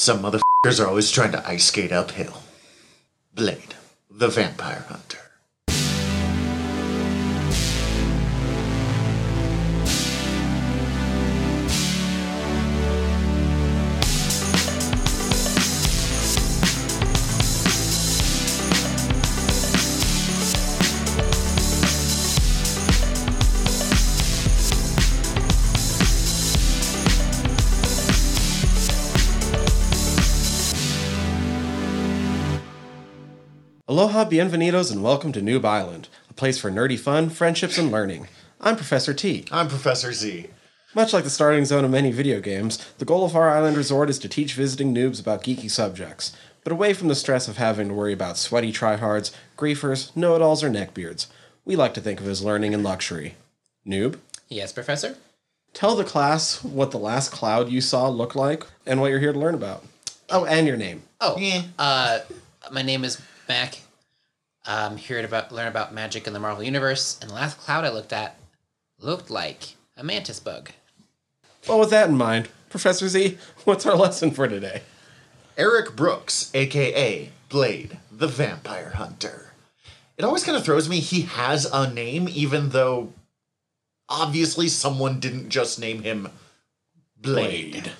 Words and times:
Some 0.00 0.22
motherfuckers 0.22 0.78
are 0.78 0.86
always 0.86 1.10
trying 1.10 1.32
to 1.32 1.44
ice 1.44 1.64
skate 1.64 1.90
uphill. 1.90 2.44
Blade, 3.34 3.74
the 4.08 4.28
vampire 4.28 4.84
hunter. 4.88 5.27
Aloha, 34.18 34.30
bienvenidos, 34.32 34.90
and 34.90 35.00
welcome 35.04 35.30
to 35.30 35.40
Noob 35.40 35.64
Island, 35.64 36.08
a 36.28 36.32
place 36.32 36.58
for 36.58 36.72
nerdy 36.72 36.98
fun, 36.98 37.30
friendships, 37.30 37.78
and 37.78 37.92
learning. 37.92 38.26
I'm 38.60 38.74
Professor 38.74 39.14
T. 39.14 39.44
I'm 39.52 39.68
Professor 39.68 40.12
Z. 40.12 40.48
Much 40.92 41.12
like 41.12 41.22
the 41.22 41.30
starting 41.30 41.64
zone 41.64 41.84
of 41.84 41.92
many 41.92 42.10
video 42.10 42.40
games, 42.40 42.84
the 42.98 43.04
goal 43.04 43.24
of 43.24 43.36
our 43.36 43.48
island 43.48 43.76
resort 43.76 44.10
is 44.10 44.18
to 44.18 44.28
teach 44.28 44.54
visiting 44.54 44.92
noobs 44.92 45.20
about 45.20 45.44
geeky 45.44 45.70
subjects, 45.70 46.36
but 46.64 46.72
away 46.72 46.94
from 46.94 47.06
the 47.06 47.14
stress 47.14 47.46
of 47.46 47.58
having 47.58 47.86
to 47.86 47.94
worry 47.94 48.12
about 48.12 48.36
sweaty 48.36 48.72
tryhards, 48.72 49.30
griefers, 49.56 50.10
know 50.16 50.34
it 50.34 50.42
alls, 50.42 50.64
or 50.64 50.68
neckbeards. 50.68 51.28
We 51.64 51.76
like 51.76 51.94
to 51.94 52.00
think 52.00 52.18
of 52.18 52.26
as 52.26 52.42
learning 52.42 52.74
and 52.74 52.82
luxury. 52.82 53.36
Noob, 53.86 54.18
Yes, 54.48 54.72
Professor? 54.72 55.16
tell 55.74 55.94
the 55.94 56.02
class 56.02 56.64
what 56.64 56.90
the 56.90 56.98
last 56.98 57.30
cloud 57.30 57.68
you 57.68 57.80
saw 57.80 58.08
looked 58.08 58.34
like 58.34 58.66
and 58.84 59.00
what 59.00 59.12
you're 59.12 59.20
here 59.20 59.32
to 59.32 59.38
learn 59.38 59.54
about. 59.54 59.84
Oh, 60.28 60.44
and 60.44 60.66
your 60.66 60.76
name. 60.76 61.04
Oh, 61.20 61.36
Yeah. 61.38 61.62
uh, 61.78 62.18
my 62.72 62.82
name 62.82 63.04
is 63.04 63.22
Mac. 63.48 63.78
Um, 64.68 64.92
I'm 64.92 64.96
here 64.98 65.22
to 65.22 65.26
about, 65.26 65.50
learn 65.50 65.66
about 65.66 65.94
magic 65.94 66.26
in 66.26 66.34
the 66.34 66.38
Marvel 66.38 66.62
Universe, 66.62 67.18
and 67.22 67.30
the 67.30 67.34
last 67.34 67.58
cloud 67.58 67.86
I 67.86 67.88
looked 67.88 68.12
at 68.12 68.36
looked 69.00 69.30
like 69.30 69.76
a 69.96 70.04
mantis 70.04 70.40
bug. 70.40 70.70
Well, 71.66 71.80
with 71.80 71.88
that 71.88 72.10
in 72.10 72.18
mind, 72.18 72.50
Professor 72.68 73.08
Z, 73.08 73.38
what's 73.64 73.86
our 73.86 73.96
lesson 73.96 74.30
for 74.30 74.46
today? 74.46 74.82
Eric 75.56 75.96
Brooks, 75.96 76.50
aka 76.52 77.30
Blade, 77.48 77.96
the 78.12 78.28
vampire 78.28 78.90
hunter. 78.90 79.52
It 80.18 80.24
always 80.24 80.44
kind 80.44 80.56
of 80.56 80.64
throws 80.64 80.86
me 80.86 81.00
he 81.00 81.22
has 81.22 81.64
a 81.64 81.90
name, 81.90 82.28
even 82.28 82.68
though 82.68 83.14
obviously 84.06 84.68
someone 84.68 85.18
didn't 85.18 85.48
just 85.48 85.80
name 85.80 86.02
him 86.02 86.28
Blade. 87.16 87.92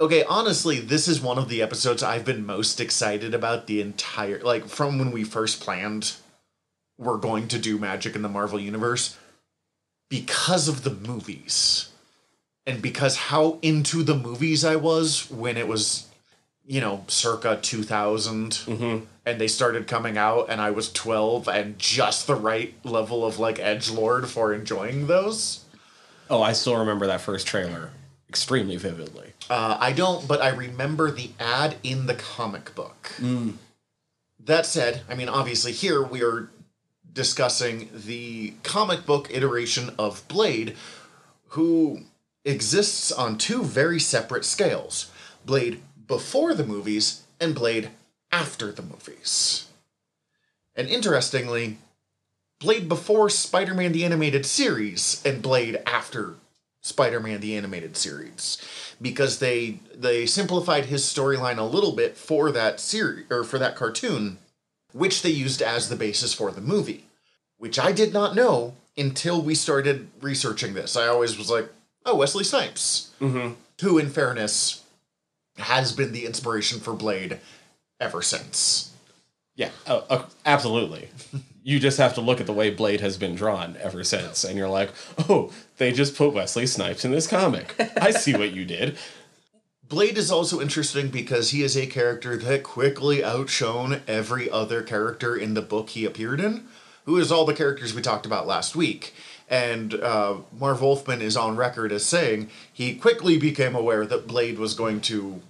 Okay, 0.00 0.24
honestly, 0.24 0.80
this 0.80 1.06
is 1.06 1.20
one 1.20 1.38
of 1.38 1.48
the 1.48 1.62
episodes 1.62 2.02
I've 2.02 2.24
been 2.24 2.44
most 2.44 2.80
excited 2.80 3.32
about 3.32 3.66
the 3.66 3.80
entire 3.80 4.40
like 4.40 4.66
from 4.66 4.98
when 4.98 5.12
we 5.12 5.22
first 5.22 5.60
planned 5.60 6.14
we're 6.98 7.16
going 7.16 7.48
to 7.48 7.58
do 7.58 7.78
magic 7.78 8.14
in 8.14 8.22
the 8.22 8.28
Marvel 8.28 8.60
universe 8.60 9.16
because 10.08 10.68
of 10.68 10.84
the 10.84 10.90
movies. 10.90 11.90
And 12.66 12.80
because 12.80 13.16
how 13.16 13.58
into 13.62 14.02
the 14.02 14.16
movies 14.16 14.64
I 14.64 14.76
was 14.76 15.30
when 15.30 15.56
it 15.56 15.68
was 15.68 16.08
you 16.66 16.80
know, 16.80 17.04
circa 17.08 17.58
2000 17.60 18.50
mm-hmm. 18.50 19.04
and 19.26 19.40
they 19.40 19.48
started 19.48 19.86
coming 19.86 20.16
out 20.16 20.46
and 20.48 20.62
I 20.62 20.70
was 20.70 20.90
12 20.92 21.46
and 21.46 21.78
just 21.78 22.26
the 22.26 22.34
right 22.34 22.74
level 22.84 23.24
of 23.24 23.38
like 23.38 23.58
edge 23.58 23.90
lord 23.90 24.28
for 24.28 24.54
enjoying 24.54 25.06
those. 25.06 25.64
Oh, 26.30 26.42
I 26.42 26.52
still 26.52 26.78
remember 26.78 27.06
that 27.06 27.20
first 27.20 27.46
trailer 27.46 27.90
extremely 28.34 28.76
vividly. 28.76 29.32
Uh, 29.48 29.78
I 29.78 29.92
don't, 29.92 30.26
but 30.26 30.42
I 30.42 30.48
remember 30.48 31.12
the 31.12 31.30
ad 31.38 31.76
in 31.84 32.06
the 32.06 32.16
comic 32.16 32.74
book. 32.74 33.12
That 34.44 34.66
said, 34.66 35.02
I 35.08 35.14
mean, 35.14 35.28
obviously, 35.28 35.70
here 35.70 36.02
we 36.02 36.24
are 36.24 36.50
discussing 37.12 37.90
the 37.94 38.54
comic 38.64 39.06
book 39.06 39.28
iteration 39.30 39.90
of 40.00 40.26
Blade, 40.26 40.74
who 41.50 42.00
exists 42.44 43.12
on 43.12 43.38
two 43.38 43.62
very 43.62 44.00
separate 44.00 44.44
scales 44.44 45.12
Blade 45.46 45.80
before 46.08 46.54
the 46.54 46.66
movies 46.66 47.22
and 47.40 47.54
Blade 47.54 47.90
after 48.32 48.72
the 48.72 48.82
movies. 48.82 49.68
And 50.74 50.88
interestingly, 50.88 51.78
Blade 52.58 52.88
before 52.88 53.30
Spider 53.30 53.74
Man 53.74 53.92
the 53.92 54.04
Animated 54.04 54.44
Series 54.44 55.22
and 55.24 55.40
Blade 55.40 55.80
after 55.86 56.34
Spider 56.84 57.18
Man 57.18 57.40
the 57.40 57.56
Animated 57.56 57.96
Series. 57.96 58.58
Because 59.00 59.38
they 59.38 59.80
they 59.94 60.26
simplified 60.26 60.84
his 60.86 61.02
storyline 61.02 61.56
a 61.56 61.62
little 61.62 61.92
bit 61.92 62.16
for 62.16 62.52
that 62.52 62.78
series 62.78 63.24
or 63.30 63.42
for 63.42 63.58
that 63.58 63.74
cartoon, 63.74 64.36
which 64.92 65.22
they 65.22 65.30
used 65.30 65.62
as 65.62 65.88
the 65.88 65.96
basis 65.96 66.34
for 66.34 66.52
the 66.52 66.60
movie. 66.60 67.06
Which 67.56 67.78
I 67.78 67.90
did 67.90 68.12
not 68.12 68.34
know 68.34 68.74
until 68.98 69.40
we 69.40 69.54
started 69.54 70.10
researching 70.20 70.74
this. 70.74 70.94
I 70.94 71.06
always 71.08 71.38
was 71.38 71.50
like, 71.50 71.70
oh, 72.04 72.16
Wesley 72.16 72.44
Snipes. 72.44 73.10
Mm-hmm. 73.18 73.54
Who, 73.80 73.98
in 73.98 74.10
fairness, 74.10 74.84
has 75.56 75.92
been 75.92 76.12
the 76.12 76.26
inspiration 76.26 76.80
for 76.80 76.92
Blade 76.92 77.40
ever 77.98 78.20
since. 78.20 78.92
Yeah, 79.56 79.70
oh, 79.86 80.04
oh, 80.10 80.28
absolutely. 80.44 81.08
you 81.64 81.80
just 81.80 81.96
have 81.96 82.14
to 82.14 82.20
look 82.20 82.40
at 82.40 82.46
the 82.46 82.52
way 82.52 82.68
Blade 82.68 83.00
has 83.00 83.16
been 83.16 83.34
drawn 83.34 83.76
ever 83.80 84.04
since, 84.04 84.44
and 84.44 84.56
you're 84.56 84.68
like, 84.68 84.90
oh, 85.30 85.50
they 85.78 85.92
just 85.92 86.14
put 86.14 86.34
Wesley 86.34 86.66
Snipes 86.66 87.06
in 87.06 87.10
this 87.10 87.26
comic. 87.26 87.74
I 88.00 88.10
see 88.10 88.34
what 88.34 88.52
you 88.52 88.66
did. 88.66 88.98
Blade 89.88 90.18
is 90.18 90.30
also 90.30 90.60
interesting 90.60 91.08
because 91.08 91.50
he 91.50 91.62
is 91.62 91.76
a 91.76 91.86
character 91.86 92.36
that 92.36 92.62
quickly 92.62 93.24
outshone 93.24 94.02
every 94.06 94.50
other 94.50 94.82
character 94.82 95.34
in 95.34 95.54
the 95.54 95.62
book 95.62 95.90
he 95.90 96.04
appeared 96.04 96.38
in, 96.38 96.66
who 97.06 97.16
is 97.16 97.32
all 97.32 97.46
the 97.46 97.54
characters 97.54 97.94
we 97.94 98.02
talked 98.02 98.26
about 98.26 98.46
last 98.46 98.76
week. 98.76 99.14
And 99.48 99.94
uh, 99.94 100.38
Marv 100.58 100.82
Wolfman 100.82 101.22
is 101.22 101.36
on 101.36 101.56
record 101.56 101.92
as 101.92 102.04
saying 102.04 102.50
he 102.72 102.94
quickly 102.94 103.38
became 103.38 103.74
aware 103.74 104.04
that 104.04 104.26
Blade 104.26 104.58
was 104.58 104.74
going 104.74 105.00
to 105.02 105.40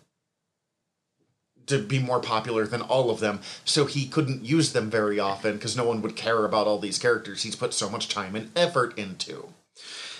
to 1.66 1.82
be 1.82 1.98
more 1.98 2.20
popular 2.20 2.66
than 2.66 2.82
all 2.82 3.10
of 3.10 3.20
them, 3.20 3.41
so 3.64 3.86
he 3.86 4.06
couldn't 4.06 4.44
use 4.44 4.72
them 4.72 4.91
very 4.91 5.19
often 5.19 5.54
because 5.54 5.76
no 5.76 5.84
one 5.84 6.02
would 6.02 6.16
care 6.16 6.44
about 6.44 6.66
all 6.66 6.78
these 6.78 6.98
characters 6.98 7.42
he's 7.42 7.56
put 7.56 7.75
so 7.75 7.88
much 7.88 8.08
time 8.08 8.34
and 8.34 8.50
effort 8.56 8.98
into. 8.98 9.48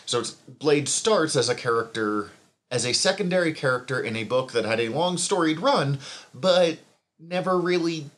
So 0.07 0.23
Blade 0.59 0.89
starts 0.89 1.37
as 1.37 1.49
a 1.49 1.55
character, 1.55 2.31
as 2.71 2.85
a 2.85 2.93
secondary 2.93 3.53
character 3.53 4.01
in 4.01 4.17
a 4.17 4.25
book 4.25 4.53
that 4.53 4.65
had 4.65 4.81
a 4.81 4.89
long 4.89 5.17
storied 5.19 5.61
run, 5.61 5.99
but 6.35 6.79
never 7.19 7.59
really 7.59 8.11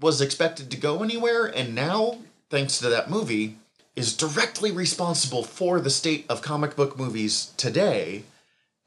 was 0.00 0.20
expected 0.20 0.70
to 0.70 0.76
go 0.76 1.02
anywhere, 1.02 1.46
and 1.46 1.74
now, 1.74 2.18
thanks 2.50 2.78
to 2.78 2.88
that 2.88 3.10
movie, 3.10 3.56
is 3.96 4.16
directly 4.16 4.70
responsible 4.70 5.42
for 5.42 5.80
the 5.80 5.90
state 5.90 6.24
of 6.28 6.40
comic 6.40 6.76
book 6.76 6.96
movies 6.96 7.52
today, 7.56 8.22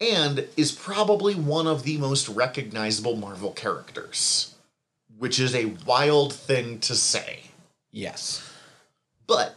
and 0.02 0.48
is 0.58 0.72
probably 0.72 1.36
one 1.36 1.68
of 1.68 1.84
the 1.84 1.98
most 1.98 2.28
recognizable 2.28 3.16
Marvel 3.16 3.52
characters. 3.52 4.56
Which 5.20 5.40
is 5.40 5.54
a 5.54 5.76
wild 5.86 6.34
thing 6.34 6.80
to 6.80 6.96
say. 6.96 7.52
Yes. 7.92 8.50
But 9.28 9.56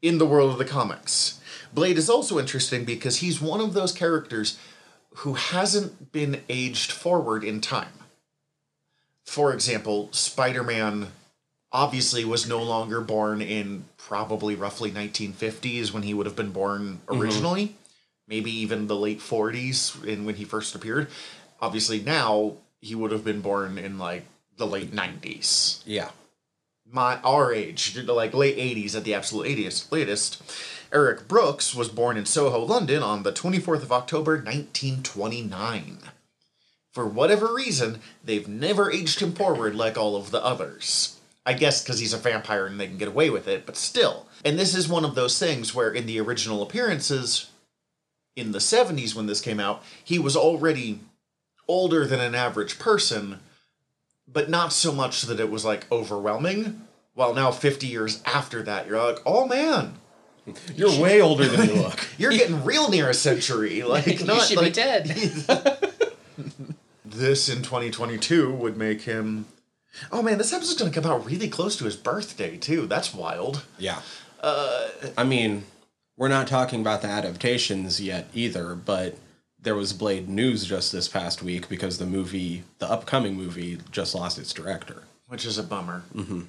in 0.00 0.18
the 0.18 0.26
world 0.26 0.52
of 0.52 0.58
the 0.58 0.64
comics, 0.64 1.40
Blade 1.74 1.98
is 1.98 2.08
also 2.08 2.38
interesting 2.38 2.84
because 2.84 3.16
he's 3.16 3.40
one 3.40 3.60
of 3.60 3.74
those 3.74 3.92
characters 3.92 4.56
who 5.16 5.34
hasn't 5.34 6.12
been 6.12 6.42
aged 6.48 6.92
forward 6.92 7.42
in 7.42 7.60
time. 7.60 7.92
For 9.24 9.52
example, 9.52 10.08
Spider 10.12 10.62
Man 10.62 11.08
obviously 11.72 12.24
was 12.24 12.48
no 12.48 12.62
longer 12.62 13.00
born 13.00 13.42
in 13.42 13.84
probably 13.96 14.54
roughly 14.54 14.92
1950s 14.92 15.92
when 15.92 16.04
he 16.04 16.14
would 16.14 16.26
have 16.26 16.36
been 16.36 16.50
born 16.50 17.00
mm-hmm. 17.06 17.20
originally, 17.20 17.76
maybe 18.26 18.50
even 18.50 18.86
the 18.86 18.96
late 18.96 19.20
40s 19.20 20.04
in 20.04 20.24
when 20.24 20.34
he 20.36 20.44
first 20.44 20.74
appeared. 20.74 21.08
Obviously, 21.60 22.00
now 22.00 22.54
he 22.80 22.94
would 22.94 23.12
have 23.12 23.24
been 23.24 23.40
born 23.40 23.78
in 23.78 23.98
like 23.98 24.24
the 24.56 24.66
late 24.66 24.92
90s 24.94 25.82
Yeah. 25.84 26.10
my 26.90 27.16
our 27.22 27.52
age, 27.52 27.96
like 27.98 28.34
late 28.34 28.56
eighties 28.58 28.94
at 28.94 29.04
the 29.04 29.14
absolute 29.14 29.46
latest. 29.46 29.90
Latest, 29.90 30.42
Eric 30.92 31.26
Brooks 31.26 31.74
was 31.74 31.88
born 31.88 32.16
in 32.16 32.24
Soho, 32.26 32.60
London, 32.60 33.02
on 33.02 33.22
the 33.24 33.32
twenty 33.32 33.58
fourth 33.58 33.82
of 33.82 33.90
October, 33.90 34.40
nineteen 34.40 35.02
twenty 35.02 35.42
nine. 35.42 35.98
For 36.92 37.04
whatever 37.06 37.52
reason, 37.52 37.98
they've 38.22 38.46
never 38.46 38.92
aged 38.92 39.18
him 39.20 39.32
forward 39.32 39.74
like 39.74 39.98
all 39.98 40.14
of 40.14 40.30
the 40.30 40.44
others. 40.44 41.18
I 41.44 41.54
guess 41.54 41.82
because 41.82 41.98
he's 41.98 42.12
a 42.14 42.18
vampire 42.18 42.66
and 42.66 42.78
they 42.78 42.86
can 42.86 42.96
get 42.98 43.08
away 43.08 43.28
with 43.28 43.48
it, 43.48 43.66
but 43.66 43.76
still. 43.76 44.26
And 44.44 44.56
this 44.58 44.74
is 44.74 44.86
one 44.88 45.04
of 45.04 45.14
those 45.16 45.36
things 45.38 45.74
where, 45.74 45.92
in 45.92 46.06
the 46.06 46.20
original 46.20 46.62
appearances, 46.62 47.50
in 48.36 48.52
the 48.52 48.58
70s 48.58 49.14
when 49.14 49.26
this 49.26 49.40
came 49.40 49.60
out, 49.60 49.82
he 50.02 50.18
was 50.18 50.36
already 50.36 51.00
older 51.68 52.06
than 52.06 52.20
an 52.20 52.34
average 52.34 52.78
person, 52.78 53.40
but 54.26 54.50
not 54.50 54.72
so 54.72 54.92
much 54.92 55.22
that 55.22 55.40
it 55.40 55.50
was 55.50 55.64
like 55.64 55.90
overwhelming. 55.90 56.82
While 57.14 57.34
now, 57.34 57.52
50 57.52 57.86
years 57.86 58.22
after 58.26 58.62
that, 58.64 58.88
you're 58.88 59.00
like, 59.00 59.20
oh 59.24 59.46
man, 59.46 59.94
You're 60.74 61.00
way 61.00 61.20
older 61.20 61.46
than 61.46 61.68
you 61.68 61.74
look. 61.74 62.06
you're 62.18 62.32
getting 62.32 62.64
real 62.64 62.90
near 62.90 63.08
a 63.08 63.14
century. 63.14 63.82
Like, 63.94 64.06
you 64.06 64.26
not 64.26 64.42
should 64.42 64.56
like, 64.56 64.66
be 64.66 64.72
dead. 64.72 65.06
this 67.04 67.48
in 67.48 67.62
2022 67.62 68.52
would 68.52 68.76
make 68.76 69.02
him. 69.02 69.46
Oh 70.10 70.22
man, 70.22 70.38
this 70.38 70.52
episode's 70.52 70.78
gonna 70.78 70.90
come 70.90 71.06
out 71.06 71.24
really 71.24 71.48
close 71.48 71.76
to 71.76 71.84
his 71.84 71.96
birthday 71.96 72.56
too. 72.56 72.86
That's 72.86 73.14
wild. 73.14 73.64
Yeah. 73.78 74.00
Uh, 74.40 74.88
I 75.16 75.22
mean, 75.24 75.64
we're 76.16 76.28
not 76.28 76.46
talking 76.46 76.80
about 76.80 77.02
the 77.02 77.08
adaptations 77.08 78.00
yet 78.00 78.28
either, 78.34 78.74
but 78.74 79.16
there 79.60 79.74
was 79.74 79.92
Blade 79.92 80.28
news 80.28 80.64
just 80.64 80.92
this 80.92 81.08
past 81.08 81.42
week 81.42 81.68
because 81.68 81.98
the 81.98 82.06
movie, 82.06 82.64
the 82.78 82.90
upcoming 82.90 83.34
movie, 83.34 83.78
just 83.90 84.14
lost 84.14 84.38
its 84.38 84.52
director. 84.52 85.04
Which 85.26 85.44
is 85.44 85.58
a 85.58 85.62
bummer. 85.62 86.02
Mm-hmm. 86.14 86.42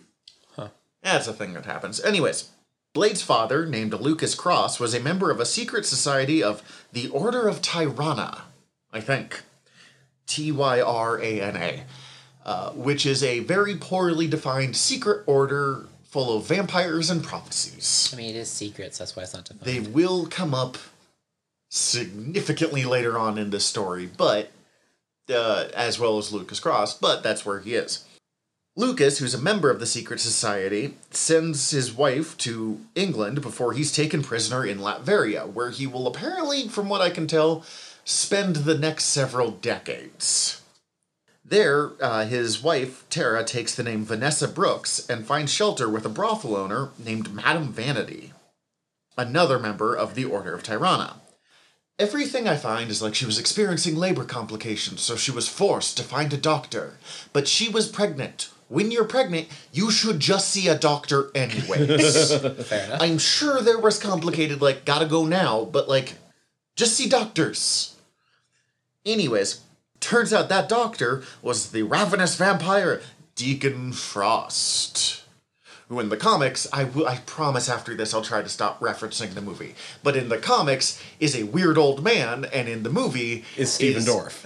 Huh. 0.55 0.69
That's 1.01 1.27
a 1.27 1.33
thing 1.33 1.53
that 1.53 1.65
happens. 1.65 2.03
Anyways, 2.03 2.49
Blade's 2.93 3.21
father, 3.21 3.65
named 3.65 3.93
Lucas 3.93 4.35
Cross, 4.35 4.79
was 4.79 4.93
a 4.93 4.99
member 4.99 5.31
of 5.31 5.39
a 5.39 5.45
secret 5.45 5.85
society 5.85 6.43
of 6.43 6.61
the 6.91 7.07
Order 7.09 7.47
of 7.47 7.61
Tyrana, 7.61 8.41
I 8.91 9.01
think. 9.01 9.41
T 10.27 10.51
Y 10.51 10.81
R 10.81 11.19
A 11.19 11.41
N 11.41 11.55
A. 11.57 11.83
Uh, 12.45 12.69
which 12.71 13.07
is 13.07 13.23
a 13.23 13.39
very 13.39 13.75
poorly 13.75 14.27
defined 14.27 14.75
secret 14.75 15.23
order 15.25 15.87
full 16.15 16.37
of 16.37 16.45
vampires 16.45 17.09
and 17.09 17.21
prophecies. 17.21 18.09
I 18.13 18.15
mean, 18.15 18.29
it 18.29 18.37
is 18.37 18.49
secrets. 18.49 18.97
That's 18.97 19.17
why 19.17 19.23
it's 19.23 19.33
not 19.33 19.43
defined. 19.43 19.65
They 19.65 19.81
will 19.81 20.27
come 20.27 20.53
up 20.53 20.77
significantly 21.67 22.85
later 22.85 23.17
on 23.19 23.37
in 23.37 23.49
this 23.49 23.65
story, 23.65 24.09
but 24.15 24.49
uh, 25.29 25.65
as 25.75 25.99
well 25.99 26.17
as 26.17 26.31
Lucas 26.31 26.61
Cross, 26.61 26.99
but 26.99 27.21
that's 27.21 27.45
where 27.45 27.59
he 27.59 27.73
is. 27.73 28.05
Lucas, 28.77 29.17
who's 29.17 29.33
a 29.33 29.41
member 29.41 29.69
of 29.69 29.81
the 29.81 29.85
secret 29.85 30.21
society, 30.21 30.95
sends 31.11 31.71
his 31.71 31.91
wife 31.91 32.37
to 32.37 32.79
England 32.95 33.41
before 33.41 33.73
he's 33.73 33.91
taken 33.91 34.23
prisoner 34.23 34.65
in 34.65 34.77
Latveria, 34.77 35.45
where 35.51 35.71
he 35.71 35.85
will 35.85 36.07
apparently, 36.07 36.69
from 36.69 36.87
what 36.87 37.01
I 37.01 37.09
can 37.09 37.27
tell, 37.27 37.65
spend 38.05 38.55
the 38.55 38.77
next 38.77 39.07
several 39.07 39.51
decades. 39.51 40.61
There, 41.47 41.91
uh, 42.01 42.25
his 42.25 42.63
wife, 42.63 43.05
Tara, 43.11 43.43
takes 43.43 43.75
the 43.75 43.83
name 43.83 44.03
Vanessa 44.03 44.47
Brooks 44.47 45.07
and 45.07 45.27
finds 45.27 45.53
shelter 45.53 45.87
with 45.87 46.03
a 46.03 46.09
brothel 46.09 46.55
owner 46.55 46.89
named 46.97 47.35
Madame 47.35 47.71
Vanity, 47.71 48.33
another 49.15 49.59
member 49.59 49.93
of 49.95 50.15
the 50.15 50.25
Order 50.25 50.55
of 50.55 50.63
Tyrana. 50.63 51.17
Everything 51.99 52.47
I 52.47 52.57
find 52.57 52.89
is 52.89 53.01
like 53.01 53.13
she 53.13 53.27
was 53.27 53.37
experiencing 53.37 53.95
labor 53.95 54.25
complications, 54.25 55.01
so 55.01 55.15
she 55.15 55.29
was 55.29 55.47
forced 55.47 55.97
to 55.97 56.03
find 56.03 56.33
a 56.33 56.37
doctor. 56.37 56.97
But 57.31 57.47
she 57.47 57.69
was 57.69 57.87
pregnant. 57.87 58.49
When 58.67 58.89
you're 58.89 59.05
pregnant, 59.05 59.47
you 59.71 59.91
should 59.91 60.19
just 60.19 60.49
see 60.49 60.67
a 60.67 60.77
doctor 60.77 61.29
anyways. 61.35 62.35
Fair 62.67 62.85
enough. 62.85 63.01
I'm 63.01 63.19
sure 63.19 63.61
there 63.61 63.77
was 63.79 63.99
complicated, 63.99 64.63
like, 64.63 64.83
gotta 64.83 65.05
go 65.05 65.25
now, 65.25 65.63
but 65.63 65.87
like, 65.87 66.15
just 66.75 66.95
see 66.95 67.07
doctors. 67.07 67.95
Anyways, 69.05 69.61
turns 70.05 70.31
out 70.31 70.49
that 70.49 70.69
doctor 70.69 71.23
was 71.41 71.71
the 71.71 71.81
ravenous 71.81 72.35
vampire 72.35 73.01
Deacon 73.35 73.91
Frost. 73.91 75.23
Who 75.89 75.99
in 75.99 76.09
the 76.09 76.17
comics, 76.17 76.67
I 76.71 76.83
will- 76.85 77.07
I 77.07 77.17
promise 77.25 77.67
after 77.69 77.95
this 77.95 78.13
I'll 78.13 78.21
try 78.21 78.41
to 78.41 78.49
stop 78.49 78.79
referencing 78.79 79.33
the 79.33 79.41
movie. 79.41 79.75
But 80.03 80.15
in 80.15 80.29
the 80.29 80.37
comics 80.37 80.99
is 81.19 81.35
a 81.35 81.43
weird 81.43 81.77
old 81.77 82.03
man, 82.03 82.45
and 82.45 82.69
in 82.69 82.83
the 82.83 82.89
movie 82.89 83.45
Is 83.57 83.73
Stephen 83.73 84.03
Dorff. 84.03 84.45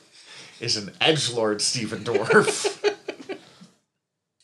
is 0.60 0.76
an 0.76 0.92
edge 1.00 1.30
lord 1.30 1.60
Stephen 1.62 2.04
Dorff. 2.04 2.78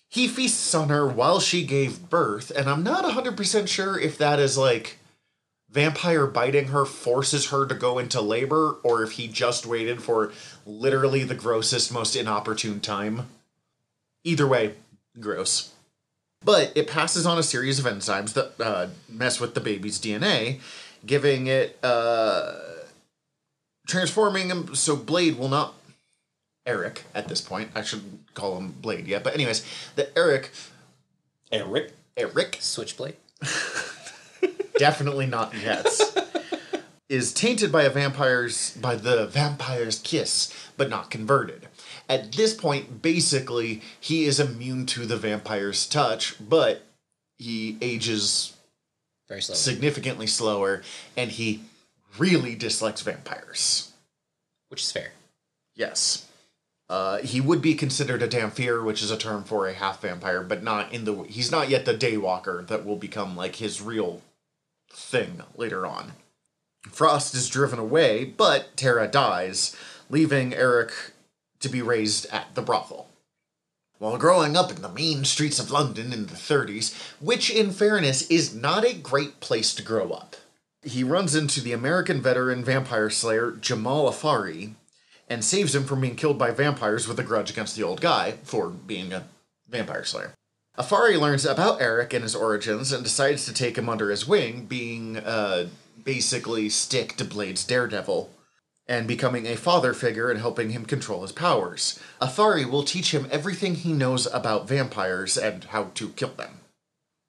he 0.08 0.26
feasts 0.28 0.74
on 0.74 0.88
her 0.88 1.06
while 1.06 1.40
she 1.40 1.64
gave 1.64 2.08
birth, 2.10 2.50
and 2.50 2.68
I'm 2.68 2.82
not 2.82 3.04
100% 3.04 3.68
sure 3.68 3.98
if 3.98 4.18
that 4.18 4.38
is 4.38 4.56
like 4.56 4.98
vampire 5.70 6.26
biting 6.26 6.68
her 6.68 6.84
forces 6.84 7.50
her 7.50 7.66
to 7.66 7.74
go 7.74 7.98
into 7.98 8.20
labor, 8.20 8.76
or 8.82 9.02
if 9.02 9.12
he 9.12 9.28
just 9.28 9.66
waited 9.66 10.02
for 10.02 10.32
literally 10.66 11.24
the 11.24 11.34
grossest, 11.34 11.92
most 11.92 12.16
inopportune 12.16 12.80
time. 12.80 13.28
Either 14.24 14.46
way, 14.46 14.74
gross. 15.20 15.72
But 16.44 16.72
it 16.74 16.88
passes 16.88 17.26
on 17.26 17.38
a 17.38 17.42
series 17.42 17.78
of 17.78 17.84
enzymes 17.84 18.34
that 18.34 18.60
uh, 18.60 18.88
mess 19.08 19.40
with 19.40 19.54
the 19.54 19.60
baby's 19.60 19.98
DNA, 19.98 20.60
giving 21.04 21.46
it 21.48 21.78
uh, 21.82 22.54
transforming 23.86 24.48
him 24.48 24.74
so 24.74 24.94
Blade 24.94 25.38
will 25.38 25.48
not 25.48 25.74
Eric 26.64 27.04
at 27.14 27.28
this 27.28 27.40
point. 27.40 27.70
I 27.74 27.82
should 27.82 28.02
call 28.34 28.56
him 28.56 28.72
Blade 28.80 29.08
yet, 29.08 29.24
but 29.24 29.34
anyways, 29.34 29.64
the 29.96 30.16
Eric 30.16 30.50
Eric. 31.50 31.92
Eric 32.16 32.58
Switchblade. 32.60 33.16
definitely 34.78 35.26
not 35.26 35.54
yet 35.54 35.86
is 37.08 37.32
tainted 37.32 37.70
by 37.72 37.82
a 37.82 37.90
vampire's 37.90 38.76
by 38.76 38.94
the 38.94 39.26
vampire's 39.26 39.98
kiss, 40.00 40.52
but 40.76 40.88
not 40.88 41.10
converted. 41.10 41.66
At 42.08 42.32
this 42.32 42.54
point, 42.54 43.02
basically, 43.02 43.82
he 44.00 44.24
is 44.24 44.40
immune 44.40 44.86
to 44.86 45.04
the 45.06 45.16
vampire's 45.16 45.86
touch, 45.86 46.34
but 46.40 46.82
he 47.38 47.76
ages 47.82 48.56
Very 49.28 49.42
slow. 49.42 49.54
significantly 49.54 50.26
slower, 50.26 50.82
and 51.16 51.30
he 51.30 51.60
really 52.18 52.54
dislikes 52.54 53.02
vampires. 53.02 53.92
which 54.68 54.82
is 54.82 54.92
fair. 54.92 55.12
Yes. 55.74 56.26
Uh, 56.90 57.18
he 57.18 57.40
would 57.40 57.60
be 57.60 57.74
considered 57.74 58.22
a 58.22 58.28
Dhampir, 58.28 58.82
which 58.82 59.02
is 59.02 59.10
a 59.10 59.16
term 59.18 59.44
for 59.44 59.66
a 59.68 59.74
half 59.74 60.00
vampire, 60.00 60.42
but 60.42 60.62
not 60.62 60.90
in 60.92 61.04
the. 61.04 61.22
He's 61.24 61.50
not 61.50 61.68
yet 61.68 61.84
the 61.84 61.92
Daywalker 61.94 62.66
that 62.66 62.86
will 62.86 62.96
become 62.96 63.36
like 63.36 63.56
his 63.56 63.82
real 63.82 64.22
thing 64.90 65.42
later 65.56 65.86
on. 65.86 66.12
Frost 66.90 67.34
is 67.34 67.48
driven 67.48 67.78
away, 67.78 68.24
but 68.24 68.76
Tara 68.76 69.08
dies, 69.08 69.76
leaving 70.08 70.54
Eric 70.54 70.92
to 71.60 71.68
be 71.68 71.82
raised 71.82 72.26
at 72.26 72.54
the 72.54 72.62
brothel. 72.62 73.08
While 73.98 74.16
growing 74.16 74.56
up 74.56 74.70
in 74.70 74.80
the 74.80 74.88
mean 74.88 75.24
streets 75.24 75.58
of 75.58 75.72
London 75.72 76.12
in 76.12 76.26
the 76.26 76.34
30s, 76.34 76.94
which 77.20 77.50
in 77.50 77.72
fairness 77.72 78.28
is 78.30 78.54
not 78.54 78.84
a 78.84 78.94
great 78.94 79.40
place 79.40 79.74
to 79.74 79.82
grow 79.82 80.12
up, 80.12 80.36
he 80.82 81.02
runs 81.02 81.34
into 81.34 81.60
the 81.60 81.72
American 81.72 82.22
veteran 82.22 82.64
vampire 82.64 83.10
slayer 83.10 83.50
Jamal 83.50 84.10
Afari 84.10 84.74
and 85.28 85.44
saves 85.44 85.74
him 85.74 85.84
from 85.84 86.00
being 86.00 86.14
killed 86.14 86.38
by 86.38 86.52
vampires 86.52 87.08
with 87.08 87.18
a 87.18 87.24
grudge 87.24 87.50
against 87.50 87.76
the 87.76 87.82
old 87.82 88.00
guy 88.00 88.32
for 88.44 88.68
being 88.68 89.12
a 89.12 89.26
vampire 89.68 90.04
slayer. 90.04 90.32
Afari 90.78 91.18
learns 91.18 91.44
about 91.44 91.80
Eric 91.80 92.12
and 92.12 92.22
his 92.22 92.36
origins 92.36 92.92
and 92.92 93.02
decides 93.02 93.44
to 93.44 93.52
take 93.52 93.76
him 93.76 93.88
under 93.88 94.10
his 94.10 94.28
wing, 94.28 94.66
being 94.66 95.16
uh, 95.16 95.66
basically 96.04 96.68
stick 96.68 97.16
to 97.16 97.24
Blade's 97.24 97.64
daredevil 97.64 98.30
and 98.86 99.08
becoming 99.08 99.46
a 99.46 99.56
father 99.56 99.92
figure 99.92 100.30
and 100.30 100.38
helping 100.38 100.70
him 100.70 100.86
control 100.86 101.22
his 101.22 101.32
powers. 101.32 101.98
Afari 102.22 102.64
will 102.64 102.84
teach 102.84 103.12
him 103.12 103.26
everything 103.30 103.74
he 103.74 103.92
knows 103.92 104.26
about 104.32 104.68
vampires 104.68 105.36
and 105.36 105.64
how 105.64 105.90
to 105.94 106.10
kill 106.10 106.30
them. 106.30 106.60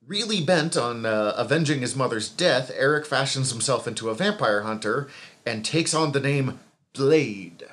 Really 0.06 0.42
bent 0.42 0.78
on 0.78 1.06
uh, 1.06 1.34
avenging 1.36 1.82
his 1.82 1.96
mother's 1.96 2.30
death, 2.30 2.72
Eric 2.76 3.06
fashions 3.06 3.52
himself 3.52 3.88
into 3.88 4.10
a 4.10 4.16
vampire 4.16 4.62
hunter 4.62 5.10
and 5.46 5.66
takes 5.66 5.94
on 5.94 6.12
the 6.12 6.20
name 6.20 6.60
Blade, 6.94 7.66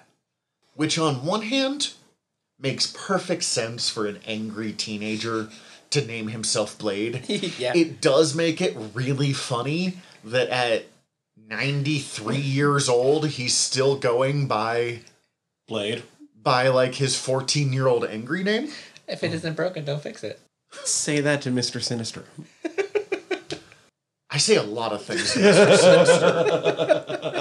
which 0.75 0.99
on 0.99 1.25
one 1.25 1.43
hand 1.43 1.93
makes 2.59 2.87
perfect 2.87 3.43
sense 3.45 3.89
for 3.91 4.07
an 4.07 4.19
angry 4.27 4.73
teenager 4.73 5.49
to 5.91 6.05
name 6.05 6.29
himself 6.29 6.79
Blade. 6.79 7.25
Yeah. 7.59 7.73
It 7.75 8.01
does 8.01 8.35
make 8.35 8.61
it 8.61 8.77
really 8.95 9.33
funny 9.33 9.99
that 10.25 10.49
at 10.49 10.85
93 11.49 12.37
years 12.37 12.89
old 12.89 13.27
he's 13.29 13.55
still 13.55 13.97
going 13.97 14.49
by 14.49 15.01
Blade. 15.69 16.03
by 16.43 16.69
like 16.69 16.95
his 16.97 17.17
14 17.19 17.73
year 17.73 17.87
old 17.87 18.05
angry 18.05 18.43
name. 18.43 18.71
If 19.07 19.23
it 19.23 19.33
isn't 19.33 19.55
broken, 19.55 19.85
don't 19.85 20.03
fix 20.03 20.25
it. 20.25 20.41
Say 20.85 21.21
that 21.21 21.43
to 21.43 21.51
Mr. 21.51 21.81
Sinister. 21.83 22.25
I 24.31 24.39
say 24.39 24.57
a 24.57 24.63
lot 24.63 24.93
of 24.93 25.03
things. 25.05 25.33
to 25.35 25.39
Mr. 25.39 25.77
Sinister. 25.77 27.33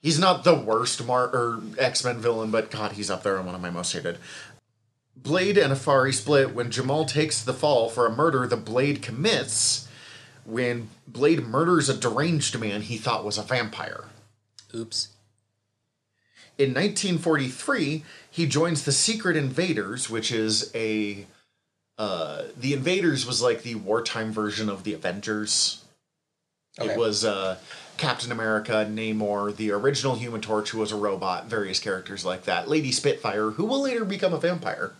he's 0.00 0.18
not 0.18 0.44
the 0.44 0.54
worst 0.54 1.04
Mar- 1.04 1.28
or 1.28 1.60
X 1.78 2.04
Men 2.04 2.18
villain, 2.18 2.50
but 2.50 2.70
God, 2.70 2.92
he's 2.92 3.10
up 3.10 3.22
there 3.22 3.38
on 3.38 3.46
one 3.46 3.54
of 3.54 3.60
my 3.60 3.70
most 3.70 3.92
hated. 3.92 4.18
Blade 5.16 5.58
and 5.58 5.72
Afari 5.72 6.14
split 6.14 6.54
when 6.54 6.70
Jamal 6.70 7.04
takes 7.04 7.42
the 7.42 7.54
fall 7.54 7.88
for 7.88 8.06
a 8.06 8.14
murder 8.14 8.46
the 8.46 8.56
Blade 8.56 9.02
commits 9.02 9.88
when 10.44 10.88
Blade 11.08 11.44
murders 11.44 11.88
a 11.88 11.96
deranged 11.96 12.58
man 12.58 12.82
he 12.82 12.96
thought 12.96 13.24
was 13.24 13.38
a 13.38 13.42
vampire. 13.42 14.04
Oops. 14.74 15.08
In 16.58 16.70
1943, 16.70 18.04
he 18.30 18.46
joins 18.46 18.84
the 18.84 18.92
Secret 18.92 19.36
Invaders, 19.36 20.08
which 20.08 20.32
is 20.32 20.70
a. 20.74 21.26
Uh, 21.98 22.44
the 22.56 22.72
Invaders 22.72 23.26
was 23.26 23.42
like 23.42 23.62
the 23.62 23.74
wartime 23.74 24.32
version 24.32 24.68
of 24.68 24.84
the 24.84 24.94
Avengers. 24.94 25.84
Okay. 26.78 26.92
It 26.92 26.98
was 26.98 27.24
uh, 27.24 27.56
Captain 27.96 28.32
America, 28.32 28.86
Namor, 28.88 29.54
the 29.54 29.70
original 29.70 30.16
Human 30.16 30.40
Torch, 30.40 30.70
who 30.70 30.78
was 30.78 30.92
a 30.92 30.96
robot, 30.96 31.46
various 31.46 31.78
characters 31.78 32.24
like 32.24 32.44
that. 32.44 32.68
Lady 32.68 32.92
Spitfire, 32.92 33.50
who 33.50 33.64
will 33.64 33.82
later 33.82 34.04
become 34.04 34.32
a 34.32 34.40
vampire. 34.40 34.94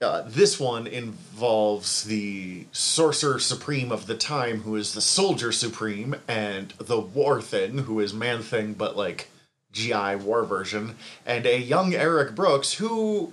Uh, 0.00 0.22
this 0.26 0.60
one 0.60 0.86
involves 0.86 2.04
the 2.04 2.66
Sorcerer 2.72 3.38
Supreme 3.38 3.92
of 3.92 4.06
the 4.06 4.16
time, 4.16 4.60
who 4.60 4.76
is 4.76 4.92
the 4.92 5.00
Soldier 5.00 5.52
Supreme, 5.52 6.16
and 6.28 6.70
the 6.78 7.00
War 7.00 7.40
Thing, 7.40 7.78
who 7.78 8.00
is 8.00 8.12
Man 8.12 8.42
Thing, 8.42 8.74
but 8.74 8.96
like 8.96 9.30
GI 9.72 10.16
War 10.16 10.44
version, 10.44 10.96
and 11.24 11.46
a 11.46 11.58
young 11.58 11.94
Eric 11.94 12.34
Brooks 12.34 12.74
who, 12.74 13.32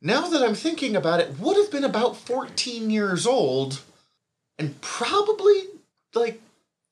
now 0.00 0.28
that 0.28 0.42
I'm 0.42 0.54
thinking 0.54 0.94
about 0.94 1.20
it, 1.20 1.38
would 1.38 1.56
have 1.56 1.70
been 1.70 1.84
about 1.84 2.16
14 2.16 2.90
years 2.90 3.26
old 3.26 3.80
and 4.58 4.80
probably, 4.80 5.64
like, 6.14 6.40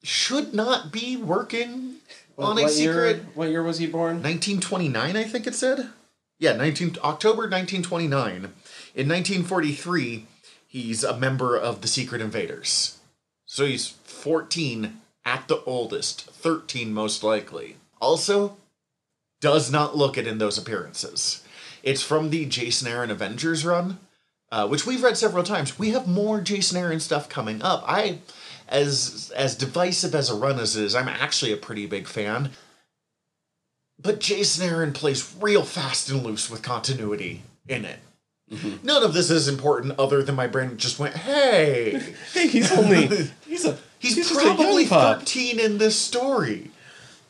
should 0.03 0.55
not 0.55 0.93
be 0.93 1.17
working 1.17 1.97
on 2.39 2.59
a 2.59 2.63
what 2.63 2.73
secret. 2.73 3.17
Year, 3.17 3.27
what 3.35 3.51
year 3.51 3.63
was 3.63 3.79
he 3.79 3.87
born? 3.87 4.17
1929, 4.17 5.17
I 5.17 5.25
think 5.25 5.47
it 5.47 5.55
said. 5.55 5.91
Yeah, 6.39 6.55
19 6.55 6.97
October 7.05 7.43
1929. 7.43 8.35
In 8.95 9.09
1943, 9.09 10.27
he's 10.67 11.05
a 11.05 11.17
member 11.17 11.57
of 11.57 11.81
the 11.81 11.89
Secret 11.89 12.21
Invaders. 12.21 12.99
So 13.47 13.65
he's 13.65 13.87
14 13.87 15.01
at 15.25 15.47
the 15.47 15.63
oldest, 15.65 16.23
13 16.31 16.93
most 16.93 17.23
likely. 17.23 17.77
Also, 18.01 18.57
does 19.41 19.71
not 19.71 19.97
look 19.97 20.19
it 20.19 20.27
in 20.27 20.39
those 20.39 20.59
appearances. 20.59 21.45
It's 21.83 22.03
from 22.03 22.31
the 22.31 22.47
Jason 22.47 22.89
Aaron 22.89 23.11
Avengers 23.11 23.65
run, 23.65 23.99
uh, 24.51 24.67
which 24.69 24.87
we've 24.87 25.03
read 25.03 25.17
several 25.17 25.45
times. 25.45 25.79
We 25.79 25.91
have 25.91 26.09
more 26.09 26.41
Jason 26.41 26.77
Aaron 26.77 27.01
stuff 27.01 27.29
coming 27.29 27.61
up. 27.63 27.85
I, 27.87 28.19
as 28.73 29.31
as 29.37 29.55
divisive 29.55 30.15
as 30.15 30.31
a 30.31 30.35
run 30.35 30.59
as 30.59 30.77
it 30.77 30.85
is, 30.85 30.95
I'm 30.95 31.09
actually 31.09 31.53
a 31.53 31.57
pretty 31.57 31.87
big 31.87 32.09
fan. 32.09 32.51
But 34.01 34.19
Jason 34.19 34.69
Aaron 34.69 34.93
plays 34.93 35.35
real 35.41 35.63
fast 35.63 36.11
and 36.11 36.25
loose 36.25 36.51
with 36.51 36.63
continuity 36.63 37.43
in 37.69 37.85
it. 37.85 38.01
Mm-hmm. 38.51 38.85
None 38.85 39.05
of 39.05 39.15
this 39.15 39.31
is 39.31 39.47
important 39.47 39.99
other 39.99 40.23
than 40.23 40.35
my 40.35 40.47
brain 40.47 40.77
just 40.77 40.99
went, 40.99 41.15
hey, 41.15 42.13
Hey, 42.33 42.49
he's 42.49 42.73
only 42.73 43.07
he's 43.47 43.65
a 43.65 43.79
he's, 43.99 44.31
a 44.31 44.35
probably 44.35 44.85
young 44.85 45.21
13 45.21 45.61
in 45.61 45.79
this 45.79 45.97
story. 45.97 46.71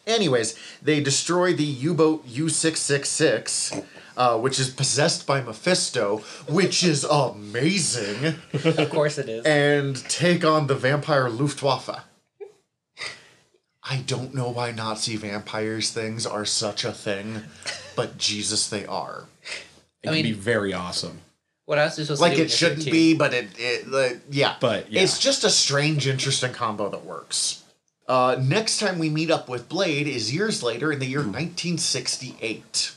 Anyways, 0.06 0.56
they 0.80 1.00
destroy 1.00 1.52
the 1.52 1.64
U 1.64 1.94
boat 1.94 2.24
U 2.26 2.48
666, 2.48 3.82
uh, 4.16 4.38
which 4.38 4.58
is 4.58 4.70
possessed 4.70 5.26
by 5.26 5.40
Mephisto, 5.40 6.18
which 6.48 6.84
is 6.84 7.04
amazing, 7.04 8.34
Of 8.52 8.90
course 8.90 9.18
it 9.18 9.28
is. 9.28 9.44
and 9.44 9.96
take 10.08 10.44
on 10.44 10.66
the 10.66 10.74
vampire 10.74 11.28
Luftwaffe. 11.28 12.04
I 13.84 13.96
don't 14.06 14.34
know 14.34 14.48
why 14.50 14.70
Nazi 14.70 15.16
vampires 15.16 15.90
things 15.90 16.24
are 16.24 16.44
such 16.44 16.84
a 16.84 16.92
thing, 16.92 17.42
but 17.96 18.16
Jesus, 18.16 18.68
they 18.68 18.86
are. 18.86 19.24
It 20.02 20.10
I 20.10 20.14
can 20.14 20.22
be 20.22 20.32
very 20.32 20.72
awesome. 20.72 21.20
What 21.64 21.78
else 21.78 21.98
is 21.98 22.06
supposed 22.08 22.20
like 22.20 22.34
to 22.36 22.42
it 22.42 22.50
shouldn't 22.50 22.84
be, 22.84 23.14
but 23.14 23.34
it, 23.34 23.48
it 23.58 23.88
like, 23.88 24.20
yeah. 24.30 24.56
But, 24.60 24.90
yeah. 24.90 25.02
it's 25.02 25.18
just 25.18 25.44
a 25.44 25.50
strange, 25.50 26.06
interesting 26.06 26.52
combo 26.52 26.88
that 26.90 27.04
works. 27.04 27.62
Uh, 28.08 28.36
next 28.40 28.78
time 28.78 28.98
we 28.98 29.08
meet 29.08 29.30
up 29.30 29.48
with 29.48 29.68
Blade 29.68 30.06
is 30.06 30.34
years 30.34 30.62
later 30.62 30.92
in 30.92 30.98
the 30.98 31.06
year 31.06 31.20
1968. 31.20 32.92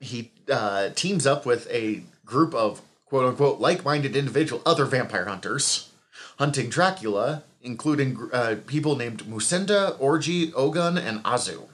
He 0.00 0.30
uh, 0.50 0.90
teams 0.90 1.26
up 1.26 1.44
with 1.46 1.68
a 1.70 2.02
group 2.24 2.54
of 2.54 2.82
quote 3.06 3.24
unquote 3.24 3.60
like 3.60 3.84
minded 3.84 4.16
individual 4.16 4.62
other 4.66 4.84
vampire 4.84 5.26
hunters 5.26 5.90
hunting 6.38 6.68
Dracula, 6.68 7.42
including 7.62 8.28
uh, 8.32 8.56
people 8.66 8.96
named 8.96 9.24
Musenda, 9.24 9.96
Orgy, 9.98 10.52
Ogun, 10.54 10.98
and 10.98 11.22
Azu. 11.24 11.68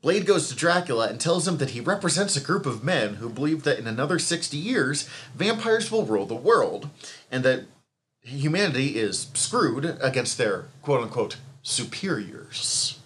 Blade 0.00 0.26
goes 0.26 0.48
to 0.48 0.54
Dracula 0.54 1.08
and 1.08 1.20
tells 1.20 1.48
him 1.48 1.56
that 1.58 1.70
he 1.70 1.80
represents 1.80 2.36
a 2.36 2.40
group 2.40 2.66
of 2.66 2.84
men 2.84 3.14
who 3.14 3.28
believe 3.28 3.64
that 3.64 3.78
in 3.78 3.86
another 3.88 4.18
60 4.18 4.56
years, 4.56 5.08
vampires 5.34 5.90
will 5.90 6.06
rule 6.06 6.26
the 6.26 6.36
world, 6.36 6.88
and 7.32 7.42
that 7.44 7.64
humanity 8.20 8.96
is 8.96 9.28
screwed 9.34 9.98
against 10.00 10.38
their 10.38 10.66
quote 10.82 11.02
unquote 11.02 11.38
superiors. 11.62 12.97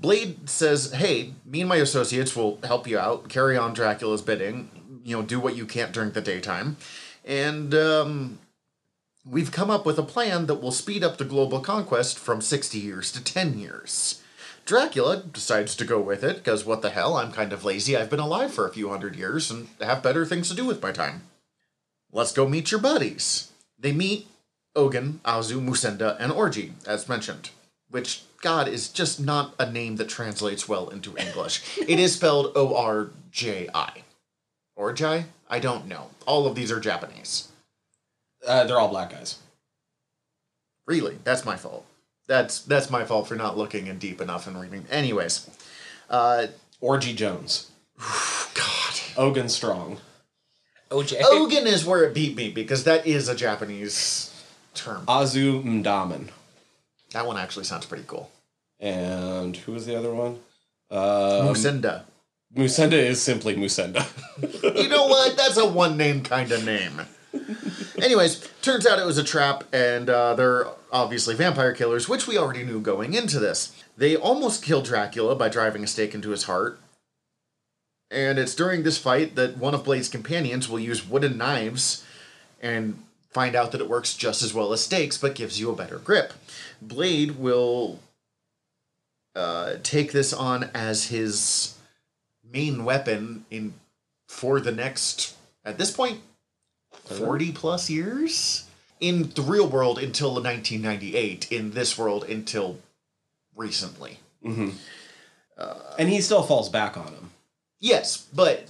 Blade 0.00 0.48
says, 0.48 0.92
Hey, 0.92 1.34
me 1.44 1.60
and 1.60 1.68
my 1.68 1.76
associates 1.76 2.34
will 2.34 2.58
help 2.64 2.86
you 2.86 2.98
out, 2.98 3.28
carry 3.28 3.56
on 3.56 3.74
Dracula's 3.74 4.22
bidding, 4.22 5.00
you 5.04 5.16
know, 5.16 5.22
do 5.22 5.38
what 5.38 5.56
you 5.56 5.66
can't 5.66 5.92
during 5.92 6.12
the 6.12 6.20
daytime. 6.20 6.76
And, 7.24 7.74
um, 7.74 8.38
we've 9.24 9.52
come 9.52 9.70
up 9.70 9.84
with 9.84 9.98
a 9.98 10.02
plan 10.02 10.46
that 10.46 10.62
will 10.62 10.72
speed 10.72 11.04
up 11.04 11.18
the 11.18 11.24
global 11.24 11.60
conquest 11.60 12.18
from 12.18 12.40
60 12.40 12.78
years 12.78 13.12
to 13.12 13.22
10 13.22 13.58
years. 13.58 14.22
Dracula 14.64 15.22
decides 15.22 15.74
to 15.76 15.84
go 15.84 16.00
with 16.00 16.22
it 16.22 16.36
because 16.36 16.64
what 16.64 16.80
the 16.80 16.90
hell, 16.90 17.16
I'm 17.16 17.32
kind 17.32 17.52
of 17.52 17.64
lazy. 17.64 17.96
I've 17.96 18.10
been 18.10 18.20
alive 18.20 18.52
for 18.52 18.66
a 18.66 18.72
few 18.72 18.88
hundred 18.88 19.16
years 19.16 19.50
and 19.50 19.68
have 19.80 20.02
better 20.02 20.24
things 20.24 20.48
to 20.48 20.54
do 20.54 20.64
with 20.64 20.82
my 20.82 20.92
time. 20.92 21.22
Let's 22.12 22.32
go 22.32 22.48
meet 22.48 22.70
your 22.70 22.80
buddies. 22.80 23.52
They 23.78 23.92
meet 23.92 24.28
Ogun, 24.76 25.20
Azu, 25.24 25.60
Musenda, 25.64 26.16
and 26.20 26.30
Orgy, 26.30 26.74
as 26.86 27.08
mentioned, 27.08 27.50
which, 27.90 28.22
God, 28.40 28.68
is 28.68 28.88
just 28.88 29.20
not 29.20 29.54
a 29.58 29.70
name 29.70 29.96
that 29.96 30.08
translates 30.08 30.68
well 30.68 30.88
into 30.88 31.16
English. 31.16 31.78
it 31.78 31.98
is 31.98 32.14
spelled 32.14 32.52
O 32.54 32.74
R 32.74 33.10
J 33.30 33.68
I. 33.74 34.02
Orjai? 34.78 35.24
I 35.48 35.58
don't 35.58 35.86
know. 35.86 36.08
All 36.26 36.46
of 36.46 36.54
these 36.54 36.72
are 36.72 36.80
Japanese. 36.80 37.48
Uh, 38.46 38.64
they're 38.64 38.78
all 38.78 38.88
black 38.88 39.10
guys. 39.10 39.38
Really, 40.86 41.18
that's 41.24 41.44
my 41.44 41.56
fault. 41.56 41.84
That's 42.26 42.60
that's 42.62 42.90
my 42.90 43.04
fault 43.04 43.28
for 43.28 43.34
not 43.34 43.58
looking 43.58 43.88
in 43.88 43.98
deep 43.98 44.20
enough 44.20 44.46
and 44.46 44.58
reading. 44.60 44.86
Anyways, 44.90 45.50
uh, 46.08 46.46
Orgy 46.80 47.12
Jones, 47.12 47.70
God, 47.98 49.00
Ogun 49.16 49.48
Strong. 49.48 49.98
OJ. 50.90 51.20
Ogun 51.24 51.66
is 51.66 51.84
where 51.84 52.02
it 52.04 52.14
beat 52.14 52.36
me 52.36 52.50
because 52.50 52.84
that 52.84 53.06
is 53.06 53.28
a 53.28 53.34
Japanese 53.34 54.34
term. 54.74 55.04
Azu 55.06 55.62
Mdaman. 55.62 56.30
That 57.12 57.26
one 57.26 57.36
actually 57.36 57.64
sounds 57.64 57.86
pretty 57.86 58.04
cool. 58.06 58.30
And 58.78 59.56
who 59.56 59.72
was 59.72 59.86
the 59.86 59.96
other 59.96 60.14
one? 60.14 60.38
Um, 60.90 61.48
Musenda. 61.48 62.04
Musenda 62.54 62.92
is 62.94 63.22
simply 63.22 63.54
Musenda. 63.54 64.06
You 64.62 64.88
know 64.88 65.06
what? 65.06 65.36
That's 65.36 65.56
a 65.56 65.68
one 65.68 65.96
name 65.96 66.22
kind 66.22 66.50
of 66.50 66.64
name. 66.64 67.02
Anyways, 68.02 68.48
turns 68.62 68.86
out 68.86 68.98
it 68.98 69.06
was 69.06 69.18
a 69.18 69.24
trap, 69.24 69.64
and 69.72 70.08
uh, 70.08 70.34
they're 70.34 70.66
obviously 70.90 71.34
vampire 71.34 71.72
killers, 71.72 72.08
which 72.08 72.26
we 72.26 72.38
already 72.38 72.64
knew 72.64 72.80
going 72.80 73.14
into 73.14 73.38
this. 73.38 73.72
They 73.96 74.16
almost 74.16 74.64
kill 74.64 74.82
Dracula 74.82 75.36
by 75.36 75.48
driving 75.48 75.84
a 75.84 75.86
stake 75.86 76.14
into 76.14 76.30
his 76.30 76.44
heart. 76.44 76.80
And 78.10 78.38
it's 78.38 78.54
during 78.54 78.82
this 78.82 78.98
fight 78.98 79.36
that 79.36 79.58
one 79.58 79.74
of 79.74 79.84
Blade's 79.84 80.08
companions 80.08 80.68
will 80.68 80.80
use 80.80 81.06
wooden 81.06 81.38
knives 81.38 82.04
and 82.60 83.02
find 83.30 83.54
out 83.54 83.72
that 83.72 83.80
it 83.80 83.88
works 83.88 84.14
just 84.14 84.42
as 84.42 84.52
well 84.52 84.72
as 84.72 84.82
stakes, 84.84 85.16
but 85.16 85.34
gives 85.34 85.58
you 85.60 85.70
a 85.70 85.76
better 85.76 85.98
grip. 85.98 86.32
Blade 86.82 87.32
will 87.38 88.00
uh, 89.34 89.74
take 89.82 90.12
this 90.12 90.32
on 90.32 90.70
as 90.74 91.06
his 91.08 91.76
main 92.52 92.84
weapon 92.84 93.44
in 93.50 93.74
for 94.28 94.60
the 94.60 94.72
next 94.72 95.36
at 95.64 95.78
this 95.78 95.90
point 95.90 96.20
40 97.04 97.52
plus 97.52 97.88
years 97.90 98.64
in 99.00 99.30
the 99.30 99.42
real 99.42 99.68
world 99.68 99.98
until 99.98 100.30
1998 100.34 101.50
in 101.52 101.72
this 101.72 101.96
world 101.98 102.24
until 102.24 102.78
recently 103.56 104.18
and 105.98 106.08
he 106.08 106.20
still 106.20 106.42
falls 106.42 106.68
back 106.68 106.96
on 106.96 107.08
him. 107.08 107.30
Yes 107.80 108.26
but 108.34 108.66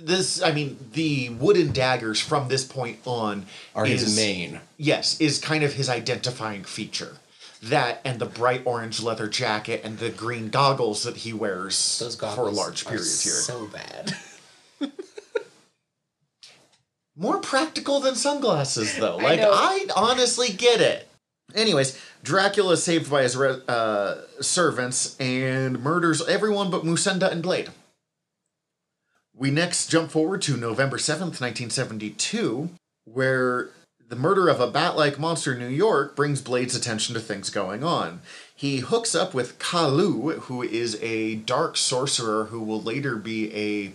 this 0.00 0.42
i 0.42 0.52
mean 0.52 0.78
the 0.92 1.30
wooden 1.30 1.72
daggers 1.72 2.20
from 2.20 2.48
this 2.48 2.64
point 2.64 2.98
on 3.04 3.46
Are 3.74 3.86
his 3.86 4.14
main. 4.16 4.60
yes 4.76 5.20
is 5.20 5.38
kind 5.38 5.64
of 5.64 5.72
his 5.74 5.88
identifying 5.88 6.64
feature 6.64 7.16
that 7.62 8.00
and 8.04 8.18
the 8.18 8.26
bright 8.26 8.62
orange 8.64 9.02
leather 9.02 9.28
jacket 9.28 9.80
and 9.84 9.98
the 9.98 10.10
green 10.10 10.48
goggles 10.50 11.02
that 11.04 11.16
he 11.18 11.32
wears 11.32 11.98
Those 11.98 12.16
goggles 12.16 12.36
for 12.36 12.48
a 12.48 12.50
large 12.50 12.86
are 12.86 12.90
period 12.90 13.04
here 13.04 13.32
So 13.32 13.66
bad. 13.66 14.16
More 17.16 17.38
practical 17.38 18.00
than 18.00 18.14
sunglasses, 18.14 18.96
though. 18.96 19.18
Like, 19.18 19.40
know. 19.40 19.50
I, 19.52 19.84
honestly 19.94 20.48
get 20.48 20.80
it. 20.80 21.06
Anyways, 21.54 22.00
Dracula 22.22 22.72
is 22.74 22.82
saved 22.82 23.10
by 23.10 23.24
his 23.24 23.36
re- 23.36 23.60
uh, 23.68 24.22
servants 24.40 25.18
and 25.20 25.82
murders 25.82 26.26
everyone 26.26 26.70
but 26.70 26.82
Musenda 26.84 27.30
and 27.30 27.42
Blade. 27.42 27.68
We 29.40 29.50
next 29.50 29.86
jump 29.86 30.10
forward 30.10 30.42
to 30.42 30.56
November 30.58 30.98
7th, 30.98 31.40
1972, 31.40 32.68
where 33.06 33.70
the 34.06 34.14
murder 34.14 34.50
of 34.50 34.60
a 34.60 34.70
bat 34.70 34.98
like 34.98 35.18
monster 35.18 35.54
in 35.54 35.58
New 35.58 35.74
York 35.74 36.14
brings 36.14 36.42
Blade's 36.42 36.74
attention 36.74 37.14
to 37.14 37.22
things 37.22 37.48
going 37.48 37.82
on. 37.82 38.20
He 38.54 38.80
hooks 38.80 39.14
up 39.14 39.32
with 39.32 39.58
Kaluu, 39.58 40.40
who 40.40 40.62
is 40.62 40.98
a 41.00 41.36
dark 41.36 41.78
sorcerer 41.78 42.44
who 42.50 42.60
will 42.60 42.82
later 42.82 43.16
be 43.16 43.50
a 43.56 43.92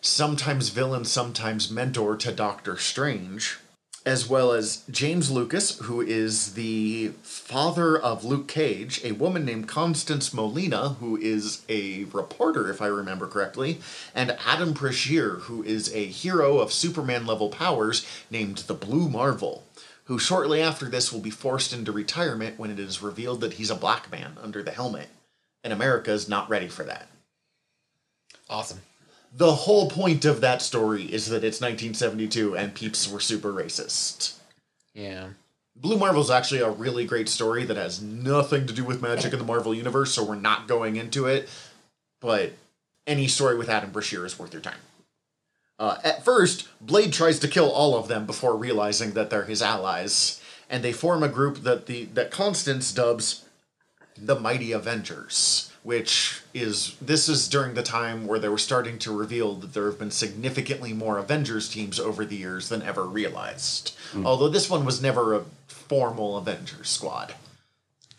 sometimes 0.00 0.70
villain, 0.70 1.04
sometimes 1.04 1.70
mentor 1.70 2.16
to 2.16 2.32
Doctor 2.32 2.78
Strange, 2.78 3.58
as 4.06 4.28
well 4.28 4.52
as 4.52 4.84
James 4.88 5.32
Lucas, 5.32 5.80
who 5.80 6.00
is 6.00 6.54
the 6.54 7.08
father 7.22 7.98
of 7.98 8.24
Luke 8.24 8.46
Cage, 8.46 9.00
a 9.02 9.10
woman 9.10 9.44
named 9.44 9.66
Constance 9.66 10.32
Molina, 10.32 10.90
who 11.00 11.16
is 11.16 11.64
a 11.68 12.04
reporter, 12.04 12.70
if 12.70 12.80
I 12.80 12.86
remember 12.86 13.26
correctly, 13.26 13.80
and 14.14 14.38
Adam 14.46 14.72
Brashear, 14.72 15.30
who 15.40 15.64
is 15.64 15.92
a 15.92 16.06
hero 16.06 16.58
of 16.58 16.72
Superman 16.72 17.26
level 17.26 17.48
powers 17.48 18.06
named 18.30 18.58
the 18.58 18.74
Blue 18.74 19.08
Marvel, 19.08 19.64
who 20.04 20.20
shortly 20.20 20.62
after 20.62 20.86
this 20.86 21.12
will 21.12 21.20
be 21.20 21.30
forced 21.30 21.72
into 21.72 21.90
retirement 21.90 22.60
when 22.60 22.70
it 22.70 22.78
is 22.78 23.02
revealed 23.02 23.40
that 23.40 23.54
he's 23.54 23.70
a 23.70 23.74
black 23.74 24.12
man 24.12 24.38
under 24.40 24.62
the 24.62 24.70
helmet, 24.70 25.08
and 25.64 25.72
America 25.72 26.12
is 26.12 26.28
not 26.28 26.48
ready 26.48 26.68
for 26.68 26.84
that. 26.84 27.08
Awesome. 28.48 28.82
The 29.36 29.52
whole 29.52 29.90
point 29.90 30.24
of 30.24 30.40
that 30.40 30.62
story 30.62 31.04
is 31.04 31.28
that 31.28 31.44
it's 31.44 31.60
1972 31.60 32.56
and 32.56 32.74
peeps 32.74 33.06
were 33.06 33.20
super 33.20 33.52
racist. 33.52 34.34
Yeah. 34.94 35.28
Blue 35.76 35.98
Marvel 35.98 36.22
is 36.22 36.30
actually 36.30 36.60
a 36.62 36.70
really 36.70 37.04
great 37.04 37.28
story 37.28 37.64
that 37.64 37.76
has 37.76 38.00
nothing 38.00 38.66
to 38.66 38.72
do 38.72 38.82
with 38.82 39.02
magic 39.02 39.34
in 39.34 39.38
the 39.38 39.44
Marvel 39.44 39.74
universe, 39.74 40.14
so 40.14 40.24
we're 40.24 40.36
not 40.36 40.66
going 40.66 40.96
into 40.96 41.26
it. 41.26 41.50
But 42.22 42.54
any 43.06 43.28
story 43.28 43.58
with 43.58 43.68
Adam 43.68 43.90
Brashear 43.90 44.24
is 44.24 44.38
worth 44.38 44.54
your 44.54 44.62
time. 44.62 44.78
Uh, 45.78 45.98
at 46.02 46.24
first, 46.24 46.68
Blade 46.80 47.12
tries 47.12 47.38
to 47.40 47.48
kill 47.48 47.70
all 47.70 47.94
of 47.94 48.08
them 48.08 48.24
before 48.24 48.56
realizing 48.56 49.12
that 49.12 49.28
they're 49.28 49.44
his 49.44 49.60
allies, 49.60 50.40
and 50.70 50.82
they 50.82 50.94
form 50.94 51.22
a 51.22 51.28
group 51.28 51.58
that 51.58 51.84
the 51.84 52.06
that 52.06 52.30
Constance 52.30 52.90
dubs 52.90 53.44
the 54.16 54.40
Mighty 54.40 54.72
Avengers, 54.72 55.70
which 55.86 56.42
is 56.52 56.96
this 57.00 57.28
is 57.28 57.48
during 57.48 57.74
the 57.74 57.82
time 57.82 58.26
where 58.26 58.40
they 58.40 58.48
were 58.48 58.58
starting 58.58 58.98
to 58.98 59.16
reveal 59.16 59.54
that 59.54 59.72
there 59.72 59.86
have 59.86 60.00
been 60.00 60.10
significantly 60.10 60.92
more 60.92 61.16
Avengers 61.16 61.68
teams 61.68 62.00
over 62.00 62.24
the 62.24 62.34
years 62.34 62.68
than 62.68 62.82
ever 62.82 63.04
realized. 63.04 63.94
Hmm. 64.10 64.26
Although 64.26 64.48
this 64.48 64.68
one 64.68 64.84
was 64.84 65.00
never 65.00 65.32
a 65.32 65.44
formal 65.68 66.38
Avengers 66.38 66.88
squad. 66.88 67.36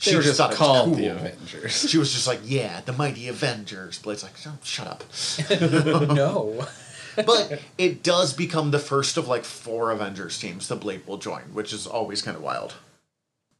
They 0.06 0.16
were 0.16 0.22
just 0.22 0.38
thought 0.38 0.52
it 0.52 0.52
was 0.52 0.58
called 0.60 0.96
the. 0.96 1.08
Avengers. 1.08 1.90
She 1.90 1.98
was 1.98 2.14
just 2.14 2.26
like, 2.26 2.40
"Yeah, 2.46 2.80
the 2.86 2.94
Mighty 2.94 3.28
Avengers." 3.28 4.00
Blade's 4.00 4.24
like, 4.24 4.32
oh, 4.46 4.58
"Shut 4.64 4.88
up." 4.88 5.04
no. 6.16 6.66
but 7.18 7.62
it 7.78 8.02
does 8.02 8.32
become 8.32 8.72
the 8.72 8.80
first 8.80 9.18
of 9.18 9.28
like 9.28 9.44
four 9.44 9.92
Avengers 9.92 10.40
teams 10.40 10.70
that 10.70 10.78
Blade 10.78 11.06
will 11.06 11.18
join, 11.18 11.42
which 11.54 11.74
is 11.74 11.86
always 11.86 12.22
kind 12.22 12.38
of 12.38 12.44
wild. 12.44 12.76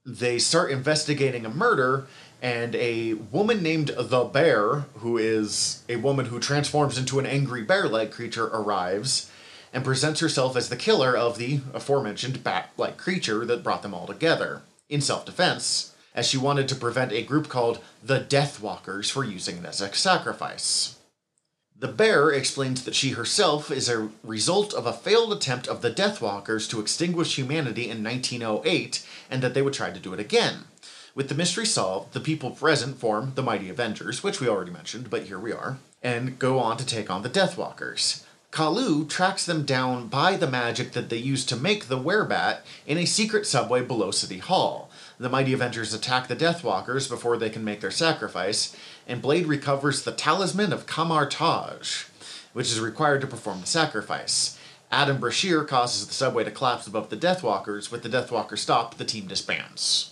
They 0.06 0.40
start 0.40 0.72
investigating 0.72 1.46
a 1.46 1.50
murder, 1.50 2.08
and 2.42 2.76
a 2.76 3.14
woman 3.14 3.64
named 3.64 3.92
the 3.98 4.24
Bear, 4.24 4.86
who 4.96 5.18
is 5.18 5.84
a 5.90 5.96
woman 5.96 6.28
who 6.28 6.40
transforms 6.40 6.98
into 6.98 7.20
an 7.20 7.26
angry 7.26 7.64
bear 7.64 7.88
like 7.88 8.12
creature, 8.12 8.46
arrives 8.48 9.32
and 9.74 9.84
presents 9.84 10.20
herself 10.20 10.56
as 10.56 10.70
the 10.70 10.76
killer 10.76 11.16
of 11.16 11.38
the 11.38 11.60
aforementioned 11.74 12.44
bat 12.44 12.72
like 12.78 12.98
creature 12.98 13.46
that 13.46 13.64
brought 13.64 13.82
them 13.82 13.94
all 13.94 14.08
together, 14.08 14.62
in 14.90 15.02
self 15.02 15.26
defense, 15.26 15.96
as 16.16 16.28
she 16.28 16.38
wanted 16.38 16.68
to 16.68 16.76
prevent 16.76 17.12
a 17.12 17.24
group 17.24 17.50
called 17.50 17.80
the 18.04 18.20
Deathwalkers 18.20 19.12
from 19.12 19.32
using 19.32 19.58
it 19.58 19.66
as 19.66 19.82
a 19.82 19.94
sacrifice. 19.94 20.98
The 21.80 21.88
bear 21.88 22.32
explains 22.32 22.84
that 22.86 22.96
she 22.96 23.12
herself 23.12 23.70
is 23.70 23.88
a 23.88 24.10
result 24.24 24.74
of 24.74 24.88
a 24.88 24.94
failed 24.94 25.32
attempt 25.32 25.68
of 25.68 25.84
the 25.84 25.92
Deathwalkers 25.92 26.68
to 26.70 26.80
extinguish 26.80 27.36
humanity 27.36 27.90
in 27.90 28.04
1908 28.04 29.06
and 29.30 29.44
that 29.44 29.54
they 29.54 29.62
would 29.62 29.74
try 29.74 29.92
to 29.92 30.00
do 30.00 30.14
it 30.14 30.20
again. 30.20 30.66
With 31.18 31.30
the 31.30 31.34
mystery 31.36 31.66
solved, 31.66 32.14
the 32.14 32.20
people 32.20 32.52
present 32.52 33.00
form 33.00 33.32
the 33.34 33.42
Mighty 33.42 33.72
Avengers, 33.72 34.22
which 34.22 34.40
we 34.40 34.48
already 34.48 34.70
mentioned, 34.70 35.10
but 35.10 35.24
here 35.24 35.40
we 35.40 35.52
are, 35.52 35.80
and 36.04 36.38
go 36.38 36.60
on 36.60 36.78
to 36.78 36.86
take 36.86 37.10
on 37.10 37.24
the 37.24 37.30
Deathwalkers. 37.30 38.24
Kaluu 38.52 39.10
tracks 39.10 39.44
them 39.44 39.66
down 39.66 40.10
by 40.10 40.38
the 40.38 40.46
magic 40.46 40.92
that 40.92 41.10
they 41.10 41.18
used 41.18 41.50
to 41.50 41.56
make 41.56 41.88
the 41.88 41.98
werebat 41.98 42.60
in 42.86 43.00
a 43.00 43.06
secret 43.06 43.48
subway 43.48 43.82
below 43.82 44.12
City 44.12 44.38
Hall. 44.38 44.92
The 45.18 45.28
Mighty 45.28 45.54
Avengers 45.54 45.92
attack 45.92 46.28
the 46.28 46.36
Deathwalkers 46.36 47.10
before 47.10 47.36
they 47.36 47.50
can 47.50 47.64
make 47.64 47.82
their 47.82 47.90
sacrifice, 47.90 48.78
and 49.08 49.20
Blade 49.20 49.48
recovers 49.48 50.04
the 50.04 50.12
Talisman 50.12 50.72
of 50.72 50.86
Kamar 50.86 51.28
Taj, 51.28 52.04
which 52.54 52.68
is 52.68 52.80
required 52.80 53.22
to 53.22 53.28
perform 53.28 53.62
the 53.62 53.66
sacrifice. 53.66 54.60
Adam 54.92 55.20
Brashear 55.20 55.64
causes 55.64 56.06
the 56.06 56.14
subway 56.14 56.44
to 56.44 56.52
collapse 56.52 56.86
above 56.86 57.10
the 57.10 57.18
Deathwalkers. 57.18 57.90
With 57.90 58.04
the 58.04 58.10
Deathwalker 58.10 58.56
stopped, 58.56 59.00
the 59.00 59.04
team 59.04 59.26
disbands. 59.26 60.12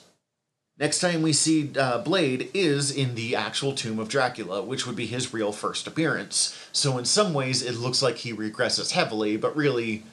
Next 0.77 1.00
time 1.00 1.22
we 1.22 1.32
see 1.32 1.72
uh, 1.77 2.00
Blade 2.00 2.50
is 2.53 2.91
in 2.91 3.15
the 3.15 3.36
actual 3.36 3.74
Tomb 3.74 3.98
of 3.98 4.10
Dracula, 4.10 4.62
which 4.62 4.86
would 4.86 4.96
be 4.96 5.05
his 5.05 5.34
real 5.34 5.53
first 5.53 5.88
appearance. 5.88 6.58
So, 6.74 6.98
in 6.98 7.05
some 7.05 7.34
ways, 7.34 7.62
it 7.62 7.75
looks 7.75 8.01
like 8.01 8.17
he 8.17 8.34
regresses 8.34 8.91
heavily, 8.91 9.38
but 9.38 9.55
really, 9.55 10.03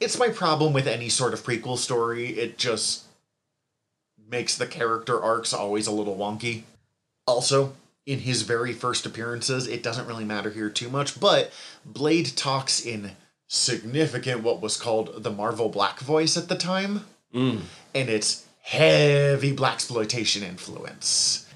it's 0.00 0.18
my 0.18 0.28
problem 0.28 0.72
with 0.72 0.88
any 0.88 1.08
sort 1.08 1.32
of 1.32 1.44
prequel 1.44 1.78
story. 1.78 2.30
It 2.30 2.58
just 2.58 3.04
makes 4.28 4.56
the 4.56 4.66
character 4.66 5.22
arcs 5.22 5.52
always 5.52 5.86
a 5.86 5.92
little 5.92 6.16
wonky. 6.16 6.62
Also, 7.26 7.74
in 8.06 8.20
his 8.20 8.42
very 8.42 8.72
first 8.72 9.06
appearances, 9.06 9.68
it 9.68 9.82
doesn't 9.82 10.06
really 10.08 10.24
matter 10.24 10.50
here 10.50 10.70
too 10.70 10.88
much, 10.88 11.20
but 11.20 11.52
Blade 11.84 12.36
talks 12.36 12.84
in 12.84 13.12
significant 13.46 14.42
what 14.42 14.60
was 14.60 14.76
called 14.76 15.22
the 15.22 15.30
Marvel 15.30 15.68
Black 15.68 16.00
voice 16.00 16.36
at 16.36 16.48
the 16.48 16.56
time, 16.56 17.04
and 17.94 18.08
it's 18.08 18.46
heavy 18.62 19.52
black 19.52 19.74
exploitation 19.74 20.42
influence. 20.42 21.46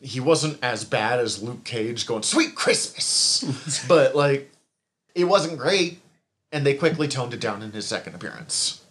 He 0.00 0.20
wasn't 0.20 0.62
as 0.62 0.84
bad 0.84 1.18
as 1.18 1.42
Luke 1.42 1.64
Cage 1.64 2.06
going 2.06 2.22
"Sweet 2.22 2.54
Christmas," 2.54 3.84
but 3.88 4.14
like 4.14 4.50
it 5.14 5.24
wasn't 5.24 5.58
great, 5.58 6.00
and 6.52 6.64
they 6.64 6.74
quickly 6.74 7.08
toned 7.08 7.34
it 7.34 7.40
down 7.40 7.62
in 7.62 7.72
his 7.72 7.86
second 7.86 8.14
appearance. 8.14 8.82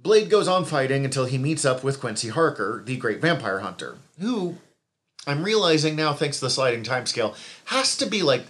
Blade 0.00 0.30
goes 0.30 0.48
on 0.48 0.64
fighting 0.64 1.04
until 1.04 1.24
he 1.24 1.38
meets 1.38 1.64
up 1.64 1.82
with 1.82 2.00
Quincy 2.00 2.28
Harker, 2.28 2.82
the 2.84 2.96
great 2.96 3.20
vampire 3.20 3.58
hunter, 3.58 3.96
who 4.20 4.56
I'm 5.26 5.42
realizing 5.42 5.96
now, 5.96 6.12
thanks 6.12 6.38
to 6.38 6.44
the 6.44 6.50
sliding 6.50 6.84
timescale, 6.84 7.34
has 7.66 7.96
to 7.96 8.06
be 8.06 8.22
like 8.22 8.46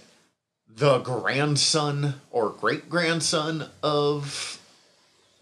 the 0.67 0.99
grandson 0.99 2.15
or 2.29 2.51
great 2.51 2.87
grandson 2.87 3.69
of 3.81 4.61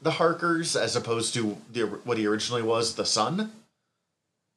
the 0.05 0.11
Harkers, 0.11 0.75
as 0.75 0.95
opposed 0.95 1.33
to 1.33 1.57
the, 1.73 1.81
what 2.05 2.17
he 2.17 2.25
originally 2.27 2.61
was, 2.61 2.95
the 2.95 3.05
son. 3.05 3.51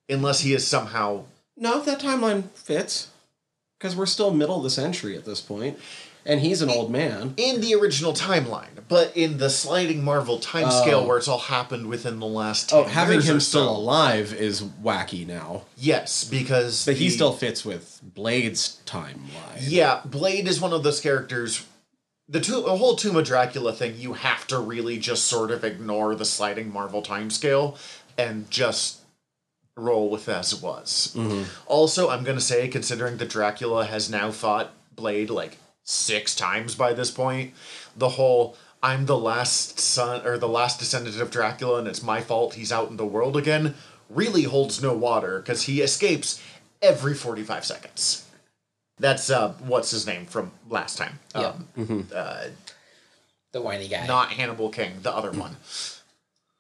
Unless 0.09 0.41
he 0.41 0.53
is 0.53 0.67
somehow 0.67 1.25
No, 1.57 1.81
that 1.83 2.01
timeline 2.01 2.51
fits. 2.53 3.09
Because 3.79 3.97
we're 3.97 4.07
still 4.07 4.31
middle 4.33 4.57
of 4.59 4.63
the 4.63 4.71
century 4.71 5.17
at 5.17 5.25
this 5.25 5.41
point, 5.41 5.79
and 6.27 6.41
he's 6.41 6.63
an 6.63 6.69
old 6.69 6.91
man. 6.91 7.35
in 7.37 7.61
the 7.61 7.75
original 7.77 8.13
timeline, 8.13 8.83
but 8.89 9.17
in 9.17 9.39
the 9.39 9.49
sliding 9.49 10.03
Marvel 10.05 10.39
timescale 10.41 10.95
Oh. 10.95 11.07
where 11.07 11.17
it's 11.17 11.29
all 11.29 11.39
happened 11.39 11.87
within 11.87 12.19
the 12.19 12.27
last 12.27 12.71
10 12.71 12.79
Oh, 12.81 12.85
having 12.85 13.23
him 13.23 13.39
still 13.41 13.67
so. 13.67 13.81
alive 13.81 14.33
is 14.35 14.63
wacky 14.63 15.25
now. 15.27 15.63
Yes, 15.77 16.25
because 16.25 16.85
But 16.85 16.97
he 16.97 17.09
still 17.09 17.33
fits 17.33 17.65
with 17.65 18.01
Blade's 18.03 18.81
timeline. 18.85 19.59
Yeah, 19.61 20.01
Blade 20.05 20.49
is 20.49 20.61
one 20.61 20.73
of 20.73 20.83
those 20.83 21.01
characters. 21.01 21.65
The, 22.29 22.41
to- 22.41 22.63
the 22.63 22.77
whole 22.77 22.97
Tomb 22.97 23.17
of 23.17 23.25
Dracula 23.25 23.73
thing, 23.73 23.95
you 23.97 24.13
have 24.15 24.47
to 24.49 24.59
really 24.59 24.99
just 24.99 25.25
sort 25.27 25.51
of 25.51 25.65
ignore 25.65 26.15
the 26.15 26.25
sliding 26.25 26.73
Marvel 26.73 27.03
timescale 27.03 27.79
and 28.19 28.51
just 28.51 29.01
roll 29.77 30.11
with 30.11 30.29
as 30.29 30.53
it 30.53 30.63
was. 30.63 31.15
Mm-hmm. 31.17 31.45
Also, 31.67 32.11
I'm 32.11 32.25
going 32.25 32.37
to 32.37 32.45
say, 32.45 32.69
considering 32.69 33.17
that 33.19 33.31
Dracula 33.31 33.87
has 33.87 34.11
now 34.11 34.31
fought 34.31 34.73
Blade 34.95 35.31
like 35.31 35.57
six 35.85 36.35
times 36.35 36.75
by 36.75 36.93
this 36.93 37.11
point, 37.11 37.55
the 37.97 38.11
whole 38.11 38.57
I'm 38.83 39.07
the 39.07 39.19
last 39.19 39.81
son 39.81 40.25
or 40.27 40.39
the 40.39 40.49
last 40.49 40.79
descendant 40.79 41.21
of 41.21 41.31
Dracula 41.31 41.79
and 41.79 41.89
it's 41.89 42.03
my 42.03 42.21
fault 42.21 42.55
he's 42.55 42.71
out 42.71 42.91
in 42.91 42.97
the 42.97 43.07
world 43.07 43.37
again 43.37 43.75
really 44.09 44.45
holds 44.45 44.83
no 44.83 44.95
water 44.95 45.39
because 45.41 45.63
he 45.63 45.81
escapes 45.81 46.43
every 46.81 47.15
45 47.15 47.65
seconds. 47.65 48.28
That's 49.01 49.31
uh, 49.31 49.53
what's 49.61 49.91
his 49.91 50.07
name 50.07 50.27
from 50.27 50.51
last 50.69 50.99
time. 50.99 51.19
Yeah. 51.35 51.53
Um, 51.77 52.09
uh, 52.15 52.47
The 53.53 53.61
whiny 53.63 53.89
guy. 53.89 54.07
not 54.07 54.31
Hannibal 54.33 54.71
King, 54.71 54.95
the 55.03 55.13
other 55.15 55.31
one. 55.31 55.57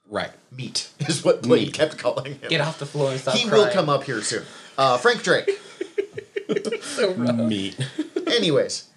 Right. 0.09 0.31
Meat 0.51 0.89
is 1.01 1.25
what 1.25 1.43
Blade 1.43 1.67
Meat. 1.69 1.75
kept 1.75 1.99
calling 1.99 2.35
him. 2.39 2.49
Get 2.49 2.61
off 2.61 2.79
the 2.79 2.87
floor 2.87 3.11
and 3.11 3.21
stop 3.21 3.35
he 3.35 3.47
crying. 3.49 3.65
will 3.65 3.73
come 3.73 3.89
up 3.89 4.05
here 4.05 4.23
soon. 4.23 4.45
Uh, 4.77 4.97
Frank 4.99 5.23
Drake. 5.23 5.51
So 6.81 7.13
rough. 7.13 7.37
Meat. 7.37 7.77
Anyways, 8.27 8.89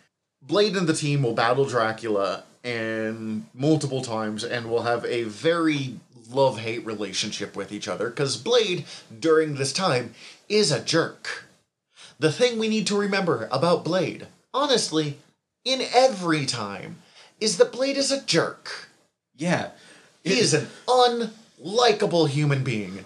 Blade 0.41 0.75
and 0.77 0.87
the 0.87 0.93
team 0.93 1.21
will 1.21 1.33
battle 1.33 1.65
Dracula 1.65 2.43
and 2.63 3.45
multiple 3.53 4.01
times 4.01 4.45
and 4.45 4.69
will 4.69 4.83
have 4.83 5.03
a 5.03 5.23
very 5.23 5.99
love 6.31 6.59
hate 6.59 6.85
relationship 6.85 7.55
with 7.57 7.73
each 7.73 7.89
other 7.89 8.09
because 8.09 8.37
Blade, 8.37 8.85
during 9.19 9.55
this 9.55 9.73
time, 9.73 10.13
is 10.47 10.71
a 10.71 10.79
jerk. 10.81 11.45
The 12.21 12.31
thing 12.31 12.59
we 12.59 12.67
need 12.67 12.85
to 12.85 12.95
remember 12.99 13.49
about 13.51 13.83
Blade, 13.83 14.27
honestly, 14.53 15.17
in 15.65 15.81
every 15.91 16.45
time, 16.45 16.97
is 17.39 17.57
that 17.57 17.71
Blade 17.71 17.97
is 17.97 18.11
a 18.11 18.21
jerk. 18.21 18.89
Yeah. 19.35 19.71
He 20.23 20.39
is 20.39 20.53
an 20.53 20.67
unlikable 20.87 22.29
human 22.29 22.63
being. 22.63 23.05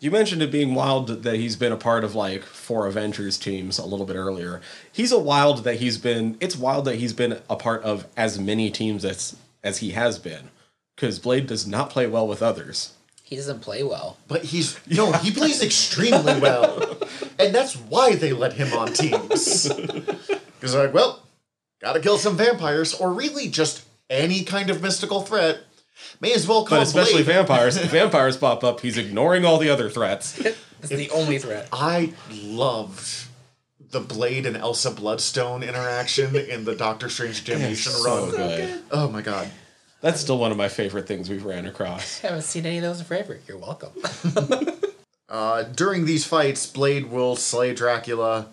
You 0.00 0.10
mentioned 0.10 0.42
it 0.42 0.50
being 0.50 0.74
wild 0.74 1.22
that 1.22 1.36
he's 1.36 1.54
been 1.54 1.70
a 1.70 1.76
part 1.76 2.02
of 2.02 2.16
like 2.16 2.42
four 2.42 2.88
Avengers 2.88 3.38
teams 3.38 3.78
a 3.78 3.86
little 3.86 4.06
bit 4.06 4.16
earlier. 4.16 4.60
He's 4.90 5.12
a 5.12 5.20
wild 5.20 5.62
that 5.62 5.76
he's 5.76 5.98
been. 5.98 6.36
It's 6.40 6.56
wild 6.56 6.84
that 6.86 6.96
he's 6.96 7.12
been 7.12 7.38
a 7.48 7.54
part 7.54 7.84
of 7.84 8.08
as 8.16 8.40
many 8.40 8.72
teams 8.72 9.04
as 9.04 9.36
as 9.62 9.78
he 9.78 9.92
has 9.92 10.18
been, 10.18 10.50
because 10.96 11.20
Blade 11.20 11.46
does 11.46 11.64
not 11.64 11.90
play 11.90 12.08
well 12.08 12.26
with 12.26 12.42
others. 12.42 12.94
He 13.28 13.36
doesn't 13.36 13.60
play 13.60 13.82
well. 13.82 14.16
But 14.26 14.42
he's 14.44 14.80
no, 14.88 15.12
he 15.12 15.30
plays 15.30 15.62
extremely 15.62 16.40
well, 16.40 16.96
and 17.38 17.54
that's 17.54 17.74
why 17.76 18.14
they 18.14 18.32
let 18.32 18.54
him 18.54 18.72
on 18.72 18.94
teams. 18.94 19.68
Because 19.68 20.72
they're 20.72 20.84
like, 20.86 20.94
well, 20.94 21.22
gotta 21.82 22.00
kill 22.00 22.16
some 22.16 22.38
vampires, 22.38 22.94
or 22.94 23.12
really 23.12 23.48
just 23.48 23.84
any 24.08 24.44
kind 24.44 24.70
of 24.70 24.80
mystical 24.80 25.20
threat. 25.20 25.58
May 26.22 26.32
as 26.32 26.48
well 26.48 26.64
call 26.64 26.78
But 26.78 26.86
especially 26.86 27.22
Blade. 27.22 27.34
vampires. 27.34 27.76
If 27.76 27.90
vampires 27.90 28.38
pop 28.38 28.64
up, 28.64 28.80
he's 28.80 28.96
ignoring 28.96 29.44
all 29.44 29.58
the 29.58 29.68
other 29.68 29.90
threats. 29.90 30.32
That's 30.80 30.88
the 30.88 31.10
only 31.10 31.38
threat. 31.38 31.68
I 31.70 32.14
loved 32.32 33.26
the 33.90 34.00
Blade 34.00 34.46
and 34.46 34.56
Elsa 34.56 34.90
Bloodstone 34.90 35.62
interaction 35.62 36.34
in 36.34 36.64
the 36.64 36.74
Doctor 36.74 37.10
Strange 37.10 37.44
Damnation 37.44 37.92
so 37.92 38.04
run. 38.26 38.30
good. 38.30 38.82
Oh 38.90 39.08
my 39.10 39.20
god. 39.20 39.50
That's 40.00 40.20
still 40.20 40.38
one 40.38 40.50
of 40.52 40.56
my 40.56 40.68
favorite 40.68 41.06
things 41.08 41.28
we've 41.28 41.44
ran 41.44 41.66
across. 41.66 42.22
I 42.24 42.26
haven't 42.28 42.42
seen 42.42 42.66
any 42.66 42.78
of 42.78 42.82
those 42.84 43.02
forever. 43.02 43.38
You're 43.46 43.58
welcome. 43.58 43.92
Uh, 45.30 45.62
during 45.62 46.06
these 46.06 46.24
fights, 46.24 46.64
Blade 46.66 47.10
will 47.10 47.36
slay 47.36 47.74
Dracula. 47.74 48.48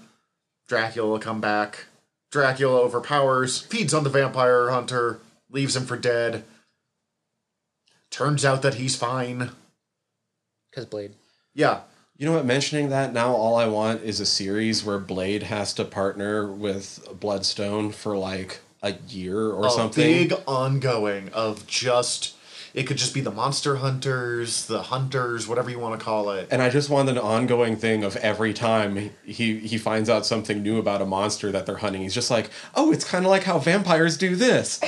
Dracula 0.67 1.09
will 1.09 1.19
come 1.19 1.39
back. 1.39 1.85
Dracula 2.31 2.81
overpowers, 2.81 3.61
feeds 3.61 3.93
on 3.93 4.03
the 4.03 4.09
vampire 4.09 4.69
hunter, 4.69 5.21
leaves 5.49 5.73
him 5.77 5.85
for 5.85 5.95
dead. 5.95 6.43
Turns 8.11 8.43
out 8.43 8.61
that 8.61 8.73
he's 8.73 8.97
fine. 8.97 9.51
Because 10.69 10.85
Blade. 10.85 11.13
Yeah, 11.53 11.81
You 12.17 12.25
know 12.25 12.33
what? 12.33 12.45
Mentioning 12.45 12.89
that 12.89 13.13
now, 13.13 13.31
all 13.33 13.55
I 13.55 13.67
want 13.67 14.01
is 14.03 14.19
a 14.19 14.25
series 14.25 14.83
where 14.83 14.99
Blade 14.99 15.43
has 15.43 15.73
to 15.75 15.85
partner 15.85 16.51
with 16.51 17.07
Bloodstone 17.21 17.93
for 17.93 18.17
like 18.17 18.59
a 18.85 18.93
year 19.09 19.49
or 19.51 19.67
a 19.67 19.69
something. 19.69 20.03
big 20.29 20.33
ongoing 20.47 21.29
of 21.33 21.67
just. 21.67 22.33
It 22.73 22.87
could 22.87 22.97
just 22.97 23.13
be 23.13 23.21
the 23.21 23.31
monster 23.31 23.77
hunters, 23.77 24.65
the 24.65 24.81
hunters, 24.81 25.47
whatever 25.47 25.69
you 25.69 25.79
want 25.79 25.97
to 25.97 26.03
call 26.03 26.31
it. 26.31 26.49
And 26.51 26.61
I 26.61 26.69
just 26.69 26.89
want 26.89 27.07
an 27.07 27.17
ongoing 27.17 27.77
thing 27.77 28.03
of 28.03 28.17
every 28.17 28.53
time 28.53 29.11
he 29.23 29.59
he 29.59 29.77
finds 29.77 30.09
out 30.09 30.25
something 30.25 30.61
new 30.61 30.77
about 30.77 31.01
a 31.01 31.05
monster 31.05 31.53
that 31.53 31.65
they're 31.65 31.77
hunting, 31.77 32.01
he's 32.01 32.13
just 32.13 32.29
like, 32.29 32.49
"Oh, 32.75 32.91
it's 32.91 33.05
kind 33.05 33.23
of 33.23 33.31
like 33.31 33.43
how 33.43 33.59
vampires 33.59 34.17
do 34.17 34.35
this," 34.35 34.81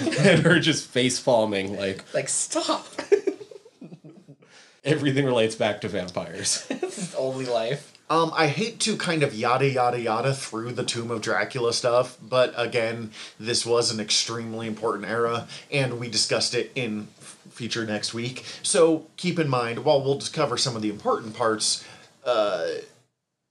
and 0.20 0.44
her 0.44 0.60
just 0.60 0.86
face 0.86 1.18
palming 1.18 1.76
like 1.76 2.04
Like, 2.14 2.28
stop. 2.28 2.86
everything 4.84 5.24
relates 5.24 5.56
back 5.56 5.80
to 5.80 5.88
vampires. 5.88 6.64
this 6.68 6.98
is 6.98 7.14
only 7.16 7.46
life. 7.46 7.92
Um, 8.10 8.32
I 8.34 8.48
hate 8.48 8.80
to 8.80 8.96
kind 8.96 9.22
of 9.22 9.34
yada 9.34 9.68
yada 9.68 9.98
yada 9.98 10.34
through 10.34 10.72
the 10.72 10.84
Tomb 10.84 11.10
of 11.10 11.22
Dracula 11.22 11.72
stuff, 11.72 12.18
but 12.22 12.52
again, 12.56 13.12
this 13.40 13.64
was 13.64 13.90
an 13.90 13.98
extremely 13.98 14.66
important 14.66 15.08
era, 15.08 15.48
and 15.72 15.98
we 15.98 16.08
discussed 16.08 16.54
it 16.54 16.70
in 16.74 17.08
feature 17.50 17.86
next 17.86 18.12
week. 18.12 18.44
So 18.62 19.06
keep 19.16 19.38
in 19.38 19.48
mind, 19.48 19.84
while 19.84 20.02
we'll 20.02 20.18
just 20.18 20.34
cover 20.34 20.58
some 20.58 20.76
of 20.76 20.82
the 20.82 20.90
important 20.90 21.34
parts, 21.34 21.84
uh, 22.26 22.66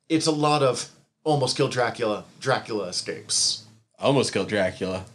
it's 0.08 0.28
a 0.28 0.32
lot 0.32 0.62
of 0.62 0.90
almost 1.24 1.58
kill 1.58 1.70
Dracula, 1.70 2.26
Dracula 2.40 2.90
escapes. 2.90 3.64
Almost 3.98 4.34
killed 4.34 4.50
Dracula. 4.50 5.06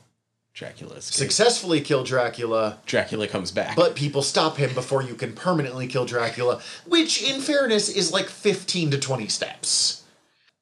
Dracula 0.58 0.94
escapes. 0.96 1.16
Successfully 1.16 1.80
kill 1.80 2.02
Dracula, 2.02 2.78
Dracula 2.84 3.28
comes 3.28 3.52
back. 3.52 3.76
but 3.76 3.94
people 3.94 4.22
stop 4.22 4.56
him 4.56 4.74
before 4.74 5.02
you 5.04 5.14
can 5.14 5.32
permanently 5.32 5.86
kill 5.86 6.04
Dracula, 6.04 6.60
which, 6.84 7.22
in 7.22 7.40
fairness, 7.40 7.88
is 7.88 8.12
like 8.12 8.26
15 8.28 8.90
to 8.90 8.98
20 8.98 9.28
steps. 9.28 10.02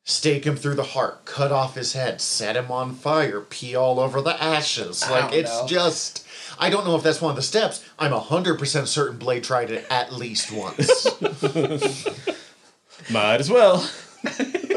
Stake 0.05 0.45
him 0.45 0.55
through 0.55 0.75
the 0.75 0.83
heart, 0.85 1.25
cut 1.25 1.51
off 1.51 1.75
his 1.77 1.95
head, 1.95 2.21
set 2.21 2.57
him 2.57 2.71
on 2.71 2.95
fire, 2.95 3.41
pee 3.41 3.75
all 3.75 3.99
over 3.99 4.21
the 4.21 4.41
ashes. 4.41 5.03
I 5.03 5.11
Like, 5.11 5.31
don't 5.31 5.35
it's 5.41 5.63
know. 5.63 5.67
just. 5.67 6.27
I 6.59 6.69
don't 6.71 6.85
know 6.87 6.95
if 6.95 7.03
that's 7.03 7.21
one 7.23 7.31
of 7.31 7.37
the 7.37 7.43
steps. 7.43 7.83
I'm 7.99 8.13
100% 8.13 8.87
certain 8.87 9.17
Blade 9.19 9.45
tried 9.45 9.71
it 9.71 9.85
at 9.91 10.13
least 10.13 10.53
once. 10.53 11.07
Might 13.11 13.41
as 13.41 13.51
well. 13.51 13.89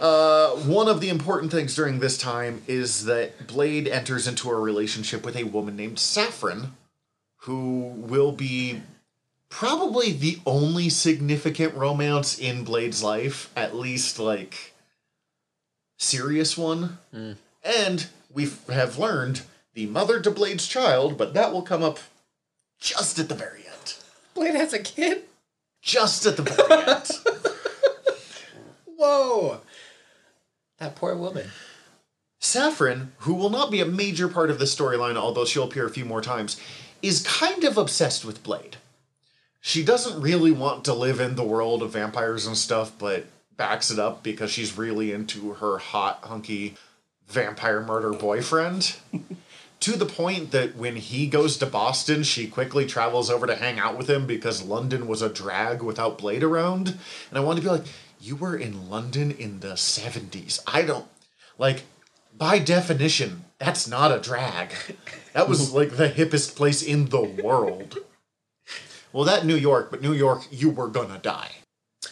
Uh, 0.00 0.50
one 0.50 0.88
of 0.88 1.00
the 1.00 1.08
important 1.08 1.50
things 1.50 1.74
during 1.74 1.98
this 1.98 2.18
time 2.18 2.62
is 2.66 3.04
that 3.04 3.46
Blade 3.46 3.88
enters 3.88 4.26
into 4.26 4.50
a 4.50 4.54
relationship 4.54 5.24
with 5.24 5.36
a 5.36 5.44
woman 5.44 5.76
named 5.76 5.98
Saffron, 5.98 6.74
who 7.42 7.92
will 7.96 8.32
be 8.32 8.82
probably 9.48 10.12
the 10.12 10.38
only 10.46 10.88
significant 10.88 11.74
romance 11.74 12.38
in 12.38 12.64
Blade's 12.64 13.02
life, 13.02 13.50
at 13.56 13.74
least 13.74 14.18
like 14.18 14.74
serious 15.96 16.56
one. 16.56 16.98
Hmm. 17.12 17.32
And 17.64 18.06
we 18.32 18.50
have 18.68 18.98
learned 18.98 19.42
the 19.74 19.86
mother 19.86 20.20
to 20.20 20.30
Blade's 20.30 20.66
child, 20.66 21.18
but 21.18 21.34
that 21.34 21.52
will 21.52 21.62
come 21.62 21.82
up 21.82 21.98
just 22.80 23.18
at 23.18 23.28
the 23.28 23.34
very 23.34 23.66
end. 23.66 23.94
Blade 24.34 24.54
has 24.54 24.72
a 24.72 24.78
kid? 24.78 25.24
Just 25.82 26.26
at 26.26 26.36
the 26.36 26.42
very 26.42 26.82
end. 26.84 27.10
Whoa. 28.96 29.60
That 30.78 30.96
poor 30.96 31.16
woman. 31.16 31.48
Saffron, 32.40 33.12
who 33.18 33.34
will 33.34 33.50
not 33.50 33.70
be 33.70 33.80
a 33.80 33.86
major 33.86 34.28
part 34.28 34.50
of 34.50 34.58
the 34.58 34.64
storyline, 34.64 35.16
although 35.16 35.44
she'll 35.44 35.64
appear 35.64 35.86
a 35.86 35.90
few 35.90 36.04
more 36.04 36.22
times, 36.22 36.60
is 37.02 37.26
kind 37.26 37.64
of 37.64 37.76
obsessed 37.76 38.24
with 38.24 38.42
Blade. 38.42 38.76
She 39.60 39.84
doesn't 39.84 40.20
really 40.20 40.52
want 40.52 40.84
to 40.84 40.94
live 40.94 41.20
in 41.20 41.34
the 41.34 41.42
world 41.42 41.82
of 41.82 41.92
vampires 41.92 42.46
and 42.46 42.56
stuff, 42.56 42.92
but 42.96 43.26
backs 43.56 43.90
it 43.90 43.98
up 43.98 44.22
because 44.22 44.52
she's 44.52 44.78
really 44.78 45.12
into 45.12 45.54
her 45.54 45.78
hot, 45.78 46.20
hunky 46.22 46.76
vampire 47.26 47.82
murder 47.82 48.12
boyfriend. 48.12 48.96
to 49.80 49.92
the 49.92 50.06
point 50.06 50.52
that 50.52 50.76
when 50.76 50.96
he 50.96 51.26
goes 51.26 51.56
to 51.58 51.66
Boston, 51.66 52.22
she 52.22 52.46
quickly 52.46 52.86
travels 52.86 53.30
over 53.30 53.46
to 53.46 53.56
hang 53.56 53.78
out 53.78 53.98
with 53.98 54.08
him 54.08 54.26
because 54.26 54.62
London 54.62 55.06
was 55.06 55.22
a 55.22 55.28
drag 55.28 55.82
without 55.82 56.18
Blade 56.18 56.42
around. 56.42 56.96
And 57.28 57.38
I 57.38 57.40
want 57.40 57.58
to 57.58 57.62
be 57.62 57.70
like, 57.70 57.86
you 58.20 58.36
were 58.36 58.56
in 58.56 58.90
London 58.90 59.30
in 59.30 59.60
the 59.60 59.74
70s. 59.74 60.60
I 60.66 60.82
don't. 60.82 61.06
Like, 61.56 61.84
by 62.36 62.58
definition, 62.58 63.44
that's 63.58 63.88
not 63.88 64.12
a 64.12 64.20
drag. 64.20 64.72
That 65.32 65.48
was 65.48 65.72
like 65.74 65.96
the 65.96 66.08
hippest 66.08 66.56
place 66.56 66.82
in 66.82 67.06
the 67.06 67.22
world. 67.22 67.98
Well, 69.12 69.24
that 69.24 69.46
New 69.46 69.56
York, 69.56 69.90
but 69.90 70.02
New 70.02 70.12
York, 70.12 70.46
you 70.50 70.70
were 70.70 70.88
gonna 70.88 71.18
die. 71.18 71.50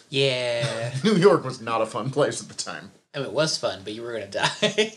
Yeah. 0.08 0.94
New 1.04 1.14
York 1.14 1.44
was 1.44 1.60
not 1.60 1.82
a 1.82 1.86
fun 1.86 2.10
place 2.10 2.42
at 2.42 2.48
the 2.48 2.54
time. 2.54 2.90
I 3.14 3.18
mean, 3.18 3.28
it 3.28 3.32
was 3.32 3.56
fun, 3.58 3.80
but 3.84 3.92
you 3.92 4.02
were 4.02 4.18
to 4.18 4.26
die. 4.26 4.94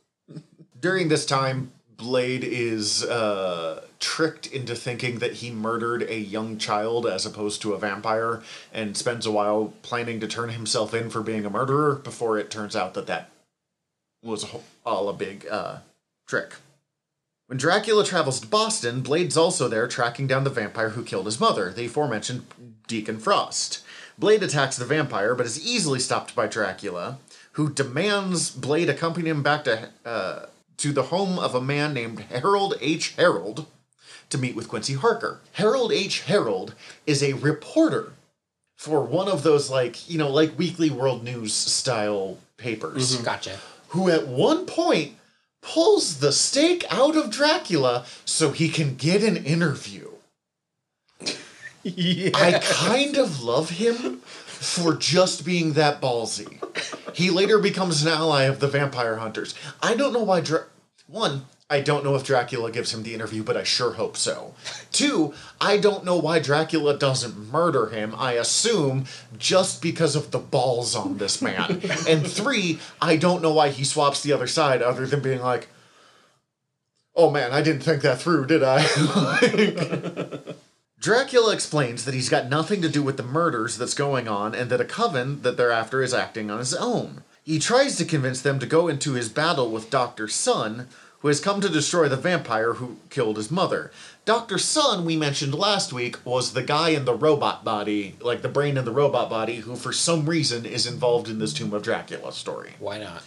During 0.80 1.08
this 1.08 1.24
time, 1.26 1.72
Blade 1.96 2.44
is 2.44 3.04
uh, 3.04 3.84
tricked 4.04 4.46
into 4.46 4.76
thinking 4.76 5.18
that 5.18 5.32
he 5.32 5.50
murdered 5.50 6.02
a 6.02 6.18
young 6.18 6.58
child 6.58 7.06
as 7.06 7.24
opposed 7.24 7.62
to 7.62 7.72
a 7.72 7.78
vampire, 7.78 8.42
and 8.70 8.98
spends 8.98 9.24
a 9.24 9.30
while 9.30 9.72
planning 9.80 10.20
to 10.20 10.28
turn 10.28 10.50
himself 10.50 10.92
in 10.92 11.08
for 11.08 11.22
being 11.22 11.46
a 11.46 11.50
murderer 11.50 11.94
before 11.94 12.36
it 12.36 12.50
turns 12.50 12.76
out 12.76 12.92
that 12.92 13.06
that 13.06 13.30
was 14.22 14.44
all 14.84 15.08
a 15.08 15.14
big 15.14 15.46
uh, 15.50 15.78
trick. 16.28 16.56
When 17.46 17.56
Dracula 17.56 18.04
travels 18.04 18.40
to 18.40 18.46
Boston, 18.46 19.00
Blade's 19.00 19.38
also 19.38 19.68
there 19.68 19.88
tracking 19.88 20.26
down 20.26 20.44
the 20.44 20.50
vampire 20.50 20.90
who 20.90 21.02
killed 21.02 21.24
his 21.24 21.40
mother, 21.40 21.72
the 21.72 21.86
aforementioned 21.86 22.44
Deacon 22.86 23.18
Frost. 23.18 23.82
Blade 24.18 24.42
attacks 24.42 24.76
the 24.76 24.84
vampire, 24.84 25.34
but 25.34 25.46
is 25.46 25.66
easily 25.66 25.98
stopped 25.98 26.34
by 26.34 26.46
Dracula, 26.46 27.18
who 27.52 27.70
demands 27.70 28.50
Blade 28.50 28.90
accompany 28.90 29.30
him 29.30 29.42
back 29.42 29.64
to 29.64 29.88
uh, 30.04 30.46
to 30.76 30.92
the 30.92 31.04
home 31.04 31.38
of 31.38 31.54
a 31.54 31.60
man 31.60 31.94
named 31.94 32.20
Harold 32.20 32.74
H. 32.82 33.14
Harold 33.16 33.66
to 34.34 34.40
meet 34.40 34.56
with 34.56 34.68
Quincy 34.68 34.94
Harker. 34.94 35.40
Harold 35.52 35.92
H. 35.92 36.22
Harold 36.22 36.74
is 37.06 37.22
a 37.22 37.34
reporter 37.34 38.14
for 38.76 39.00
one 39.00 39.28
of 39.28 39.44
those 39.44 39.70
like 39.70 40.10
you 40.10 40.18
know 40.18 40.28
like 40.28 40.58
Weekly 40.58 40.90
World 40.90 41.22
News 41.22 41.54
style 41.54 42.38
papers 42.56 43.14
mm-hmm. 43.14 43.24
gotcha. 43.24 43.58
who 43.88 44.10
at 44.10 44.26
one 44.26 44.66
point 44.66 45.12
pulls 45.62 46.18
the 46.18 46.32
stake 46.32 46.84
out 46.90 47.16
of 47.16 47.30
Dracula 47.30 48.04
so 48.24 48.50
he 48.50 48.68
can 48.68 48.96
get 48.96 49.22
an 49.22 49.36
interview. 49.36 50.08
yeah. 51.84 52.30
I 52.34 52.58
kind 52.60 53.16
of 53.16 53.40
love 53.42 53.70
him 53.70 54.18
for 54.18 54.94
just 54.94 55.44
being 55.46 55.74
that 55.74 56.00
ballsy. 56.00 56.58
He 57.14 57.30
later 57.30 57.60
becomes 57.60 58.02
an 58.02 58.08
ally 58.08 58.42
of 58.42 58.58
the 58.58 58.66
vampire 58.66 59.16
hunters. 59.16 59.54
I 59.80 59.94
don't 59.94 60.12
know 60.12 60.24
why 60.24 60.40
Dra- 60.40 60.64
one, 61.06 61.46
I 61.74 61.80
don't 61.80 62.04
know 62.04 62.14
if 62.14 62.22
Dracula 62.22 62.70
gives 62.70 62.94
him 62.94 63.02
the 63.02 63.14
interview, 63.14 63.42
but 63.42 63.56
I 63.56 63.64
sure 63.64 63.94
hope 63.94 64.16
so. 64.16 64.54
Two, 64.92 65.34
I 65.60 65.76
don't 65.76 66.04
know 66.04 66.16
why 66.16 66.38
Dracula 66.38 66.96
doesn't 66.96 67.50
murder 67.50 67.86
him. 67.86 68.14
I 68.16 68.34
assume 68.34 69.06
just 69.36 69.82
because 69.82 70.14
of 70.14 70.30
the 70.30 70.38
balls 70.38 70.94
on 70.94 71.18
this 71.18 71.42
man. 71.42 71.80
and 72.08 72.24
three, 72.24 72.78
I 73.02 73.16
don't 73.16 73.42
know 73.42 73.52
why 73.52 73.70
he 73.70 73.82
swaps 73.82 74.22
the 74.22 74.32
other 74.32 74.46
side 74.46 74.82
other 74.82 75.04
than 75.04 75.20
being 75.20 75.40
like, 75.40 75.66
oh 77.16 77.28
man, 77.32 77.50
I 77.50 77.60
didn't 77.60 77.82
think 77.82 78.02
that 78.02 78.20
through, 78.20 78.46
did 78.46 78.62
I? 78.62 78.86
Like- 79.42 80.56
Dracula 81.00 81.52
explains 81.52 82.04
that 82.04 82.14
he's 82.14 82.28
got 82.28 82.48
nothing 82.48 82.82
to 82.82 82.88
do 82.88 83.02
with 83.02 83.16
the 83.16 83.24
murders 83.24 83.76
that's 83.76 83.94
going 83.94 84.28
on 84.28 84.54
and 84.54 84.70
that 84.70 84.80
a 84.80 84.84
coven 84.84 85.42
that 85.42 85.56
they're 85.56 85.72
after 85.72 86.02
is 86.04 86.14
acting 86.14 86.52
on 86.52 86.60
his 86.60 86.72
own. 86.72 87.24
He 87.42 87.58
tries 87.58 87.96
to 87.96 88.06
convince 88.06 88.40
them 88.40 88.58
to 88.60 88.64
go 88.64 88.88
into 88.88 89.12
his 89.12 89.28
battle 89.28 89.70
with 89.70 89.90
Dr. 89.90 90.28
Sun, 90.28 90.88
who 91.24 91.28
has 91.28 91.40
come 91.40 91.58
to 91.58 91.70
destroy 91.70 92.06
the 92.06 92.18
vampire 92.18 92.74
who 92.74 92.98
killed 93.08 93.38
his 93.38 93.50
mother. 93.50 93.90
Dr. 94.26 94.58
Sun, 94.58 95.06
we 95.06 95.16
mentioned 95.16 95.54
last 95.54 95.90
week, 95.90 96.18
was 96.22 96.52
the 96.52 96.62
guy 96.62 96.90
in 96.90 97.06
the 97.06 97.14
robot 97.14 97.64
body, 97.64 98.14
like 98.20 98.42
the 98.42 98.48
brain 98.50 98.76
in 98.76 98.84
the 98.84 98.92
robot 98.92 99.30
body, 99.30 99.56
who 99.56 99.74
for 99.74 99.90
some 99.90 100.28
reason 100.28 100.66
is 100.66 100.86
involved 100.86 101.30
in 101.30 101.38
this 101.38 101.54
Tomb 101.54 101.72
of 101.72 101.82
Dracula 101.82 102.30
story. 102.30 102.74
Why 102.78 102.98
not? 102.98 103.22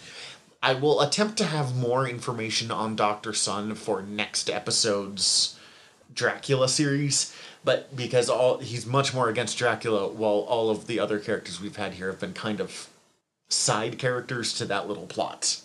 I 0.62 0.74
will 0.74 1.00
attempt 1.00 1.38
to 1.38 1.46
have 1.46 1.74
more 1.74 2.08
information 2.08 2.70
on 2.70 2.94
Dr. 2.94 3.34
Sun 3.34 3.74
for 3.74 4.00
next 4.00 4.48
episode's 4.48 5.58
Dracula 6.14 6.68
series, 6.68 7.34
but 7.64 7.96
because 7.96 8.30
all 8.30 8.58
he's 8.58 8.86
much 8.86 9.12
more 9.12 9.28
against 9.28 9.58
Dracula, 9.58 10.06
while 10.06 10.46
all 10.46 10.70
of 10.70 10.86
the 10.86 11.00
other 11.00 11.18
characters 11.18 11.60
we've 11.60 11.74
had 11.74 11.94
here 11.94 12.12
have 12.12 12.20
been 12.20 12.32
kind 12.32 12.60
of 12.60 12.88
side 13.48 13.98
characters 13.98 14.52
to 14.54 14.64
that 14.66 14.86
little 14.86 15.06
plot. 15.06 15.62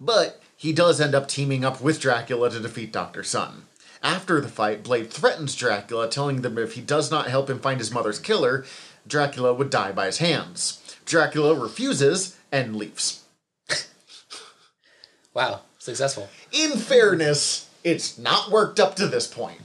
But 0.00 0.41
he 0.62 0.72
does 0.72 1.00
end 1.00 1.12
up 1.12 1.26
teaming 1.26 1.64
up 1.64 1.80
with 1.80 1.98
Dracula 1.98 2.48
to 2.48 2.60
defeat 2.60 2.92
Dr. 2.92 3.24
Sun. 3.24 3.64
After 4.00 4.40
the 4.40 4.46
fight, 4.46 4.84
Blade 4.84 5.10
threatens 5.10 5.56
Dracula, 5.56 6.08
telling 6.08 6.42
them 6.42 6.56
if 6.56 6.74
he 6.74 6.80
does 6.80 7.10
not 7.10 7.26
help 7.26 7.50
him 7.50 7.58
find 7.58 7.80
his 7.80 7.90
mother's 7.90 8.20
killer, 8.20 8.64
Dracula 9.04 9.52
would 9.52 9.70
die 9.70 9.90
by 9.90 10.06
his 10.06 10.18
hands. 10.18 10.96
Dracula 11.04 11.56
refuses 11.56 12.38
and 12.52 12.76
leaves. 12.76 13.24
Wow, 15.34 15.62
successful. 15.78 16.28
In 16.52 16.72
fairness, 16.72 17.68
it's 17.82 18.16
not 18.18 18.50
worked 18.52 18.78
up 18.78 18.94
to 18.96 19.08
this 19.08 19.26
point. 19.26 19.62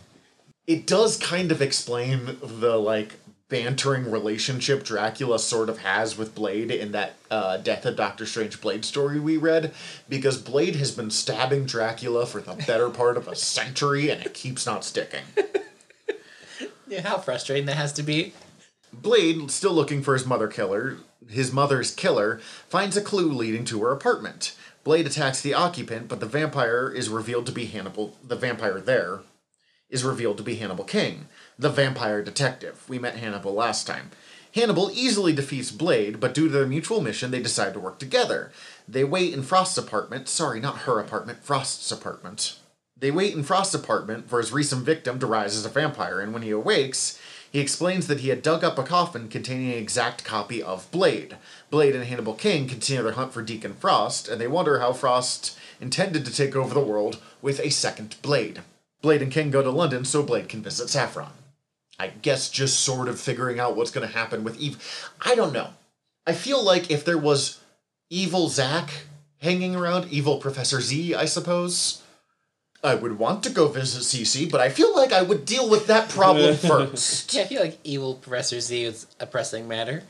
It 0.65 0.87
does 0.87 1.17
kind 1.17 1.51
of 1.51 1.61
explain 1.61 2.37
the 2.41 2.77
like 2.77 3.19
bantering 3.49 4.11
relationship 4.11 4.83
Dracula 4.83 5.39
sort 5.39 5.69
of 5.69 5.79
has 5.79 6.17
with 6.17 6.35
Blade 6.35 6.71
in 6.71 6.91
that 6.91 7.13
uh, 7.31 7.57
Death 7.57 7.85
of 7.85 7.95
Doctor 7.95 8.25
Strange 8.25 8.59
Blade 8.59 8.83
story 8.83 9.19
we 9.19 9.37
read, 9.37 9.73
because 10.09 10.37
Blade 10.37 10.75
has 10.75 10.91
been 10.91 11.11
stabbing 11.11 11.65
Dracula 11.65 12.25
for 12.25 12.41
the 12.41 12.55
better 12.67 12.89
part 12.89 13.15
of 13.17 13.27
a 13.27 13.35
century 13.35 14.09
and 14.09 14.21
it 14.21 14.33
keeps 14.33 14.65
not 14.65 14.83
sticking. 14.83 15.23
Yeah, 16.87 17.01
how 17.01 17.17
frustrating 17.17 17.65
that 17.65 17.75
has 17.75 17.93
to 17.93 18.03
be. 18.03 18.33
Blade, 18.93 19.51
still 19.51 19.73
looking 19.73 20.01
for 20.01 20.13
his 20.13 20.25
mother 20.25 20.47
killer, 20.47 20.97
his 21.29 21.51
mother's 21.51 21.91
killer, 21.93 22.39
finds 22.69 22.95
a 22.95 23.01
clue 23.01 23.31
leading 23.31 23.65
to 23.65 23.81
her 23.81 23.91
apartment. 23.91 24.55
Blade 24.83 25.05
attacks 25.05 25.41
the 25.41 25.53
occupant, 25.53 26.07
but 26.07 26.21
the 26.21 26.25
vampire 26.25 26.89
is 26.89 27.09
revealed 27.09 27.45
to 27.47 27.51
be 27.51 27.65
Hannibal. 27.65 28.15
The 28.25 28.37
vampire 28.37 28.79
there 28.79 29.19
is 29.89 30.05
revealed 30.05 30.37
to 30.37 30.43
be 30.43 30.55
Hannibal 30.55 30.85
King, 30.85 31.27
the 31.59 31.69
vampire 31.69 32.21
detective. 32.21 32.87
We 32.87 32.99
met 32.99 33.15
Hannibal 33.15 33.53
last 33.53 33.87
time. 33.87 34.11
Hannibal 34.53 34.89
easily 34.91 35.33
defeats 35.33 35.71
Blade, 35.71 36.19
but 36.19 36.33
due 36.33 36.47
to 36.47 36.53
their 36.53 36.65
mutual 36.65 37.01
mission, 37.01 37.31
they 37.31 37.41
decide 37.41 37.73
to 37.73 37.79
work 37.79 37.99
together. 37.99 38.51
They 38.87 39.03
wait 39.03 39.33
in 39.33 39.43
Frost's 39.43 39.77
apartment. 39.77 40.29
Sorry, 40.29 40.59
not 40.59 40.79
her 40.79 40.99
apartment, 40.99 41.43
Frost's 41.43 41.91
apartment. 41.91 42.57
They 42.99 43.11
wait 43.11 43.35
in 43.35 43.43
Frost's 43.43 43.75
apartment 43.75 44.29
for 44.29 44.39
his 44.39 44.51
recent 44.51 44.83
victim 44.83 45.19
to 45.19 45.27
rise 45.27 45.55
as 45.55 45.65
a 45.65 45.69
vampire, 45.69 46.19
and 46.19 46.33
when 46.33 46.41
he 46.41 46.49
awakes, 46.49 47.19
he 47.51 47.59
explains 47.59 48.07
that 48.07 48.21
he 48.21 48.29
had 48.29 48.41
dug 48.41 48.63
up 48.63 48.77
a 48.77 48.83
coffin 48.83 49.27
containing 49.27 49.71
an 49.71 49.77
exact 49.77 50.23
copy 50.23 50.61
of 50.61 50.89
Blade. 50.91 51.37
Blade 51.69 51.95
and 51.95 52.05
Hannibal 52.05 52.33
King 52.33 52.67
continue 52.67 53.03
their 53.03 53.13
hunt 53.13 53.33
for 53.33 53.41
Deacon 53.41 53.73
Frost, 53.73 54.27
and 54.27 54.41
they 54.41 54.47
wonder 54.47 54.79
how 54.79 54.93
Frost 54.93 55.57
intended 55.79 56.25
to 56.25 56.33
take 56.33 56.55
over 56.55 56.73
the 56.73 56.79
world 56.79 57.21
with 57.41 57.59
a 57.59 57.69
second 57.69 58.15
Blade. 58.21 58.61
Blade 59.01 59.21
and 59.21 59.31
King 59.31 59.51
go 59.51 59.61
to 59.61 59.69
London 59.69 60.03
so 60.03 60.23
Blade 60.23 60.49
can 60.49 60.63
visit 60.63 60.89
Saffron. 60.89 61.31
I 61.99 62.07
guess 62.07 62.49
just 62.49 62.81
sort 62.81 63.07
of 63.07 63.19
figuring 63.19 63.59
out 63.59 63.75
what's 63.75 63.91
going 63.91 64.07
to 64.07 64.13
happen 64.13 64.43
with 64.43 64.59
Eve. 64.59 65.09
I 65.25 65.35
don't 65.35 65.53
know. 65.53 65.69
I 66.25 66.33
feel 66.33 66.63
like 66.63 66.91
if 66.91 67.03
there 67.03 67.17
was 67.17 67.59
evil 68.09 68.49
Zack 68.49 68.89
hanging 69.39 69.75
around, 69.75 70.11
evil 70.11 70.37
Professor 70.37 70.81
Z, 70.81 71.15
I 71.15 71.25
suppose, 71.25 72.01
I 72.83 72.95
would 72.95 73.17
want 73.17 73.43
to 73.43 73.49
go 73.49 73.67
visit 73.67 74.01
CC, 74.03 74.49
but 74.49 74.61
I 74.61 74.69
feel 74.69 74.95
like 74.95 75.11
I 75.11 75.23
would 75.23 75.45
deal 75.45 75.69
with 75.69 75.87
that 75.87 76.09
problem 76.09 76.55
first. 76.57 77.33
Yeah, 77.33 77.43
I 77.43 77.45
feel 77.45 77.61
like 77.61 77.79
evil 77.83 78.15
Professor 78.15 78.59
Z 78.59 78.83
is 78.83 79.07
a 79.19 79.25
pressing 79.25 79.67
matter. 79.67 80.03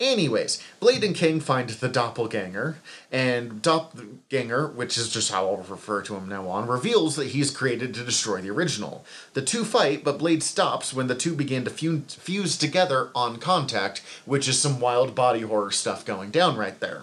Anyways, 0.00 0.60
Blade 0.80 1.04
and 1.04 1.14
King 1.14 1.38
find 1.38 1.68
the 1.70 1.88
doppelganger, 1.88 2.78
and 3.12 3.62
Doppelganger, 3.62 4.66
which 4.66 4.98
is 4.98 5.08
just 5.08 5.30
how 5.30 5.46
I'll 5.46 5.56
refer 5.58 6.02
to 6.02 6.16
him 6.16 6.28
now 6.28 6.48
on, 6.48 6.66
reveals 6.66 7.14
that 7.14 7.28
he's 7.28 7.52
created 7.52 7.94
to 7.94 8.04
destroy 8.04 8.40
the 8.40 8.50
original. 8.50 9.04
The 9.34 9.42
two 9.42 9.64
fight, 9.64 10.02
but 10.02 10.18
Blade 10.18 10.42
stops 10.42 10.92
when 10.92 11.06
the 11.06 11.14
two 11.14 11.34
begin 11.34 11.64
to 11.64 11.70
fuse 11.70 12.58
together 12.58 13.10
on 13.14 13.36
contact, 13.36 14.02
which 14.24 14.48
is 14.48 14.58
some 14.58 14.80
wild 14.80 15.14
body 15.14 15.42
horror 15.42 15.70
stuff 15.70 16.04
going 16.04 16.30
down 16.30 16.56
right 16.56 16.78
there. 16.80 17.02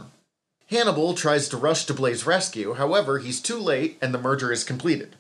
Hannibal 0.68 1.14
tries 1.14 1.48
to 1.50 1.58
rush 1.58 1.86
to 1.86 1.94
Blade's 1.94 2.26
rescue, 2.26 2.74
however, 2.74 3.20
he's 3.20 3.40
too 3.40 3.60
late 3.60 3.98
and 4.02 4.14
the 4.14 4.22
merger 4.22 4.52
is 4.52 4.66
completed. 4.66 5.16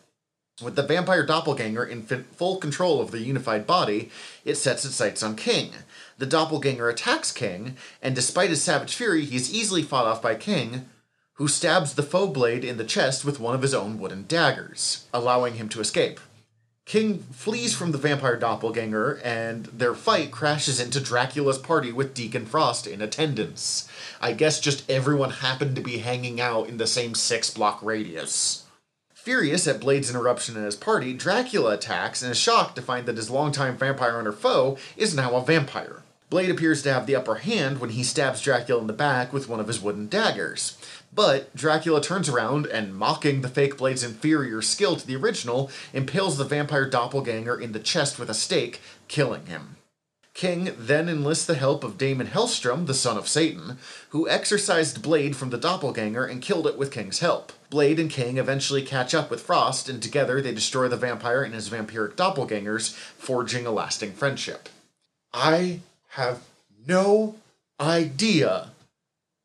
With 0.62 0.76
the 0.76 0.84
vampire 0.84 1.26
doppelganger 1.26 1.84
in 1.84 2.04
full 2.04 2.58
control 2.58 3.02
of 3.02 3.12
the 3.12 3.20
unified 3.20 3.66
body, 3.66 4.12
it 4.46 4.56
sets 4.56 4.86
its 4.86 4.96
sights 4.96 5.24
on 5.24 5.36
King. 5.36 5.72
The 6.18 6.26
doppelganger 6.26 6.88
attacks 6.88 7.32
King, 7.32 7.78
and 8.02 8.14
despite 8.14 8.52
his 8.52 8.62
savage 8.62 8.94
fury, 8.94 9.26
he 9.26 9.36
is 9.36 9.52
easily 9.52 9.82
fought 9.82 10.06
off 10.06 10.22
by 10.22 10.36
King, 10.36 10.88
who 11.34 11.48
stabs 11.48 11.96
the 11.96 12.04
foe 12.04 12.28
blade 12.28 12.64
in 12.64 12.78
the 12.78 12.84
chest 12.84 13.26
with 13.26 13.40
one 13.40 13.56
of 13.56 13.64
his 13.64 13.74
own 13.74 13.98
wooden 13.98 14.26
daggers, 14.28 15.08
allowing 15.12 15.56
him 15.56 15.68
to 15.70 15.80
escape. 15.80 16.20
King 16.86 17.20
flees 17.32 17.74
from 17.74 17.92
the 17.92 17.98
vampire 17.98 18.38
doppelganger, 18.38 19.20
and 19.24 19.66
their 19.68 19.96
fight 19.96 20.30
crashes 20.30 20.80
into 20.80 21.00
Dracula's 21.00 21.58
party 21.58 21.92
with 21.92 22.14
Deacon 22.14 22.46
Frost 22.46 22.86
in 22.86 23.02
attendance. 23.02 23.88
I 24.20 24.34
guess 24.34 24.60
just 24.60 24.88
everyone 24.90 25.30
happened 25.30 25.76
to 25.76 25.82
be 25.82 26.00
hanging 26.00 26.42
out 26.42 26.68
in 26.68 26.78
the 26.78 26.88
same 26.88 27.16
six 27.16 27.50
block 27.50 27.82
radius. 27.82 28.61
Furious 29.24 29.68
at 29.68 29.80
Blade's 29.80 30.10
interruption 30.10 30.58
in 30.58 30.64
his 30.64 30.76
party, 30.76 31.14
Dracula 31.14 31.76
attacks 31.76 32.24
and 32.24 32.32
is 32.32 32.40
shocked 32.40 32.76
to 32.76 32.82
find 32.82 33.06
that 33.06 33.18
his 33.18 33.30
longtime 33.30 33.78
vampire 33.78 34.14
hunter 34.14 34.32
foe 34.32 34.80
is 34.98 35.14
now 35.14 35.36
a 35.36 35.46
vampire. 35.46 36.02
Blade 36.32 36.50
appears 36.50 36.82
to 36.82 36.92
have 36.92 37.06
the 37.06 37.16
upper 37.16 37.36
hand 37.36 37.80
when 37.80 37.92
he 37.92 38.02
stabs 38.02 38.42
Dracula 38.42 38.82
in 38.82 38.88
the 38.88 38.94
back 38.94 39.32
with 39.32 39.48
one 39.48 39.60
of 39.60 39.68
his 39.68 39.80
wooden 39.80 40.08
daggers. 40.08 40.76
But 41.14 41.56
Dracula 41.56 42.02
turns 42.02 42.30
around 42.30 42.66
and, 42.66 42.96
mocking 42.96 43.42
the 43.42 43.48
fake 43.48 43.78
Blade's 43.78 44.04
inferior 44.04 44.60
skill 44.64 44.96
to 44.96 45.06
the 45.06 45.18
original, 45.18 45.70
impales 45.94 46.40
the 46.40 46.44
vampire 46.44 46.90
doppelganger 46.90 47.62
in 47.62 47.74
the 47.74 47.80
chest 47.80 48.18
with 48.18 48.30
a 48.32 48.34
stake, 48.34 48.82
killing 49.08 49.46
him. 49.46 49.76
King 50.34 50.74
then 50.78 51.10
enlists 51.10 51.46
the 51.46 51.56
help 51.56 51.84
of 51.84 51.98
Daimon 51.98 52.28
Hellstrom, 52.28 52.88
the 52.88 52.94
son 52.94 53.18
of 53.18 53.28
Satan, 53.28 53.78
who 54.10 54.30
exorcised 54.30 55.02
Blade 55.02 55.36
from 55.36 55.50
the 55.50 55.58
doppelganger 55.58 56.26
and 56.26 56.42
killed 56.42 56.66
it 56.68 56.78
with 56.78 56.92
King's 56.92 57.20
help. 57.20 57.52
Blade 57.70 58.00
and 58.00 58.10
King 58.10 58.38
eventually 58.38 58.82
catch 58.82 59.14
up 59.14 59.30
with 59.30 59.42
Frost, 59.42 59.90
and 59.90 60.02
together 60.02 60.42
they 60.42 60.54
destroy 60.54 60.88
the 60.88 60.98
vampire 60.98 61.44
and 61.44 61.54
his 61.54 61.70
vampiric 61.70 62.16
doppelgangers, 62.16 62.94
forging 62.94 63.66
a 63.66 63.72
lasting 63.72 64.14
friendship. 64.14 64.70
I 65.34 65.82
have 66.10 66.42
no 66.88 67.36
idea 67.80 68.72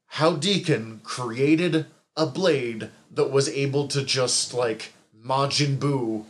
how 0.06 0.34
Deacon 0.34 1.00
created 1.02 1.86
a 2.16 2.26
blade 2.26 2.90
that 3.10 3.30
was 3.30 3.48
able 3.48 3.88
to 3.88 4.02
just 4.02 4.54
like 4.54 4.92
Majin 5.24 5.76
Buu 5.78 6.24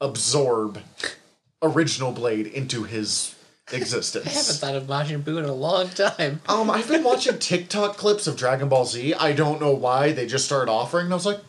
absorb 0.00 0.80
original 1.60 2.12
blade 2.12 2.46
into 2.46 2.84
his 2.84 3.34
existence. 3.72 4.26
I 4.26 4.30
haven't 4.30 4.56
thought 4.56 4.74
of 4.74 4.84
Majin 4.84 5.22
Buu 5.22 5.38
in 5.38 5.44
a 5.44 5.52
long 5.52 5.88
time. 5.90 6.40
Um, 6.48 6.70
I've 6.70 6.88
been 6.88 7.04
watching 7.04 7.38
TikTok 7.38 7.96
clips 7.96 8.26
of 8.26 8.36
Dragon 8.36 8.68
Ball 8.68 8.84
Z. 8.84 9.14
I 9.14 9.32
don't 9.32 9.60
know 9.60 9.72
why 9.72 10.12
they 10.12 10.26
just 10.26 10.44
started 10.44 10.70
offering, 10.70 11.06
and 11.06 11.14
I 11.14 11.16
was 11.16 11.26
like, 11.26 11.40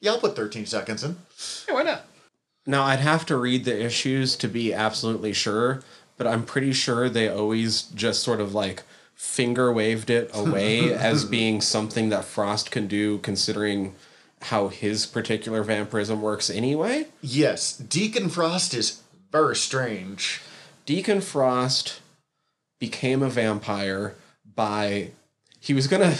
"Yeah, 0.00 0.12
I'll 0.12 0.20
put 0.20 0.36
13 0.36 0.66
seconds 0.66 1.04
in." 1.04 1.16
Yeah, 1.68 1.74
why 1.74 1.82
not? 1.82 2.04
Now, 2.66 2.82
I'd 2.82 3.00
have 3.00 3.24
to 3.26 3.36
read 3.36 3.64
the 3.64 3.84
issues 3.84 4.34
to 4.36 4.48
be 4.48 4.74
absolutely 4.74 5.32
sure, 5.32 5.82
but 6.16 6.26
I'm 6.26 6.44
pretty 6.44 6.72
sure 6.72 7.08
they 7.08 7.28
always 7.28 7.82
just 7.82 8.22
sort 8.22 8.40
of 8.40 8.54
like 8.54 8.82
finger 9.14 9.72
waved 9.72 10.10
it 10.10 10.30
away 10.34 10.92
as 10.94 11.24
being 11.24 11.60
something 11.60 12.08
that 12.08 12.24
Frost 12.24 12.70
can 12.70 12.86
do, 12.86 13.18
considering 13.18 13.94
how 14.42 14.68
his 14.68 15.06
particular 15.06 15.62
vampirism 15.62 16.20
works 16.20 16.50
anyway. 16.50 17.06
Yes, 17.22 17.76
Deacon 17.76 18.28
Frost 18.28 18.74
is 18.74 19.02
very 19.32 19.56
strange. 19.56 20.42
Deacon 20.86 21.20
Frost 21.20 22.00
became 22.78 23.20
a 23.20 23.28
vampire 23.28 24.14
by 24.54 25.10
he 25.58 25.74
was 25.74 25.88
gonna 25.88 26.14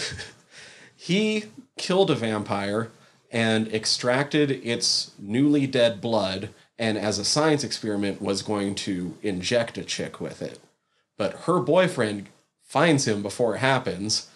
he 0.97 1.45
killed 1.79 2.11
a 2.11 2.17
vampire 2.17 2.91
and 3.31 3.73
extracted 3.73 4.51
its 4.51 5.13
newly 5.19 5.67
dead 5.67 6.01
blood 6.01 6.51
and 6.79 6.99
as 6.99 7.19
a 7.19 7.25
science 7.25 7.63
experiment 7.63 8.21
was 8.21 8.43
going 8.43 8.75
to 8.75 9.17
inject 9.23 9.79
a 9.79 9.85
chick 9.85 10.21
with 10.21 10.43
it. 10.43 10.59
But 11.17 11.35
her 11.45 11.61
boyfriend 11.61 12.29
finds 12.61 13.07
him 13.07 13.23
before 13.23 13.55
it 13.55 13.61
happens 13.61 14.29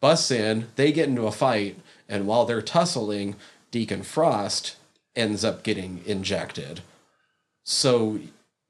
busts 0.00 0.30
in 0.30 0.68
they 0.76 0.92
get 0.92 1.08
into 1.08 1.26
a 1.26 1.32
fight 1.32 1.76
and 2.08 2.26
while 2.26 2.46
they're 2.46 2.62
tussling 2.62 3.36
deacon 3.70 4.02
frost 4.02 4.76
ends 5.14 5.44
up 5.44 5.62
getting 5.62 6.00
injected. 6.06 6.80
So 7.64 8.18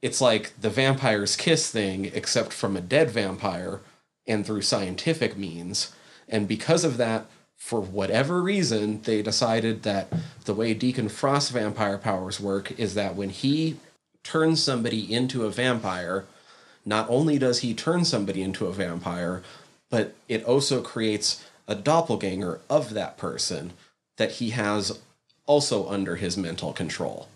it's 0.02 0.20
like 0.20 0.52
the 0.60 0.68
vampire's 0.68 1.36
kiss 1.36 1.70
thing, 1.70 2.10
except 2.12 2.52
from 2.52 2.76
a 2.76 2.80
dead 2.80 3.10
vampire 3.10 3.80
and 4.26 4.44
through 4.44 4.62
scientific 4.62 5.38
means. 5.38 5.92
And 6.28 6.48
because 6.48 6.84
of 6.84 6.96
that, 6.96 7.26
for 7.56 7.80
whatever 7.80 8.42
reason, 8.42 9.00
they 9.02 9.22
decided 9.22 9.84
that 9.84 10.12
the 10.44 10.54
way 10.54 10.74
Deacon 10.74 11.08
Frost 11.08 11.52
vampire 11.52 11.96
powers 11.96 12.40
work 12.40 12.76
is 12.78 12.94
that 12.94 13.14
when 13.14 13.30
he 13.30 13.76
turns 14.24 14.60
somebody 14.60 15.12
into 15.12 15.44
a 15.44 15.50
vampire, 15.50 16.24
not 16.84 17.08
only 17.08 17.38
does 17.38 17.60
he 17.60 17.72
turn 17.72 18.04
somebody 18.04 18.42
into 18.42 18.66
a 18.66 18.72
vampire, 18.72 19.42
but 19.90 20.14
it 20.28 20.42
also 20.44 20.82
creates 20.82 21.44
a 21.68 21.76
doppelganger 21.76 22.60
of 22.68 22.94
that 22.94 23.16
person 23.16 23.72
that 24.16 24.32
he 24.32 24.50
has 24.50 24.98
also 25.46 25.88
under 25.88 26.16
his 26.16 26.36
mental 26.36 26.72
control. 26.72 27.28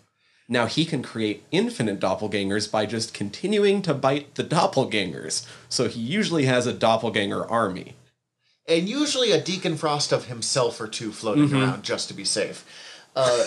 Now 0.48 0.66
he 0.66 0.84
can 0.84 1.02
create 1.02 1.44
infinite 1.50 1.98
doppelgangers 1.98 2.70
by 2.70 2.86
just 2.86 3.12
continuing 3.12 3.82
to 3.82 3.94
bite 3.94 4.34
the 4.36 4.44
doppelgangers. 4.44 5.46
So 5.68 5.88
he 5.88 6.00
usually 6.00 6.44
has 6.44 6.66
a 6.66 6.72
doppelganger 6.72 7.44
army. 7.46 7.94
and 8.68 8.88
usually 8.88 9.32
a 9.32 9.40
Deacon 9.40 9.76
Frost 9.76 10.12
of 10.12 10.26
himself 10.26 10.80
or 10.80 10.88
two 10.88 11.12
floating 11.12 11.48
mm-hmm. 11.48 11.62
around 11.62 11.82
just 11.82 12.08
to 12.08 12.14
be 12.14 12.24
safe. 12.24 12.64
Uh, 13.14 13.44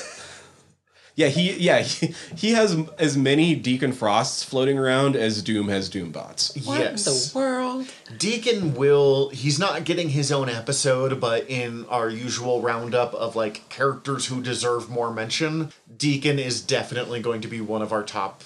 Yeah, 1.20 1.28
he 1.28 1.52
yeah 1.58 1.80
he, 1.82 2.16
he 2.38 2.52
has 2.52 2.78
as 2.98 3.18
many 3.18 3.54
Deacon 3.54 3.92
Frosts 3.92 4.42
floating 4.42 4.80
around 4.80 5.18
as 5.18 5.44
Doom 5.44 5.68
has 5.68 5.90
Doombots. 5.90 6.66
What 6.66 6.80
yes. 6.80 7.06
in 7.06 7.14
the 7.14 7.38
world? 7.38 7.88
Deacon 8.18 8.74
will 8.74 9.28
he's 9.28 9.60
not 9.60 9.84
getting 9.84 10.10
his 10.10 10.32
own 10.32 10.48
episode, 10.48 11.20
but 11.20 11.50
in 11.50 11.86
our 11.88 12.10
usual 12.10 12.62
roundup 12.62 13.14
of 13.14 13.36
like 13.36 13.68
characters 13.68 14.28
who 14.28 14.42
deserve 14.42 14.90
more 14.90 15.12
mention, 15.12 15.74
Deacon 15.98 16.40
is 16.40 16.62
definitely 16.62 17.20
going 17.20 17.42
to 17.42 17.50
be 17.50 17.60
one 17.60 17.82
of 17.82 17.92
our 17.92 18.04
top 18.04 18.42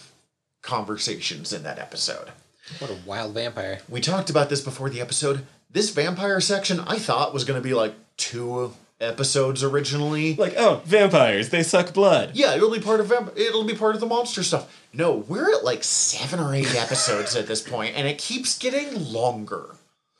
conversations 0.63 1.53
in 1.53 1.61
that 1.61 1.77
episode. 1.77 2.31
What 2.79 2.89
a 2.89 2.97
wild 3.05 3.35
vampire. 3.35 3.81
We 3.87 4.01
talked 4.01 4.31
about 4.31 4.49
this 4.49 4.61
before 4.61 4.89
the 4.89 5.01
episode. 5.01 5.45
This 5.69 5.91
vampire 5.91 6.41
section 6.41 6.79
I 6.79 6.97
thought 6.97 7.35
was 7.35 7.43
going 7.43 7.61
to 7.61 7.67
be 7.67 7.75
like 7.75 7.93
two 8.17 8.73
episodes 8.99 9.63
originally. 9.63 10.35
Like, 10.35 10.55
oh, 10.57 10.81
vampires, 10.85 11.49
they 11.49 11.63
suck 11.63 11.93
blood. 11.93 12.31
Yeah, 12.33 12.55
it'll 12.55 12.71
be 12.71 12.79
part 12.79 12.99
of 12.99 13.07
vamp- 13.07 13.37
it'll 13.37 13.63
be 13.63 13.75
part 13.75 13.95
of 13.95 14.01
the 14.01 14.07
monster 14.07 14.43
stuff. 14.43 14.81
No, 14.93 15.25
we're 15.27 15.53
at 15.53 15.63
like 15.63 15.83
seven 15.83 16.39
or 16.39 16.53
eight 16.53 16.73
episodes 16.75 17.35
at 17.35 17.47
this 17.47 17.61
point, 17.61 17.95
and 17.95 18.07
it 18.07 18.17
keeps 18.17 18.57
getting 18.57 19.11
longer. 19.11 19.75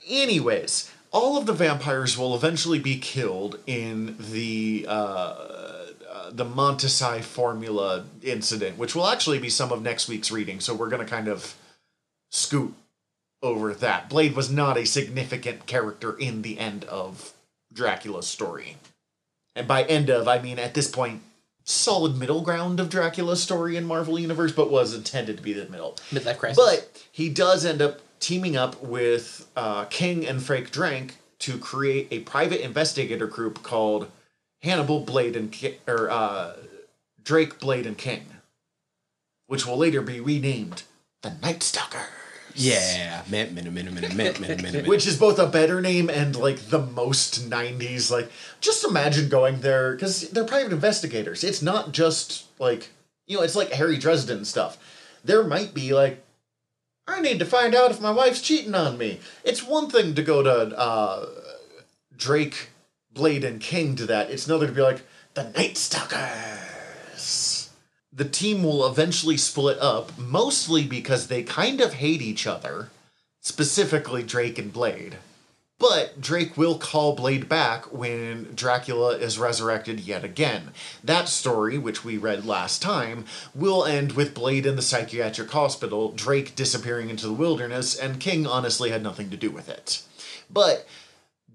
Anyways, 0.08 0.92
all 1.12 1.38
of 1.38 1.46
the 1.46 1.54
vampires 1.54 2.18
will 2.18 2.36
eventually 2.36 2.80
be 2.80 2.98
killed 2.98 3.60
in 3.68 4.16
the 4.20 4.86
uh, 4.88 4.92
uh, 4.92 6.30
the 6.32 6.46
Montesi 6.46 7.22
formula 7.22 8.06
incident, 8.22 8.78
which 8.78 8.96
will 8.96 9.08
actually 9.08 9.40
be 9.40 9.50
some 9.50 9.72
of 9.72 9.82
next 9.82 10.08
week's 10.08 10.32
reading. 10.32 10.60
So 10.60 10.74
we're 10.74 10.90
gonna 10.90 11.06
kind 11.06 11.28
of 11.28 11.56
scoot 12.32 12.74
over 13.44 13.74
that. 13.76 14.10
Blade 14.10 14.36
was 14.36 14.50
not 14.50 14.78
a 14.78 14.86
significant 14.86 15.68
character 15.68 16.18
in 16.18 16.42
the 16.42 16.58
end 16.58 16.84
of 16.86 17.34
Dracula's 17.74 18.28
story. 18.28 18.78
And 19.56 19.68
by 19.68 19.84
end 19.84 20.10
of, 20.10 20.28
I 20.28 20.40
mean 20.40 20.60
at 20.60 20.74
this 20.74 20.90
point, 20.90 21.22
solid 21.64 22.18
middle 22.18 22.42
ground 22.42 22.80
of 22.80 22.90
Dracula's 22.90 23.42
story 23.42 23.78
in 23.78 23.86
Marvel 23.86 24.20
Universe, 24.20 24.52
but 24.52 24.72
was 24.72 24.94
intended 24.94 25.38
to 25.38 25.44
be 25.44 25.54
the 25.54 25.70
middle. 25.70 25.98
Midlife 26.12 26.38
crisis. 26.38 26.58
But 26.64 27.08
he 27.12 27.30
does 27.30 27.66
end 27.66 27.82
up 27.82 28.02
teaming 28.20 28.56
up 28.56 28.82
with 28.82 29.48
uh, 29.56 29.86
King 29.86 30.26
and 30.26 30.42
Frank 30.42 30.72
Drake 30.72 31.16
to 31.40 31.58
create 31.58 32.08
a 32.12 32.20
private 32.20 32.64
investigator 32.64 33.28
group 33.28 33.64
called 33.64 34.10
Hannibal 34.62 35.02
Blade 35.02 35.36
and 35.36 35.52
Ki- 35.52 35.78
or 35.88 36.10
uh, 36.10 36.54
Drake 37.22 37.60
Blade 37.60 37.86
and 37.86 37.98
King, 37.98 38.26
which 39.48 39.66
will 39.66 39.78
later 39.78 40.02
be 40.02 40.20
renamed 40.20 40.84
the 41.22 41.34
Night 41.42 41.64
Stalker. 41.64 42.08
Yeah, 42.56 43.24
mint, 43.30 43.54
mint, 43.54 43.72
mint, 43.72 43.92
mint, 43.92 44.16
mint, 44.16 44.40
mint, 44.40 44.62
mint. 44.62 44.88
Which 44.88 45.08
is 45.08 45.18
both 45.18 45.40
a 45.40 45.48
better 45.48 45.82
name 45.82 46.10
and 46.10 46.36
like 46.36 46.70
the 46.70 46.80
most 46.80 47.50
90s. 47.50 48.12
Like, 48.12 48.32
just 48.62 48.84
imagine 48.84 49.30
going 49.30 49.62
there 49.62 49.94
because 49.94 50.30
they're 50.30 50.44
private 50.44 50.72
investigators. 50.72 51.44
It's 51.44 51.62
not 51.62 51.92
just 51.92 52.46
like, 52.60 52.90
you 53.28 53.38
know, 53.38 53.44
it's 53.44 53.56
like 53.56 53.72
Harry 53.72 53.98
Dresden 53.98 54.46
stuff. 54.46 54.78
There 55.24 55.44
might 55.44 55.74
be 55.74 55.94
like, 55.94 56.24
I 57.08 57.22
need 57.22 57.40
to 57.40 57.46
find 57.46 57.76
out 57.76 57.92
if 57.92 58.02
my 58.02 58.12
wife's 58.12 58.42
cheating 58.42 58.76
on 58.76 58.98
me. 58.98 59.20
It's 59.44 59.64
one 59.64 59.90
thing 59.90 60.16
to 60.16 60.24
go 60.24 60.44
to 60.44 60.78
uh, 60.78 61.26
Drake, 62.16 62.70
Blade, 63.12 63.44
and 63.44 63.60
King 63.60 63.96
to 63.98 64.06
that. 64.06 64.30
It's 64.32 64.48
another 64.48 64.68
to 64.68 64.74
be 64.74 64.82
like, 64.82 65.02
the 65.34 65.50
Night 65.50 65.78
Stalkers. 65.78 66.63
The 68.16 68.26
team 68.26 68.62
will 68.62 68.86
eventually 68.86 69.38
split 69.38 69.80
up, 69.80 70.18
mostly 70.20 70.86
because 70.86 71.28
they 71.28 71.42
kind 71.42 71.82
of 71.82 71.94
hate 71.94 72.22
each 72.22 72.46
other 72.46 72.90
specifically 73.42 74.24
Drake 74.24 74.60
and 74.60 74.72
Blade. 74.72 75.18
But 75.80 76.22
Drake 76.22 76.56
will 76.56 76.78
call 76.78 77.16
Blade 77.16 77.50
back 77.50 77.92
when 77.92 78.54
Dracula 78.54 79.18
is 79.18 79.40
resurrected 79.40 80.00
yet 80.00 80.24
again. 80.24 80.70
That 81.04 81.28
story, 81.28 81.78
which 81.78 82.06
we 82.06 82.18
read 82.18 82.46
last 82.46 82.82
time, 82.82 83.26
will 83.54 83.84
end 83.84 84.14
with 84.14 84.36
Blade 84.36 84.66
in 84.66 84.76
the 84.78 84.82
psychiatric 84.82 85.52
hospital, 85.52 86.12
Drake 86.12 86.56
disappearing 86.56 87.10
into 87.10 87.28
the 87.28 87.34
wilderness, 87.34 87.96
and 87.98 88.20
King 88.20 88.48
honestly 88.48 88.92
had 88.92 89.04
nothing 89.04 89.30
to 89.32 89.38
do 89.38 89.52
with 89.52 89.68
it. 89.68 90.04
But 90.50 90.88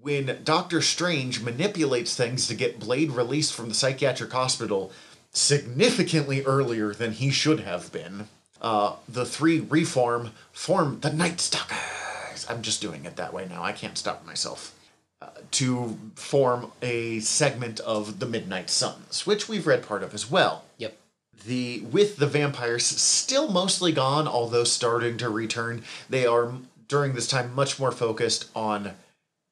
when 0.01 0.41
Doctor 0.43 0.81
Strange 0.81 1.41
manipulates 1.41 2.15
things 2.15 2.47
to 2.47 2.55
get 2.55 2.79
Blade 2.79 3.11
released 3.11 3.53
from 3.53 3.69
the 3.69 3.75
psychiatric 3.75 4.31
hospital 4.31 4.91
significantly 5.31 6.43
earlier 6.43 6.93
than 6.93 7.13
he 7.13 7.29
should 7.29 7.61
have 7.61 7.91
been, 7.91 8.27
uh, 8.61 8.95
the 9.07 9.25
three 9.25 9.59
reform 9.59 10.31
form 10.51 10.99
the 11.01 11.13
Night 11.13 11.39
Stalkers. 11.39 12.45
I'm 12.49 12.61
just 12.61 12.81
doing 12.81 13.05
it 13.05 13.15
that 13.15 13.33
way 13.33 13.47
now. 13.49 13.63
I 13.63 13.71
can't 13.71 13.97
stop 13.97 14.25
myself. 14.25 14.75
Uh, 15.21 15.27
to 15.51 15.97
form 16.15 16.71
a 16.81 17.19
segment 17.19 17.81
of 17.81 18.19
the 18.19 18.25
Midnight 18.25 18.69
Suns, 18.69 19.27
which 19.27 19.49
we've 19.49 19.67
read 19.67 19.85
part 19.85 20.01
of 20.01 20.13
as 20.13 20.31
well. 20.31 20.63
Yep. 20.77 20.97
The 21.45 21.81
with 21.81 22.15
the 22.15 22.25
vampires 22.25 22.85
still 22.85 23.51
mostly 23.51 23.91
gone, 23.91 24.29
although 24.29 24.63
starting 24.63 25.17
to 25.17 25.29
return, 25.29 25.83
they 26.09 26.25
are 26.25 26.53
during 26.87 27.13
this 27.13 27.27
time 27.27 27.53
much 27.53 27.77
more 27.77 27.91
focused 27.91 28.49
on 28.55 28.93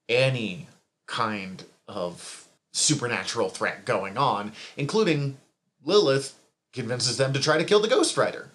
any 0.07 0.67
kind 1.05 1.65
of 1.85 2.47
supernatural 2.71 3.49
threat 3.49 3.83
going 3.83 4.17
on, 4.17 4.53
including 4.77 5.37
Lilith 5.87 6.37
convinces 6.73 7.17
them 7.17 7.31
to 7.33 7.39
try 7.39 7.57
to 7.57 7.63
kill 7.63 7.79
the 7.79 7.87
Ghost 7.87 8.17
Rider. 8.17 8.49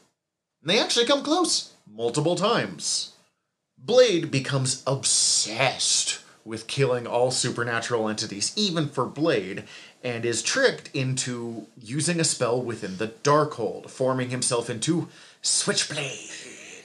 And 0.61 0.71
they 0.71 0.79
actually 0.79 1.07
come 1.07 1.25
close 1.25 1.73
multiple 1.91 2.37
times. 2.37 3.15
Blade 3.79 4.31
becomes 4.31 4.83
obsessed 4.87 6.21
with 6.45 6.67
killing 6.67 7.07
all 7.07 7.31
supernatural 7.31 8.09
entities, 8.09 8.53
even 8.55 8.89
for 8.89 9.07
Blade, 9.07 9.65
and 10.05 10.25
is 10.25 10.43
tricked 10.43 10.91
into 10.95 11.67
using 11.81 12.21
a 12.21 12.25
spell 12.25 12.61
within 12.61 12.99
the 12.99 13.09
Darkhold, 13.09 13.89
forming 13.89 14.31
himself 14.31 14.69
into 14.69 15.09
Switchblade. 15.41 16.13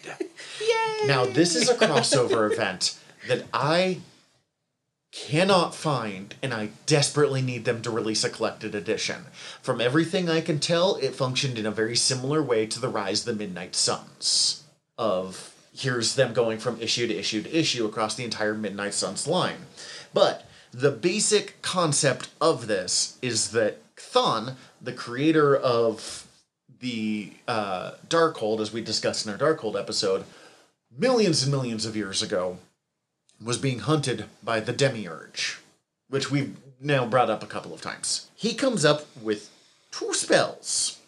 Yay! 0.62 1.07
Now, 1.07 1.25
this 1.25 1.55
is 1.55 1.69
a 1.69 1.75
crossover 1.75 2.51
event 2.51 2.97
that 3.27 3.45
I 3.53 3.99
cannot 5.11 5.73
find, 5.73 6.35
and 6.41 6.53
I 6.53 6.69
desperately 6.85 7.41
need 7.41 7.65
them 7.65 7.81
to 7.81 7.89
release 7.89 8.23
a 8.23 8.29
collected 8.29 8.75
edition. 8.75 9.25
From 9.61 9.81
everything 9.81 10.29
I 10.29 10.41
can 10.41 10.59
tell, 10.59 10.95
it 10.95 11.15
functioned 11.15 11.57
in 11.57 11.65
a 11.65 11.71
very 11.71 11.95
similar 11.95 12.41
way 12.41 12.65
to 12.67 12.79
the 12.79 12.89
Rise 12.89 13.21
of 13.21 13.37
the 13.37 13.43
Midnight 13.43 13.75
Suns. 13.75 14.63
Of 14.97 15.53
here's 15.73 16.15
them 16.15 16.33
going 16.33 16.57
from 16.57 16.81
issue 16.81 17.07
to 17.07 17.15
issue 17.15 17.43
to 17.43 17.57
issue 17.57 17.85
across 17.85 18.15
the 18.15 18.23
entire 18.23 18.53
Midnight 18.53 18.93
Suns 18.93 19.27
line. 19.27 19.67
But 20.13 20.47
the 20.71 20.91
basic 20.91 21.61
concept 21.61 22.29
of 22.41 22.67
this 22.67 23.17
is 23.21 23.51
that 23.51 23.95
Chthon, 23.95 24.55
the 24.81 24.93
creator 24.93 25.55
of 25.55 26.27
the 26.79 27.33
uh, 27.47 27.93
Darkhold, 28.07 28.59
as 28.59 28.73
we 28.73 28.81
discussed 28.81 29.25
in 29.25 29.31
our 29.31 29.37
Darkhold 29.37 29.79
episode, 29.79 30.25
millions 30.95 31.43
and 31.43 31.51
millions 31.51 31.85
of 31.85 31.95
years 31.95 32.21
ago, 32.21 32.57
was 33.43 33.58
being 33.58 33.80
hunted 33.80 34.26
by 34.43 34.60
the 34.60 34.73
Demiurge, 34.73 35.60
which 36.10 36.32
we've 36.32 36.58
now 36.80 37.06
brought 37.06 37.30
up 37.30 37.43
a 37.43 37.47
couple 37.47 37.73
of 37.73 37.82
times. 37.82 38.30
He 38.36 38.54
comes 38.54 38.86
up 38.86 39.06
with 39.21 39.50
two 39.91 40.13
spells. 40.13 41.00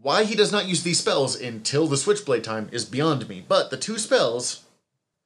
Why 0.00 0.24
he 0.24 0.34
does 0.34 0.52
not 0.52 0.66
use 0.66 0.82
these 0.82 1.00
spells 1.00 1.38
until 1.38 1.86
the 1.86 1.96
Switchblade 1.96 2.44
time 2.44 2.68
is 2.72 2.84
beyond 2.84 3.28
me, 3.28 3.44
but 3.46 3.70
the 3.70 3.76
two 3.76 3.98
spells. 3.98 4.64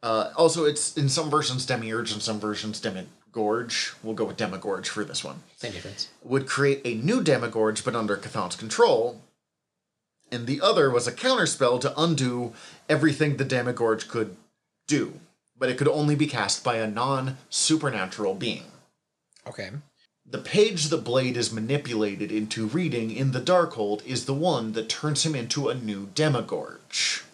Uh, 0.03 0.33
also, 0.37 0.65
it's 0.65 0.97
in 0.97 1.09
some 1.09 1.31
versions 1.31 1.65
Demiurge 1.65 2.13
and 2.13 2.21
some 2.21 2.41
versions 2.41 2.81
Demogorge. 2.81 3.95
We'll 4.03 4.15
go 4.15 4.25
with 4.25 4.37
Demogorge 4.37 4.87
for 4.87 5.05
this 5.05 5.23
one. 5.23 5.43
Same 5.57 5.73
difference. 5.73 6.09
Would 6.25 6.47
create 6.47 6.83
a 6.85 6.95
new 6.95 7.23
Demogorge, 7.23 7.85
but 7.85 7.95
under 7.95 8.17
Chthon's 8.17 8.57
control. 8.57 9.21
And 10.33 10.47
the 10.47 10.61
other 10.61 10.91
was 10.91 11.07
a 11.07 11.13
counterspell 11.13 11.81
to 11.83 12.01
undo 12.01 12.53
everything 12.89 13.37
the 13.37 13.45
Demogorge 13.45 14.09
could 14.09 14.37
do, 14.89 15.21
but 15.57 15.69
it 15.69 15.79
could 15.79 15.89
only 15.89 16.15
be 16.15 16.27
cast 16.27 16.65
by 16.65 16.77
a 16.77 16.87
non 16.87 17.39
supernatural 17.49 18.35
being. 18.35 18.65
Okay. 19.47 19.71
The 20.27 20.39
page 20.39 20.89
the 20.89 20.97
blade 20.97 21.37
is 21.37 21.53
manipulated 21.53 22.33
into 22.33 22.67
reading 22.67 23.11
in 23.11 23.33
the 23.33 23.41
Darkhold 23.41 24.05
is 24.07 24.25
the 24.25 24.35
one 24.35 24.73
that 24.73 24.89
turns 24.89 25.25
him 25.27 25.35
into 25.35 25.69
a 25.69 25.75
new 25.75 26.07
Demogorge 26.07 27.25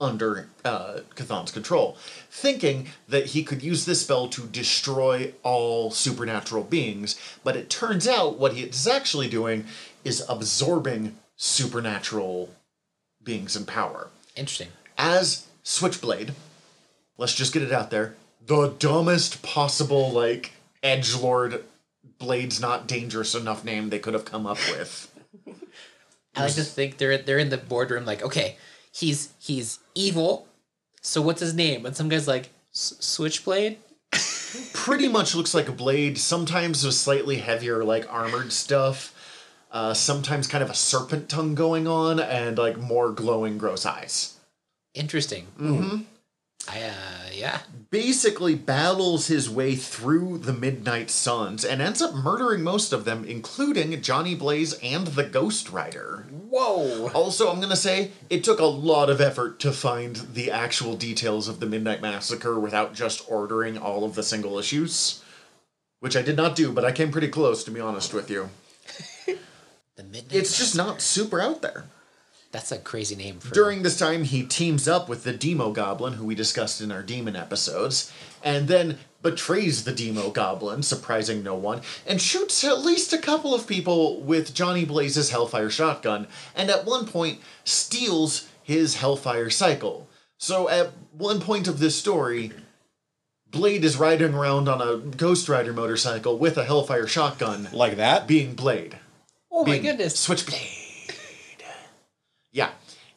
under 0.00 0.48
uh, 0.64 1.00
Chthon's 1.14 1.52
control, 1.52 1.96
thinking 2.30 2.88
that 3.08 3.26
he 3.26 3.44
could 3.44 3.62
use 3.62 3.84
this 3.84 4.02
spell 4.02 4.28
to 4.28 4.42
destroy 4.42 5.32
all 5.42 5.90
supernatural 5.90 6.64
beings. 6.64 7.18
But 7.44 7.56
it 7.56 7.70
turns 7.70 8.06
out 8.08 8.38
what 8.38 8.54
he 8.54 8.62
is 8.62 8.86
actually 8.86 9.28
doing 9.28 9.64
is 10.04 10.24
absorbing 10.28 11.16
supernatural 11.36 12.50
beings 13.22 13.56
and 13.56 13.66
power. 13.66 14.08
Interesting. 14.36 14.68
As 14.98 15.46
Switchblade, 15.62 16.34
let's 17.18 17.34
just 17.34 17.52
get 17.52 17.62
it 17.62 17.72
out 17.72 17.90
there, 17.90 18.14
the 18.44 18.74
dumbest 18.78 19.42
possible 19.42 20.10
like 20.10 20.52
edge 20.82 21.14
lord 21.14 21.62
blade's 22.18 22.60
not 22.60 22.86
dangerous 22.86 23.34
enough 23.34 23.64
name 23.64 23.90
they 23.90 23.98
could 23.98 24.14
have 24.14 24.24
come 24.24 24.46
up 24.46 24.58
with. 24.70 25.08
I 26.34 26.44
like 26.44 26.54
to 26.54 26.64
think 26.64 26.98
they're 26.98 27.18
they're 27.18 27.38
in 27.38 27.50
the 27.50 27.58
boardroom 27.58 28.04
like, 28.04 28.22
okay, 28.22 28.56
he's 28.92 29.32
he's 29.38 29.78
evil. 29.94 30.46
So 31.00 31.20
what's 31.20 31.40
his 31.40 31.54
name? 31.54 31.84
And 31.84 31.96
some 31.96 32.08
guy's 32.08 32.28
like, 32.28 32.50
Switchblade. 32.70 33.78
pretty 34.72 35.08
much 35.08 35.34
looks 35.34 35.54
like 35.54 35.68
a 35.68 35.72
blade. 35.72 36.18
Sometimes 36.18 36.84
with 36.84 36.94
slightly 36.94 37.38
heavier, 37.38 37.84
like 37.84 38.10
armored 38.12 38.52
stuff. 38.52 39.18
Uh, 39.70 39.94
sometimes 39.94 40.46
kind 40.46 40.62
of 40.62 40.68
a 40.68 40.74
serpent 40.74 41.30
tongue 41.30 41.54
going 41.54 41.86
on, 41.86 42.20
and 42.20 42.58
like 42.58 42.76
more 42.76 43.10
glowing, 43.10 43.56
gross 43.56 43.86
eyes. 43.86 44.38
Interesting. 44.94 45.46
Mm-hmm. 45.58 46.02
I 46.68 46.82
uh 46.82 47.30
yeah. 47.32 47.60
Basically, 47.90 48.54
battles 48.54 49.26
his 49.26 49.50
way 49.50 49.74
through 49.74 50.38
the 50.38 50.52
Midnight 50.52 51.10
Suns 51.10 51.64
and 51.64 51.82
ends 51.82 52.00
up 52.00 52.14
murdering 52.14 52.62
most 52.62 52.92
of 52.92 53.04
them, 53.04 53.24
including 53.24 54.00
Johnny 54.00 54.34
Blaze 54.34 54.74
and 54.82 55.08
the 55.08 55.24
Ghost 55.24 55.70
Rider. 55.70 56.24
Whoa. 56.30 57.10
Also, 57.10 57.50
I'm 57.50 57.60
gonna 57.60 57.76
say 57.76 58.12
it 58.30 58.44
took 58.44 58.60
a 58.60 58.64
lot 58.64 59.10
of 59.10 59.20
effort 59.20 59.58
to 59.60 59.72
find 59.72 60.16
the 60.16 60.50
actual 60.50 60.96
details 60.96 61.48
of 61.48 61.60
the 61.60 61.66
Midnight 61.66 62.00
Massacre 62.00 62.58
without 62.58 62.94
just 62.94 63.28
ordering 63.30 63.76
all 63.76 64.04
of 64.04 64.14
the 64.14 64.22
single 64.22 64.58
issues, 64.58 65.22
which 66.00 66.16
I 66.16 66.22
did 66.22 66.36
not 66.36 66.56
do, 66.56 66.72
but 66.72 66.84
I 66.84 66.92
came 66.92 67.10
pretty 67.10 67.28
close 67.28 67.64
to 67.64 67.70
be 67.70 67.80
honest 67.80 68.14
with 68.14 68.30
you. 68.30 68.48
The 69.94 70.04
midnight. 70.04 70.32
It's 70.32 70.56
just 70.56 70.74
not 70.74 71.02
super 71.02 71.38
out 71.38 71.60
there. 71.60 71.84
That's 72.52 72.70
a 72.70 72.78
crazy 72.78 73.16
name 73.16 73.40
for 73.40 73.52
During 73.52 73.82
this 73.82 73.98
time, 73.98 74.24
he 74.24 74.42
teams 74.42 74.86
up 74.86 75.08
with 75.08 75.24
the 75.24 75.32
Demogoblin, 75.32 76.14
who 76.14 76.26
we 76.26 76.34
discussed 76.34 76.82
in 76.82 76.92
our 76.92 77.02
demon 77.02 77.34
episodes, 77.34 78.12
and 78.44 78.68
then 78.68 78.98
betrays 79.22 79.84
the 79.84 79.92
Demogoblin, 79.92 80.84
surprising 80.84 81.42
no 81.42 81.54
one, 81.54 81.80
and 82.06 82.20
shoots 82.20 82.62
at 82.62 82.80
least 82.82 83.12
a 83.14 83.18
couple 83.18 83.54
of 83.54 83.66
people 83.66 84.20
with 84.20 84.54
Johnny 84.54 84.84
Blaze's 84.84 85.30
Hellfire 85.30 85.70
shotgun, 85.70 86.26
and 86.54 86.68
at 86.70 86.84
one 86.84 87.06
point 87.06 87.40
steals 87.64 88.48
his 88.62 88.96
Hellfire 88.96 89.48
cycle. 89.48 90.08
So 90.38 90.68
at 90.68 90.90
one 91.12 91.40
point 91.40 91.68
of 91.68 91.78
this 91.78 91.96
story, 91.96 92.52
Blade 93.50 93.84
is 93.84 93.96
riding 93.96 94.34
around 94.34 94.68
on 94.68 94.82
a 94.82 94.98
Ghost 94.98 95.48
Rider 95.48 95.72
motorcycle 95.72 96.36
with 96.36 96.58
a 96.58 96.64
Hellfire 96.64 97.06
shotgun, 97.06 97.68
Like 97.72 97.96
that? 97.96 98.26
being 98.26 98.54
Blade. 98.54 98.98
Oh 99.50 99.64
my 99.64 99.78
goodness. 99.78 100.18
Switchblade. 100.18 100.81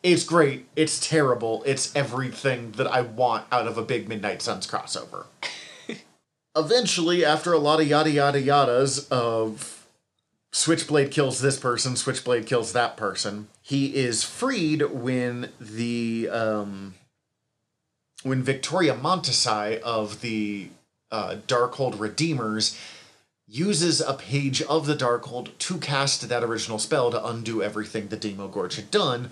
It's 0.06 0.24
great. 0.24 0.68
It's 0.76 1.00
terrible. 1.00 1.64
It's 1.66 1.96
everything 1.96 2.74
that 2.74 2.86
I 2.86 3.02
want 3.02 3.48
out 3.52 3.66
of 3.66 3.80
a 3.80 3.82
big 3.82 4.08
Midnight 4.08 4.40
Suns 4.40 4.68
crossover. 4.68 5.26
Eventually, 6.56 7.26
after 7.26 7.54
a 7.54 7.58
lot 7.58 7.82
of 7.82 7.88
yada 7.88 8.12
yada 8.12 8.40
yadas 8.40 9.12
of 9.12 9.88
Switchblade 10.52 11.10
kills 11.10 11.42
this 11.42 11.58
person, 11.58 11.96
Switchblade 11.96 12.46
kills 12.46 12.72
that 12.74 12.96
person, 12.98 13.48
he 13.64 13.96
is 13.96 14.24
freed 14.24 14.84
when 14.92 15.50
the 15.60 16.30
um 16.30 16.94
when 18.22 18.44
Victoria 18.44 18.94
Montesi 18.94 19.80
of 19.82 20.22
the 20.22 20.70
uh, 21.10 21.38
Darkhold 21.48 22.00
Redeemers 22.00 22.78
uses 23.48 24.02
a 24.02 24.14
page 24.14 24.62
of 24.64 24.86
the 24.86 24.96
Darkhold 24.96 25.56
to 25.60 25.78
cast 25.78 26.28
that 26.28 26.44
original 26.44 26.80
spell 26.80 27.12
to 27.12 27.26
undo 27.26 27.62
everything 27.62 28.08
the 28.08 28.18
Demogorge 28.18 28.76
had 28.76 28.90
done, 28.90 29.30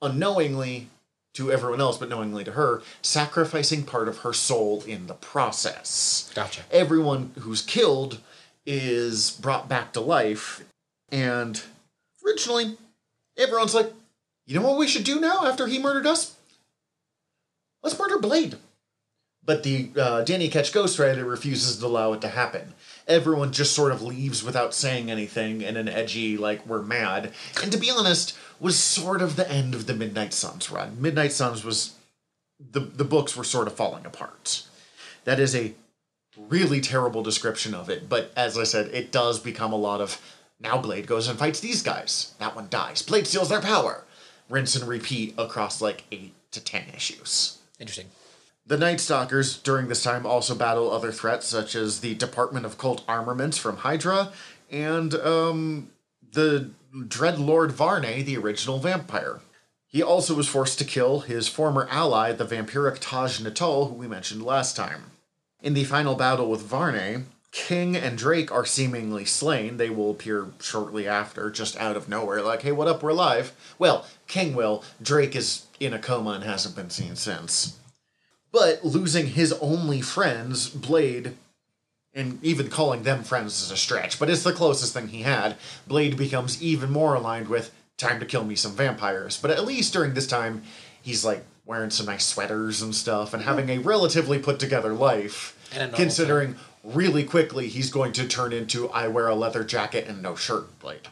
unknowingly 0.00 0.88
to 1.34 1.52
everyone 1.52 1.80
else, 1.80 1.98
but 1.98 2.08
knowingly 2.08 2.44
to 2.44 2.52
her, 2.52 2.82
sacrificing 3.02 3.84
part 3.84 4.08
of 4.08 4.18
her 4.18 4.32
soul 4.32 4.82
in 4.86 5.06
the 5.06 5.14
process. 5.14 6.32
Gotcha. 6.34 6.62
Everyone 6.70 7.32
who's 7.38 7.62
killed 7.62 8.18
is 8.66 9.30
brought 9.30 9.68
back 9.68 9.92
to 9.92 10.00
life, 10.00 10.64
and 11.10 11.62
originally, 12.26 12.76
everyone's 13.36 13.74
like, 13.74 13.92
you 14.46 14.58
know 14.58 14.66
what 14.66 14.78
we 14.78 14.88
should 14.88 15.04
do 15.04 15.20
now 15.20 15.46
after 15.46 15.66
he 15.66 15.78
murdered 15.78 16.06
us? 16.06 16.36
Let's 17.82 17.98
murder 17.98 18.18
Blade. 18.18 18.56
But 19.44 19.62
the 19.62 19.90
uh, 19.96 20.22
Danny 20.22 20.48
Ketch 20.48 20.72
Ghost 20.74 20.98
Rider 20.98 21.24
refuses 21.24 21.78
to 21.78 21.86
allow 21.86 22.12
it 22.12 22.20
to 22.20 22.28
happen. 22.28 22.74
Everyone 23.06 23.50
just 23.52 23.74
sort 23.74 23.92
of 23.92 24.02
leaves 24.02 24.42
without 24.42 24.74
saying 24.74 25.10
anything 25.10 25.62
in 25.62 25.78
an 25.78 25.88
edgy, 25.88 26.36
like, 26.36 26.66
we're 26.66 26.82
mad. 26.82 27.32
And 27.62 27.72
to 27.72 27.78
be 27.78 27.90
honest, 27.90 28.36
was 28.60 28.78
sort 28.78 29.22
of 29.22 29.36
the 29.36 29.50
end 29.50 29.74
of 29.74 29.86
the 29.86 29.94
Midnight 29.94 30.32
Suns 30.32 30.70
run. 30.70 31.00
Midnight 31.00 31.32
Suns 31.32 31.64
was. 31.64 31.94
The, 32.60 32.80
the 32.80 33.04
books 33.04 33.36
were 33.36 33.44
sort 33.44 33.68
of 33.68 33.74
falling 33.74 34.04
apart. 34.04 34.66
That 35.24 35.38
is 35.38 35.54
a 35.54 35.74
really 36.36 36.80
terrible 36.80 37.22
description 37.22 37.72
of 37.72 37.88
it, 37.88 38.08
but 38.08 38.32
as 38.36 38.58
I 38.58 38.64
said, 38.64 38.86
it 38.92 39.12
does 39.12 39.38
become 39.38 39.72
a 39.72 39.76
lot 39.76 40.00
of 40.00 40.20
now 40.60 40.78
Blade 40.78 41.06
goes 41.06 41.28
and 41.28 41.38
fights 41.38 41.60
these 41.60 41.82
guys. 41.82 42.34
That 42.38 42.56
one 42.56 42.66
dies. 42.68 43.02
Blade 43.02 43.26
steals 43.26 43.48
their 43.48 43.60
power. 43.60 44.04
Rinse 44.48 44.74
and 44.74 44.88
repeat 44.88 45.34
across 45.38 45.80
like 45.80 46.04
eight 46.10 46.34
to 46.52 46.60
ten 46.60 46.84
issues. 46.94 47.58
Interesting. 47.78 48.06
The 48.66 48.76
Night 48.76 49.00
Stalkers 49.00 49.56
during 49.58 49.88
this 49.88 50.02
time 50.02 50.26
also 50.26 50.54
battle 50.54 50.90
other 50.90 51.12
threats 51.12 51.46
such 51.46 51.74
as 51.74 52.00
the 52.00 52.14
Department 52.14 52.66
of 52.66 52.76
Cult 52.76 53.02
Armaments 53.08 53.56
from 53.56 53.78
Hydra 53.78 54.32
and 54.70 55.14
um, 55.14 55.90
the 56.32 56.70
Dread 57.06 57.38
Lord 57.38 57.70
Varnae, 57.70 58.24
the 58.24 58.36
original 58.38 58.78
vampire. 58.78 59.40
He 59.86 60.02
also 60.02 60.34
was 60.34 60.48
forced 60.48 60.78
to 60.78 60.84
kill 60.84 61.20
his 61.20 61.48
former 61.48 61.86
ally, 61.90 62.32
the 62.32 62.44
vampiric 62.44 62.98
Taj 63.00 63.40
Nital, 63.40 63.88
who 63.88 63.94
we 63.94 64.06
mentioned 64.06 64.42
last 64.42 64.76
time. 64.76 65.04
In 65.60 65.74
the 65.74 65.84
final 65.84 66.14
battle 66.14 66.50
with 66.50 66.68
Varnae, 66.68 67.24
King 67.50 67.96
and 67.96 68.16
Drake 68.16 68.52
are 68.52 68.64
seemingly 68.64 69.24
slain. 69.24 69.76
They 69.76 69.90
will 69.90 70.10
appear 70.10 70.48
shortly 70.60 71.08
after, 71.08 71.50
just 71.50 71.76
out 71.78 71.96
of 71.96 72.08
nowhere, 72.08 72.42
like, 72.42 72.62
hey, 72.62 72.72
what 72.72 72.88
up, 72.88 73.02
we're 73.02 73.10
alive. 73.10 73.52
Well, 73.78 74.06
King 74.26 74.54
will. 74.54 74.84
Drake 75.02 75.34
is 75.34 75.66
in 75.80 75.94
a 75.94 75.98
coma 75.98 76.30
and 76.30 76.44
hasn't 76.44 76.76
been 76.76 76.90
seen 76.90 77.16
since. 77.16 77.78
But 78.52 78.84
losing 78.84 79.28
his 79.28 79.52
only 79.54 80.00
friends, 80.00 80.68
Blade, 80.68 81.36
and 82.18 82.42
even 82.44 82.68
calling 82.68 83.04
them 83.04 83.22
friends 83.22 83.62
is 83.62 83.70
a 83.70 83.76
stretch, 83.76 84.18
but 84.18 84.28
it's 84.28 84.42
the 84.42 84.52
closest 84.52 84.92
thing 84.92 85.08
he 85.08 85.22
had, 85.22 85.56
Blade 85.86 86.16
becomes 86.16 86.60
even 86.60 86.90
more 86.90 87.14
aligned 87.14 87.48
with 87.48 87.72
time 87.96 88.18
to 88.20 88.26
kill 88.26 88.44
me 88.44 88.56
some 88.56 88.72
vampires. 88.72 89.38
But 89.40 89.52
at 89.52 89.64
least 89.64 89.92
during 89.92 90.14
this 90.14 90.26
time, 90.26 90.62
he's 91.00 91.24
like 91.24 91.44
wearing 91.64 91.90
some 91.90 92.06
nice 92.06 92.26
sweaters 92.26 92.82
and 92.82 92.94
stuff 92.94 93.32
and 93.32 93.44
having 93.44 93.68
a 93.68 93.78
relatively 93.78 94.38
put 94.38 94.58
together 94.58 94.92
life. 94.92 95.56
And 95.70 95.82
a 95.82 95.84
normal 95.84 95.96
Considering 95.96 96.56
really 96.82 97.24
quickly 97.24 97.68
he's 97.68 97.90
going 97.90 98.12
to 98.12 98.26
turn 98.26 98.52
into 98.52 98.88
I 98.90 99.08
wear 99.08 99.28
a 99.28 99.34
leather 99.34 99.62
jacket 99.64 100.06
and 100.08 100.20
no 100.22 100.34
shirt 100.34 100.78
Blade. 100.80 101.08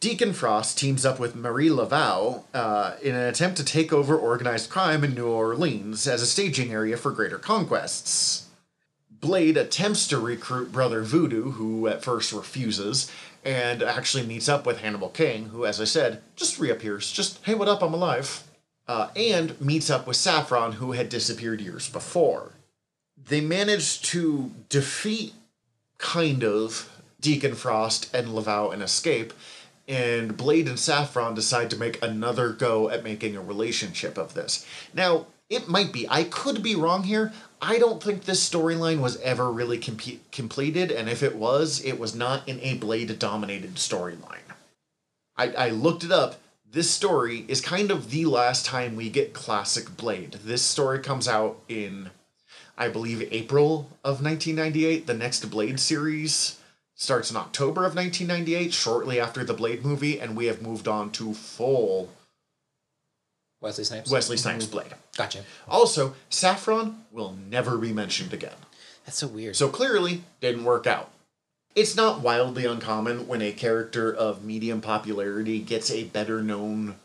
Deacon 0.00 0.32
Frost 0.32 0.76
teams 0.76 1.06
up 1.06 1.20
with 1.20 1.36
Marie 1.36 1.68
Laveau 1.68 2.42
uh, 2.52 2.96
in 3.02 3.14
an 3.14 3.28
attempt 3.28 3.56
to 3.58 3.64
take 3.64 3.92
over 3.92 4.16
organized 4.16 4.68
crime 4.68 5.04
in 5.04 5.14
New 5.14 5.28
Orleans 5.28 6.08
as 6.08 6.20
a 6.20 6.26
staging 6.26 6.72
area 6.72 6.96
for 6.96 7.12
greater 7.12 7.38
conquests. 7.38 8.48
Blade 9.22 9.56
attempts 9.56 10.08
to 10.08 10.18
recruit 10.18 10.72
Brother 10.72 11.02
Voodoo, 11.02 11.52
who 11.52 11.86
at 11.86 12.02
first 12.02 12.32
refuses, 12.32 13.10
and 13.44 13.80
actually 13.80 14.26
meets 14.26 14.48
up 14.48 14.66
with 14.66 14.80
Hannibal 14.80 15.08
King, 15.08 15.46
who, 15.46 15.64
as 15.64 15.80
I 15.80 15.84
said, 15.84 16.20
just 16.34 16.58
reappears. 16.58 17.10
Just, 17.10 17.42
hey, 17.44 17.54
what 17.54 17.68
up, 17.68 17.82
I'm 17.82 17.94
alive. 17.94 18.42
Uh, 18.88 19.10
and 19.14 19.58
meets 19.60 19.90
up 19.90 20.08
with 20.08 20.16
Saffron, 20.16 20.72
who 20.72 20.92
had 20.92 21.08
disappeared 21.08 21.60
years 21.60 21.88
before. 21.88 22.54
They 23.16 23.40
manage 23.40 24.02
to 24.02 24.50
defeat, 24.68 25.34
kind 25.98 26.42
of, 26.42 26.90
Deacon 27.20 27.54
Frost 27.54 28.12
and 28.12 28.26
Laveau 28.26 28.72
and 28.72 28.82
escape, 28.82 29.32
and 29.86 30.36
Blade 30.36 30.66
and 30.66 30.78
Saffron 30.78 31.34
decide 31.34 31.70
to 31.70 31.76
make 31.76 32.02
another 32.02 32.50
go 32.52 32.90
at 32.90 33.04
making 33.04 33.36
a 33.36 33.40
relationship 33.40 34.18
of 34.18 34.34
this. 34.34 34.66
Now, 34.92 35.26
it 35.52 35.68
might 35.68 35.92
be, 35.92 36.08
I 36.08 36.24
could 36.24 36.62
be 36.62 36.74
wrong 36.74 37.02
here. 37.04 37.32
I 37.60 37.78
don't 37.78 38.02
think 38.02 38.24
this 38.24 38.48
storyline 38.48 39.00
was 39.00 39.20
ever 39.20 39.52
really 39.52 39.78
compe- 39.78 40.18
completed, 40.32 40.90
and 40.90 41.08
if 41.08 41.22
it 41.22 41.36
was, 41.36 41.84
it 41.84 41.98
was 41.98 42.14
not 42.14 42.48
in 42.48 42.58
a 42.60 42.74
Blade 42.74 43.18
dominated 43.18 43.76
storyline. 43.76 44.48
I, 45.36 45.52
I 45.52 45.68
looked 45.70 46.04
it 46.04 46.10
up. 46.10 46.40
This 46.68 46.90
story 46.90 47.44
is 47.48 47.60
kind 47.60 47.90
of 47.90 48.10
the 48.10 48.24
last 48.24 48.64
time 48.64 48.96
we 48.96 49.10
get 49.10 49.34
classic 49.34 49.96
Blade. 49.96 50.38
This 50.44 50.62
story 50.62 51.00
comes 51.00 51.28
out 51.28 51.60
in, 51.68 52.10
I 52.76 52.88
believe, 52.88 53.28
April 53.30 53.90
of 54.02 54.22
1998. 54.22 55.06
The 55.06 55.14
next 55.14 55.44
Blade 55.50 55.78
series 55.78 56.58
starts 56.94 57.30
in 57.30 57.36
October 57.36 57.84
of 57.84 57.94
1998, 57.94 58.72
shortly 58.72 59.20
after 59.20 59.44
the 59.44 59.54
Blade 59.54 59.84
movie, 59.84 60.18
and 60.18 60.34
we 60.34 60.46
have 60.46 60.62
moved 60.62 60.88
on 60.88 61.10
to 61.10 61.34
full 61.34 62.08
Wesley 63.62 63.84
Snipes. 63.84 64.10
Wesley 64.10 64.36
Snipes 64.36 64.66
Blade. 64.66 64.92
Gotcha. 65.16 65.44
Also, 65.68 66.14
Saffron 66.28 67.04
will 67.12 67.36
never 67.48 67.78
be 67.78 67.92
mentioned 67.92 68.34
again. 68.34 68.56
That's 69.06 69.18
so 69.18 69.28
weird. 69.28 69.56
So 69.56 69.68
clearly, 69.68 70.24
didn't 70.40 70.64
work 70.64 70.86
out. 70.86 71.10
It's 71.74 71.96
not 71.96 72.20
wildly 72.20 72.66
uncommon 72.66 73.26
when 73.26 73.40
a 73.40 73.52
character 73.52 74.12
of 74.12 74.44
medium 74.44 74.80
popularity 74.80 75.60
gets 75.60 75.90
a 75.90 76.04
better 76.04 76.42
known 76.42 76.96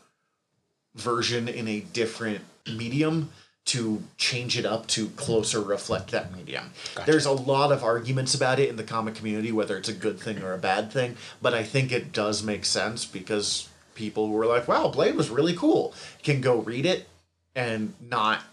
version 0.94 1.48
in 1.48 1.66
a 1.68 1.80
different 1.80 2.42
medium 2.66 3.30
to 3.66 4.02
change 4.16 4.58
it 4.58 4.64
up 4.64 4.86
to 4.88 5.08
closer 5.10 5.60
reflect 5.60 6.10
that 6.10 6.34
medium. 6.34 6.72
Gotcha. 6.94 7.10
There's 7.10 7.26
a 7.26 7.32
lot 7.32 7.70
of 7.70 7.84
arguments 7.84 8.34
about 8.34 8.58
it 8.58 8.68
in 8.68 8.76
the 8.76 8.82
comic 8.82 9.14
community, 9.14 9.52
whether 9.52 9.76
it's 9.76 9.88
a 9.88 9.94
good 9.94 10.18
thing 10.18 10.42
or 10.42 10.54
a 10.54 10.58
bad 10.58 10.90
thing, 10.90 11.16
but 11.40 11.54
I 11.54 11.62
think 11.62 11.92
it 11.92 12.12
does 12.12 12.42
make 12.42 12.64
sense 12.64 13.04
because 13.04 13.67
people 13.98 14.28
who 14.28 14.38
are 14.38 14.46
like, 14.46 14.66
wow, 14.68 14.88
Blade 14.88 15.16
was 15.16 15.28
really 15.28 15.54
cool, 15.54 15.92
can 16.22 16.40
go 16.40 16.60
read 16.60 16.86
it 16.86 17.08
and 17.54 17.92
not 18.00 18.44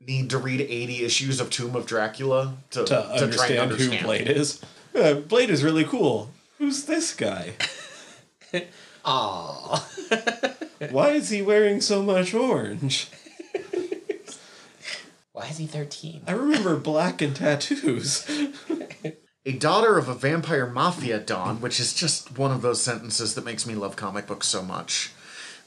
need 0.00 0.30
to 0.30 0.38
read 0.38 0.60
80 0.60 1.04
issues 1.04 1.40
of 1.40 1.50
Tomb 1.50 1.76
of 1.76 1.86
Dracula 1.86 2.56
to, 2.70 2.84
To, 2.84 2.86
try 2.86 3.00
and 3.02 3.22
understand, 3.22 3.60
understand 3.60 4.00
who 4.00 4.06
Blade 4.06 4.28
is. 4.28 4.62
Uh, 4.94 5.14
Blade 5.14 5.50
is 5.50 5.62
really 5.62 5.84
cool. 5.84 6.30
Who's 6.56 6.86
this 6.86 7.14
guy? 7.14 7.52
Aww. 9.04 10.90
Why 10.90 11.10
is 11.10 11.28
he 11.28 11.42
wearing 11.42 11.80
so 11.80 12.02
much 12.02 12.34
orange? 12.34 13.08
Why 15.32 15.46
is 15.48 15.58
he 15.58 15.66
13? 15.66 16.22
I 16.26 16.32
remember 16.32 16.76
black 16.76 17.22
and 17.22 17.36
tattoos. 17.36 18.28
A 19.48 19.52
daughter 19.52 19.96
of 19.96 20.10
a 20.10 20.14
vampire 20.14 20.66
mafia 20.66 21.18
don, 21.18 21.62
which 21.62 21.80
is 21.80 21.94
just 21.94 22.36
one 22.36 22.50
of 22.50 22.60
those 22.60 22.82
sentences 22.82 23.34
that 23.34 23.46
makes 23.46 23.64
me 23.64 23.74
love 23.74 23.96
comic 23.96 24.26
books 24.26 24.46
so 24.46 24.60
much, 24.60 25.10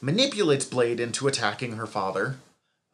manipulates 0.00 0.64
Blade 0.64 1.00
into 1.00 1.26
attacking 1.26 1.72
her 1.72 1.86
father, 1.88 2.36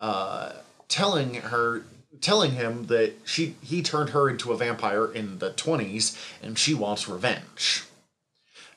uh, 0.00 0.52
telling 0.88 1.34
her, 1.34 1.82
telling 2.22 2.52
him 2.52 2.86
that 2.86 3.12
she 3.26 3.56
he 3.62 3.82
turned 3.82 4.10
her 4.10 4.30
into 4.30 4.50
a 4.50 4.56
vampire 4.56 5.12
in 5.12 5.40
the 5.40 5.50
twenties 5.50 6.16
and 6.42 6.58
she 6.58 6.72
wants 6.72 7.06
revenge. 7.06 7.84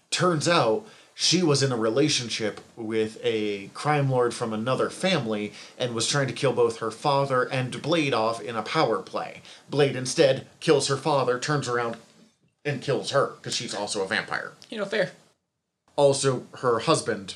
Turns 0.09 0.49
out 0.49 0.86
she 1.22 1.43
was 1.43 1.61
in 1.61 1.72
a 1.72 1.78
relationship 1.78 2.59
with 2.76 3.19
a 3.24 3.67
crime 3.76 4.09
lord 4.09 4.34
from 4.34 4.53
another 4.53 4.89
family 4.89 5.53
and 5.78 5.93
was 5.93 6.07
trying 6.07 6.26
to 6.26 6.34
kill 6.34 6.51
both 6.51 6.80
her 6.80 6.89
father 6.89 7.43
and 7.43 7.80
Blade 7.80 8.11
off 8.11 8.41
in 8.41 8.55
a 8.55 8.63
power 8.63 9.03
play. 9.03 9.43
Blade 9.69 9.95
instead 9.95 10.47
kills 10.59 10.88
her 10.88 10.97
father, 10.97 11.38
turns 11.38 11.67
around, 11.67 11.95
and 12.65 12.82
kills 12.82 13.11
her 13.11 13.34
because 13.36 13.55
she's 13.55 13.76
also 13.76 14.03
a 14.03 14.07
vampire. 14.07 14.53
You 14.72 14.80
know, 14.80 14.86
fair. 14.86 15.11
Also, 15.95 16.47
her 16.57 16.80
husband 16.80 17.36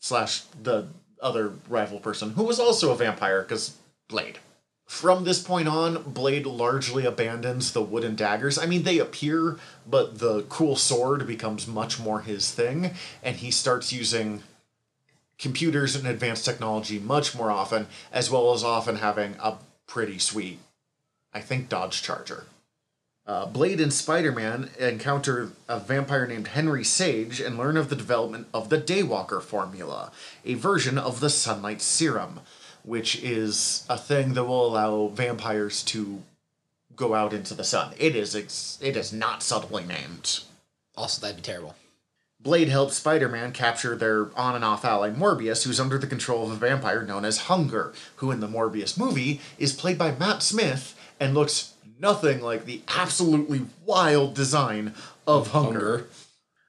slash 0.00 0.40
the 0.62 0.88
other 1.20 1.52
rival 1.68 2.00
person 2.00 2.30
who 2.30 2.44
was 2.44 2.58
also 2.58 2.90
a 2.90 2.96
vampire 2.96 3.42
because 3.42 3.76
Blade. 4.08 4.38
From 4.86 5.24
this 5.24 5.42
point 5.42 5.66
on, 5.66 6.02
Blade 6.04 6.46
largely 6.46 7.04
abandons 7.04 7.72
the 7.72 7.82
wooden 7.82 8.14
daggers. 8.14 8.56
I 8.56 8.66
mean, 8.66 8.84
they 8.84 8.98
appear, 8.98 9.58
but 9.86 10.20
the 10.20 10.42
cool 10.48 10.76
sword 10.76 11.26
becomes 11.26 11.66
much 11.66 11.98
more 11.98 12.20
his 12.20 12.52
thing, 12.52 12.94
and 13.22 13.36
he 13.36 13.50
starts 13.50 13.92
using 13.92 14.44
computers 15.38 15.96
and 15.96 16.06
advanced 16.06 16.44
technology 16.44 16.98
much 16.98 17.34
more 17.34 17.50
often, 17.50 17.88
as 18.12 18.30
well 18.30 18.52
as 18.52 18.62
often 18.62 18.96
having 18.96 19.34
a 19.40 19.56
pretty 19.86 20.18
sweet, 20.18 20.60
I 21.34 21.40
think, 21.40 21.68
Dodge 21.68 22.00
Charger. 22.00 22.46
Uh, 23.26 23.44
Blade 23.44 23.80
and 23.80 23.92
Spider 23.92 24.30
Man 24.30 24.70
encounter 24.78 25.50
a 25.68 25.80
vampire 25.80 26.28
named 26.28 26.48
Henry 26.48 26.84
Sage 26.84 27.40
and 27.40 27.58
learn 27.58 27.76
of 27.76 27.88
the 27.88 27.96
development 27.96 28.46
of 28.54 28.68
the 28.68 28.80
Daywalker 28.80 29.42
formula, 29.42 30.12
a 30.44 30.54
version 30.54 30.96
of 30.96 31.18
the 31.18 31.28
Sunlight 31.28 31.82
Serum, 31.82 32.40
which 32.86 33.22
is 33.22 33.84
a 33.90 33.98
thing 33.98 34.32
that 34.34 34.44
will 34.44 34.66
allow 34.66 35.08
vampires 35.08 35.82
to 35.82 36.22
go 36.94 37.14
out 37.14 37.34
into 37.34 37.52
the 37.52 37.64
sun. 37.64 37.92
It 37.98 38.16
is 38.16 38.34
ex- 38.34 38.78
it 38.80 38.96
is 38.96 39.12
not 39.12 39.42
subtly 39.42 39.84
named. 39.84 40.40
Also, 40.96 41.20
that'd 41.20 41.36
be 41.36 41.42
terrible. 41.42 41.74
Blade 42.40 42.68
helps 42.68 42.96
Spider 42.96 43.28
Man 43.28 43.52
capture 43.52 43.96
their 43.96 44.30
on 44.38 44.54
and 44.54 44.64
off 44.64 44.84
ally 44.84 45.10
Morbius, 45.10 45.64
who's 45.64 45.80
under 45.80 45.98
the 45.98 46.06
control 46.06 46.44
of 46.44 46.52
a 46.52 46.54
vampire 46.54 47.02
known 47.02 47.24
as 47.24 47.38
Hunger, 47.38 47.92
who 48.16 48.30
in 48.30 48.40
the 48.40 48.48
Morbius 48.48 48.96
movie 48.96 49.40
is 49.58 49.72
played 49.72 49.98
by 49.98 50.12
Matt 50.12 50.42
Smith 50.42 50.96
and 51.18 51.34
looks 51.34 51.74
nothing 51.98 52.40
like 52.40 52.64
the 52.64 52.82
absolutely 52.88 53.66
wild 53.84 54.34
design 54.34 54.94
of 55.26 55.48
Hunger. 55.48 55.80
Hunger. 55.80 56.06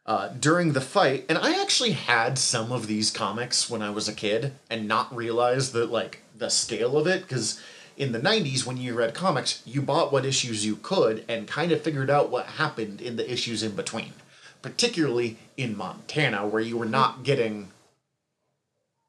Uh, 0.07 0.29
during 0.39 0.71
the 0.71 0.79
fight, 0.79 1.25
and 1.27 1.37
I 1.37 1.61
actually 1.61 1.91
had 1.91 2.39
some 2.39 2.71
of 2.71 2.87
these 2.87 3.11
comics 3.11 3.69
when 3.69 3.81
I 3.81 3.89
was 3.89 4.07
a 4.07 4.13
kid 4.13 4.53
and 4.69 4.87
not 4.87 5.13
realized 5.13 5.73
that, 5.73 5.91
like, 5.91 6.21
the 6.33 6.49
scale 6.49 6.97
of 6.97 7.07
it, 7.07 7.23
because 7.23 7.61
in 7.97 8.13
the 8.13 8.19
90s, 8.19 8.65
when 8.65 8.77
you 8.77 8.93
read 8.93 9.13
comics, 9.13 9.61
you 9.65 9.81
bought 9.81 10.13
what 10.13 10.25
issues 10.25 10.65
you 10.65 10.77
could 10.77 11.25
and 11.27 11.45
kind 11.45 11.73
of 11.73 11.81
figured 11.81 12.09
out 12.09 12.29
what 12.29 12.45
happened 12.45 13.01
in 13.01 13.17
the 13.17 13.29
issues 13.29 13.63
in 13.63 13.75
between 13.75 14.13
particularly 14.61 15.37
in 15.55 15.77
Montana, 15.77 16.45
where 16.45 16.61
you 16.61 16.77
were 16.77 16.85
not 16.85 17.23
getting 17.23 17.69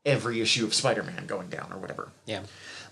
every 0.05 0.41
issue 0.41 0.65
of 0.65 0.75
Spider 0.75 1.03
Man 1.03 1.27
going 1.27 1.49
down 1.49 1.73
or 1.73 1.79
whatever. 1.79 2.11
Yeah. 2.27 2.43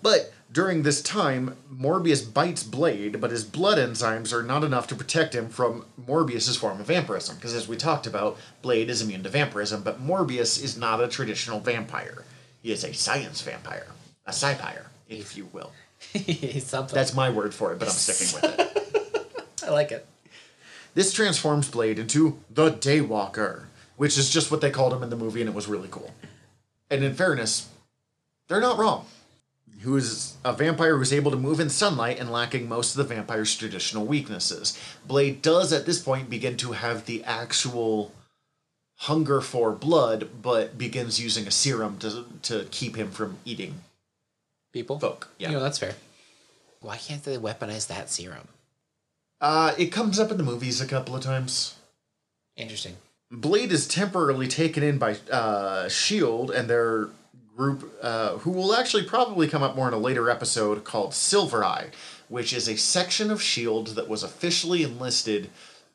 But 0.02 0.32
during 0.52 0.82
this 0.82 1.02
time, 1.02 1.56
Morbius 1.72 2.32
bites 2.32 2.62
Blade, 2.62 3.20
but 3.20 3.30
his 3.30 3.44
blood 3.44 3.78
enzymes 3.78 4.32
are 4.32 4.42
not 4.42 4.64
enough 4.64 4.86
to 4.88 4.94
protect 4.94 5.34
him 5.34 5.48
from 5.48 5.84
Morbius's 6.00 6.56
form 6.56 6.80
of 6.80 6.86
vampirism. 6.86 7.36
Because 7.36 7.54
as 7.54 7.68
we 7.68 7.76
talked 7.76 8.06
about, 8.06 8.38
Blade 8.62 8.88
is 8.88 9.02
immune 9.02 9.22
to 9.24 9.28
vampirism, 9.28 9.82
but 9.82 10.00
Morbius 10.00 10.62
is 10.62 10.76
not 10.76 11.02
a 11.02 11.08
traditional 11.08 11.60
vampire. 11.60 12.24
He 12.62 12.72
is 12.72 12.84
a 12.84 12.94
science 12.94 13.42
vampire, 13.42 13.86
a 14.24 14.30
sci-pyre, 14.30 14.86
if 15.08 15.36
you 15.36 15.48
will. 15.52 15.72
Something. 16.60 16.94
That's 16.94 17.14
my 17.14 17.30
word 17.30 17.54
for 17.54 17.72
it, 17.72 17.78
but 17.78 17.88
I'm 17.88 17.94
sticking 17.94 18.40
with 18.40 18.60
it. 18.60 19.62
I 19.66 19.70
like 19.70 19.92
it. 19.92 20.06
This 20.94 21.12
transforms 21.12 21.68
Blade 21.68 21.98
into 21.98 22.38
the 22.50 22.70
Daywalker, 22.70 23.64
which 23.96 24.16
is 24.16 24.30
just 24.30 24.50
what 24.50 24.60
they 24.60 24.70
called 24.70 24.94
him 24.94 25.02
in 25.02 25.10
the 25.10 25.16
movie, 25.16 25.40
and 25.40 25.50
it 25.50 25.54
was 25.54 25.68
really 25.68 25.88
cool. 25.90 26.14
And 26.90 27.04
in 27.04 27.14
fairness, 27.14 27.68
they're 28.48 28.60
not 28.60 28.78
wrong. 28.78 29.06
Who 29.82 29.96
is 29.96 30.36
a 30.44 30.52
vampire 30.52 30.96
who's 30.96 31.12
able 31.12 31.30
to 31.30 31.36
move 31.36 31.60
in 31.60 31.68
sunlight 31.68 32.18
and 32.18 32.30
lacking 32.30 32.68
most 32.68 32.96
of 32.96 33.06
the 33.06 33.14
vampire's 33.14 33.54
traditional 33.54 34.06
weaknesses. 34.06 34.78
Blade 35.06 35.42
does 35.42 35.72
at 35.72 35.86
this 35.86 36.00
point 36.00 36.30
begin 36.30 36.56
to 36.58 36.72
have 36.72 37.04
the 37.04 37.22
actual 37.24 38.12
hunger 38.96 39.40
for 39.40 39.72
blood, 39.72 40.28
but 40.40 40.78
begins 40.78 41.20
using 41.20 41.46
a 41.46 41.50
serum 41.50 41.98
to, 41.98 42.24
to 42.42 42.66
keep 42.70 42.96
him 42.96 43.10
from 43.10 43.38
eating 43.44 43.82
People. 44.72 44.98
folk. 44.98 45.28
Yeah. 45.38 45.48
You 45.48 45.54
know, 45.54 45.62
that's 45.62 45.78
fair. 45.78 45.94
Why 46.80 46.96
can't 46.96 47.22
they 47.24 47.36
weaponize 47.36 47.86
that 47.88 48.10
serum? 48.10 48.48
Uh, 49.40 49.74
it 49.76 49.86
comes 49.86 50.18
up 50.18 50.30
in 50.30 50.38
the 50.38 50.42
movies 50.42 50.80
a 50.80 50.86
couple 50.86 51.14
of 51.14 51.22
times. 51.22 51.74
Interesting. 52.56 52.96
Blade 53.30 53.72
is 53.72 53.86
temporarily 53.86 54.48
taken 54.48 54.82
in 54.82 54.98
by 54.98 55.16
uh, 55.30 55.88
Shield 55.88 56.50
and 56.50 56.70
their 56.70 57.08
group, 57.56 57.96
uh, 58.02 58.36
who 58.38 58.50
will 58.50 58.74
actually 58.74 59.04
probably 59.04 59.48
come 59.48 59.62
up 59.62 59.74
more 59.74 59.88
in 59.88 59.94
a 59.94 59.98
later 59.98 60.28
episode 60.28 60.84
called 60.84 61.14
Silver 61.14 61.64
Eye, 61.64 61.88
which 62.28 62.52
is 62.52 62.68
a 62.68 62.76
section 62.76 63.30
of 63.30 63.42
Shield 63.42 63.88
that 63.88 64.08
was 64.08 64.22
officially 64.22 64.82
enlisted 64.82 65.50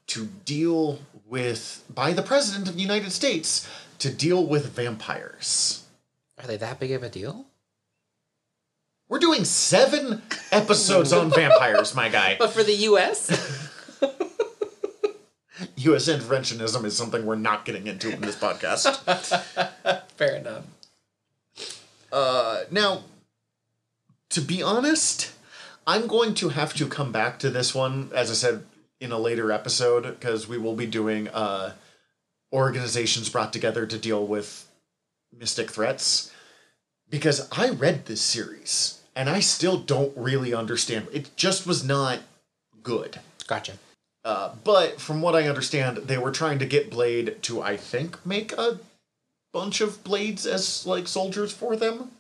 to 0.08 0.26
deal 0.46 1.00
with 1.28 1.84
by 1.94 2.14
the 2.14 2.24
President 2.24 2.68
of 2.68 2.76
the 2.76 2.82
United 2.82 3.12
States 3.12 3.70
to 4.00 4.12
deal 4.12 4.46
with 4.46 4.72
vampires. 4.72 5.86
Are 6.40 6.48
they 6.48 6.58
that 6.58 6.80
big 6.80 6.92
of 6.92 7.04
a 7.04 7.10
deal? 7.10 7.46
We're 9.08 9.20
doing 9.20 9.46
seven 9.46 10.22
episodes 10.52 11.14
on 11.14 11.30
vampires, 11.36 11.94
my 11.94 12.10
guy. 12.10 12.38
But 12.40 12.52
for 12.52 12.64
the 12.64 12.74
U.S. 12.74 13.30
U.S. 15.76 16.08
interventionism 16.08 16.86
is 16.86 16.96
something 16.98 17.26
we're 17.26 17.36
not 17.36 17.66
getting 17.66 17.88
into 17.88 18.10
in 18.12 18.22
this 18.22 18.36
podcast. 18.36 18.98
fair 20.18 20.36
enough. 20.38 20.64
Uh, 22.12 22.64
now, 22.70 23.04
to 24.30 24.42
be 24.42 24.62
honest, 24.62 25.32
I'm 25.88 26.08
going 26.08 26.34
to 26.36 26.50
have 26.50 26.74
to 26.76 26.88
come 26.88 27.12
back 27.12 27.40
to 27.40 27.50
this 27.50 27.74
one, 27.74 28.10
as 28.14 28.30
I 28.30 28.34
said 28.34 28.66
in 29.00 29.12
a 29.12 29.18
later 29.18 29.52
episode, 29.52 30.04
because 30.04 30.48
we 30.48 30.58
will 30.58 30.76
be 30.76 30.86
doing 30.86 31.28
uh, 31.30 31.74
organizations 32.54 33.30
brought 33.30 33.54
together 33.54 33.86
to 33.86 33.98
deal 33.98 34.26
with 34.26 34.70
mystic 35.38 35.72
threats. 35.72 36.32
Because 37.10 37.50
I 37.52 37.70
read 37.72 38.06
this 38.06 38.22
series, 38.22 39.02
and 39.16 39.30
I 39.30 39.42
still 39.42 39.78
don't 39.78 40.16
really 40.16 40.54
understand. 40.54 41.08
It 41.12 41.36
just 41.36 41.68
was 41.68 41.84
not 41.84 42.20
good. 42.84 43.20
Gotcha. 43.48 43.74
Uh, 44.24 44.54
but 44.64 45.02
from 45.02 45.22
what 45.22 45.36
I 45.36 45.50
understand, 45.50 45.98
they 45.98 46.18
were 46.18 46.32
trying 46.32 46.60
to 46.60 46.66
get 46.66 46.92
Blade 46.92 47.42
to, 47.44 47.62
I 47.62 47.76
think, 47.76 48.24
make 48.26 48.54
a 48.54 48.80
bunch 49.54 49.82
of 49.82 50.04
blades 50.04 50.46
as 50.46 50.86
like 50.86 51.08
soldiers 51.08 51.54
for 51.54 51.76
them, 51.76 52.12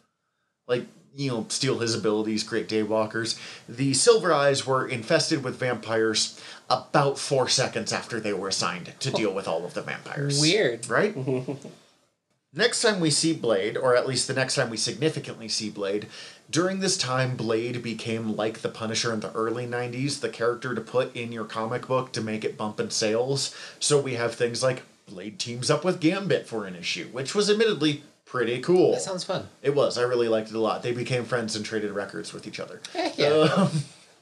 like 0.67 0.85
you 1.15 1.29
know, 1.29 1.45
steal 1.49 1.79
his 1.79 1.95
abilities, 1.95 2.43
create 2.43 2.69
daywalkers. 2.69 3.39
The 3.67 3.93
Silver 3.93 4.31
Eyes 4.31 4.65
were 4.65 4.87
infested 4.87 5.43
with 5.43 5.59
vampires 5.59 6.39
about 6.69 7.19
four 7.19 7.49
seconds 7.49 7.91
after 7.91 8.19
they 8.19 8.33
were 8.33 8.47
assigned 8.47 8.93
to 8.99 9.11
oh. 9.11 9.17
deal 9.17 9.33
with 9.33 9.47
all 9.47 9.65
of 9.65 9.73
the 9.73 9.81
vampires. 9.81 10.39
Weird. 10.39 10.89
right? 10.89 11.15
next 12.53 12.81
time 12.81 13.01
we 13.01 13.09
see 13.09 13.33
Blade, 13.33 13.75
or 13.75 13.95
at 13.95 14.07
least 14.07 14.27
the 14.27 14.33
next 14.33 14.55
time 14.55 14.69
we 14.69 14.77
significantly 14.77 15.49
see 15.49 15.69
Blade, 15.69 16.07
during 16.49 16.79
this 16.79 16.97
time, 16.97 17.35
Blade 17.35 17.81
became 17.81 18.35
like 18.35 18.59
the 18.59 18.69
Punisher 18.69 19.13
in 19.13 19.21
the 19.21 19.31
early 19.33 19.65
90s, 19.65 20.19
the 20.19 20.29
character 20.29 20.75
to 20.75 20.81
put 20.81 21.15
in 21.15 21.31
your 21.31 21.45
comic 21.45 21.87
book 21.87 22.11
to 22.13 22.21
make 22.21 22.43
it 22.43 22.57
bump 22.57 22.79
in 22.79 22.89
sales. 22.89 23.55
So 23.79 23.99
we 23.99 24.15
have 24.15 24.35
things 24.35 24.61
like 24.61 24.83
Blade 25.05 25.39
teams 25.39 25.69
up 25.69 25.83
with 25.83 25.99
Gambit 25.99 26.47
for 26.47 26.65
an 26.65 26.75
issue, 26.75 27.07
which 27.11 27.35
was 27.35 27.49
admittedly 27.49 28.03
pretty 28.25 28.59
cool. 28.61 28.91
That 28.93 29.01
sounds 29.01 29.23
fun. 29.23 29.49
it 29.61 29.75
was. 29.75 29.97
I 29.97 30.03
really 30.03 30.27
liked 30.29 30.49
it 30.49 30.55
a 30.55 30.59
lot. 30.59 30.83
They 30.83 30.93
became 30.93 31.25
friends 31.25 31.55
and 31.55 31.65
traded 31.65 31.91
records 31.91 32.33
with 32.33 32.47
each 32.47 32.59
other. 32.59 32.81
Heck 32.93 33.17
yeah. 33.17 33.27
Um, 33.29 33.69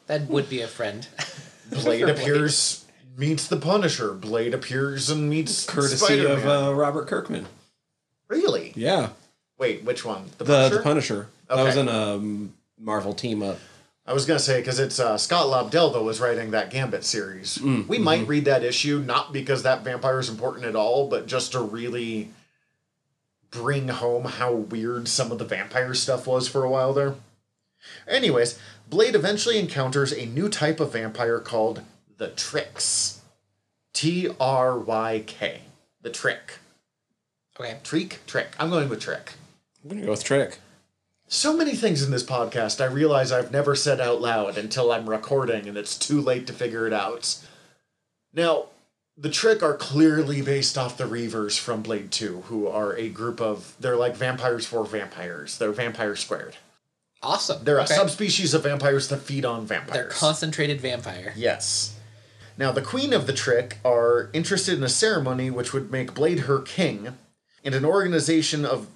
that 0.07 0.27
would 0.27 0.49
be 0.49 0.61
a 0.61 0.67
friend. 0.67 1.07
Blade 1.69 2.01
For 2.05 2.11
appears, 2.11 2.85
meets 3.15 3.47
the 3.47 3.57
Punisher. 3.57 4.13
Blade 4.13 4.55
appears 4.55 5.09
and 5.11 5.29
meets 5.29 5.65
Courtesy 5.67 5.97
Spider-Man. 5.97 6.37
of 6.37 6.45
uh, 6.47 6.73
Robert 6.73 7.07
Kirkman. 7.07 7.45
Really? 8.27 8.73
Yeah. 8.75 9.09
Wait, 9.59 9.83
which 9.83 10.03
one? 10.05 10.25
The 10.39 10.43
The 10.45 10.53
Punisher? 10.53 10.75
the 10.77 10.83
Punisher. 10.83 11.27
That 11.47 11.63
was 11.63 11.77
Okay. 11.77 11.81
in 11.81 11.89
um 11.89 12.53
Marvel 12.79 13.13
team 13.13 13.43
up. 13.43 13.59
I 14.09 14.13
was 14.13 14.25
gonna 14.25 14.39
say 14.39 14.59
because 14.59 14.79
it's 14.79 14.99
uh, 14.99 15.19
Scott 15.19 15.45
Lobdell 15.45 15.93
that 15.93 16.01
was 16.01 16.19
writing 16.19 16.49
that 16.49 16.71
Gambit 16.71 17.03
series. 17.05 17.61
We 17.87 17.99
might 17.99 18.27
read 18.27 18.45
that 18.45 18.63
issue 18.63 19.03
not 19.05 19.31
because 19.31 19.61
that 19.61 19.83
vampire 19.83 20.19
is 20.19 20.29
important 20.29 20.65
at 20.65 20.75
all, 20.75 21.07
but 21.07 21.27
just 21.27 21.51
to 21.51 21.61
really 21.61 22.31
bring 23.51 23.87
home 23.89 24.25
how 24.25 24.51
weird 24.51 25.07
some 25.07 25.31
of 25.31 25.37
the 25.37 25.45
vampire 25.45 25.93
stuff 25.93 26.25
was 26.25 26.47
for 26.47 26.63
a 26.63 26.69
while 26.71 26.91
there. 26.91 27.15
Anyways, 28.07 28.57
Blade 28.89 29.13
eventually 29.13 29.59
encounters 29.59 30.11
a 30.11 30.25
new 30.25 30.49
type 30.49 30.79
of 30.79 30.93
vampire 30.93 31.39
called 31.39 31.83
the 32.17 32.29
Tryks. 32.29 33.19
T 33.93 34.27
R 34.39 34.79
Y 34.79 35.23
K. 35.27 35.61
The 36.01 36.09
Tryk. 36.09 36.57
Okay. 37.59 37.77
Tryk? 37.83 38.17
Tryk. 38.25 38.47
I'm 38.59 38.71
going 38.71 38.89
with 38.89 39.01
Tryk. 39.01 39.33
I'm 39.83 39.89
gonna 39.89 40.01
go 40.01 40.11
with 40.11 40.23
Tryk. 40.23 40.57
So 41.31 41.55
many 41.55 41.75
things 41.75 42.01
in 42.01 42.09
this 42.09 42.23
podcast 42.23 42.81
I 42.81 42.87
realize 42.87 43.31
I've 43.31 43.51
never 43.51 43.75
said 43.75 44.01
out 44.01 44.19
loud 44.19 44.57
until 44.57 44.91
I'm 44.91 45.07
recording 45.07 45.67
and 45.67 45.77
it's 45.77 45.95
too 45.95 46.19
late 46.19 46.47
to 46.47 46.53
figure 46.53 46.87
it 46.87 46.91
out. 46.91 47.37
Now, 48.33 48.65
the 49.15 49.29
Tryk 49.29 49.61
are 49.61 49.75
clearly 49.75 50.41
based 50.41 50.75
off 50.75 50.97
the 50.97 51.03
Reavers 51.03 51.59
from 51.59 51.83
Blade 51.83 52.09
2, 52.09 52.41
who 52.47 52.67
are 52.67 52.95
a 52.95 53.09
group 53.09 53.39
of. 53.39 53.75
They're 53.79 53.95
like 53.95 54.15
vampires 54.15 54.65
for 54.65 54.83
vampires. 54.83 55.59
They're 55.59 55.71
vampire 55.71 56.15
squared. 56.15 56.55
Awesome. 57.21 57.63
They're 57.63 57.79
okay. 57.81 57.93
a 57.93 57.97
subspecies 57.97 58.55
of 58.55 58.63
vampires 58.63 59.09
that 59.09 59.17
feed 59.17 59.45
on 59.45 59.67
vampires. 59.67 59.93
They're 59.93 60.09
concentrated 60.09 60.81
vampire. 60.81 61.33
Yes. 61.35 61.95
Now, 62.57 62.71
the 62.71 62.81
Queen 62.81 63.13
of 63.13 63.27
the 63.27 63.33
Tryk 63.33 63.73
are 63.85 64.31
interested 64.33 64.79
in 64.79 64.83
a 64.83 64.89
ceremony 64.89 65.51
which 65.51 65.73
would 65.73 65.91
make 65.91 66.15
Blade 66.15 66.41
her 66.41 66.59
king, 66.59 67.17
and 67.63 67.75
an 67.75 67.85
organization 67.85 68.65
of 68.65 68.87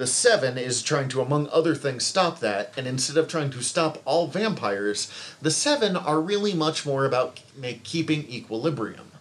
the 0.00 0.06
Seven 0.06 0.56
is 0.56 0.82
trying 0.82 1.10
to, 1.10 1.20
among 1.20 1.46
other 1.50 1.74
things, 1.74 2.06
stop 2.06 2.40
that. 2.40 2.72
And 2.74 2.86
instead 2.86 3.18
of 3.18 3.28
trying 3.28 3.50
to 3.50 3.62
stop 3.62 4.00
all 4.06 4.28
vampires, 4.28 5.12
the 5.42 5.50
Seven 5.50 5.94
are 5.94 6.22
really 6.22 6.54
much 6.54 6.86
more 6.86 7.04
about 7.04 7.40
make, 7.54 7.84
keeping 7.84 8.26
equilibrium. 8.26 9.12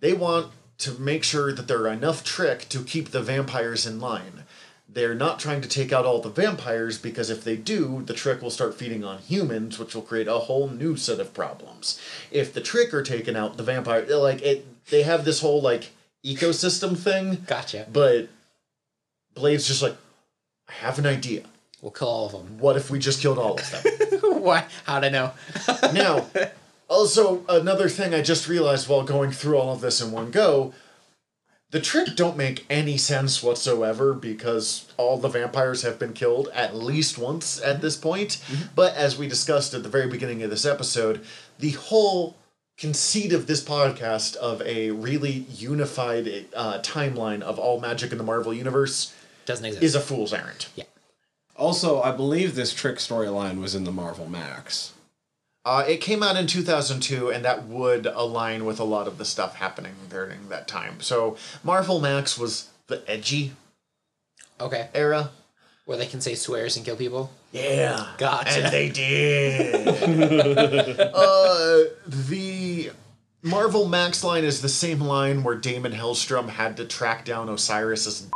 They 0.00 0.14
want 0.14 0.50
to 0.78 0.98
make 0.98 1.22
sure 1.22 1.52
that 1.52 1.68
there 1.68 1.82
are 1.82 1.92
enough 1.92 2.24
Tryk 2.24 2.68
to 2.70 2.82
keep 2.82 3.10
the 3.10 3.22
vampires 3.22 3.86
in 3.86 4.00
line. 4.00 4.42
They're 4.88 5.14
not 5.14 5.38
trying 5.38 5.60
to 5.60 5.68
take 5.68 5.92
out 5.92 6.04
all 6.04 6.20
the 6.20 6.28
vampires 6.28 6.98
because 6.98 7.30
if 7.30 7.44
they 7.44 7.54
do, 7.54 8.02
the 8.04 8.14
Tryk 8.14 8.42
will 8.42 8.50
start 8.50 8.74
feeding 8.74 9.04
on 9.04 9.18
humans, 9.18 9.78
which 9.78 9.94
will 9.94 10.02
create 10.02 10.26
a 10.26 10.40
whole 10.40 10.68
new 10.68 10.96
set 10.96 11.20
of 11.20 11.32
problems. 11.32 12.00
If 12.32 12.52
the 12.52 12.60
Tryk 12.60 12.92
are 12.92 13.04
taken 13.04 13.36
out, 13.36 13.56
the 13.56 13.62
vampire 13.62 14.04
like 14.18 14.42
it 14.42 14.66
they 14.90 15.04
have 15.04 15.24
this 15.24 15.40
whole 15.40 15.62
like 15.62 15.92
ecosystem 16.24 16.98
thing, 16.98 17.44
Gotcha. 17.46 17.86
but 17.92 18.28
Blade's 19.38 19.66
just 19.66 19.82
like 19.82 19.96
I 20.68 20.72
have 20.72 20.98
an 20.98 21.06
idea. 21.06 21.42
We'll 21.80 21.92
kill 21.92 22.08
all 22.08 22.26
of 22.26 22.32
them. 22.32 22.58
What 22.58 22.76
if 22.76 22.90
we 22.90 22.98
just 22.98 23.22
killed 23.22 23.38
all 23.38 23.54
of 23.58 23.70
them? 23.70 24.20
Why? 24.42 24.66
How'd 24.84 25.04
I 25.04 25.08
know? 25.10 25.32
now, 25.92 26.26
also 26.88 27.44
another 27.48 27.88
thing 27.88 28.14
I 28.14 28.22
just 28.22 28.48
realized 28.48 28.88
while 28.88 29.04
going 29.04 29.30
through 29.30 29.58
all 29.58 29.72
of 29.72 29.80
this 29.80 30.00
in 30.00 30.10
one 30.10 30.30
go, 30.30 30.74
the 31.70 31.80
Tryk 31.80 32.16
don't 32.16 32.36
make 32.36 32.64
any 32.70 32.96
sense 32.96 33.42
whatsoever 33.42 34.14
because 34.14 34.90
all 34.96 35.18
the 35.18 35.28
vampires 35.28 35.82
have 35.82 35.98
been 35.98 36.14
killed 36.14 36.48
at 36.54 36.74
least 36.74 37.18
once 37.18 37.60
at 37.60 37.82
this 37.82 37.94
point. 37.94 38.42
But 38.74 38.94
as 38.94 39.18
we 39.18 39.28
discussed 39.28 39.74
at 39.74 39.82
the 39.82 39.88
very 39.88 40.08
beginning 40.08 40.42
of 40.42 40.50
this 40.50 40.64
episode, 40.64 41.24
the 41.58 41.72
whole 41.72 42.36
conceit 42.78 43.32
of 43.32 43.46
this 43.46 43.62
podcast 43.62 44.36
of 44.36 44.62
a 44.62 44.90
really 44.92 45.44
unified 45.50 46.46
uh, 46.56 46.78
timeline 46.80 47.42
of 47.42 47.58
all 47.58 47.80
magic 47.80 48.12
in 48.12 48.18
the 48.18 48.24
Marvel 48.24 48.54
universe 48.54 49.12
Doesn't 49.48 49.64
exist. 49.64 49.82
is 49.82 49.94
a 49.94 50.00
fool's 50.00 50.34
errand. 50.34 50.66
Yeah. 50.76 50.84
Also, 51.56 52.02
I 52.02 52.12
believe 52.12 52.54
this 52.54 52.74
Tryk 52.74 52.96
storyline 52.96 53.62
was 53.62 53.74
in 53.74 53.84
the 53.84 53.90
Marvel 53.90 54.28
Max. 54.28 54.92
Uh, 55.64 55.86
it 55.88 56.02
came 56.02 56.22
out 56.22 56.36
in 56.36 56.46
2002, 56.46 57.30
and 57.30 57.42
that 57.46 57.64
would 57.64 58.04
align 58.04 58.66
with 58.66 58.78
a 58.78 58.84
lot 58.84 59.06
of 59.08 59.16
the 59.16 59.24
stuff 59.24 59.56
happening 59.56 59.94
during 60.10 60.50
that 60.50 60.68
time. 60.68 61.00
So, 61.00 61.38
Marvel 61.64 61.98
Max 61.98 62.36
was 62.36 62.68
the 62.88 63.02
edgy 63.10 63.52
okay. 64.60 64.88
era. 64.92 65.30
Where 65.86 65.96
they 65.96 66.04
can 66.04 66.20
say 66.20 66.34
swears 66.34 66.76
and 66.76 66.84
kill 66.84 66.96
people. 66.96 67.30
Yeah. 67.50 68.06
Gotcha. 68.18 68.64
And 68.64 68.70
they 68.70 68.90
did. 68.90 69.88
uh, 71.00 71.84
the 72.06 72.90
Marvel 73.42 73.88
Max 73.88 74.22
line 74.22 74.44
is 74.44 74.60
the 74.60 74.68
same 74.68 75.00
line 75.00 75.42
where 75.42 75.56
Daimon 75.56 75.92
Hellstrom 75.92 76.50
had 76.50 76.76
to 76.76 76.84
track 76.84 77.24
down 77.24 77.48
Osiris's 77.48 78.28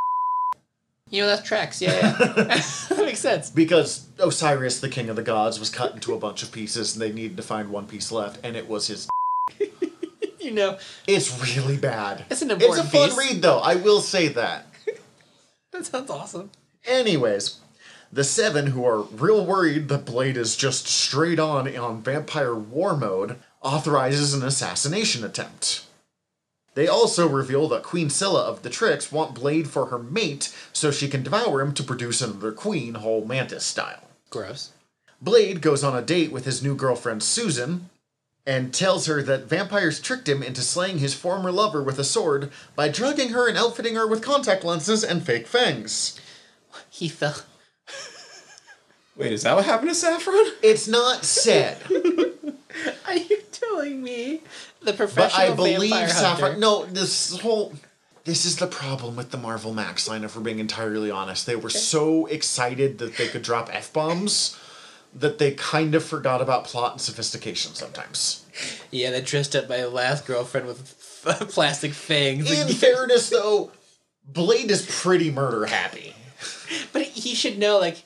You 1.12 1.20
know 1.20 1.28
that's 1.28 1.46
tracks. 1.46 1.82
Yeah, 1.82 1.92
yeah. 1.92 2.12
that 2.16 2.96
makes 2.96 3.20
sense. 3.20 3.50
because 3.50 4.06
Osiris, 4.18 4.80
the 4.80 4.88
king 4.88 5.10
of 5.10 5.16
the 5.16 5.22
gods, 5.22 5.60
was 5.60 5.68
cut 5.68 5.92
into 5.92 6.14
a 6.14 6.18
bunch 6.18 6.42
of 6.42 6.50
pieces, 6.50 6.94
and 6.94 7.02
they 7.02 7.12
needed 7.12 7.36
to 7.36 7.42
find 7.42 7.68
one 7.68 7.86
piece 7.86 8.10
left, 8.10 8.40
and 8.42 8.56
it 8.56 8.66
was 8.68 8.88
his. 8.88 9.08
You 10.40 10.50
know, 10.50 10.76
It's 11.06 11.54
really 11.56 11.76
bad. 11.76 12.24
It's 12.28 12.42
an 12.42 12.50
important. 12.50 12.84
It's 12.84 12.88
a 12.88 12.98
fun 12.98 13.10
piece. 13.10 13.18
read, 13.18 13.42
though. 13.42 13.60
I 13.60 13.76
will 13.76 14.00
say 14.00 14.26
that. 14.26 14.66
that 15.70 15.86
sounds 15.86 16.10
awesome. 16.10 16.50
Anyways, 16.84 17.60
the 18.12 18.24
Seven, 18.24 18.66
who 18.68 18.84
are 18.84 19.02
real 19.02 19.46
worried 19.46 19.88
that 19.88 20.04
Blade 20.04 20.36
is 20.36 20.56
just 20.56 20.88
straight 20.88 21.38
on 21.38 21.72
on 21.76 22.02
vampire 22.02 22.56
war 22.56 22.96
mode, 22.96 23.36
authorizes 23.60 24.34
an 24.34 24.42
assassination 24.42 25.22
attempt. 25.22 25.86
They 26.74 26.88
also 26.88 27.28
reveal 27.28 27.68
that 27.68 27.82
Queen 27.82 28.08
Scylla 28.08 28.42
of 28.42 28.62
the 28.62 28.70
Tryks 28.70 29.12
want 29.12 29.34
Blade 29.34 29.68
for 29.68 29.86
her 29.86 29.98
mate 29.98 30.54
so 30.72 30.90
she 30.90 31.08
can 31.08 31.22
devour 31.22 31.60
him 31.60 31.74
to 31.74 31.82
produce 31.82 32.22
another 32.22 32.52
queen, 32.52 32.94
whole 32.94 33.24
mantis 33.24 33.64
style. 33.64 34.08
Gross. 34.30 34.70
Blade 35.20 35.60
goes 35.60 35.84
on 35.84 35.96
a 35.96 36.02
date 36.02 36.32
with 36.32 36.46
his 36.46 36.62
new 36.62 36.74
girlfriend 36.74 37.22
Susan 37.22 37.90
and 38.46 38.74
tells 38.74 39.06
her 39.06 39.22
that 39.22 39.48
vampires 39.48 40.00
tricked 40.00 40.28
him 40.28 40.42
into 40.42 40.62
slaying 40.62 40.98
his 40.98 41.14
former 41.14 41.52
lover 41.52 41.82
with 41.82 41.98
a 41.98 42.04
sword 42.04 42.50
by 42.74 42.88
drugging 42.88 43.28
her 43.28 43.48
and 43.48 43.56
outfitting 43.56 43.94
her 43.94 44.06
with 44.06 44.22
contact 44.22 44.64
lenses 44.64 45.04
and 45.04 45.24
fake 45.24 45.46
fangs. 45.46 46.18
He 46.90 47.08
fell. 47.08 47.36
Wait, 49.14 49.32
is 49.32 49.42
that 49.42 49.54
what 49.54 49.66
happened 49.66 49.90
to 49.90 49.94
Saffron? 49.94 50.52
It's 50.62 50.88
not 50.88 51.24
said, 51.24 51.78
Are 53.06 53.16
you 53.16 53.42
telling 53.52 54.02
me 54.02 54.40
the 54.84 54.92
but 54.92 54.96
professional 54.96 55.52
I 55.52 55.54
believe 55.54 55.92
hunter? 55.92 56.56
No, 56.56 56.84
this 56.86 57.38
whole. 57.40 57.72
This 58.24 58.44
is 58.44 58.56
the 58.56 58.68
problem 58.68 59.16
with 59.16 59.32
the 59.32 59.36
Marvel 59.36 59.74
Max 59.74 60.08
line, 60.08 60.22
if 60.22 60.36
we're 60.36 60.42
being 60.42 60.60
entirely 60.60 61.10
honest. 61.10 61.44
They 61.44 61.56
were 61.56 61.70
so 61.70 62.26
excited 62.26 62.98
that 62.98 63.16
they 63.16 63.26
could 63.26 63.42
drop 63.42 63.68
F 63.72 63.92
bombs 63.92 64.56
that 65.14 65.38
they 65.38 65.52
kind 65.52 65.94
of 65.94 66.04
forgot 66.04 66.40
about 66.40 66.64
plot 66.64 66.92
and 66.92 67.00
sophistication 67.00 67.74
sometimes. 67.74 68.44
Yeah, 68.90 69.10
they 69.10 69.20
dressed 69.20 69.54
up 69.54 69.68
my 69.68 69.84
last 69.84 70.26
girlfriend 70.26 70.66
with 70.66 70.80
f- 71.26 71.48
plastic 71.50 71.92
fangs. 71.92 72.50
In 72.50 72.68
fairness, 72.74 73.30
though, 73.30 73.72
Blade 74.24 74.70
is 74.70 74.86
pretty 75.02 75.30
murder 75.30 75.66
happy. 75.66 76.14
But 76.92 77.02
he 77.02 77.34
should 77.34 77.58
know, 77.58 77.78
like, 77.78 78.04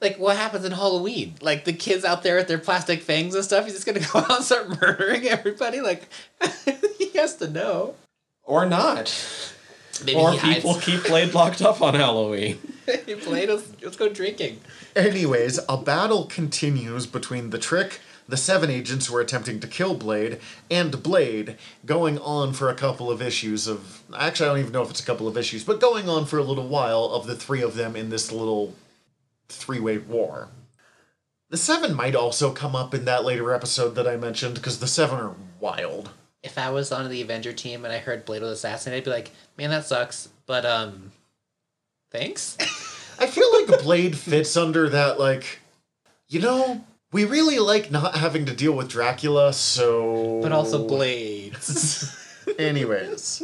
like 0.00 0.18
what 0.18 0.36
happens 0.36 0.64
in 0.64 0.72
Halloween. 0.72 1.34
Like 1.40 1.64
the 1.64 1.72
kids 1.72 2.04
out 2.04 2.22
there 2.22 2.36
with 2.36 2.48
their 2.48 2.58
plastic 2.58 3.02
fangs 3.02 3.34
and 3.34 3.44
stuff. 3.44 3.64
He's 3.64 3.74
just 3.74 3.86
gonna 3.86 4.00
go 4.12 4.20
out 4.20 4.30
and 4.38 4.44
start 4.44 4.80
murdering 4.80 5.26
everybody. 5.26 5.80
Like 5.80 6.08
he 6.98 7.10
has 7.18 7.36
to 7.36 7.48
know. 7.48 7.94
Or 8.44 8.66
not? 8.66 9.14
Maybe 10.04 10.18
or 10.18 10.32
he 10.32 10.38
hides. 10.38 10.56
people 10.56 10.74
keep 10.76 11.04
Blade 11.04 11.34
locked 11.34 11.62
up 11.62 11.82
on 11.82 11.94
Halloween. 11.94 12.58
he 13.06 13.14
played 13.14 13.50
us. 13.50 13.70
Let's 13.82 13.96
go 13.96 14.08
drinking. 14.08 14.60
Anyways, 14.96 15.60
a 15.68 15.76
battle 15.76 16.24
continues 16.24 17.06
between 17.06 17.50
the 17.50 17.58
Tryk, 17.58 17.98
the 18.26 18.38
Seven 18.38 18.70
Agents 18.70 19.06
who 19.06 19.16
are 19.16 19.20
attempting 19.20 19.60
to 19.60 19.68
kill 19.68 19.94
Blade, 19.94 20.40
and 20.70 21.02
Blade, 21.02 21.56
going 21.84 22.18
on 22.18 22.54
for 22.54 22.70
a 22.70 22.74
couple 22.74 23.10
of 23.10 23.20
issues 23.20 23.66
of. 23.68 24.02
Actually, 24.16 24.46
I 24.46 24.52
don't 24.52 24.60
even 24.60 24.72
know 24.72 24.82
if 24.82 24.90
it's 24.90 25.00
a 25.00 25.06
couple 25.06 25.28
of 25.28 25.36
issues, 25.36 25.64
but 25.64 25.80
going 25.80 26.08
on 26.08 26.24
for 26.24 26.38
a 26.38 26.42
little 26.42 26.66
while 26.66 27.04
of 27.04 27.26
the 27.26 27.36
three 27.36 27.62
of 27.62 27.74
them 27.74 27.94
in 27.94 28.08
this 28.08 28.32
little 28.32 28.74
three 29.52 29.80
way 29.80 29.98
war. 29.98 30.48
The 31.50 31.56
Seven 31.56 31.94
might 31.94 32.14
also 32.14 32.52
come 32.52 32.76
up 32.76 32.94
in 32.94 33.04
that 33.06 33.24
later 33.24 33.52
episode 33.52 33.96
that 33.96 34.06
I 34.06 34.16
mentioned, 34.16 34.54
because 34.54 34.78
the 34.78 34.86
Seven 34.86 35.18
are 35.18 35.34
wild. 35.58 36.10
If 36.42 36.56
I 36.56 36.70
was 36.70 36.92
on 36.92 37.08
the 37.10 37.20
Avenger 37.20 37.52
team 37.52 37.84
and 37.84 37.92
I 37.92 37.98
heard 37.98 38.24
Blade 38.24 38.42
was 38.42 38.52
assassinated, 38.52 39.02
I'd 39.02 39.04
be 39.04 39.10
like, 39.10 39.30
man, 39.58 39.70
that 39.70 39.84
sucks. 39.84 40.28
But 40.46 40.64
um, 40.64 41.12
thanks. 42.10 42.56
I 43.18 43.26
feel 43.26 43.52
like 43.52 43.82
Blade 43.82 44.16
fits 44.16 44.56
under 44.56 44.88
that, 44.90 45.18
like, 45.18 45.58
you 46.28 46.40
know, 46.40 46.84
we 47.12 47.24
really 47.24 47.58
like 47.58 47.90
not 47.90 48.14
having 48.14 48.46
to 48.46 48.54
deal 48.54 48.72
with 48.72 48.88
Dracula, 48.88 49.52
so. 49.52 50.40
But 50.42 50.52
also 50.52 50.86
Blade. 50.86 51.56
Anyways. 52.58 53.42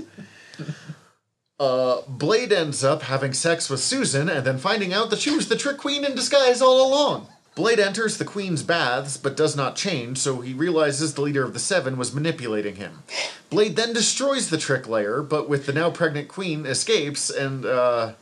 Uh, 1.59 2.02
Blade 2.07 2.52
ends 2.52 2.84
up 2.84 3.02
having 3.02 3.32
sex 3.32 3.70
with 3.70 3.80
Susan 3.80 4.28
and 4.28 4.44
then 4.46 4.59
finding 4.59 4.92
out 4.92 5.09
that 5.11 5.20
she 5.20 5.30
was 5.34 5.48
the 5.48 5.54
Tryk 5.54 5.78
queen 5.78 6.04
in 6.04 6.14
disguise 6.14 6.61
all 6.61 6.86
along. 6.86 7.28
Blade 7.54 7.80
enters 7.80 8.18
the 8.18 8.26
queen's 8.26 8.62
baths 8.62 9.16
but 9.16 9.36
does 9.36 9.57
not 9.57 9.76
change, 9.76 10.18
so 10.18 10.42
he 10.42 10.52
realizes 10.52 11.14
the 11.14 11.22
leader 11.22 11.42
of 11.42 11.54
the 11.54 11.59
Seven 11.59 11.96
was 11.96 12.14
manipulating 12.14 12.76
him. 12.76 13.02
Blade 13.48 13.76
then 13.76 13.94
destroys 13.94 14.50
the 14.50 14.59
Tryk 14.59 14.86
layer, 14.86 15.22
but 15.22 15.48
with 15.48 15.64
the 15.64 15.72
now 15.72 15.90
pregnant 15.90 16.28
queen 16.28 16.66
escapes 16.66 17.30
and, 17.30 17.64
uh, 17.64 18.12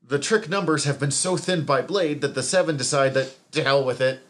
the 0.00 0.20
Tryk 0.20 0.48
numbers 0.48 0.84
have 0.84 1.00
been 1.00 1.10
so 1.10 1.36
thinned 1.36 1.66
by 1.66 1.82
Blade 1.82 2.20
that 2.20 2.36
the 2.36 2.42
Seven 2.44 2.76
decide 2.76 3.14
that 3.14 3.34
to 3.50 3.64
hell 3.64 3.84
with 3.84 4.00
it. 4.00 4.20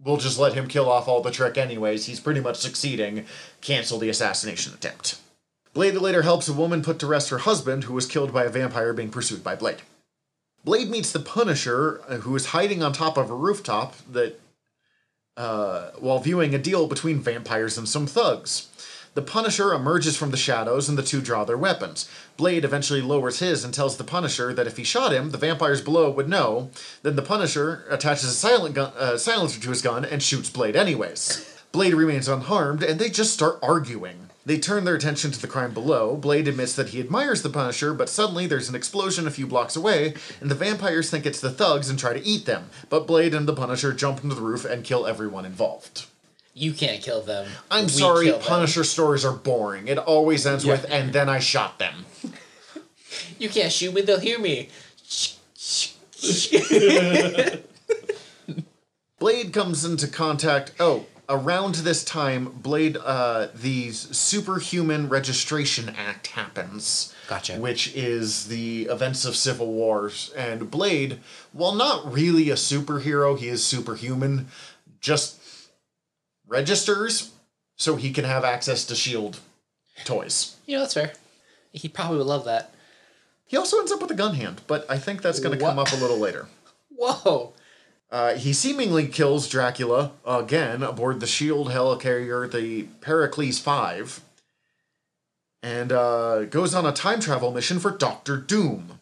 We'll 0.00 0.16
just 0.16 0.38
let 0.38 0.54
him 0.54 0.66
kill 0.66 0.90
off 0.90 1.06
all 1.06 1.22
the 1.22 1.30
Tryk 1.30 1.56
anyways. 1.56 2.06
He's 2.06 2.18
pretty 2.18 2.40
much 2.40 2.56
succeeding. 2.56 3.26
Cancel 3.60 4.00
the 4.00 4.08
assassination 4.08 4.74
attempt. 4.74 5.20
Blade 5.72 5.94
later 5.94 6.22
helps 6.22 6.48
a 6.48 6.52
woman 6.52 6.82
put 6.82 6.98
to 6.98 7.06
rest 7.06 7.30
her 7.30 7.38
husband, 7.38 7.84
who 7.84 7.94
was 7.94 8.06
killed 8.06 8.32
by 8.32 8.44
a 8.44 8.50
vampire 8.50 8.92
being 8.92 9.10
pursued 9.10 9.44
by 9.44 9.54
Blade. 9.54 9.82
Blade 10.64 10.90
meets 10.90 11.12
the 11.12 11.20
Punisher, 11.20 12.02
uh, 12.08 12.16
who 12.18 12.34
is 12.36 12.46
hiding 12.46 12.82
on 12.82 12.92
top 12.92 13.16
of 13.16 13.30
a 13.30 13.34
rooftop 13.34 13.94
that, 14.10 14.40
uh, 15.36 15.90
while 15.98 16.18
viewing 16.18 16.54
a 16.54 16.58
deal 16.58 16.86
between 16.86 17.20
vampires 17.20 17.78
and 17.78 17.88
some 17.88 18.06
thugs. 18.06 18.68
The 19.14 19.22
Punisher 19.22 19.72
emerges 19.72 20.16
from 20.16 20.30
the 20.30 20.36
shadows 20.36 20.88
and 20.88 20.96
the 20.96 21.02
two 21.02 21.20
draw 21.20 21.44
their 21.44 21.58
weapons. 21.58 22.08
Blade 22.36 22.64
eventually 22.64 23.00
lowers 23.00 23.40
his 23.40 23.64
and 23.64 23.74
tells 23.74 23.96
the 23.96 24.04
Punisher 24.04 24.54
that 24.54 24.68
if 24.68 24.76
he 24.76 24.84
shot 24.84 25.12
him, 25.12 25.30
the 25.30 25.38
vampires 25.38 25.80
below 25.80 26.10
would 26.10 26.28
know. 26.28 26.70
Then 27.02 27.16
the 27.16 27.22
Punisher 27.22 27.84
attaches 27.90 28.24
a 28.24 28.34
silent 28.34 28.76
gun, 28.76 28.92
uh, 28.96 29.18
silencer 29.18 29.60
to 29.60 29.70
his 29.70 29.82
gun 29.82 30.04
and 30.04 30.22
shoots 30.22 30.50
Blade 30.50 30.76
anyways. 30.76 31.58
Blade 31.72 31.94
remains 31.94 32.28
unharmed 32.28 32.82
and 32.82 33.00
they 33.00 33.10
just 33.10 33.32
start 33.32 33.58
arguing. 33.62 34.29
They 34.50 34.58
turn 34.58 34.82
their 34.82 34.96
attention 34.96 35.30
to 35.30 35.40
the 35.40 35.46
crime 35.46 35.72
below. 35.72 36.16
Blade 36.16 36.48
admits 36.48 36.74
that 36.74 36.88
he 36.88 36.98
admires 36.98 37.42
the 37.42 37.50
Punisher, 37.50 37.94
but 37.94 38.08
suddenly 38.08 38.48
there's 38.48 38.68
an 38.68 38.74
explosion 38.74 39.28
a 39.28 39.30
few 39.30 39.46
blocks 39.46 39.76
away, 39.76 40.14
and 40.40 40.50
the 40.50 40.56
vampires 40.56 41.08
think 41.08 41.24
it's 41.24 41.40
the 41.40 41.52
thugs 41.52 41.88
and 41.88 41.96
try 41.96 42.12
to 42.12 42.26
eat 42.26 42.46
them. 42.46 42.68
But 42.88 43.06
Blade 43.06 43.32
and 43.32 43.46
the 43.46 43.54
Punisher 43.54 43.92
jump 43.92 44.24
into 44.24 44.34
the 44.34 44.42
roof 44.42 44.64
and 44.64 44.82
kill 44.82 45.06
everyone 45.06 45.44
involved. 45.46 46.06
You 46.52 46.72
can't 46.72 47.00
kill 47.00 47.22
them. 47.22 47.46
I'm 47.70 47.84
We 47.84 47.90
sorry, 47.90 48.26
kill 48.26 48.38
them. 48.38 48.46
Punisher 48.48 48.82
stories 48.82 49.24
are 49.24 49.32
boring. 49.36 49.86
It 49.86 49.98
always 49.98 50.44
ends 50.44 50.64
Yeah. 50.64 50.72
with, 50.72 50.86
and 50.90 51.12
then 51.12 51.28
I 51.28 51.38
shot 51.38 51.78
them. 51.78 52.06
You 53.38 53.50
can't 53.50 53.70
shoot 53.70 53.94
me, 53.94 54.00
they'll 54.00 54.18
hear 54.18 54.40
me. 54.40 54.68
Blade 59.20 59.52
comes 59.52 59.84
into 59.84 60.08
contact. 60.08 60.72
Oh, 60.80 61.06
around 61.30 61.76
this 61.76 62.04
time, 62.04 62.46
Blade, 62.46 62.96
uh, 62.96 63.48
the 63.54 63.92
Superhuman 63.92 65.08
Registration 65.08 65.94
Act 65.96 66.26
happens. 66.28 67.14
Gotcha. 67.28 67.54
Which 67.54 67.94
is 67.94 68.48
the 68.48 68.82
events 68.86 69.24
of 69.24 69.36
Civil 69.36 69.72
Wars. 69.72 70.32
And 70.36 70.70
Blade, 70.70 71.20
while 71.52 71.74
not 71.74 72.12
really 72.12 72.50
a 72.50 72.54
superhero, 72.54 73.38
he 73.38 73.48
is 73.48 73.64
superhuman, 73.64 74.48
just 75.00 75.40
registers 76.48 77.30
so 77.76 77.96
he 77.96 78.12
can 78.12 78.24
have 78.24 78.44
access 78.44 78.84
to 78.86 78.94
S.H.I.E.L.D. 78.94 79.38
Toys. 80.04 80.56
You 80.66 80.76
know, 80.76 80.80
that's 80.82 80.94
fair. 80.94 81.12
He 81.72 81.88
probably 81.88 82.18
would 82.18 82.26
love 82.26 82.44
that. 82.44 82.74
He 83.46 83.56
also 83.56 83.78
ends 83.78 83.92
up 83.92 84.02
with 84.02 84.10
a 84.10 84.14
gun 84.14 84.34
hand, 84.34 84.62
but 84.66 84.84
I 84.90 84.98
think 84.98 85.22
that's 85.22 85.40
going 85.40 85.56
to 85.56 85.64
come 85.64 85.78
up 85.78 85.92
a 85.92 85.96
little 85.96 86.18
later. 86.18 86.48
Whoa. 86.90 87.52
Uh, 88.10 88.34
he 88.34 88.52
seemingly 88.52 89.06
kills 89.06 89.48
Dracula 89.48 90.12
again 90.26 90.82
aboard 90.82 91.20
the 91.20 91.26
Shield 91.26 91.68
helicarrier, 91.68 92.50
the 92.50 92.84
Pericles 93.00 93.60
Five, 93.60 94.20
and 95.62 95.92
uh, 95.92 96.44
goes 96.46 96.74
on 96.74 96.86
a 96.86 96.92
time 96.92 97.20
travel 97.20 97.52
mission 97.52 97.78
for 97.78 97.90
Doctor 97.90 98.36
Doom. 98.36 98.98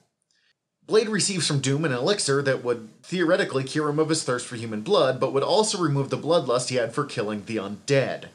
Blade 0.86 1.08
receives 1.08 1.46
from 1.46 1.60
Doom 1.60 1.84
an 1.84 1.92
elixir 1.92 2.42
that 2.42 2.64
would 2.64 2.88
theoretically 3.02 3.62
cure 3.64 3.90
him 3.90 3.98
of 3.98 4.08
his 4.08 4.24
thirst 4.24 4.46
for 4.46 4.56
human 4.56 4.80
blood, 4.80 5.20
but 5.20 5.32
would 5.32 5.42
also 5.42 5.78
remove 5.78 6.08
the 6.10 6.16
bloodlust 6.18 6.68
he 6.68 6.76
had 6.76 6.94
for 6.94 7.04
killing 7.04 7.44
the 7.44 7.56
undead. 7.56 8.26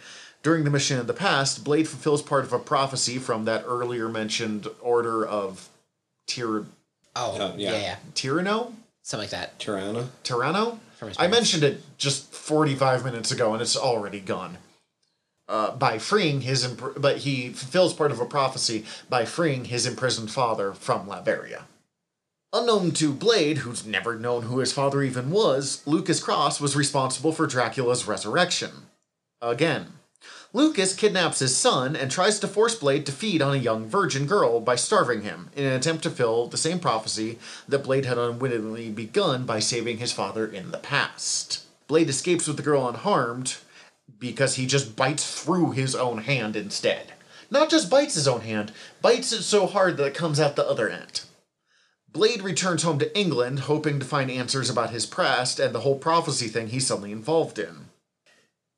During 0.43 0.63
the 0.63 0.69
mission 0.69 0.99
in 0.99 1.07
the 1.07 1.13
past, 1.13 1.63
Blade 1.63 1.87
fulfills 1.87 2.21
part 2.21 2.43
of 2.43 2.53
a 2.53 2.59
prophecy 2.59 3.17
from 3.17 3.45
that 3.45 3.63
earlier 3.65 4.07
mentioned 4.09 4.67
order 4.81 5.25
of 5.25 5.69
Tyr- 6.27 6.65
Oh, 7.15 7.37
yeah. 7.57 7.71
yeah. 7.71 7.79
yeah, 7.79 7.95
Tyranno? 8.13 8.73
Something 9.03 9.23
like 9.25 9.31
that. 9.31 9.59
Toronto. 9.59 10.09
Toronto. 10.23 10.79
I 11.19 11.27
mentioned 11.27 11.63
it 11.63 11.81
just 11.97 12.33
45 12.33 13.03
minutes 13.03 13.31
ago 13.31 13.53
and 13.53 13.61
it's 13.61 13.75
already 13.75 14.21
gone. 14.21 14.57
Uh, 15.49 15.75
by 15.75 15.99
freeing 15.99 16.41
his, 16.41 16.63
imp- 16.63 17.01
but 17.01 17.17
he 17.17 17.49
fulfills 17.49 17.93
part 17.93 18.11
of 18.11 18.21
a 18.21 18.25
prophecy 18.25 18.85
by 19.09 19.25
freeing 19.25 19.65
his 19.65 19.85
imprisoned 19.85 20.31
father 20.31 20.73
from 20.73 21.05
Latveria. 21.05 21.63
Unknown 22.53 22.91
to 22.91 23.11
Blade, 23.11 23.59
who's 23.59 23.85
never 23.85 24.17
known 24.17 24.43
who 24.43 24.59
his 24.59 24.71
father 24.71 25.03
even 25.03 25.31
was, 25.31 25.81
Lucas 25.85 26.21
Cross 26.23 26.61
was 26.61 26.75
responsible 26.77 27.33
for 27.33 27.45
Dracula's 27.45 28.07
resurrection. 28.07 28.71
Again. 29.41 29.87
Lucas 30.55 30.93
kidnaps 30.93 31.39
his 31.39 31.57
son 31.57 31.95
and 31.95 32.11
tries 32.11 32.37
to 32.37 32.47
force 32.47 32.75
Blade 32.75 33.07
to 33.07 33.11
feed 33.11 33.41
on 33.41 33.55
a 33.55 33.59
young 33.59 33.87
virgin 33.87 34.27
girl 34.27 34.59
by 34.59 34.75
starving 34.75 35.23
him 35.23 35.49
in 35.55 35.65
an 35.65 35.73
attempt 35.73 36.03
to 36.03 36.11
fill 36.11 36.45
the 36.45 36.57
same 36.57 36.79
prophecy 36.79 37.39
that 37.67 37.83
Blade 37.83 38.05
had 38.05 38.19
unwittingly 38.19 38.91
begun 38.91 39.47
by 39.47 39.57
saving 39.57 39.97
his 39.97 40.11
father 40.11 40.45
in 40.45 40.69
the 40.69 40.77
past. 40.77 41.63
Blade 41.87 42.07
escapes 42.07 42.47
with 42.47 42.57
the 42.57 42.63
girl 42.63 42.87
unharmed 42.87 43.57
because 44.19 44.55
he 44.55 44.67
just 44.67 44.95
bites 44.95 45.41
through 45.41 45.71
his 45.71 45.95
own 45.95 46.19
hand 46.19 46.55
instead. 46.55 47.13
Not 47.49 47.71
just 47.71 47.89
bites 47.89 48.13
his 48.13 48.27
own 48.27 48.41
hand, 48.41 48.71
bites 49.01 49.33
it 49.33 49.41
so 49.41 49.65
hard 49.65 49.97
that 49.97 50.05
it 50.05 50.13
comes 50.13 50.39
out 50.39 50.55
the 50.55 50.67
other 50.69 50.87
end. 50.87 51.21
Blade 52.11 52.43
returns 52.43 52.83
home 52.83 52.99
to 52.99 53.17
England, 53.17 53.61
hoping 53.61 53.99
to 53.99 54.05
find 54.05 54.29
answers 54.29 54.69
about 54.69 54.91
his 54.91 55.07
past 55.07 55.59
and 55.59 55.73
the 55.73 55.79
whole 55.79 55.97
prophecy 55.97 56.47
thing 56.47 56.67
he's 56.67 56.85
suddenly 56.85 57.11
involved 57.11 57.57
in. 57.57 57.87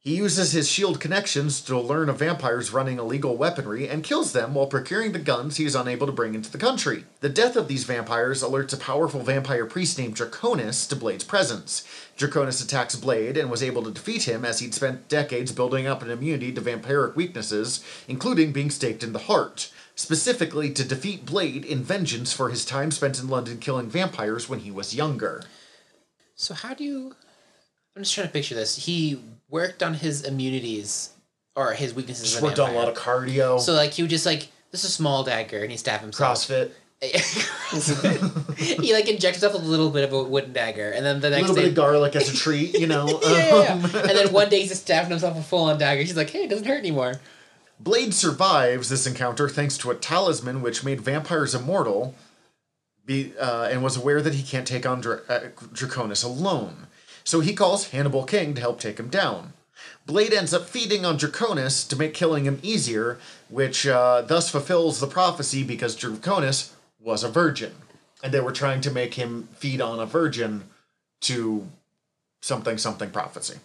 He 0.05 0.17
uses 0.17 0.51
his 0.51 0.69
shield 0.69 0.99
connections 0.99 1.59
to 1.61 1.79
learn 1.79 2.09
of 2.09 2.19
vampires 2.19 2.71
running 2.71 2.99
illegal 2.99 3.35
weaponry 3.37 3.89
and 3.89 4.03
kills 4.03 4.33
them 4.33 4.53
while 4.53 4.67
procuring 4.67 5.13
the 5.13 5.17
guns 5.17 5.57
he 5.57 5.65
is 5.65 5.73
unable 5.73 6.05
to 6.05 6.13
bring 6.13 6.35
into 6.35 6.51
the 6.51 6.59
country. 6.59 7.05
The 7.21 7.29
death 7.29 7.55
of 7.55 7.67
these 7.67 7.85
vampires 7.85 8.43
alerts 8.43 8.71
a 8.71 8.77
powerful 8.77 9.21
vampire 9.21 9.65
priest 9.65 9.97
named 9.97 10.15
Draconis 10.15 10.87
to 10.89 10.95
Blade's 10.95 11.23
presence. 11.23 11.83
Draconis 12.19 12.63
attacks 12.63 12.95
Blade 12.95 13.35
and 13.35 13.49
was 13.49 13.63
able 13.63 13.81
to 13.81 13.89
defeat 13.89 14.27
him 14.27 14.45
as 14.45 14.59
he'd 14.59 14.75
spent 14.75 15.09
decades 15.09 15.51
building 15.51 15.87
up 15.87 16.03
an 16.03 16.11
immunity 16.11 16.51
to 16.51 16.61
vampiric 16.61 17.15
weaknesses, 17.15 17.83
including 18.07 18.51
being 18.51 18.69
staked 18.69 19.01
in 19.01 19.11
the 19.11 19.17
heart, 19.17 19.71
specifically 19.95 20.69
to 20.69 20.83
defeat 20.83 21.25
Blade 21.25 21.65
in 21.65 21.81
vengeance 21.81 22.31
for 22.31 22.49
his 22.49 22.63
time 22.63 22.91
spent 22.91 23.19
in 23.19 23.27
London 23.27 23.57
killing 23.57 23.89
vampires 23.89 24.47
when 24.47 24.59
he 24.59 24.69
was 24.69 24.93
younger. 24.93 25.41
So 26.35 26.53
how 26.53 26.75
do 26.75 26.83
you? 26.83 27.15
I'm 27.95 28.03
just 28.03 28.13
trying 28.13 28.27
to 28.27 28.33
picture 28.33 28.53
this. 28.53 28.85
He 28.85 29.19
worked 29.49 29.83
on 29.83 29.93
his 29.95 30.23
immunities 30.23 31.11
or 31.55 31.73
his 31.73 31.93
weaknesses. 31.93 32.31
Just 32.31 32.43
worked 32.43 32.59
on 32.59 32.71
a 32.71 32.73
lot 32.73 32.87
of 32.89 32.95
cardio, 32.95 33.59
So 33.59 33.73
like 33.73 33.93
he 33.93 34.01
would 34.03 34.09
just 34.09 34.25
like 34.25 34.49
this 34.71 34.83
is 34.83 34.89
a 34.89 34.93
small 34.93 35.23
dagger 35.23 35.61
and 35.61 35.71
he 35.71 35.77
stab 35.77 36.01
himself. 36.01 36.39
CrossFit. 36.39 36.71
he 38.57 38.93
like 38.93 39.07
injects 39.07 39.41
himself 39.41 39.53
a 39.61 39.65
little 39.65 39.89
bit 39.89 40.03
of 40.03 40.13
a 40.13 40.23
wooden 40.23 40.53
dagger, 40.53 40.91
and 40.91 41.05
then 41.05 41.19
the 41.19 41.27
A 41.27 41.31
next 41.31 41.41
little 41.43 41.55
day, 41.55 41.61
bit 41.63 41.69
of 41.69 41.75
garlic 41.75 42.15
as 42.15 42.33
a 42.33 42.35
treat, 42.35 42.73
you 42.79 42.87
know. 42.87 43.07
yeah, 43.23 43.29
yeah, 43.29 43.63
yeah. 43.63 43.73
Um, 43.73 43.83
and 43.83 44.09
then 44.17 44.33
one 44.33 44.49
day 44.49 44.59
he's 44.61 44.69
just 44.69 44.83
stabbing 44.83 45.11
himself 45.11 45.37
a 45.37 45.41
full 45.43 45.65
on 45.65 45.77
dagger. 45.77 46.01
He's 46.01 46.15
like, 46.17 46.29
hey, 46.29 46.43
it 46.43 46.49
doesn't 46.49 46.65
hurt 46.65 46.79
anymore. 46.79 47.15
Blade 47.79 48.13
survives 48.13 48.89
this 48.89 49.05
encounter 49.05 49.49
thanks 49.49 49.77
to 49.79 49.91
a 49.91 49.95
talisman 49.95 50.61
which 50.61 50.83
made 50.83 51.01
vampires 51.01 51.53
immortal, 51.53 52.15
be, 53.05 53.33
uh, 53.37 53.67
and 53.69 53.83
was 53.83 53.97
aware 53.97 54.21
that 54.21 54.33
he 54.33 54.41
can't 54.43 54.65
take 54.65 54.85
on 54.85 55.01
Dra- 55.01 55.19
uh, 55.27 55.39
Draconis 55.73 56.23
alone. 56.23 56.87
So 57.25 57.41
he 57.41 57.53
calls 57.53 57.89
Hannibal 57.89 58.23
King 58.23 58.53
to 58.53 58.61
help 58.61 58.79
take 58.79 58.99
him 58.99 59.09
down. 59.09 59.53
Blade 60.05 60.33
ends 60.33 60.53
up 60.53 60.69
feeding 60.69 61.03
on 61.03 61.17
Draconis 61.17 61.87
to 61.89 61.95
make 61.95 62.13
killing 62.13 62.45
him 62.45 62.59
easier, 62.61 63.17
which 63.49 63.87
uh, 63.87 64.21
thus 64.21 64.49
fulfills 64.49 64.99
the 64.99 65.07
prophecy 65.07 65.63
because 65.63 65.97
Draconis 65.97 66.71
was 66.99 67.23
a 67.23 67.29
virgin. 67.29 67.73
And 68.23 68.31
they 68.31 68.39
were 68.39 68.51
trying 68.51 68.81
to 68.81 68.91
make 68.91 69.15
him 69.15 69.49
feed 69.55 69.81
on 69.81 69.99
a 69.99 70.05
virgin 70.05 70.65
to 71.21 71.67
something 72.41 72.77
something 72.77 73.09
prophecy. 73.09 73.55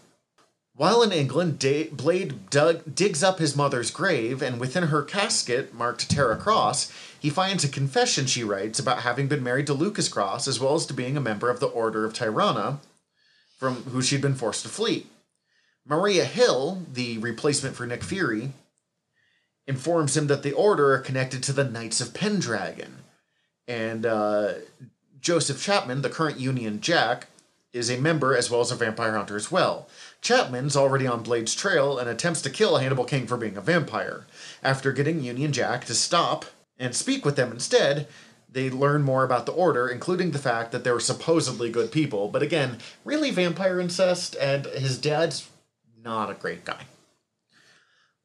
While 0.75 1.03
in 1.03 1.13
England, 1.13 1.59
Blade 1.93 2.49
dug, 2.49 2.95
digs 2.95 3.23
up 3.23 3.39
his 3.39 3.55
mother's 3.55 3.91
grave, 3.91 4.41
and 4.41 4.59
within 4.59 4.85
her 4.85 5.03
casket, 5.03 5.75
marked 5.75 6.09
Tara 6.09 6.37
Cross, 6.37 6.91
he 7.19 7.29
finds 7.29 7.65
a 7.65 7.69
confession 7.69 8.25
she 8.25 8.45
writes 8.45 8.79
about 8.79 9.03
having 9.03 9.29
been 9.29 9.43
married 9.43 9.67
to 9.67 9.75
Lucas 9.75 10.09
Cross, 10.09 10.49
as 10.49 10.59
well 10.59 10.75
as 10.75 10.87
to 10.87 10.95
being 10.95 11.19
a 11.19 11.21
member 11.21 11.51
of 11.51 11.61
the 11.61 11.67
Order 11.67 12.07
of 12.07 12.15
Tirana, 12.15 12.81
from 13.61 13.77
who 13.85 14.01
she'd 14.01 14.23
been 14.23 14.35
forced 14.35 14.63
to 14.63 14.71
flee. 14.71 15.07
Maria 15.87 16.25
Hill, 16.25 16.83
the 16.91 17.19
replacement 17.19 17.77
for 17.77 17.87
Nick 17.87 18.03
Fury, 18.03 18.53
informs 19.67 20.17
him 20.17 20.29
that 20.29 20.43
the 20.43 20.53
Order 20.53 20.95
are 20.95 20.99
connected 20.99 21.43
to 21.43 21.53
the 21.53 21.65
Knights 21.65 22.01
of 22.01 22.15
Pendragon. 22.15 22.97
And 23.69 24.07
uh, 24.07 24.55
Joseph 25.21 25.63
Chapman, 25.63 26.01
the 26.01 26.09
current 26.09 26.41
Union 26.41 26.81
Jack, 26.81 27.27
is 27.75 27.91
a 27.91 28.01
member 28.01 28.35
as 28.35 28.51
well 28.51 28.63
as 28.63 28.73
a 28.73 28.77
vampire 28.77 29.15
hunter 29.15 29.37
as 29.37 29.53
well. 29.53 29.89
Chapman's 30.23 30.75
already 30.75 31.07
on 31.07 31.23
Blade's 31.23 31.55
trail 31.55 31.99
and 31.99 32.09
attempts 32.09 32.41
to 32.43 32.51
kill 32.51 32.79
Hannibal 32.79 33.05
King 33.05 33.27
for 33.27 33.37
being 33.37 33.59
a 33.59 33.61
vampire. 33.61 34.27
After 34.63 34.91
getting 34.91 35.23
Union 35.23 35.53
Jack 35.53 35.85
to 35.85 35.95
stop 35.95 36.47
and 36.79 36.97
speak 36.97 37.27
with 37.27 37.37
them 37.37 37.53
instead, 37.53 38.09
they 38.53 38.71
learn 38.71 39.03
more 39.03 39.25
about 39.25 39.47
the 39.47 39.53
Order, 39.53 39.89
including 39.89 40.31
the 40.31 40.39
fact 40.39 40.73
that 40.73 40.85
they 40.85 40.91
were 40.91 41.01
supposedly 41.01 41.71
good 41.71 41.93
people, 41.93 42.29
but 42.29 42.43
again, 42.43 42.79
really 43.05 43.31
vampire 43.31 43.81
incest, 43.81 44.37
and 44.41 44.67
his 44.67 44.99
dad's 44.99 45.49
not 46.03 46.31
a 46.31 46.35
great 46.35 46.65
guy. 46.65 46.85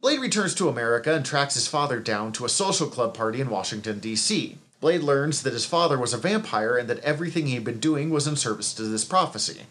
Blade 0.02 0.20
returns 0.20 0.54
to 0.56 0.70
America 0.70 1.14
and 1.14 1.26
tracks 1.26 1.56
his 1.56 1.68
father 1.68 2.00
down 2.00 2.32
to 2.34 2.46
a 2.46 2.50
social 2.50 2.88
club 2.88 3.16
party 3.16 3.42
in 3.42 3.50
Washington, 3.50 4.00
D.C. 4.00 4.58
Blade 4.80 5.02
learns 5.02 5.42
that 5.42 5.54
his 5.54 5.66
father 5.66 5.98
was 5.98 6.14
a 6.14 6.18
vampire 6.18 6.78
and 6.78 6.88
that 6.90 7.00
everything 7.00 7.48
he 7.48 7.56
had 7.56 7.64
been 7.64 7.80
doing 7.80 8.10
was 8.10 8.28
in 8.28 8.36
service 8.36 8.74
to 8.74 8.84
this 8.84 9.06
prophecy. 9.06 9.62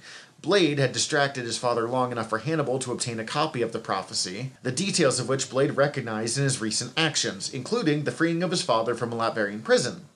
Blade 0.42 0.78
had 0.78 0.92
distracted 0.92 1.44
his 1.44 1.56
father 1.56 1.88
long 1.88 2.10
enough 2.10 2.28
for 2.28 2.38
Hannibal 2.38 2.78
to 2.80 2.92
obtain 2.92 3.20
a 3.20 3.24
copy 3.24 3.62
of 3.62 3.72
the 3.72 3.78
prophecy, 3.78 4.52
the 4.62 4.72
details 4.72 5.20
of 5.20 5.28
which 5.28 5.48
Blade 5.48 5.76
recognized 5.76 6.36
in 6.36 6.44
his 6.44 6.60
recent 6.60 6.92
actions, 6.96 7.52
including 7.52 8.04
the 8.04 8.10
freeing 8.10 8.42
of 8.42 8.50
his 8.50 8.60
father 8.60 8.94
from 8.94 9.12
a 9.12 9.16
Latverian 9.16 9.62
prison. 9.62 10.06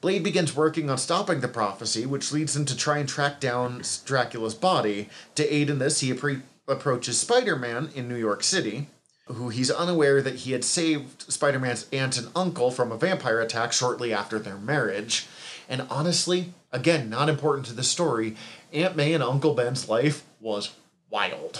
Blade 0.00 0.22
begins 0.22 0.54
working 0.54 0.88
on 0.90 0.98
stopping 0.98 1.40
the 1.40 1.48
prophecy, 1.48 2.06
which 2.06 2.30
leads 2.32 2.54
him 2.54 2.64
to 2.66 2.76
try 2.76 2.98
and 2.98 3.08
track 3.08 3.40
down 3.40 3.82
Dracula's 4.04 4.54
body. 4.54 5.08
To 5.34 5.54
aid 5.54 5.68
in 5.68 5.80
this, 5.80 6.00
he 6.00 6.12
appre- 6.12 6.42
approaches 6.68 7.18
Spider 7.18 7.56
Man 7.56 7.90
in 7.94 8.08
New 8.08 8.16
York 8.16 8.44
City, 8.44 8.88
who 9.26 9.48
he's 9.48 9.70
unaware 9.70 10.22
that 10.22 10.36
he 10.36 10.52
had 10.52 10.64
saved 10.64 11.30
Spider 11.32 11.58
Man's 11.58 11.86
aunt 11.92 12.16
and 12.16 12.28
uncle 12.36 12.70
from 12.70 12.92
a 12.92 12.96
vampire 12.96 13.40
attack 13.40 13.72
shortly 13.72 14.12
after 14.12 14.38
their 14.38 14.56
marriage. 14.56 15.26
And 15.68 15.86
honestly, 15.90 16.54
again, 16.72 17.10
not 17.10 17.28
important 17.28 17.66
to 17.66 17.74
the 17.74 17.82
story, 17.82 18.36
Aunt 18.72 18.96
May 18.96 19.12
and 19.14 19.22
Uncle 19.22 19.54
Ben's 19.54 19.88
life 19.88 20.24
was 20.40 20.74
wild 21.10 21.58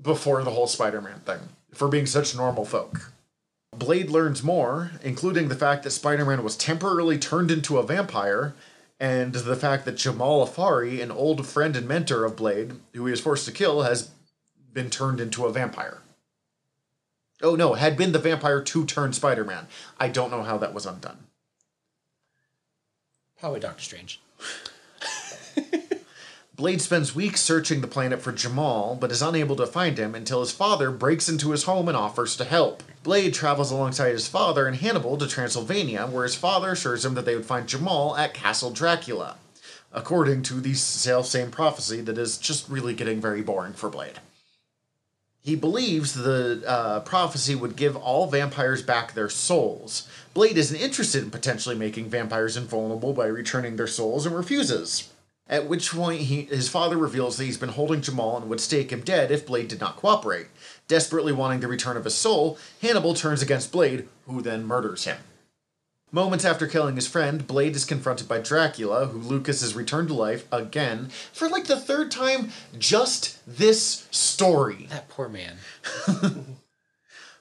before 0.00 0.42
the 0.44 0.50
whole 0.50 0.66
Spider 0.66 1.00
Man 1.00 1.20
thing, 1.20 1.40
for 1.72 1.88
being 1.88 2.06
such 2.06 2.36
normal 2.36 2.66
folk. 2.66 3.10
Blade 3.78 4.10
learns 4.10 4.42
more, 4.42 4.92
including 5.02 5.48
the 5.48 5.54
fact 5.54 5.82
that 5.82 5.90
Spider 5.90 6.24
Man 6.24 6.42
was 6.42 6.56
temporarily 6.56 7.18
turned 7.18 7.50
into 7.50 7.78
a 7.78 7.86
vampire, 7.86 8.54
and 9.00 9.32
the 9.32 9.56
fact 9.56 9.84
that 9.84 9.96
Jamal 9.96 10.46
Afari, 10.46 11.02
an 11.02 11.10
old 11.10 11.46
friend 11.46 11.76
and 11.76 11.86
mentor 11.86 12.24
of 12.24 12.36
Blade, 12.36 12.72
who 12.92 13.06
he 13.06 13.10
was 13.10 13.20
forced 13.20 13.44
to 13.46 13.52
kill, 13.52 13.82
has 13.82 14.10
been 14.72 14.90
turned 14.90 15.20
into 15.20 15.46
a 15.46 15.52
vampire. 15.52 15.98
Oh 17.42 17.56
no, 17.56 17.74
had 17.74 17.96
been 17.96 18.12
the 18.12 18.18
vampire 18.18 18.62
to 18.62 18.86
turn 18.86 19.12
Spider 19.12 19.44
Man. 19.44 19.66
I 19.98 20.08
don't 20.08 20.30
know 20.30 20.42
how 20.42 20.56
that 20.58 20.74
was 20.74 20.86
undone. 20.86 21.18
Probably 23.38 23.60
Doctor 23.60 23.82
Strange. 23.82 24.20
Blade 26.56 26.80
spends 26.80 27.16
weeks 27.16 27.40
searching 27.40 27.80
the 27.80 27.88
planet 27.88 28.22
for 28.22 28.30
Jamal, 28.30 28.94
but 28.94 29.10
is 29.10 29.22
unable 29.22 29.56
to 29.56 29.66
find 29.66 29.98
him 29.98 30.14
until 30.14 30.38
his 30.38 30.52
father 30.52 30.92
breaks 30.92 31.28
into 31.28 31.50
his 31.50 31.64
home 31.64 31.88
and 31.88 31.96
offers 31.96 32.36
to 32.36 32.44
help. 32.44 32.84
Blade 33.02 33.34
travels 33.34 33.72
alongside 33.72 34.12
his 34.12 34.28
father 34.28 34.68
and 34.68 34.76
Hannibal 34.76 35.16
to 35.16 35.26
Transylvania, 35.26 36.06
where 36.06 36.22
his 36.22 36.36
father 36.36 36.70
assures 36.70 37.04
him 37.04 37.14
that 37.14 37.24
they 37.24 37.34
would 37.34 37.44
find 37.44 37.66
Jamal 37.66 38.16
at 38.16 38.34
Castle 38.34 38.70
Dracula, 38.70 39.36
according 39.92 40.44
to 40.44 40.60
the 40.60 40.74
self 40.74 41.26
same 41.26 41.50
prophecy 41.50 42.00
that 42.02 42.18
is 42.18 42.38
just 42.38 42.68
really 42.68 42.94
getting 42.94 43.20
very 43.20 43.42
boring 43.42 43.72
for 43.72 43.90
Blade. 43.90 44.20
He 45.40 45.56
believes 45.56 46.14
the 46.14 46.62
uh, 46.64 47.00
prophecy 47.00 47.56
would 47.56 47.74
give 47.74 47.96
all 47.96 48.28
vampires 48.28 48.80
back 48.80 49.12
their 49.12 49.28
souls. 49.28 50.08
Blade 50.34 50.56
isn't 50.56 50.80
interested 50.80 51.24
in 51.24 51.30
potentially 51.32 51.74
making 51.74 52.10
vampires 52.10 52.56
invulnerable 52.56 53.12
by 53.12 53.26
returning 53.26 53.74
their 53.74 53.88
souls 53.88 54.24
and 54.24 54.36
refuses. 54.36 55.10
At 55.46 55.66
which 55.66 55.90
point, 55.90 56.22
he, 56.22 56.42
his 56.42 56.70
father 56.70 56.96
reveals 56.96 57.36
that 57.36 57.44
he's 57.44 57.58
been 57.58 57.70
holding 57.70 58.00
Jamal 58.00 58.38
and 58.38 58.48
would 58.48 58.60
stake 58.60 58.90
him 58.90 59.02
dead 59.02 59.30
if 59.30 59.46
Blade 59.46 59.68
did 59.68 59.80
not 59.80 59.96
cooperate. 59.96 60.46
Desperately 60.88 61.32
wanting 61.32 61.60
the 61.60 61.68
return 61.68 61.96
of 61.96 62.04
his 62.04 62.14
soul, 62.14 62.58
Hannibal 62.80 63.14
turns 63.14 63.42
against 63.42 63.70
Blade, 63.70 64.08
who 64.26 64.40
then 64.40 64.64
murders 64.64 65.04
him. 65.04 65.18
Moments 66.10 66.44
after 66.44 66.66
killing 66.66 66.94
his 66.94 67.08
friend, 67.08 67.46
Blade 67.46 67.74
is 67.74 67.84
confronted 67.84 68.28
by 68.28 68.38
Dracula, 68.38 69.06
who 69.06 69.18
Lucas 69.18 69.60
has 69.60 69.74
returned 69.74 70.08
to 70.08 70.14
life 70.14 70.46
again 70.52 71.08
for 71.32 71.48
like 71.48 71.66
the 71.66 71.80
third 71.80 72.10
time 72.10 72.50
just 72.78 73.40
this 73.46 74.06
story 74.12 74.86
That 74.90 75.08
poor 75.08 75.28
man. 75.28 75.56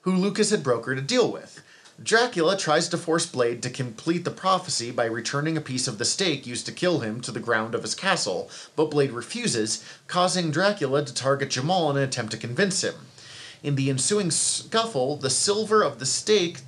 who 0.01 0.11
Lucas 0.11 0.49
had 0.49 0.63
brokered 0.63 0.97
a 0.97 1.01
deal 1.01 1.31
with. 1.31 1.62
Dracula 2.01 2.57
tries 2.57 2.89
to 2.89 2.97
force 2.97 3.27
Blade 3.27 3.61
to 3.61 3.69
complete 3.69 4.25
the 4.25 4.31
prophecy 4.31 4.89
by 4.89 5.05
returning 5.05 5.55
a 5.55 5.61
piece 5.61 5.87
of 5.87 5.99
the 5.99 6.05
stake 6.05 6.47
used 6.47 6.65
to 6.65 6.71
kill 6.71 7.01
him 7.01 7.21
to 7.21 7.31
the 7.31 7.39
ground 7.39 7.75
of 7.75 7.83
his 7.83 7.93
castle, 7.93 8.49
but 8.75 8.89
Blade 8.89 9.11
refuses, 9.11 9.83
causing 10.07 10.49
Dracula 10.49 11.05
to 11.05 11.13
target 11.13 11.51
Jamal 11.51 11.91
in 11.91 11.97
an 11.97 12.03
attempt 12.03 12.31
to 12.31 12.37
convince 12.37 12.83
him. 12.83 12.95
In 13.61 13.75
the 13.75 13.91
ensuing 13.91 14.31
scuffle, 14.31 15.17
the 15.17 15.29
silver 15.29 15.83
of 15.83 15.99
the 15.99 16.05
stake, 16.07 16.61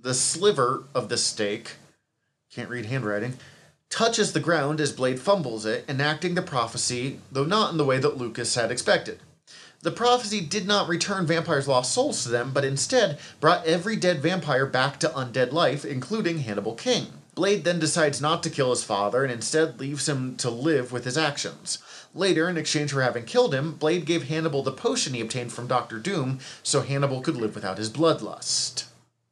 the 0.00 0.14
sliver 0.14 0.84
of 0.94 1.08
the 1.08 1.18
stake, 1.18 1.72
can't 2.50 2.70
read 2.70 2.86
handwriting, 2.86 3.38
touches 3.90 4.32
the 4.32 4.40
ground 4.40 4.80
as 4.80 4.92
Blade 4.92 5.20
fumbles 5.20 5.66
it, 5.66 5.84
enacting 5.88 6.34
the 6.34 6.40
prophecy, 6.40 7.18
though 7.32 7.44
not 7.44 7.72
in 7.72 7.78
the 7.78 7.84
way 7.84 7.98
that 7.98 8.16
Lucas 8.16 8.54
had 8.54 8.70
expected. 8.70 9.18
The 9.82 9.90
prophecy 9.90 10.40
did 10.40 10.64
not 10.64 10.88
return 10.88 11.26
vampires' 11.26 11.66
lost 11.66 11.92
souls 11.92 12.22
to 12.22 12.28
them, 12.28 12.52
but 12.52 12.64
instead 12.64 13.18
brought 13.40 13.66
every 13.66 13.96
dead 13.96 14.22
vampire 14.22 14.64
back 14.64 15.00
to 15.00 15.08
undead 15.08 15.52
life, 15.52 15.84
including 15.84 16.38
Hannibal 16.38 16.76
King. 16.76 17.08
Blade 17.34 17.64
then 17.64 17.80
decides 17.80 18.20
not 18.20 18.44
to 18.44 18.50
kill 18.50 18.70
his 18.70 18.84
father 18.84 19.24
and 19.24 19.32
instead 19.32 19.80
leaves 19.80 20.08
him 20.08 20.36
to 20.36 20.50
live 20.50 20.92
with 20.92 21.04
his 21.04 21.18
actions. 21.18 21.78
Later, 22.14 22.48
in 22.48 22.56
exchange 22.56 22.92
for 22.92 23.02
having 23.02 23.24
killed 23.24 23.54
him, 23.54 23.72
Blade 23.72 24.04
gave 24.04 24.28
Hannibal 24.28 24.62
the 24.62 24.70
potion 24.70 25.14
he 25.14 25.20
obtained 25.20 25.52
from 25.52 25.66
Doctor 25.66 25.98
Doom 25.98 26.38
so 26.62 26.82
Hannibal 26.82 27.20
could 27.20 27.36
live 27.36 27.54
without 27.54 27.78
his 27.78 27.90
bloodlust. 27.90 28.84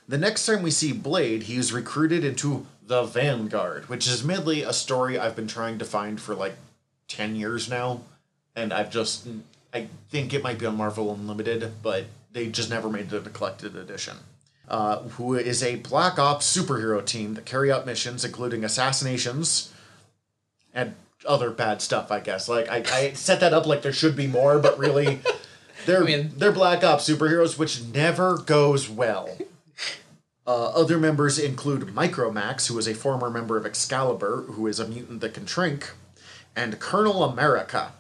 The 0.09 0.19
next 0.19 0.47
time 0.47 0.63
we 0.63 0.73
see 0.73 0.93
Blade, 0.93 1.45
he 1.45 1.57
is 1.57 1.73
recruited 1.73 2.25
into 2.25 2.67
the 2.85 3.05
Vanguard, 3.05 3.89
which 3.89 4.09
is 4.09 4.23
admittedly 4.23 4.63
a 4.63 4.73
story 4.73 5.17
I've 5.17 5.37
been 5.37 5.47
trying 5.47 5.79
to 5.79 5.85
find 5.85 6.21
for 6.21 6.35
like 6.35 6.57
10 7.07 7.37
years 7.37 7.69
now, 7.69 8.01
and 8.57 8.73
I've 8.73 8.91
just 8.91 9.29
I 9.73 9.89
think 10.11 10.35
it 10.35 10.43
might 10.43 10.59
be 10.59 10.67
on 10.67 10.77
Marvel 10.77 11.13
Unlimited, 11.15 11.73
but 11.83 12.07
they 12.33 12.49
just 12.49 12.71
never 12.71 12.89
made 12.89 13.13
it 13.13 13.27
a 13.27 13.31
collected 13.31 13.77
edition. 13.77 14.17
Uh, 14.69 15.01
who 15.11 15.35
is 15.35 15.63
a 15.65 15.77
Black 15.77 16.19
Ops 16.19 16.47
superhero 16.57 17.05
team 17.05 17.35
that 17.35 17.45
carry 17.45 17.73
out 17.73 17.87
missions 17.87 18.25
including 18.25 18.63
assassinations 18.63 19.73
and 20.73 20.95
other 21.27 21.51
bad 21.51 21.83
stuff, 21.83 22.13
I 22.13 22.21
guess. 22.21 22.49
Like, 22.49 22.69
I, 22.71 22.85
I 22.93 23.13
set 23.15 23.41
that 23.41 23.53
up 23.53 23.67
like 23.67 23.83
there 23.83 23.93
should 23.93 24.15
be 24.15 24.29
more, 24.29 24.61
but 24.61 24.79
really, 24.79 25.21
they're, 25.87 26.03
I 26.03 26.07
mean- 26.07 26.33
they're 26.37 26.53
Black 26.53 26.85
Ops 26.85 27.09
superheroes, 27.09 27.59
which 27.59 27.83
never 27.83 28.39
goes 28.39 28.89
well. 28.89 29.37
Uh, 30.47 30.71
other 30.71 30.99
members 30.99 31.39
include 31.39 31.83
Micromax, 31.89 32.69
who 32.69 32.79
is 32.79 32.89
a 32.89 32.95
former 32.95 33.29
member 33.31 33.57
of 33.57 33.67
Excalibur, 33.67 34.45
who 34.53 34.67
is 34.67 34.81
a 34.81 34.89
mutant 34.89 35.21
that 35.21 35.35
can 35.35 35.47
shrink, 35.47 35.91
and 36.57 36.81
Colonel 36.81 37.23
America, 37.23 37.93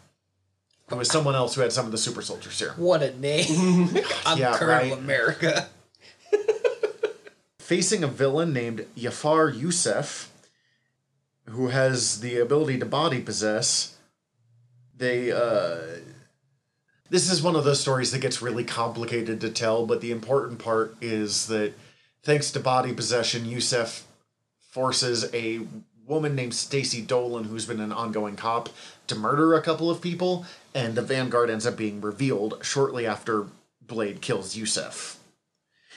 who 0.90 1.00
is 1.00 1.08
someone 1.08 1.34
else 1.34 1.54
who 1.54 1.60
had 1.62 1.72
some 1.72 1.86
of 1.86 1.92
the 1.92 1.98
super 1.98 2.22
soldiers 2.22 2.58
here. 2.58 2.74
What 2.76 3.02
a 3.02 3.16
name. 3.18 3.90
I'm 4.26 4.38
Yeah, 4.38 4.56
Colonel 4.56 4.90
right. 4.90 4.92
America. 4.98 5.68
Facing 7.58 8.02
a 8.02 8.08
villain 8.08 8.52
named 8.52 8.86
Yafar 8.96 9.56
Yusef, 9.56 10.30
who 11.48 11.68
has 11.68 12.20
the 12.20 12.38
ability 12.38 12.78
to 12.80 12.86
body 12.86 13.20
possess, 13.20 13.96
they, 14.96 15.30
uh. 15.32 15.78
This 17.08 17.28
is 17.30 17.42
one 17.42 17.56
of 17.56 17.64
those 17.64 17.80
stories 17.80 18.12
that 18.12 18.20
gets 18.20 18.40
really 18.40 18.62
complicated 18.62 19.40
to 19.40 19.50
tell, 19.50 19.84
but 19.84 20.00
the 20.00 20.12
important 20.12 20.60
part 20.60 20.94
is 21.00 21.48
that 21.48 21.72
thanks 22.22 22.52
to 22.52 22.60
body 22.60 22.92
possession, 22.92 23.46
Yusef 23.46 24.06
forces 24.60 25.28
a 25.34 25.60
woman 26.10 26.34
named 26.34 26.54
Stacy 26.54 27.00
Dolan, 27.00 27.44
who's 27.44 27.64
been 27.64 27.80
an 27.80 27.92
ongoing 27.92 28.36
cop, 28.36 28.68
to 29.06 29.14
murder 29.14 29.54
a 29.54 29.62
couple 29.62 29.88
of 29.90 30.02
people, 30.02 30.44
and 30.74 30.94
the 30.94 31.02
Vanguard 31.02 31.48
ends 31.48 31.66
up 31.66 31.76
being 31.76 32.00
revealed 32.00 32.58
shortly 32.62 33.06
after 33.06 33.46
Blade 33.80 34.20
kills 34.20 34.56
Yusef. 34.56 35.16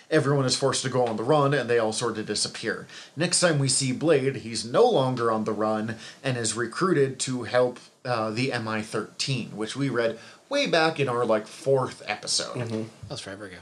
Everyone 0.10 0.46
is 0.46 0.56
forced 0.56 0.84
to 0.84 0.90
go 0.90 1.06
on 1.06 1.18
the 1.18 1.24
run, 1.24 1.54
and 1.54 1.70
they 1.70 1.80
all 1.80 1.92
sort 1.92 2.20
of 2.20 2.28
disappear. 2.28 2.88
Next 3.16 3.40
time 3.40 3.58
we 3.58 3.68
see 3.68 3.92
Blade, 3.92 4.38
he's 4.38 4.64
no 4.64 4.88
longer 4.88 5.32
on 5.32 5.44
the 5.46 5.52
run 5.52 5.96
and 6.24 6.38
is 6.38 6.56
recruited 6.56 7.20
to 7.22 7.44
help 7.44 7.80
uh, 8.06 8.30
the 8.30 8.50
MI13, 8.52 9.54
which 9.54 9.76
we 9.76 9.90
read 9.90 10.20
way 10.50 10.68
back 10.68 11.00
in 11.00 11.10
our 11.10 11.26
like 11.26 11.48
fourth 11.48 12.04
episode. 12.06 12.60
That 12.60 12.88
was 13.10 13.22
forever 13.22 13.46
ago. 13.46 13.58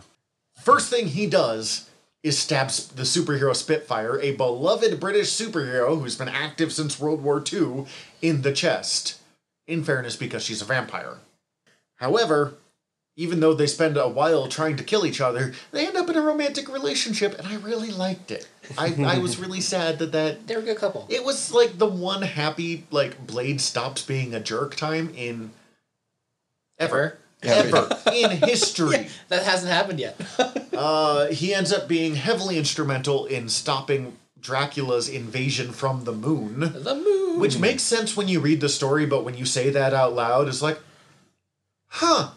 First 0.62 0.90
thing 0.90 1.08
he 1.08 1.28
does 1.28 1.90
is 2.24 2.38
stabs 2.38 2.88
the 2.88 3.04
superhero 3.04 3.56
Spitfire, 3.56 4.20
a 4.20 4.36
beloved 4.36 5.00
British 5.00 5.30
superhero 5.30 6.00
who's 6.00 6.16
been 6.18 6.30
active 6.30 6.72
since 6.72 7.00
World 7.00 7.24
War 7.24 7.44
II, 7.52 7.86
in 8.22 8.44
the 8.44 8.52
chest. 8.54 9.20
In 9.68 9.84
fairness, 9.84 10.16
because 10.16 10.44
she's 10.44 10.62
a 10.62 10.66
vampire. 10.66 11.18
However, 11.96 12.56
even 13.16 13.40
though 13.40 13.54
they 13.54 13.68
spend 13.68 13.98
a 13.98 14.08
while 14.08 14.48
trying 14.48 14.76
to 14.78 14.84
kill 14.84 15.06
each 15.06 15.22
other, 15.22 15.54
they 15.72 15.86
end 15.88 15.98
up 15.98 16.10
in 16.10 16.16
a 16.16 16.22
romantic 16.22 16.72
relationship, 16.72 17.38
and 17.38 17.48
I 17.48 17.56
really 17.56 17.92
liked 17.92 18.32
it. 18.32 18.48
I, 18.78 18.96
I 19.04 19.18
was 19.18 19.38
really 19.38 19.62
sad 19.62 20.00
that 20.00 20.12
that 20.12 20.48
They're 20.48 20.60
a 20.60 20.64
good 20.64 20.78
couple. 20.78 21.06
it 21.10 21.24
was 21.24 21.54
like 21.54 21.78
the 21.78 21.88
one 21.88 22.22
happy 22.22 22.86
like 22.92 23.26
Blade 23.26 23.62
stops 23.62 24.04
being 24.04 24.34
a 24.34 24.40
jerk 24.40 24.76
time 24.76 25.14
in 25.16 25.52
ever 26.80 26.98
ever 26.98 27.18
in 27.44 28.32
history. 28.48 29.08
That 29.30 29.44
hasn't 29.44 29.72
happened 29.72 30.00
yet. 30.00 30.20
Uh, 30.72 31.28
he 31.28 31.54
ends 31.54 31.72
up 31.72 31.88
being 31.88 32.16
heavily 32.16 32.58
instrumental 32.58 33.26
in 33.26 33.50
stopping 33.50 34.18
Dracula's 34.40 35.08
invasion 35.08 35.74
from 35.74 36.06
the 36.06 36.12
moon, 36.14 36.60
the 36.62 36.96
moon. 36.96 37.40
which 37.40 37.60
makes 37.60 37.84
sense 37.84 38.18
when 38.18 38.28
you 38.28 38.40
read 38.40 38.62
the 38.62 38.70
story, 38.70 39.06
but 39.06 39.24
when 39.24 39.36
you 39.38 39.46
say 39.46 39.70
that 39.70 39.94
out 39.94 40.14
loud, 40.16 40.48
it's 40.48 40.62
like, 40.64 40.80
huh, 41.88 42.32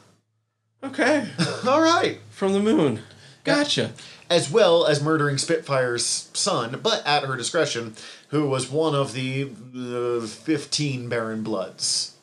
Okay. 0.82 1.26
all 1.66 1.80
right. 1.80 2.18
From 2.30 2.52
the 2.52 2.60
moon. 2.60 3.00
Gotcha. 3.44 3.92
as 4.28 4.50
well 4.50 4.84
as 4.86 5.02
murdering 5.02 5.38
Spitfire's 5.38 6.28
son, 6.34 6.78
but 6.82 7.02
at 7.06 7.24
her 7.24 7.36
discretion, 7.36 7.94
who 8.28 8.46
was 8.48 8.70
one 8.70 8.94
of 8.94 9.14
the 9.14 9.48
uh, 9.74 10.26
15 10.26 11.08
Baron 11.08 11.42
Bloods. 11.42 12.13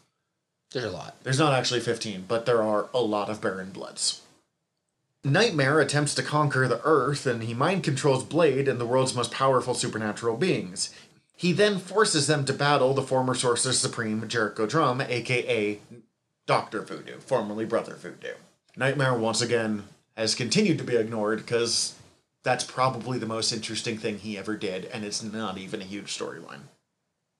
There's 0.72 0.86
a 0.86 0.92
lot. 0.92 1.16
There's 1.24 1.40
not 1.40 1.54
actually 1.54 1.82
15, 1.82 2.26
but 2.28 2.46
there 2.46 2.64
are 2.64 2.90
a 2.94 3.02
lot 3.02 3.30
of 3.30 3.42
Baron 3.42 3.72
Bloods. 3.72 4.22
Nightmare 5.24 5.80
attempts 5.80 6.16
to 6.16 6.24
conquer 6.24 6.68
the 6.68 6.82
Earth, 6.84 7.28
and 7.28 7.44
he 7.44 7.54
mind 7.54 7.84
controls 7.84 8.24
Blade 8.24 8.68
and 8.68 8.80
the 8.80 8.86
world's 8.86 9.14
most 9.14 9.32
powerful 9.32 9.74
supernatural 9.74 10.38
beings. 10.38 10.94
He 11.36 11.52
then 11.52 11.78
forces 11.78 12.28
them 12.28 12.46
to 12.46 12.54
battle 12.54 12.94
the 12.94 13.02
former 13.02 13.36
Sorcerer 13.36 13.74
Supreme 13.74 14.28
Jericho 14.28 14.66
Drum, 14.66 15.02
aka 15.02 15.80
Dr. 16.48 16.82
Voodoo, 16.82 17.20
formerly 17.20 17.66
Brother 17.66 17.96
Voodoo. 17.96 18.34
Nightmare, 18.76 19.14
once 19.14 19.42
again, 19.42 19.84
has 20.16 20.36
continued 20.36 20.78
to 20.78 20.84
be 20.84 20.96
ignored 20.96 21.40
because 21.40 21.96
that's 22.44 22.64
probably 22.64 23.20
the 23.20 23.26
most 23.26 23.52
interesting 23.52 23.98
thing 23.98 24.20
he 24.20 24.38
ever 24.38 24.56
did, 24.56 24.86
and 24.86 25.04
it's 25.04 25.22
not 25.22 25.58
even 25.58 25.82
a 25.82 25.86
huge 25.86 26.18
storyline. 26.18 26.62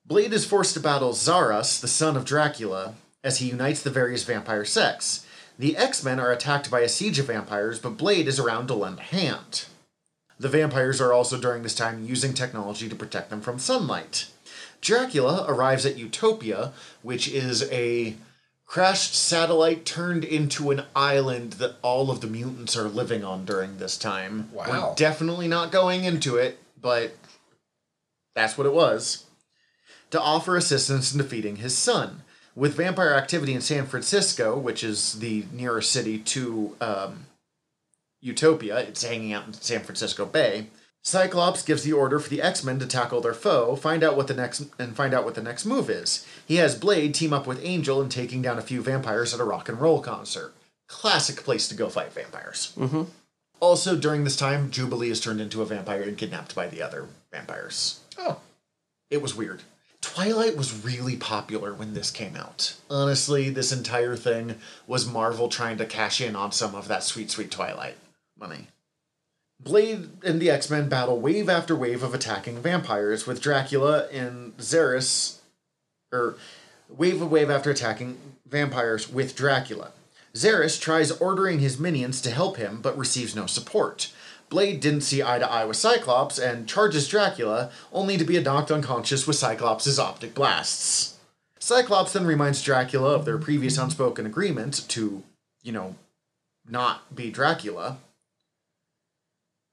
Blade 0.06 0.34
is 0.34 0.46
forced 0.46 0.74
to 0.74 0.80
battle 0.80 1.14
Zaras, 1.14 1.80
the 1.80 1.88
son 1.88 2.18
of 2.18 2.26
Dracula, 2.26 2.96
as 3.24 3.38
he 3.38 3.50
unites 3.50 3.82
the 3.82 3.90
various 3.90 4.24
vampire 4.24 4.66
sects. 4.66 5.26
The 5.60 5.78
X 5.78 6.04
Men 6.04 6.20
are 6.20 6.32
attacked 6.32 6.72
by 6.72 6.80
a 6.80 6.90
siege 6.90 7.20
of 7.20 7.28
vampires, 7.28 7.80
but 7.80 7.98
Blade 7.98 8.28
is 8.28 8.40
around 8.40 8.68
to 8.68 8.74
lend 8.74 9.00
a 9.00 9.04
hand. 9.04 9.66
The 10.40 10.50
vampires 10.50 11.00
are 11.00 11.14
also 11.14 11.40
during 11.40 11.62
this 11.62 11.76
time 11.76 12.04
using 12.04 12.34
technology 12.34 12.90
to 12.90 12.96
protect 12.96 13.30
them 13.30 13.42
from 13.42 13.60
sunlight. 13.60 14.28
Dracula 14.82 15.46
arrives 15.48 15.86
at 15.86 15.98
Utopia, 15.98 16.74
which 17.04 17.28
is 17.28 17.70
a 17.72 18.16
crashed 18.66 19.14
satellite 19.14 19.86
turned 19.86 20.24
into 20.24 20.72
an 20.72 20.84
island 20.96 21.54
that 21.54 21.76
all 21.84 22.10
of 22.10 22.22
the 22.22 22.28
mutants 22.28 22.76
are 22.76 22.88
living 22.88 23.24
on 23.24 23.46
during 23.46 23.78
this 23.78 23.98
time. 23.98 24.50
Wow. 24.52 24.66
We're 24.90 24.96
definitely 24.96 25.48
not 25.48 25.72
going 25.72 26.06
into 26.06 26.38
it, 26.38 26.58
but 26.82 27.16
that's 28.34 28.58
what 28.58 28.66
it 28.66 28.74
was. 28.74 29.26
To 30.12 30.20
offer 30.20 30.58
assistance 30.58 31.12
in 31.12 31.20
defeating 31.20 31.58
his 31.58 31.78
son. 31.78 32.24
With 32.56 32.76
vampire 32.76 33.14
activity 33.14 33.54
in 33.54 33.62
San 33.62 33.86
Francisco, 33.86 34.58
which 34.58 34.84
is 34.84 35.20
the 35.20 35.46
nearest 35.54 35.92
city 35.92 36.18
to 36.20 36.76
um, 36.82 37.26
Utopia, 38.20 38.80
it's 38.80 39.04
hanging 39.04 39.32
out 39.32 39.48
in 39.48 39.54
San 39.54 39.82
Francisco 39.82 40.26
Bay. 40.26 40.68
Cyclops 41.04 41.64
gives 41.64 41.84
the 41.84 41.94
order 41.94 42.20
for 42.20 42.30
the 42.30 42.42
X-Men 42.42 42.78
to 42.80 42.86
tackle 42.86 43.22
their 43.22 43.34
foe, 43.34 43.76
find 43.76 44.04
out 44.04 44.16
what 44.16 44.28
the 44.28 44.36
next 44.36 44.66
and 44.78 44.96
find 44.96 45.14
out 45.14 45.26
what 45.26 45.34
the 45.34 45.42
next 45.42 45.66
move 45.66 45.90
is. 45.90 46.26
He 46.46 46.58
has 46.58 46.78
Blade 46.78 47.16
team 47.16 47.34
up 47.34 47.48
with 47.48 47.64
Angel 47.64 48.02
in 48.02 48.10
taking 48.10 48.42
down 48.42 48.60
a 48.60 48.62
few 48.62 48.84
vampires 48.84 49.34
at 49.34 49.40
a 49.40 49.44
rock 49.44 49.68
and 49.68 49.82
roll 49.82 50.00
concert. 50.00 50.54
Classic 50.88 51.38
place 51.38 51.68
to 51.70 51.76
go 51.76 51.90
fight 51.90 52.14
vampires. 52.14 52.74
Mm-hmm. 52.78 53.04
Also, 53.60 53.96
during 53.96 54.24
this 54.24 54.36
time, 54.36 54.70
Jubilee 54.70 55.10
is 55.10 55.22
turned 55.22 55.42
into 55.42 55.62
a 55.62 55.66
vampire 55.66 56.02
and 56.02 56.18
kidnapped 56.18 56.54
by 56.54 56.68
the 56.68 56.82
other 56.82 57.08
vampires. 57.32 58.02
Oh. 58.18 58.40
It 59.10 59.22
was 59.22 59.36
weird. 59.36 59.62
Twilight 60.02 60.58
was 60.58 60.84
really 60.84 61.16
popular 61.16 61.74
when 61.74 61.94
this 61.94 62.12
came 62.12 62.36
out. 62.36 62.76
Honestly, 62.90 63.50
this 63.50 63.72
entire 63.72 64.16
thing 64.16 64.56
was 64.88 65.06
Marvel 65.06 65.48
trying 65.48 65.78
to 65.78 65.86
cash 65.86 66.20
in 66.20 66.36
on 66.36 66.52
some 66.52 66.76
of 66.76 66.88
that 66.88 67.04
sweet, 67.04 67.32
sweet 67.32 67.52
Twilight 67.52 67.96
money. 68.38 68.68
Blade 69.60 70.10
and 70.24 70.42
the 70.42 70.50
X 70.50 70.70
Men 70.70 70.90
battle 70.90 71.20
wave 71.20 71.48
after 71.48 71.76
wave 71.76 72.02
of 72.02 72.16
attacking 72.16 72.62
vampires, 72.62 73.28
with 73.28 73.42
Dracula 73.42 74.08
and 74.08 74.58
Xarus, 74.58 75.38
or 76.12 76.20
er, 76.20 76.38
wave 76.90 77.22
of 77.22 77.32
wave 77.32 77.52
after 77.52 77.70
attacking 77.70 78.18
vampires 78.46 79.08
with 79.08 79.36
Dracula. 79.36 79.92
Xarus 80.34 80.80
tries 80.80 81.12
ordering 81.12 81.60
his 81.60 81.80
minions 81.80 82.22
to 82.22 82.32
help 82.32 82.58
him, 82.58 82.82
but 82.82 82.98
receives 82.98 83.36
no 83.36 83.46
support. 83.46 84.12
Blade 84.52 84.82
didn't 84.82 85.02
see 85.02 85.24
eye 85.24 85.40
to 85.40 85.50
eye 85.50 85.64
with 85.64 85.78
Cyclops 85.78 86.38
and 86.38 86.68
charges 86.68 87.08
Dracula, 87.08 87.72
only 87.94 88.18
to 88.18 88.26
be 88.26 88.38
knocked 88.40 88.70
unconscious 88.70 89.26
with 89.26 89.38
Cyclops' 89.38 89.98
optic 89.98 90.36
blasts. 90.36 91.18
Cyclops 91.58 92.12
then 92.12 92.26
reminds 92.26 92.62
Dracula 92.62 93.16
of 93.16 93.24
their 93.24 93.38
previous 93.38 93.78
unspoken 93.78 94.26
agreement 94.26 94.86
to, 94.90 95.24
you 95.64 95.72
know, 95.72 95.96
not 96.70 97.16
be 97.16 97.32
Dracula. 97.32 97.98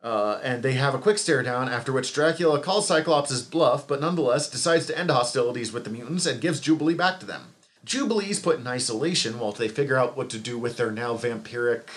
Uh, 0.01 0.39
and 0.45 0.63
they 0.63 0.75
have 0.75 0.95
a 0.95 0.99
quick 0.99 1.19
stare 1.19 1.43
down, 1.43 1.69
after 1.69 1.93
which 1.93 2.15
Dracula 2.15 2.61
calls 2.61 2.87
Cyclops' 2.87 3.43
bluff, 3.43 3.89
but 3.89 4.01
nonetheless 4.01 4.49
decides 4.49 4.87
to 4.87 4.97
end 4.97 5.11
hostilities 5.11 5.73
with 5.73 5.83
the 5.83 5.91
mutants 5.91 6.25
and 6.25 6.41
gives 6.41 6.61
Jubilee 6.61 6.95
back 6.95 7.19
to 7.19 7.27
them. 7.27 7.55
Jubilee's 7.85 8.39
put 8.39 8.61
in 8.61 8.67
isolation 8.69 9.41
while 9.41 9.51
they 9.51 9.67
figure 9.67 9.97
out 9.97 10.17
what 10.17 10.31
to 10.31 10.39
do 10.39 10.57
with 10.57 10.77
their 10.77 10.93
now 10.93 11.15
vampiric 11.15 11.89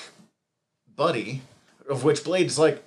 buddy, 0.96 1.44
of 1.90 2.04
which 2.04 2.24
Blade's 2.24 2.58
like, 2.60 2.84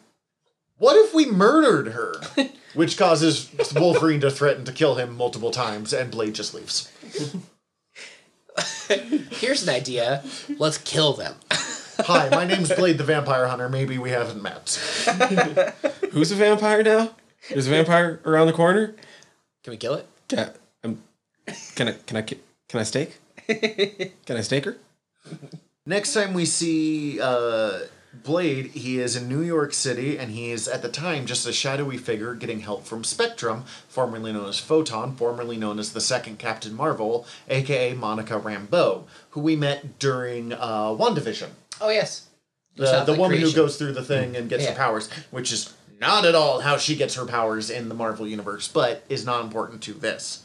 What 0.78 0.96
if 0.96 1.14
we 1.14 1.26
murdered 1.26 1.92
her? 1.92 2.14
which 2.74 2.98
causes 2.98 3.50
Wolverine 3.74 4.20
to 4.20 4.30
threaten 4.30 4.64
to 4.64 4.72
kill 4.72 4.96
him 4.96 5.16
multiple 5.16 5.50
times, 5.50 5.92
and 5.92 6.10
Blade 6.10 6.34
just 6.34 6.54
leaves. 6.54 6.90
Here's 9.30 9.62
an 9.62 9.74
idea. 9.74 10.22
Let's 10.58 10.78
kill 10.78 11.12
them. 11.14 11.34
Hi, 11.50 12.28
my 12.28 12.44
name's 12.44 12.72
Blade 12.72 12.98
the 12.98 13.04
Vampire 13.04 13.46
Hunter. 13.46 13.68
Maybe 13.68 13.98
we 13.98 14.10
haven't 14.10 14.42
met. 14.42 14.68
Who's 16.10 16.32
a 16.32 16.34
vampire 16.34 16.82
now? 16.82 17.14
There's 17.48 17.68
a 17.68 17.70
vampire 17.70 18.20
around 18.24 18.48
the 18.48 18.52
corner. 18.52 18.94
Can 19.62 19.70
we 19.70 19.76
kill 19.76 19.94
it? 19.94 20.06
Can, 20.28 20.50
um, 20.82 21.02
can 21.76 21.88
I? 21.88 21.92
Can 21.92 22.16
I? 22.16 22.22
Can 22.22 22.80
I 22.80 22.82
stake? 22.82 23.18
Can 23.46 24.36
I 24.36 24.40
stake 24.40 24.64
her? 24.64 24.76
Next 25.86 26.14
time 26.14 26.34
we 26.34 26.46
see 26.46 27.20
uh, 27.20 27.80
Blade, 28.22 28.66
he 28.66 28.98
is 29.00 29.16
in 29.16 29.28
New 29.28 29.40
York 29.40 29.72
City, 29.72 30.16
and 30.18 30.30
he 30.30 30.50
is 30.50 30.68
at 30.68 30.82
the 30.82 30.88
time 30.88 31.26
just 31.26 31.46
a 31.46 31.52
shadowy 31.52 31.96
figure 31.98 32.34
getting 32.34 32.60
help 32.60 32.84
from 32.86 33.02
Spectrum, 33.04 33.64
formerly 33.88 34.32
known 34.32 34.48
as 34.48 34.58
Photon, 34.58 35.16
formerly 35.16 35.56
known 35.56 35.78
as 35.78 35.92
the 35.92 36.00
second 36.00 36.38
Captain 36.38 36.74
Marvel, 36.74 37.26
aka 37.48 37.94
Monica 37.94 38.38
Rambeau, 38.38 39.04
who 39.30 39.40
we 39.40 39.56
met 39.56 39.98
during 39.98 40.52
uh, 40.52 40.88
WandaVision. 40.90 41.48
Oh 41.80 41.90
yes. 41.90 42.28
The, 42.76 43.04
the 43.04 43.12
like 43.12 43.20
woman 43.20 43.40
who 43.40 43.52
goes 43.52 43.76
through 43.76 43.92
the 43.92 44.02
thing 44.04 44.36
and 44.36 44.48
gets 44.48 44.64
Yeah. 44.64 44.70
her 44.70 44.76
powers, 44.76 45.08
which 45.30 45.52
is 45.52 45.72
not 46.00 46.24
at 46.24 46.34
all 46.34 46.60
how 46.60 46.76
she 46.76 46.96
gets 46.96 47.14
her 47.14 47.24
powers 47.26 47.70
in 47.70 47.88
the 47.88 47.94
Marvel 47.94 48.26
Universe, 48.26 48.68
but 48.68 49.04
is 49.08 49.24
not 49.24 49.44
important 49.44 49.80
to 49.82 49.92
this. 49.92 50.42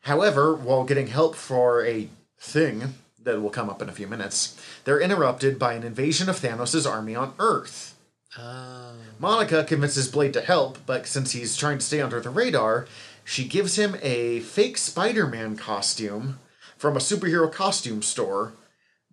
However, 0.00 0.54
while 0.54 0.84
getting 0.84 1.06
help 1.06 1.34
for 1.34 1.84
a 1.86 2.08
thing 2.38 2.94
that 3.24 3.40
will 3.40 3.50
come 3.50 3.68
up 3.68 3.82
in 3.82 3.88
a 3.88 3.92
few 3.92 4.06
minutes, 4.06 4.60
they're 4.84 5.00
interrupted 5.00 5.58
by 5.58 5.74
an 5.74 5.82
invasion 5.82 6.28
of 6.28 6.40
Thanos' 6.40 6.88
army 6.88 7.14
on 7.14 7.34
Earth. 7.38 7.96
Ah. 8.36 8.92
Monica 9.18 9.64
convinces 9.64 10.08
Blade 10.08 10.32
to 10.32 10.40
help, 10.40 10.78
but 10.86 11.06
since 11.06 11.32
he's 11.32 11.56
trying 11.56 11.78
to 11.78 11.84
stay 11.84 12.00
under 12.00 12.20
the 12.20 12.30
radar, 12.30 12.86
she 13.24 13.44
gives 13.44 13.76
him 13.76 13.96
a 14.02 14.40
fake 14.40 14.76
Spider 14.76 15.26
Man 15.26 15.56
costume 15.56 16.38
from 16.76 16.96
a 16.96 17.00
superhero 17.00 17.50
costume 17.50 18.02
store 18.02 18.52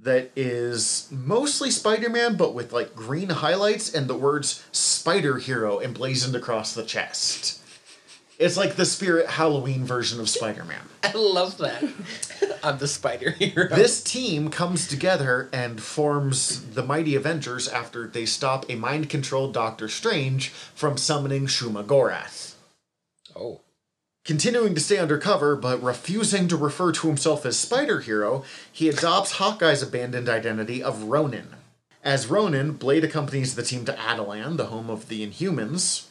that 0.02 0.32
is 0.36 1.08
mostly 1.12 1.70
Spider 1.70 2.10
Man, 2.10 2.36
but 2.36 2.54
with 2.54 2.74
like 2.74 2.96
green 2.96 3.30
highlights 3.30 3.94
and 3.94 4.08
the 4.08 4.18
words 4.18 4.66
Spider 4.72 5.38
Hero 5.38 5.80
emblazoned 5.80 6.36
across 6.36 6.74
the 6.74 6.84
chest. 6.84 7.61
It's 8.42 8.58
like 8.58 8.76
the 8.76 8.86
Spirit 8.86 9.28
Halloween 9.28 9.86
version 9.86 10.20
of 10.20 10.28
Spider 10.28 10.64
Man. 10.64 10.82
I 11.04 11.12
love 11.14 11.60
that. 11.60 11.84
I'm 12.64 12.80
the 12.80 12.88
spider 12.88 13.30
hero. 13.30 13.68
This 13.68 14.04
team 14.04 14.50
comes 14.50 14.88
together 14.88 15.48
and 15.54 15.80
forms 15.80 16.72
the 16.72 16.82
Mighty 16.82 17.14
Avengers 17.14 17.68
after 17.68 18.08
they 18.08 18.26
stop 18.26 18.66
a 18.68 18.76
mind 18.76 19.12
controlled 19.12 19.54
Doctor 19.54 19.88
Strange 19.88 20.50
from 20.50 20.98
summoning 20.98 21.46
Shuma 21.46 21.86
Gorath. 21.86 22.56
Oh. 23.36 23.62
Continuing 24.26 24.74
to 24.74 24.82
stay 24.82 24.98
undercover, 24.98 25.56
but 25.56 25.82
refusing 25.84 26.48
to 26.48 26.58
refer 26.58 26.92
to 26.94 27.08
himself 27.08 27.46
as 27.46 27.60
Spider 27.60 28.00
Hero, 28.00 28.44
he 28.72 28.90
adopts 28.90 29.34
Hawkeye's 29.34 29.84
abandoned 29.84 30.30
identity 30.30 30.82
of 30.82 31.04
Ronin. 31.04 31.58
As 32.04 32.26
Ronin, 32.26 32.72
Blade 32.72 33.04
accompanies 33.04 33.54
the 33.54 33.62
team 33.62 33.86
to 33.86 33.94
Attilan, 33.94 34.58
the 34.58 34.68
home 34.68 34.90
of 34.90 35.10
the 35.10 35.26
Inhumans, 35.26 36.08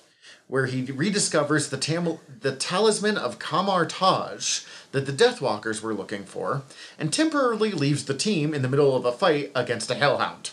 where 0.46 0.66
he 0.66 0.84
rediscovers 0.84 1.70
the, 1.70 1.76
tam- 1.76 2.18
the 2.40 2.54
talisman 2.54 3.16
of 3.16 3.38
Kamar 3.38 3.86
Taj 3.86 4.60
that 4.92 5.06
the 5.06 5.12
Deathwalkers 5.12 5.82
were 5.82 5.94
looking 5.94 6.24
for, 6.24 6.62
and 6.98 7.12
temporarily 7.12 7.70
leaves 7.72 8.04
the 8.04 8.14
team 8.14 8.52
in 8.52 8.62
the 8.62 8.68
middle 8.68 8.96
of 8.96 9.04
a 9.04 9.12
fight 9.12 9.52
against 9.54 9.90
a 9.90 9.94
Hellhound. 9.94 10.50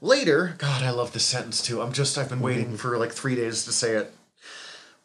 Later, 0.00 0.54
God, 0.58 0.82
I 0.82 0.90
love 0.90 1.12
this 1.12 1.24
sentence 1.24 1.62
too. 1.62 1.80
I'm 1.80 1.92
just, 1.92 2.18
I've 2.18 2.28
been 2.28 2.38
mm-hmm. 2.38 2.44
waiting 2.44 2.76
for 2.76 2.98
like 2.98 3.12
three 3.12 3.34
days 3.34 3.64
to 3.64 3.72
say 3.72 3.96
it. 3.96 4.12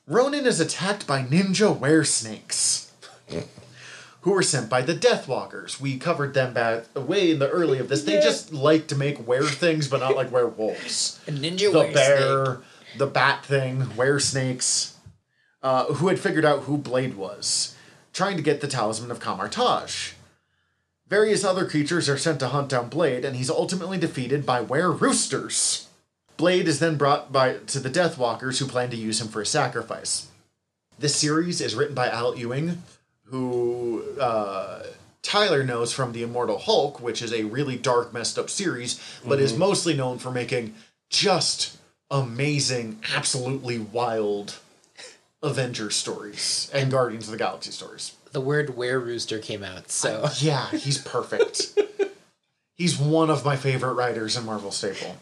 Ronin 0.05 0.45
is 0.45 0.59
attacked 0.59 1.05
by 1.07 1.23
ninja 1.23 1.77
were 1.77 2.03
snakes, 2.03 2.91
who 4.21 4.31
were 4.31 4.43
sent 4.43 4.69
by 4.69 4.81
the 4.81 4.95
Deathwalkers. 4.95 5.79
We 5.79 5.97
covered 5.97 6.33
them 6.33 6.53
back 6.53 6.85
way 6.95 7.31
in 7.31 7.39
the 7.39 7.49
early 7.49 7.79
of 7.79 7.89
this. 7.89 8.03
They 8.03 8.15
Yeah. 8.15 8.21
just 8.21 8.51
like 8.51 8.87
to 8.87 8.95
make 8.95 9.25
were 9.25 9.47
things, 9.47 9.87
but 9.87 9.99
not 10.01 10.15
like 10.15 10.31
werewolves. 10.31 11.19
A 11.27 11.31
ninja 11.31 11.71
the 11.71 11.79
were 11.79 11.93
bear, 11.93 12.45
snake. 12.45 12.57
The 12.97 13.07
bat 13.07 13.45
thing, 13.45 13.95
were 13.95 14.19
snakes, 14.19 14.97
uh, 15.61 15.85
who 15.85 16.07
had 16.07 16.19
figured 16.19 16.45
out 16.45 16.63
who 16.63 16.77
Blade 16.77 17.15
was, 17.15 17.75
trying 18.13 18.37
to 18.37 18.43
get 18.43 18.61
the 18.61 18.67
talisman 18.67 19.11
of 19.11 19.19
Kamartaj. 19.19 20.13
Various 21.07 21.43
other 21.43 21.65
creatures 21.65 22.07
are 22.07 22.17
sent 22.17 22.39
to 22.39 22.49
hunt 22.49 22.69
down 22.69 22.89
Blade, 22.89 23.25
and 23.25 23.35
he's 23.35 23.49
ultimately 23.49 23.97
defeated 23.97 24.45
by 24.45 24.61
were 24.61 24.91
roosters. 24.91 25.87
Blade 26.37 26.67
is 26.67 26.79
then 26.79 26.97
brought 26.97 27.31
by 27.31 27.55
to 27.67 27.79
the 27.79 27.89
Deathwalkers, 27.89 28.59
who 28.59 28.65
plan 28.65 28.89
to 28.91 28.95
use 28.95 29.19
him 29.19 29.27
for 29.27 29.41
a 29.41 29.45
sacrifice. 29.45 30.27
This 30.97 31.15
series 31.15 31.61
is 31.61 31.75
written 31.75 31.95
by 31.95 32.09
Al 32.09 32.37
Ewing, 32.37 32.83
who 33.25 34.03
uh, 34.19 34.83
Tyler 35.21 35.63
knows 35.63 35.91
from 35.91 36.11
The 36.11 36.23
Immortal 36.23 36.59
Hulk, 36.59 37.01
which 37.01 37.21
is 37.21 37.33
a 37.33 37.43
really 37.43 37.75
dark, 37.75 38.13
messed 38.13 38.37
up 38.37 38.49
series, 38.49 39.01
but 39.25 39.39
is 39.39 39.57
mostly 39.57 39.93
known 39.93 40.17
for 40.19 40.31
making 40.31 40.75
just 41.09 41.78
amazing, 42.11 42.99
absolutely 43.15 43.79
wild 43.79 44.59
Avengers 45.41 45.95
stories 45.95 46.69
and 46.73 46.91
Guardians 46.91 47.25
of 47.25 47.31
the 47.31 47.37
Galaxy 47.37 47.71
stories. 47.71 48.15
The 48.31 48.41
word 48.41 48.75
were 48.75 48.99
rooster 48.99 49.39
came 49.39 49.63
out, 49.63 49.89
so 49.89 50.29
Yeah, 50.39 50.69
he's 50.69 50.97
perfect. 50.97 51.79
he's 52.75 52.97
one 52.99 53.29
of 53.29 53.45
my 53.45 53.55
favorite 53.55 53.93
writers 53.93 54.37
in 54.37 54.45
Marvel 54.45 54.71
Staple. 54.71 55.17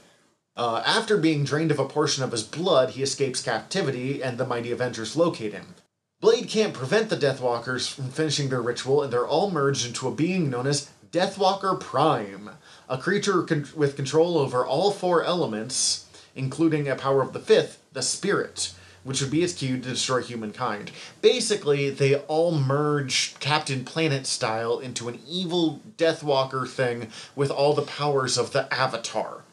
Uh, 0.55 0.81
after 0.85 1.17
being 1.17 1.43
drained 1.43 1.69
of 1.69 1.77
a 1.77 1.87
portion 1.87 2.23
of 2.23 2.31
his 2.31 2.41
blood, 2.41 2.91
he 2.91 3.03
escapes 3.03 3.43
captivity, 3.43 4.23
and 4.23 4.37
the 4.37 4.45
mighty 4.45 4.71
Avengers 4.71 5.15
locate 5.15 5.53
him. 5.53 5.75
Blade 6.19 6.49
can't 6.49 6.73
prevent 6.73 7.09
the 7.09 7.15
Deathwalkers 7.15 7.87
from 7.93 8.09
finishing 8.09 8.49
their 8.49 8.61
ritual, 8.61 9.03
and 9.03 9.13
they're 9.13 9.27
all 9.27 9.51
merged 9.51 9.85
into 9.85 10.07
a 10.07 10.11
being 10.11 10.49
known 10.49 10.65
as 10.65 10.89
Deathwalker 11.11 11.79
Prime, 11.79 12.49
a 12.89 12.97
creature 12.97 13.43
con- 13.43 13.67
with 13.75 13.95
control 13.95 14.39
over 14.39 14.65
all 14.65 14.91
four 14.91 15.23
elements, 15.23 16.06
including 16.37 16.87
a 16.87 16.95
power 16.95 17.21
of 17.21 17.33
the 17.33 17.39
fifth, 17.39 17.83
the 17.91 18.01
Spirit, 18.01 18.73
which 19.03 19.21
would 19.21 19.31
be 19.31 19.43
its 19.43 19.53
cue 19.53 19.77
to 19.77 19.89
destroy 19.89 20.21
humankind. 20.21 20.91
Basically, 21.21 21.89
they 21.89 22.15
all 22.15 22.51
merge 22.51 23.35
Captain 23.39 23.83
Planet 23.83 24.27
style 24.27 24.79
into 24.79 25.09
an 25.09 25.19
evil 25.27 25.81
Deathwalker 25.97 26.67
thing 26.67 27.07
with 27.35 27.49
all 27.49 27.73
the 27.73 27.81
powers 27.81 28.37
of 28.37 28.51
the 28.51 28.71
Avatar. 28.73 29.43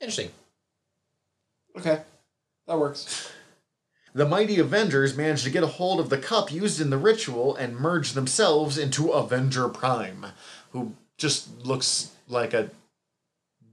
interesting. 0.00 0.30
Okay, 1.76 2.02
that 2.66 2.78
works. 2.78 3.30
The 4.14 4.24
mighty 4.24 4.58
Avengers 4.58 5.14
manage 5.14 5.42
to 5.42 5.50
get 5.50 5.62
a 5.62 5.66
hold 5.66 6.00
of 6.00 6.08
the 6.08 6.16
cup 6.16 6.50
used 6.50 6.80
in 6.80 6.88
the 6.88 6.96
ritual 6.96 7.54
and 7.54 7.76
merge 7.76 8.12
themselves 8.12 8.78
into 8.78 9.10
Avenger 9.10 9.68
Prime, 9.68 10.26
who 10.70 10.94
just 11.18 11.64
looks 11.66 12.12
like 12.26 12.54
a 12.54 12.70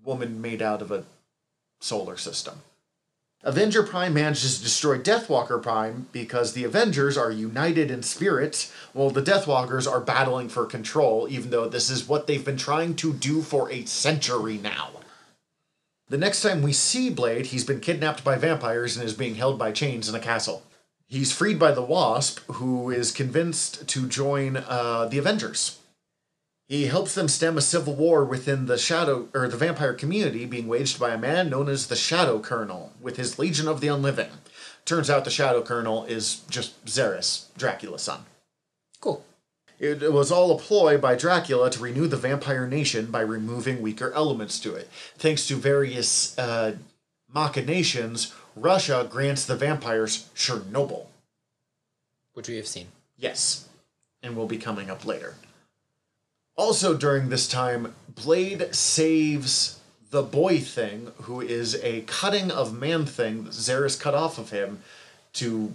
woman 0.03 0.41
made 0.41 0.61
out 0.61 0.81
of 0.81 0.91
a 0.91 1.05
solar 1.83 2.17
system. 2.17 2.61
Avenger 3.45 3.83
Prime 3.83 4.13
manages 4.13 4.57
to 4.57 4.63
destroy 4.63 4.97
Deathwalker 4.97 5.61
Prime 5.61 6.07
because 6.13 6.53
the 6.53 6.63
Avengers 6.63 7.17
are 7.17 7.29
united 7.29 7.91
in 7.91 8.01
spirit, 8.01 8.71
while 8.93 9.09
the 9.09 9.21
Deathwalkers 9.21 9.89
are 9.89 9.99
battling 9.99 10.47
for 10.47 10.65
control, 10.65 11.27
even 11.29 11.49
though 11.49 11.67
this 11.67 11.89
is 11.89 12.07
what 12.07 12.25
they've 12.25 12.45
been 12.45 12.55
trying 12.55 12.95
to 12.95 13.11
do 13.11 13.41
for 13.41 13.69
a 13.69 13.83
century 13.83 14.57
now. 14.57 14.91
The 16.07 16.17
next 16.17 16.41
time 16.41 16.61
we 16.61 16.71
see 16.71 17.09
Blade, 17.09 17.47
he's 17.47 17.65
been 17.65 17.81
kidnapped 17.81 18.23
by 18.23 18.37
vampires 18.37 18.95
and 18.95 19.05
is 19.05 19.13
being 19.13 19.35
held 19.35 19.59
by 19.59 19.73
chains 19.73 20.07
in 20.07 20.15
a 20.15 20.19
castle. 20.19 20.63
He's 21.07 21.33
freed 21.33 21.59
by 21.59 21.73
the 21.73 21.81
Wasp, 21.81 22.39
who 22.53 22.91
is 22.91 23.11
convinced 23.11 23.87
to 23.89 24.07
join 24.07 24.57
uh, 24.57 25.05
the 25.11 25.17
Avengers. 25.17 25.79
He 26.67 26.85
helps 26.87 27.13
them 27.13 27.27
stem 27.27 27.57
a 27.57 27.61
civil 27.61 27.93
war 27.93 28.23
within 28.23 28.65
the 28.67 28.77
shadow 28.77 29.27
or 29.33 29.47
the 29.47 29.57
vampire 29.57 29.93
community 29.93 30.45
being 30.45 30.67
waged 30.67 30.99
by 30.99 31.11
a 31.11 31.17
man 31.17 31.49
known 31.49 31.67
as 31.67 31.87
the 31.87 31.95
Shadow 31.95 32.39
Colonel 32.39 32.93
with 33.01 33.17
his 33.17 33.37
Legion 33.37 33.67
of 33.67 33.81
the 33.81 33.89
Unliving. 33.89 34.31
Turns 34.85 35.09
out 35.09 35.25
the 35.25 35.31
Shadow 35.31 35.61
Colonel 35.61 36.05
is 36.05 36.41
just 36.49 36.85
Xarus, 36.85 37.47
Dracula's 37.57 38.01
son. 38.01 38.21
Cool. 39.01 39.23
It 39.79 40.13
was 40.13 40.31
all 40.31 40.51
a 40.51 40.57
ploy 40.57 40.97
by 40.97 41.15
Dracula 41.15 41.69
to 41.71 41.79
renew 41.79 42.07
the 42.07 42.15
vampire 42.15 42.67
nation 42.67 43.07
by 43.07 43.21
removing 43.21 43.81
weaker 43.81 44.13
elements 44.13 44.59
to 44.61 44.75
it. 44.75 44.89
Thanks 45.17 45.45
to 45.47 45.55
various 45.55 46.37
uh, 46.37 46.77
machinations, 47.33 48.33
Russia 48.55 49.05
grants 49.09 49.45
the 49.45 49.55
vampires 49.55 50.29
Chernobyl. 50.35 51.07
Which 52.33 52.47
we 52.47 52.55
have 52.55 52.67
seen. 52.67 52.87
Yes, 53.17 53.67
and 54.21 54.35
will 54.37 54.47
be 54.47 54.57
coming 54.57 54.89
up 54.89 55.05
later. 55.05 55.35
Also, 56.55 56.95
during 56.95 57.29
this 57.29 57.47
time, 57.47 57.95
Blade 58.07 58.73
saves 58.75 59.79
the 60.11 60.21
boy 60.21 60.59
thing, 60.59 61.11
who 61.23 61.41
is 61.41 61.75
a 61.83 62.01
cutting 62.01 62.51
of 62.51 62.77
man 62.79 63.05
thing 63.05 63.45
that 63.45 63.53
Xarus 63.53 63.99
cut 63.99 64.13
off 64.13 64.37
of 64.37 64.51
him 64.51 64.81
to 65.33 65.73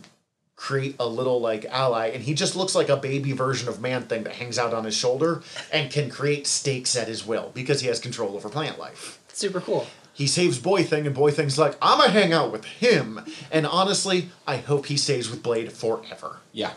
create 0.54 0.94
a 0.98 1.06
little 1.06 1.40
like 1.40 1.64
ally, 1.66 2.08
and 2.08 2.22
he 2.22 2.34
just 2.34 2.54
looks 2.54 2.74
like 2.74 2.88
a 2.88 2.96
baby 2.96 3.32
version 3.32 3.68
of 3.68 3.80
man 3.80 4.02
thing 4.02 4.24
that 4.24 4.34
hangs 4.34 4.58
out 4.58 4.74
on 4.74 4.84
his 4.84 4.94
shoulder 4.94 5.42
and 5.72 5.90
can 5.90 6.10
create 6.10 6.46
stakes 6.46 6.96
at 6.96 7.08
his 7.08 7.26
will 7.26 7.50
because 7.54 7.80
he 7.80 7.88
has 7.88 7.98
control 7.98 8.36
over 8.36 8.48
plant 8.48 8.78
life. 8.78 9.20
Super 9.32 9.60
cool. 9.60 9.86
He 10.12 10.26
saves 10.26 10.58
Boy 10.58 10.82
Thing, 10.82 11.06
and 11.06 11.14
Boy 11.14 11.30
Thing's 11.30 11.58
like, 11.58 11.76
I'm 11.80 11.98
gonna 11.98 12.10
hang 12.10 12.32
out 12.32 12.50
with 12.50 12.64
him. 12.64 13.20
And 13.52 13.66
honestly, 13.66 14.30
I 14.48 14.56
hope 14.56 14.86
he 14.86 14.96
stays 14.96 15.30
with 15.30 15.44
Blade 15.44 15.70
forever. 15.70 16.38
Yeah. 16.52 16.72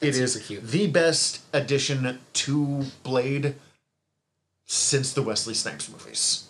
It 0.00 0.12
That's 0.12 0.36
is 0.36 0.46
cute. 0.46 0.66
the 0.66 0.86
best 0.86 1.42
addition 1.52 2.18
to 2.32 2.84
Blade 3.02 3.54
since 4.66 5.12
the 5.12 5.22
Wesley 5.22 5.54
Snipes 5.54 5.90
movies. 5.90 6.48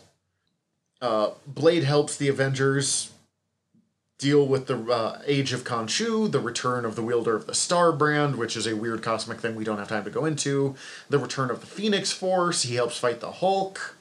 Uh, 1.00 1.30
Blade 1.46 1.84
helps 1.84 2.16
the 2.16 2.28
Avengers 2.28 3.10
deal 4.18 4.46
with 4.46 4.66
the 4.66 4.78
uh, 4.84 5.20
Age 5.26 5.52
of 5.52 5.64
Khonshu, 5.64 6.30
the 6.30 6.40
return 6.40 6.84
of 6.84 6.94
the 6.94 7.02
wielder 7.02 7.34
of 7.34 7.46
the 7.46 7.54
Star 7.54 7.90
Brand, 7.90 8.36
which 8.36 8.56
is 8.56 8.66
a 8.66 8.76
weird 8.76 9.02
cosmic 9.02 9.40
thing 9.40 9.56
we 9.56 9.64
don't 9.64 9.78
have 9.78 9.88
time 9.88 10.04
to 10.04 10.10
go 10.10 10.26
into, 10.26 10.76
the 11.08 11.18
return 11.18 11.50
of 11.50 11.60
the 11.60 11.66
Phoenix 11.66 12.12
Force. 12.12 12.62
He 12.62 12.74
helps 12.74 12.98
fight 12.98 13.20
the 13.20 13.32
Hulk, 13.32 13.96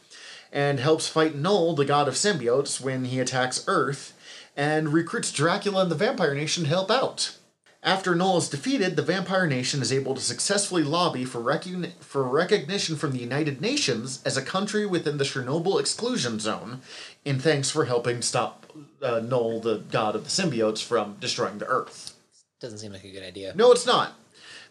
and 0.51 0.79
helps 0.79 1.07
fight 1.07 1.35
Null, 1.35 1.73
the 1.73 1.85
god 1.85 2.07
of 2.09 2.15
symbiotes, 2.15 2.81
when 2.81 3.05
he 3.05 3.19
attacks 3.19 3.63
Earth, 3.67 4.13
and 4.57 4.91
recruits 4.91 5.31
Dracula 5.31 5.83
and 5.83 5.91
the 5.91 5.95
Vampire 5.95 6.35
Nation 6.35 6.63
to 6.63 6.69
help 6.69 6.91
out. 6.91 7.37
After 7.81 8.13
Null 8.13 8.37
is 8.37 8.49
defeated, 8.49 8.97
the 8.97 9.01
Vampire 9.01 9.47
Nation 9.47 9.81
is 9.81 9.93
able 9.93 10.13
to 10.13 10.21
successfully 10.21 10.83
lobby 10.83 11.23
for, 11.23 11.39
recogni- 11.39 11.93
for 12.01 12.23
recognition 12.23 12.97
from 12.97 13.13
the 13.13 13.19
United 13.19 13.61
Nations 13.61 14.21
as 14.25 14.35
a 14.35 14.41
country 14.41 14.85
within 14.85 15.17
the 15.17 15.23
Chernobyl 15.23 15.79
exclusion 15.79 16.39
zone, 16.39 16.81
in 17.23 17.39
thanks 17.39 17.71
for 17.71 17.85
helping 17.85 18.21
stop 18.21 18.65
uh, 19.01 19.21
Null, 19.21 19.61
the 19.61 19.77
god 19.91 20.15
of 20.15 20.25
the 20.25 20.29
symbiotes, 20.29 20.83
from 20.83 21.15
destroying 21.21 21.59
the 21.59 21.67
Earth. 21.67 22.15
Doesn't 22.59 22.79
seem 22.79 22.91
like 22.91 23.05
a 23.05 23.11
good 23.11 23.23
idea. 23.23 23.53
No, 23.55 23.71
it's 23.71 23.85
not. 23.85 24.13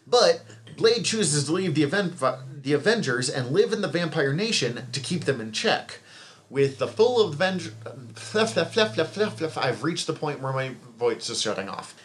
But 0.05 0.43
Blade 0.77 1.03
chooses 1.03 1.45
to 1.45 1.51
leave 1.51 1.73
the 1.73 1.83
event 1.83 2.13
the 2.61 2.73
Avengers 2.73 3.27
and 3.27 3.51
live 3.51 3.73
in 3.73 3.81
the 3.81 3.87
Vampire 3.87 4.33
Nation 4.33 4.87
to 4.91 4.99
keep 4.99 5.25
them 5.25 5.41
in 5.41 5.51
check. 5.51 5.99
With 6.47 6.77
the 6.77 6.87
full 6.87 7.27
Avenger, 7.27 7.73
I've 8.35 9.83
reached 9.83 10.07
the 10.07 10.13
point 10.13 10.41
where 10.41 10.53
my 10.53 10.75
voice 10.97 11.29
is 11.29 11.41
shutting 11.41 11.69
off. 11.69 11.95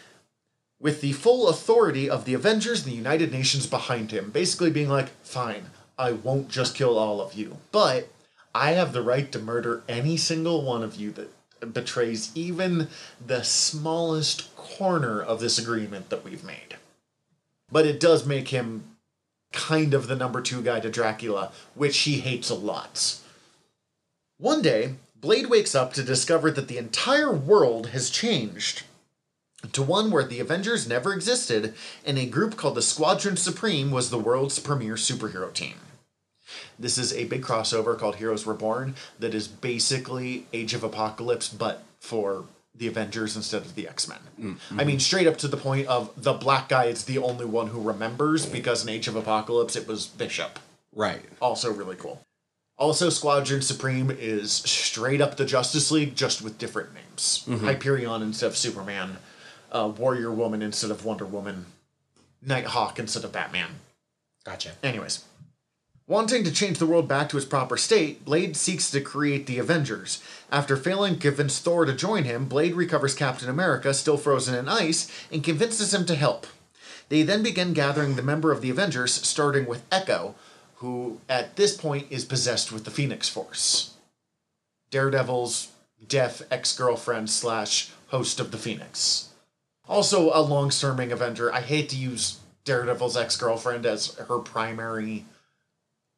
With 0.79 1.01
the 1.01 1.13
full 1.13 1.47
authority 1.47 2.09
of 2.09 2.25
the 2.25 2.33
Avengers 2.33 2.83
and 2.83 2.91
the 2.91 2.97
United 2.97 3.31
Nations 3.31 3.65
behind 3.65 4.11
him, 4.11 4.29
basically 4.31 4.69
being 4.69 4.89
like, 4.89 5.09
fine, 5.23 5.67
I 5.97 6.11
won't 6.11 6.49
just 6.49 6.75
kill 6.75 6.97
all 6.97 7.21
of 7.21 7.33
you, 7.33 7.57
but 7.71 8.09
I 8.53 8.71
have 8.71 8.93
the 8.93 9.01
right 9.01 9.31
to 9.31 9.39
murder 9.39 9.83
any 9.87 10.17
single 10.17 10.63
one 10.63 10.83
of 10.83 10.95
you 10.95 11.11
that 11.11 11.73
betrays 11.73 12.31
even 12.35 12.89
the 13.25 13.43
smallest 13.43 14.55
corner 14.55 15.21
of 15.21 15.39
this 15.39 15.57
agreement 15.57 16.09
that 16.09 16.23
we've 16.23 16.43
made. 16.43 16.75
But 17.71 17.85
it 17.85 17.99
does 17.99 18.25
make 18.25 18.49
him 18.49 18.83
kind 19.51 19.93
of 19.93 20.07
the 20.07 20.15
number 20.15 20.41
two 20.41 20.61
guy 20.61 20.81
to 20.81 20.89
Dracula, 20.89 21.51
which 21.73 21.99
he 21.99 22.19
hates 22.19 22.49
a 22.49 22.55
lot. 22.55 23.19
One 24.37 24.61
day, 24.61 24.95
Blade 25.15 25.47
wakes 25.47 25.73
up 25.73 25.93
to 25.93 26.03
discover 26.03 26.51
that 26.51 26.67
the 26.67 26.77
entire 26.77 27.33
world 27.33 27.87
has 27.87 28.09
changed 28.09 28.83
to 29.73 29.81
one 29.81 30.11
where 30.11 30.23
the 30.23 30.39
Avengers 30.39 30.87
never 30.87 31.13
existed, 31.13 31.73
and 32.05 32.17
a 32.17 32.25
group 32.25 32.57
called 32.57 32.75
the 32.75 32.81
Squadron 32.81 33.37
Supreme 33.37 33.91
was 33.91 34.09
the 34.09 34.19
world's 34.19 34.59
premier 34.59 34.95
superhero 34.95 35.53
team. 35.53 35.75
This 36.77 36.97
is 36.97 37.13
a 37.13 37.25
big 37.25 37.41
crossover 37.41 37.97
called 37.97 38.17
Heroes 38.17 38.45
Reborn 38.45 38.95
that 39.19 39.33
is 39.33 39.47
basically 39.47 40.45
Age 40.53 40.73
of 40.73 40.83
Apocalypse, 40.83 41.49
but 41.49 41.83
for 41.99 42.45
the 42.77 42.87
Avengers 42.87 43.35
instead 43.35 43.61
of 43.61 43.75
the 43.75 43.87
X 43.87 44.07
Men. 44.07 44.19
Mm-hmm. 44.39 44.79
I 44.79 44.83
mean, 44.83 44.99
straight 44.99 45.27
up 45.27 45.37
to 45.37 45.47
the 45.47 45.57
point 45.57 45.87
of 45.87 46.11
the 46.21 46.33
black 46.33 46.69
guy 46.69 46.85
is 46.85 47.05
the 47.05 47.17
only 47.17 47.45
one 47.45 47.67
who 47.67 47.81
remembers 47.81 48.45
because 48.45 48.83
in 48.83 48.89
Age 48.89 49.07
of 49.07 49.15
Apocalypse 49.15 49.75
it 49.75 49.87
was 49.87 50.07
Bishop. 50.07 50.59
Right. 50.93 51.21
Also, 51.41 51.71
really 51.71 51.95
cool. 51.95 52.21
Also, 52.77 53.09
Squadron 53.09 53.61
Supreme 53.61 54.11
is 54.11 54.51
straight 54.51 55.21
up 55.21 55.37
the 55.37 55.45
Justice 55.45 55.91
League, 55.91 56.15
just 56.15 56.41
with 56.41 56.57
different 56.57 56.93
names. 56.93 57.45
Mm-hmm. 57.47 57.65
Hyperion 57.65 58.21
instead 58.21 58.47
of 58.47 58.57
Superman, 58.57 59.17
uh, 59.75 59.89
Warrior 59.89 60.31
Woman 60.31 60.61
instead 60.61 60.89
of 60.89 61.03
Wonder 61.03 61.25
Woman, 61.25 61.65
Nighthawk 62.41 62.97
instead 62.97 63.25
of 63.25 63.33
Batman. 63.33 63.81
Gotcha. 64.45 64.71
Anyways, 64.81 65.25
wanting 66.07 66.45
to 66.45 66.51
change 66.51 66.79
the 66.79 66.85
world 66.85 67.09
back 67.09 67.27
to 67.29 67.37
its 67.37 67.45
proper 67.45 67.75
state, 67.75 68.23
Blade 68.23 68.55
seeks 68.55 68.89
to 68.91 69.01
create 69.01 69.47
the 69.47 69.59
Avengers. 69.59 70.23
After 70.49 70.77
failing 70.77 71.15
to 71.15 71.19
convince 71.19 71.59
Thor 71.59 71.83
to 71.83 71.93
join 71.93 72.23
him, 72.23 72.45
Blade 72.45 72.75
recovers 72.75 73.13
Captain 73.13 73.49
America, 73.49 73.93
still 73.93 74.17
frozen 74.17 74.55
in 74.55 74.69
ice, 74.69 75.11
and 75.29 75.43
convinces 75.43 75.93
him 75.93 76.05
to 76.05 76.15
help. 76.15 76.47
They 77.09 77.23
then 77.23 77.43
begin 77.43 77.73
gathering 77.73 78.15
the 78.15 78.23
member 78.23 78.51
of 78.53 78.61
the 78.61 78.69
Avengers, 78.69 79.13
starting 79.13 79.65
with 79.65 79.83
Echo, 79.91 80.35
who 80.75 81.19
at 81.27 81.57
this 81.57 81.75
point 81.75 82.07
is 82.09 82.23
possessed 82.23 82.71
with 82.71 82.85
the 82.85 82.91
Phoenix 82.91 83.27
Force. 83.27 83.95
Daredevil's 84.89 85.71
deaf 86.07 86.41
ex 86.49 86.77
girlfriend 86.77 87.29
slash 87.29 87.91
host 88.07 88.39
of 88.39 88.51
the 88.51 88.57
Phoenix. 88.57 89.29
Also, 89.87 90.31
a 90.33 90.41
long 90.41 90.71
serving 90.71 91.11
Avenger. 91.11 91.53
I 91.53 91.61
hate 91.61 91.89
to 91.89 91.95
use 91.95 92.39
Daredevil's 92.63 93.15
ex 93.15 93.37
girlfriend 93.37 93.85
as 93.85 94.15
her 94.15 94.39
primary 94.39 95.25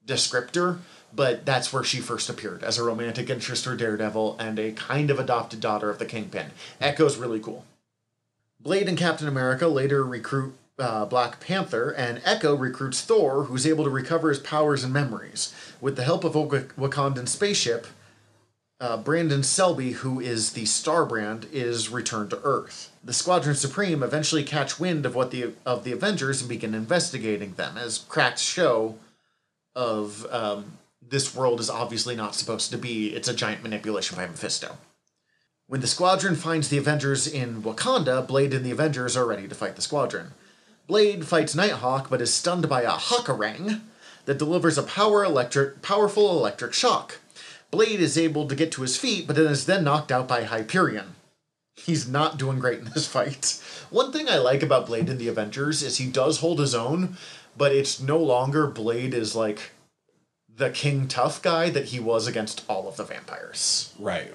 descriptor, 0.05 0.79
but 1.13 1.45
that's 1.45 1.73
where 1.73 1.83
she 1.83 1.99
first 1.99 2.29
appeared 2.29 2.63
as 2.63 2.77
a 2.77 2.83
romantic 2.83 3.29
interest 3.29 3.65
for 3.65 3.75
Daredevil 3.75 4.37
and 4.39 4.57
a 4.57 4.71
kind 4.71 5.09
of 5.09 5.19
adopted 5.19 5.59
daughter 5.59 5.89
of 5.89 5.99
the 5.99 6.05
Kingpin. 6.05 6.51
Echo's 6.79 7.17
really 7.17 7.39
cool. 7.39 7.65
Blade 8.59 8.87
and 8.87 8.97
Captain 8.97 9.27
America 9.27 9.67
later 9.67 10.03
recruit 10.03 10.55
uh, 10.79 11.05
Black 11.05 11.39
Panther, 11.39 11.89
and 11.91 12.21
Echo 12.23 12.55
recruits 12.55 13.01
Thor, 13.01 13.45
who's 13.45 13.65
able 13.65 13.83
to 13.83 13.89
recover 13.89 14.29
his 14.29 14.39
powers 14.39 14.83
and 14.83 14.93
memories. 14.93 15.53
With 15.81 15.95
the 15.95 16.03
help 16.03 16.23
of 16.23 16.35
a 16.35 16.43
Wakandan 16.43 17.27
spaceship, 17.27 17.87
uh, 18.79 18.97
Brandon 18.97 19.41
Selby, 19.43 19.91
who 19.93 20.19
is 20.19 20.51
the 20.51 20.65
Star 20.65 21.05
Brand, 21.05 21.47
is 21.51 21.89
returned 21.89 22.29
to 22.29 22.41
Earth. 22.43 22.91
The 23.03 23.13
Squadron 23.13 23.55
Supreme 23.55 24.03
eventually 24.03 24.43
catch 24.43 24.79
wind 24.79 25.05
of 25.05 25.15
what 25.15 25.31
the 25.31 25.53
of 25.65 25.83
the 25.83 25.91
Avengers 25.91 26.41
and 26.41 26.49
begin 26.49 26.75
investigating 26.75 27.53
them, 27.53 27.77
as 27.77 27.99
cracks 27.99 28.41
show 28.41 28.97
of 29.75 30.25
um, 30.31 30.73
this 31.07 31.35
world 31.35 31.59
is 31.59 31.69
obviously 31.69 32.15
not 32.15 32.35
supposed 32.35 32.69
to 32.71 32.77
be. 32.77 33.15
It's 33.15 33.27
a 33.27 33.33
giant 33.33 33.63
manipulation 33.63 34.15
by 34.15 34.27
Mephisto. 34.27 34.77
When 35.67 35.81
the 35.81 35.87
Squadron 35.87 36.35
finds 36.35 36.69
the 36.69 36.77
Avengers 36.77 37.27
in 37.27 37.61
Wakanda, 37.61 38.25
Blade 38.25 38.53
and 38.53 38.65
the 38.65 38.71
Avengers 38.71 39.17
are 39.17 39.25
ready 39.25 39.47
to 39.47 39.55
fight 39.55 39.75
the 39.75 39.81
Squadron. 39.81 40.31
Blade 40.87 41.25
fights 41.25 41.55
Nighthawk, 41.55 42.09
but 42.09 42.21
is 42.21 42.33
stunned 42.33 42.69
by 42.69 42.83
a 42.83 42.91
Huckarang 42.91 43.81
that 44.25 44.37
delivers 44.37 44.77
a 44.77 44.83
power 44.83 45.25
electric, 45.25 45.81
powerful 45.81 46.37
electric 46.37 46.73
shock. 46.73 47.19
Blade 47.71 47.99
is 47.99 48.17
able 48.17 48.47
to 48.47 48.55
get 48.55 48.71
to 48.73 48.81
his 48.81 48.97
feet, 48.97 49.27
but 49.27 49.35
then 49.35 49.47
is 49.47 49.65
then 49.65 49.83
knocked 49.83 50.11
out 50.11 50.27
by 50.27 50.43
Hyperion. 50.43 51.15
He's 51.75 52.07
not 52.07 52.37
doing 52.37 52.59
great 52.59 52.79
in 52.79 52.85
this 52.93 53.07
fight. 53.07 53.61
One 53.89 54.11
thing 54.11 54.29
I 54.29 54.37
like 54.37 54.63
about 54.63 54.87
Blade 54.87 55.09
in 55.09 55.17
the 55.17 55.27
Avengers 55.27 55.83
is 55.83 55.97
he 55.97 56.07
does 56.07 56.39
hold 56.39 56.59
his 56.59 56.73
own, 56.73 57.17
but 57.55 57.71
it's 57.71 57.99
no 57.99 58.17
longer 58.17 58.67
Blade 58.67 59.13
is 59.13 59.35
like 59.35 59.71
the 60.53 60.69
king 60.71 61.07
tough 61.07 61.41
guy 61.41 61.69
that 61.69 61.85
he 61.85 61.99
was 61.99 62.25
against 62.25 62.63
all 62.67 62.87
of 62.87 62.97
the 62.97 63.03
vampires. 63.03 63.93
Right. 63.99 64.33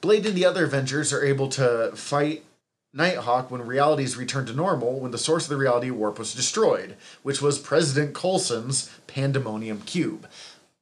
Blade 0.00 0.26
and 0.26 0.36
the 0.36 0.44
other 0.44 0.64
Avengers 0.64 1.12
are 1.12 1.24
able 1.24 1.48
to 1.50 1.92
fight 1.94 2.44
Nighthawk 2.92 3.50
when 3.50 3.66
realities 3.66 4.16
return 4.16 4.46
to 4.46 4.52
normal 4.52 5.00
when 5.00 5.10
the 5.10 5.18
source 5.18 5.44
of 5.44 5.48
the 5.48 5.56
reality 5.56 5.90
warp 5.90 6.18
was 6.18 6.34
destroyed, 6.34 6.96
which 7.22 7.40
was 7.40 7.58
President 7.58 8.14
Coulson's 8.14 8.90
Pandemonium 9.06 9.80
Cube. 9.80 10.28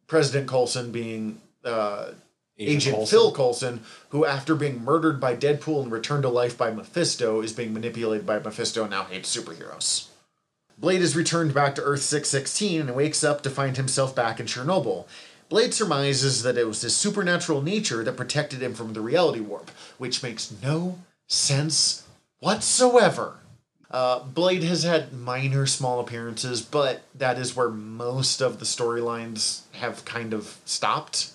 President 0.08 0.48
Coulson 0.48 0.90
being 0.90 1.40
uh, 1.64 2.12
Agent, 2.58 2.96
Coulson. 2.96 3.18
Phil 3.18 3.32
Coulson, 3.32 3.80
who 4.10 4.24
after 4.24 4.54
being 4.54 4.84
murdered 4.84 5.20
by 5.20 5.34
Deadpool 5.34 5.82
and 5.82 5.92
returned 5.92 6.22
to 6.22 6.28
life 6.28 6.56
by 6.56 6.70
Mephisto, 6.70 7.40
is 7.40 7.52
being 7.52 7.72
manipulated 7.72 8.26
by 8.26 8.38
Mephisto 8.38 8.82
and 8.82 8.90
now 8.90 9.04
hates 9.04 9.34
superheroes. 9.34 10.08
Blade 10.78 11.00
is 11.00 11.16
returned 11.16 11.54
back 11.54 11.74
to 11.74 11.82
Earth 11.82 12.02
616 12.02 12.80
and 12.80 12.94
wakes 12.94 13.22
up 13.22 13.42
to 13.42 13.50
find 13.50 13.76
himself 13.76 14.14
back 14.14 14.40
in 14.40 14.46
Chernobyl. 14.46 15.06
Blade 15.48 15.74
surmises 15.74 16.42
that 16.42 16.56
it 16.56 16.66
was 16.66 16.80
his 16.80 16.96
supernatural 16.96 17.62
nature 17.62 18.02
that 18.04 18.16
protected 18.16 18.62
him 18.62 18.74
from 18.74 18.92
the 18.92 19.00
reality 19.00 19.40
warp, 19.40 19.70
which 19.98 20.22
makes 20.22 20.52
no 20.62 20.98
sense 21.28 22.06
whatsoever. 22.40 23.36
Uh, 23.90 24.20
Blade 24.20 24.62
has 24.62 24.84
had 24.84 25.12
minor 25.12 25.66
small 25.66 26.00
appearances, 26.00 26.62
but 26.62 27.02
that 27.14 27.38
is 27.38 27.54
where 27.54 27.68
most 27.68 28.40
of 28.40 28.58
the 28.58 28.64
storylines 28.64 29.62
have 29.72 30.04
kind 30.06 30.32
of 30.32 30.56
stopped. 30.64 31.32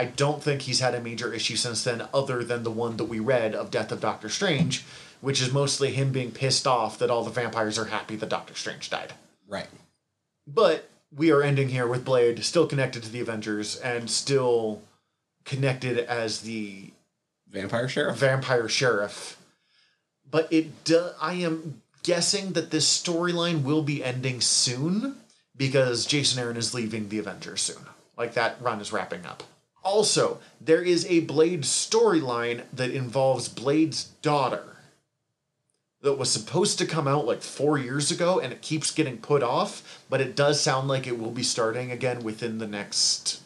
I 0.00 0.06
don't 0.06 0.42
think 0.42 0.62
he's 0.62 0.80
had 0.80 0.94
a 0.94 1.00
major 1.02 1.30
issue 1.30 1.56
since 1.56 1.84
then, 1.84 2.08
other 2.14 2.42
than 2.42 2.62
the 2.62 2.70
one 2.70 2.96
that 2.96 3.04
we 3.04 3.20
read 3.20 3.54
of 3.54 3.70
Death 3.70 3.92
of 3.92 4.00
Doctor 4.00 4.30
Strange, 4.30 4.82
which 5.20 5.42
is 5.42 5.52
mostly 5.52 5.92
him 5.92 6.10
being 6.10 6.30
pissed 6.30 6.66
off 6.66 6.98
that 7.00 7.10
all 7.10 7.22
the 7.22 7.30
vampires 7.30 7.78
are 7.78 7.84
happy 7.84 8.16
that 8.16 8.30
Doctor 8.30 8.54
Strange 8.54 8.88
died. 8.88 9.12
Right. 9.46 9.66
But 10.46 10.88
we 11.14 11.30
are 11.30 11.42
ending 11.42 11.68
here 11.68 11.86
with 11.86 12.06
Blade 12.06 12.42
still 12.46 12.66
connected 12.66 13.02
to 13.02 13.12
the 13.12 13.20
Avengers 13.20 13.76
and 13.76 14.08
still 14.08 14.80
connected 15.44 15.98
as 15.98 16.40
the 16.40 16.92
Vampire 17.50 17.86
Sheriff. 17.86 18.16
vampire 18.16 18.70
sheriff. 18.70 19.36
But 20.30 20.50
it 20.50 20.82
do, 20.84 21.10
I 21.20 21.34
am 21.34 21.82
guessing 22.04 22.54
that 22.54 22.70
this 22.70 22.88
storyline 22.88 23.64
will 23.64 23.82
be 23.82 24.02
ending 24.02 24.40
soon 24.40 25.16
because 25.54 26.06
Jason 26.06 26.42
Aaron 26.42 26.56
is 26.56 26.72
leaving 26.72 27.10
the 27.10 27.18
Avengers 27.18 27.60
soon. 27.60 27.84
Like 28.16 28.32
that 28.32 28.56
run 28.62 28.80
is 28.80 28.94
wrapping 28.94 29.26
up. 29.26 29.42
Also, 29.82 30.38
there 30.60 30.82
is 30.82 31.06
a 31.06 31.20
Blade 31.20 31.62
storyline 31.62 32.62
that 32.72 32.90
involves 32.90 33.48
Blade's 33.48 34.04
daughter 34.22 34.64
that 36.02 36.14
was 36.18 36.30
supposed 36.30 36.78
to 36.78 36.86
come 36.86 37.06
out 37.08 37.26
like 37.26 37.42
4 37.42 37.78
years 37.78 38.10
ago 38.10 38.38
and 38.40 38.52
it 38.52 38.62
keeps 38.62 38.90
getting 38.90 39.18
put 39.18 39.42
off, 39.42 40.02
but 40.08 40.20
it 40.20 40.34
does 40.36 40.60
sound 40.60 40.88
like 40.88 41.06
it 41.06 41.18
will 41.18 41.30
be 41.30 41.42
starting 41.42 41.90
again 41.90 42.22
within 42.22 42.58
the 42.58 42.66
next 42.66 43.40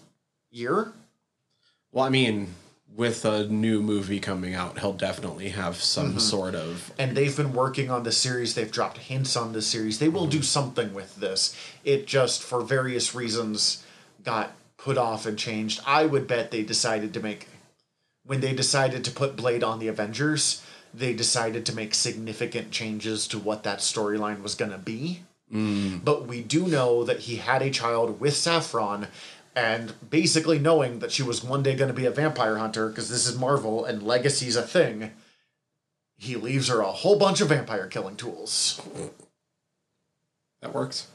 year. 0.51 0.93
Well, 1.93 2.05
I 2.05 2.11
mean, 2.11 2.55
with 2.95 3.25
a 3.25 3.47
new 3.49 3.83
movie 3.83 4.21
coming 4.21 4.55
out, 4.55 4.79
he'll 4.79 4.93
definitely 4.93 5.49
have 5.51 5.77
some 5.77 6.11
Mm-hmm. 6.11 6.19
sort 6.19 6.55
of. 6.55 6.93
and 6.99 7.17
they've 7.17 7.37
been 7.37 7.53
working 7.53 7.91
on 7.91 8.05
the 8.05 8.13
series. 8.13 8.55
They've 8.55 8.71
dropped 8.71 8.99
hints 8.99 9.37
on 9.37 9.53
the 9.53 9.63
series. 9.63 9.99
They 9.99 10.09
will 10.09 10.27
do 10.27 10.43
something 10.43 10.95
with 10.95 11.17
this. 11.17 11.57
It 11.85 12.07
just, 12.07 12.43
for 12.43 12.61
various 12.61 13.15
reasons, 13.17 13.85
got 14.25 14.53
put 14.85 14.99
off 14.99 15.25
and 15.25 15.39
changed. 15.39 15.81
I 15.87 16.05
would 16.05 16.27
bet 16.27 16.51
they 16.51 16.63
decided 16.63 17.15
to 17.15 17.21
make, 17.21 17.49
when 18.27 18.41
they 18.41 18.53
decided 18.53 19.03
to 19.05 19.11
put 19.11 19.35
Blade 19.35 19.65
on 19.65 19.79
the 19.79 19.89
Avengers, 19.89 20.63
they 20.93 21.15
decided 21.15 21.65
to 21.65 21.75
make 21.75 21.95
significant 21.95 22.71
changes 22.71 23.27
to 23.29 23.39
what 23.39 23.63
that 23.63 23.79
storyline 23.79 24.43
was 24.43 24.55
going 24.55 24.73
to 24.73 24.79
be. 24.79 25.23
Mm. 25.51 26.05
But 26.05 26.27
we 26.27 26.43
do 26.43 26.67
know 26.67 27.03
that 27.03 27.21
he 27.21 27.37
had 27.37 27.63
a 27.63 27.71
child 27.71 28.21
with 28.21 28.37
Saffron. 28.37 29.09
And 29.57 29.95
basically 30.11 30.59
knowing 30.59 30.99
that 30.99 31.13
she 31.13 31.23
was 31.23 31.43
one 31.43 31.63
day 31.63 31.75
going 31.75 31.89
to 31.89 31.95
be 31.95 32.07
a 32.07 32.11
vampire 32.11 32.59
hunter, 32.59 32.89
because 32.89 33.09
this 33.09 33.27
is 33.27 33.39
Marvel 33.39 33.87
and 33.87 34.03
legacy's 34.03 34.57
a 34.57 34.63
thing, 34.63 35.13
he 36.19 36.37
leaves 36.37 36.69
her 36.69 36.81
a 36.81 36.93
whole 36.93 37.19
bunch 37.19 37.41
of 37.41 37.49
vampire 37.49 37.87
killing 37.87 38.17
tools. 38.17 38.83
That 40.61 40.75
works. 40.75 41.07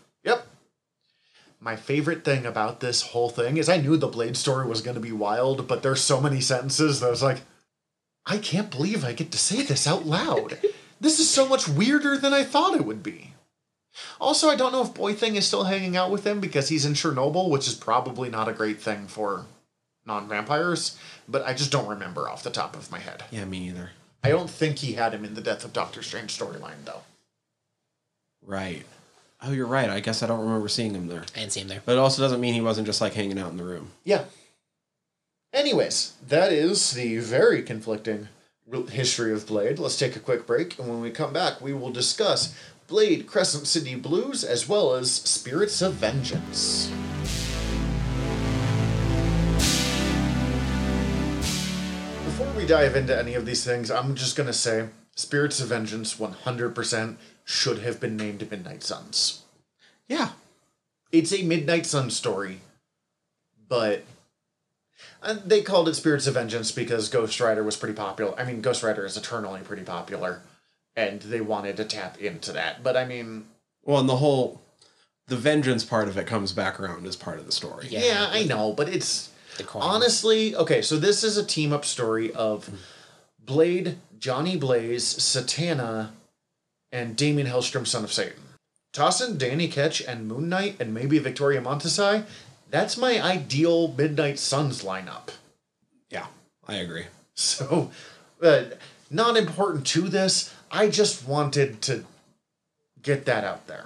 My 1.60 1.76
favorite 1.76 2.24
thing 2.24 2.46
about 2.46 2.80
this 2.80 3.02
whole 3.02 3.30
thing 3.30 3.58
is 3.58 3.68
I 3.68 3.78
knew 3.78 3.98
the 3.98 4.08
Blade 4.08 4.38
story 4.38 4.66
was 4.66 4.82
going 4.82 4.96
to 4.96 5.02
be 5.02 5.12
wild, 5.12 5.68
but 5.68 5.84
there's 5.84 6.02
so 6.02 6.22
many 6.22 6.40
sentences 6.40 7.00
that 7.00 7.08
I 7.08 7.10
was 7.10 7.24
like, 7.24 7.42
I 8.26 8.38
can't 8.38 8.72
believe 8.72 9.04
I 9.04 9.12
get 9.14 9.32
to 9.32 9.38
say 9.38 9.64
this 9.64 9.86
out 9.86 10.06
loud. 10.06 10.58
this 11.02 11.20
is 11.20 11.30
so 11.30 11.48
much 11.48 11.68
weirder 11.68 12.18
than 12.18 12.34
I 12.34 12.44
thought 12.44 12.76
it 12.76 12.86
would 12.86 13.04
be. 13.04 13.34
Also, 14.22 14.50
I 14.50 14.56
don't 14.56 14.72
know 14.72 14.84
if 14.84 14.94
Boy 14.94 15.14
Thing 15.14 15.36
is 15.36 15.48
still 15.48 15.66
hanging 15.66 15.98
out 15.98 16.12
with 16.12 16.26
him 16.26 16.40
because 16.40 16.70
he's 16.70 16.86
in 16.86 16.94
Chernobyl, 16.94 17.50
which 17.50 17.68
is 17.68 17.74
probably 17.74 18.30
not 18.30 18.48
a 18.48 18.54
great 18.54 18.80
thing 18.80 19.08
for 19.08 19.46
non 20.06 20.30
vampires, 20.30 20.98
but 21.28 21.46
I 21.46 21.54
just 21.54 21.72
don't 21.72 21.88
remember 21.88 22.30
off 22.30 22.44
the 22.44 22.50
top 22.50 22.76
of 22.76 22.92
my 22.92 23.00
head. 23.00 23.24
Yeah, 23.32 23.46
me 23.46 23.68
either. 23.68 23.92
I 24.24 24.30
don't 24.30 24.50
think 24.50 24.78
he 24.78 24.94
had 24.94 25.14
him 25.14 25.26
in 25.26 25.34
the 25.34 25.42
Death 25.42 25.66
of 25.66 25.74
Doctor 25.74 26.02
Strange 26.04 26.38
storyline, 26.38 26.86
though. 26.86 27.02
Right. 28.46 28.86
Oh, 29.42 29.54
you're 29.54 29.68
right. 29.68 29.90
I 29.90 30.02
guess 30.02 30.22
I 30.22 30.28
don't 30.28 30.42
remember 30.42 30.68
seeing 30.68 30.94
him 30.94 31.08
there. 31.08 31.24
I 31.36 31.40
didn't 31.40 31.54
see 31.54 31.62
him 31.62 31.70
there. 31.70 31.82
But 31.86 31.94
it 31.94 31.98
also 31.98 32.22
doesn't 32.22 32.42
mean 32.42 32.54
he 32.54 32.62
wasn't 32.62 32.88
just 32.88 33.00
like 33.00 33.14
hanging 33.14 33.40
out 33.40 33.52
in 33.52 33.58
the 33.58 33.64
room. 33.64 33.92
Yeah. 34.04 34.26
Anyways, 35.54 36.14
that 36.28 36.52
is 36.52 36.92
the 36.92 37.20
very 37.20 37.64
conflicting 37.64 38.28
history 38.90 39.32
of 39.32 39.48
Blade. 39.48 39.80
Let's 39.80 39.98
take 39.98 40.16
a 40.16 40.20
quick 40.20 40.46
break, 40.46 40.78
and 40.78 40.90
when 40.90 41.02
we 41.02 41.10
come 41.10 41.34
back, 41.34 41.62
we 41.62 41.74
will 41.74 41.90
discuss 41.90 42.54
Blade 42.88 43.28
Crescent 43.28 43.66
City 43.66 43.96
Blues 43.96 44.44
as 44.44 44.68
well 44.68 44.94
as 44.94 45.12
Spirits 45.12 45.82
of 45.82 45.94
Vengeance. 45.94 46.92
Before 52.26 52.52
we 52.58 52.68
dive 52.68 52.96
into 52.96 53.18
any 53.18 53.36
of 53.36 53.46
these 53.46 53.64
things, 53.64 53.90
I'm 53.90 54.16
just 54.16 54.36
going 54.36 54.48
to 54.48 54.54
say 54.54 54.90
Spirits 55.16 55.60
of 55.62 55.70
Vengeance 55.70 56.18
100% 56.18 57.16
should 57.50 57.80
have 57.80 58.00
been 58.00 58.16
named 58.16 58.48
Midnight 58.52 58.84
Suns. 58.84 59.42
Yeah. 60.08 60.30
It's 61.12 61.34
a 61.34 61.42
Midnight 61.42 61.88
Sun 61.88 62.12
story, 62.12 62.60
but 63.68 64.04
uh, 65.24 65.36
they 65.44 65.64
called 65.64 65.90
it 65.90 65.96
Spirits 65.96 66.28
of 66.28 66.36
Vengeance 66.36 66.72
because 66.72 67.10
Ghost 67.10 67.40
Rider 67.40 67.64
was 67.64 67.76
pretty 67.76 67.96
popular. 67.96 68.40
I 68.40 68.44
mean, 68.44 68.62
Ghost 68.62 68.84
Rider 68.84 69.04
is 69.04 69.18
eternally 69.18 69.62
pretty 69.62 69.82
popular, 69.82 70.42
and 70.96 71.20
they 71.22 71.42
wanted 71.42 71.78
to 71.78 71.86
tap 71.86 72.20
into 72.22 72.52
that. 72.52 72.84
But 72.84 72.96
I 72.96 73.06
mean, 73.06 73.46
Well, 73.84 74.00
and 74.00 74.08
the 74.08 74.18
whole 74.18 74.62
the 75.26 75.36
vengeance 75.36 75.84
part 75.84 76.08
of 76.08 76.18
it 76.18 76.28
comes 76.28 76.52
back 76.54 76.80
around 76.80 77.08
as 77.08 77.16
part 77.16 77.40
of 77.40 77.48
the 77.48 77.52
story. 77.52 77.88
Yeah. 77.90 78.00
yeah, 78.00 78.30
I 78.32 78.44
know, 78.44 78.74
but 78.74 78.90
it's 78.90 79.32
The 79.58 79.64
coin. 79.64 79.82
honestly 79.82 80.56
okay. 80.56 80.84
So 80.84 80.98
this 81.00 81.24
is 81.24 81.36
a 81.36 81.44
team 81.44 81.74
up 81.74 81.84
story 81.86 82.32
of 82.34 82.70
Blade, 83.44 83.98
Johnny 84.20 84.56
Blaze, 84.58 85.04
Satana, 85.16 86.10
and 86.92 87.16
Daimon 87.16 87.48
Hellstrom, 87.48 87.86
son 87.86 88.04
of 88.04 88.12
Satan. 88.12 88.44
Tossing 88.92 89.38
Danny 89.38 89.68
Ketch 89.68 90.02
and 90.02 90.28
Moon 90.28 90.50
Knight 90.50 90.78
and 90.80 90.94
maybe 90.94 91.20
Victoria 91.20 91.62
Montesi. 91.62 92.26
That's 92.72 92.98
my 92.98 93.22
ideal 93.22 93.94
Midnight 93.98 94.40
Suns 94.40 94.84
lineup. 94.84 95.30
Yeah, 96.10 96.28
I 96.68 96.76
agree. 96.76 97.06
So, 97.36 97.90
uh, 98.42 98.64
not 99.10 99.38
important 99.38 99.88
to 99.88 100.10
this. 100.10 100.54
I 100.70 100.90
just 100.90 101.26
wanted 101.26 101.82
to 101.84 102.04
get 103.02 103.26
that 103.26 103.46
out 103.46 103.68
there. 103.68 103.86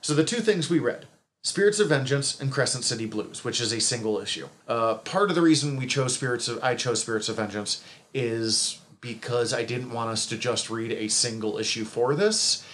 So, 0.00 0.14
the 0.14 0.24
two 0.24 0.40
things 0.40 0.68
we 0.68 0.80
read 0.80 1.06
Spirits 1.44 1.78
of 1.78 1.88
Vengeance 1.88 2.40
and 2.40 2.50
Crescent 2.50 2.84
City 2.84 3.06
Blues, 3.06 3.44
which 3.44 3.60
is 3.60 3.72
a 3.72 3.80
single 3.80 4.18
issue. 4.20 4.48
Uh, 4.66 4.94
part 4.94 5.28
of 5.28 5.36
the 5.36 5.42
reason 5.42 5.76
we 5.76 5.86
chose 5.86 6.14
Spirits 6.14 6.48
of 6.48 6.62
I 6.62 6.74
chose 6.74 7.00
Spirits 7.00 7.28
of 7.28 7.36
Vengeance 7.36 7.84
is 8.12 8.80
because 9.02 9.52
I 9.52 9.64
didn't 9.64 9.92
want 9.92 10.08
us 10.08 10.24
to 10.26 10.38
just 10.38 10.70
read 10.70 10.92
a 10.92 11.08
single 11.08 11.58
issue 11.58 11.84
for 11.84 12.14
this, 12.14 12.64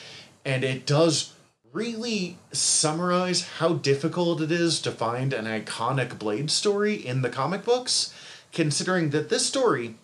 and 0.45 0.63
it 0.63 0.87
does 0.87 1.33
really 1.73 2.39
summarize 2.53 3.49
how 3.59 3.75
difficult 3.75 4.41
it 4.41 4.53
is 4.53 4.81
to 4.83 4.93
find 4.93 5.33
an 5.33 5.47
iconic 5.47 6.19
Blade 6.19 6.51
story 6.51 6.95
in 6.95 7.23
the 7.23 7.31
comic 7.31 7.65
books, 7.65 8.15
considering 8.53 9.11
that 9.11 9.31
this 9.31 9.47
story, 9.47 9.97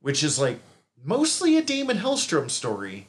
which 0.00 0.22
is 0.22 0.38
like 0.38 0.60
mostly 1.02 1.56
a 1.56 1.62
Daimon 1.62 1.98
Hellstrom 1.98 2.50
story, 2.50 3.06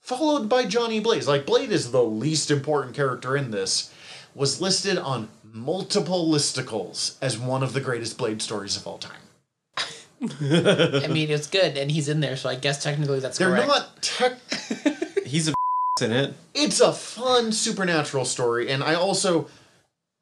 followed 0.00 0.48
by 0.48 0.64
Johnny 0.64 0.98
Blaze, 0.98 1.28
like 1.28 1.46
Blade 1.46 1.70
is 1.70 1.90
the 1.90 2.02
least 2.02 2.50
important 2.50 2.96
character 2.96 3.36
in 3.36 3.50
this, 3.50 3.92
was 4.34 4.60
listed 4.60 4.96
on 4.98 5.28
multiple 5.42 6.30
listicles 6.30 7.16
as 7.20 7.38
one 7.38 7.62
of 7.62 7.72
the 7.74 7.80
greatest 7.80 8.16
Blade 8.16 8.40
stories 8.40 8.76
of 8.76 8.86
all 8.86 8.98
time. 8.98 9.25
I 10.22 11.08
mean, 11.10 11.30
it's 11.30 11.46
good, 11.46 11.76
and 11.76 11.90
he's 11.90 12.08
in 12.08 12.20
there, 12.20 12.36
so 12.36 12.48
I 12.48 12.54
guess 12.54 12.82
technically 12.82 13.20
that's 13.20 13.38
They're 13.38 13.48
correct. 13.50 13.68
not 13.68 14.02
tech 14.02 14.32
He's 15.26 15.48
a 15.48 15.54
in 16.02 16.12
it. 16.12 16.34
it's 16.54 16.80
a 16.80 16.92
fun 16.92 17.50
supernatural 17.52 18.26
story 18.26 18.70
and 18.70 18.84
i 18.84 18.92
also 18.94 19.48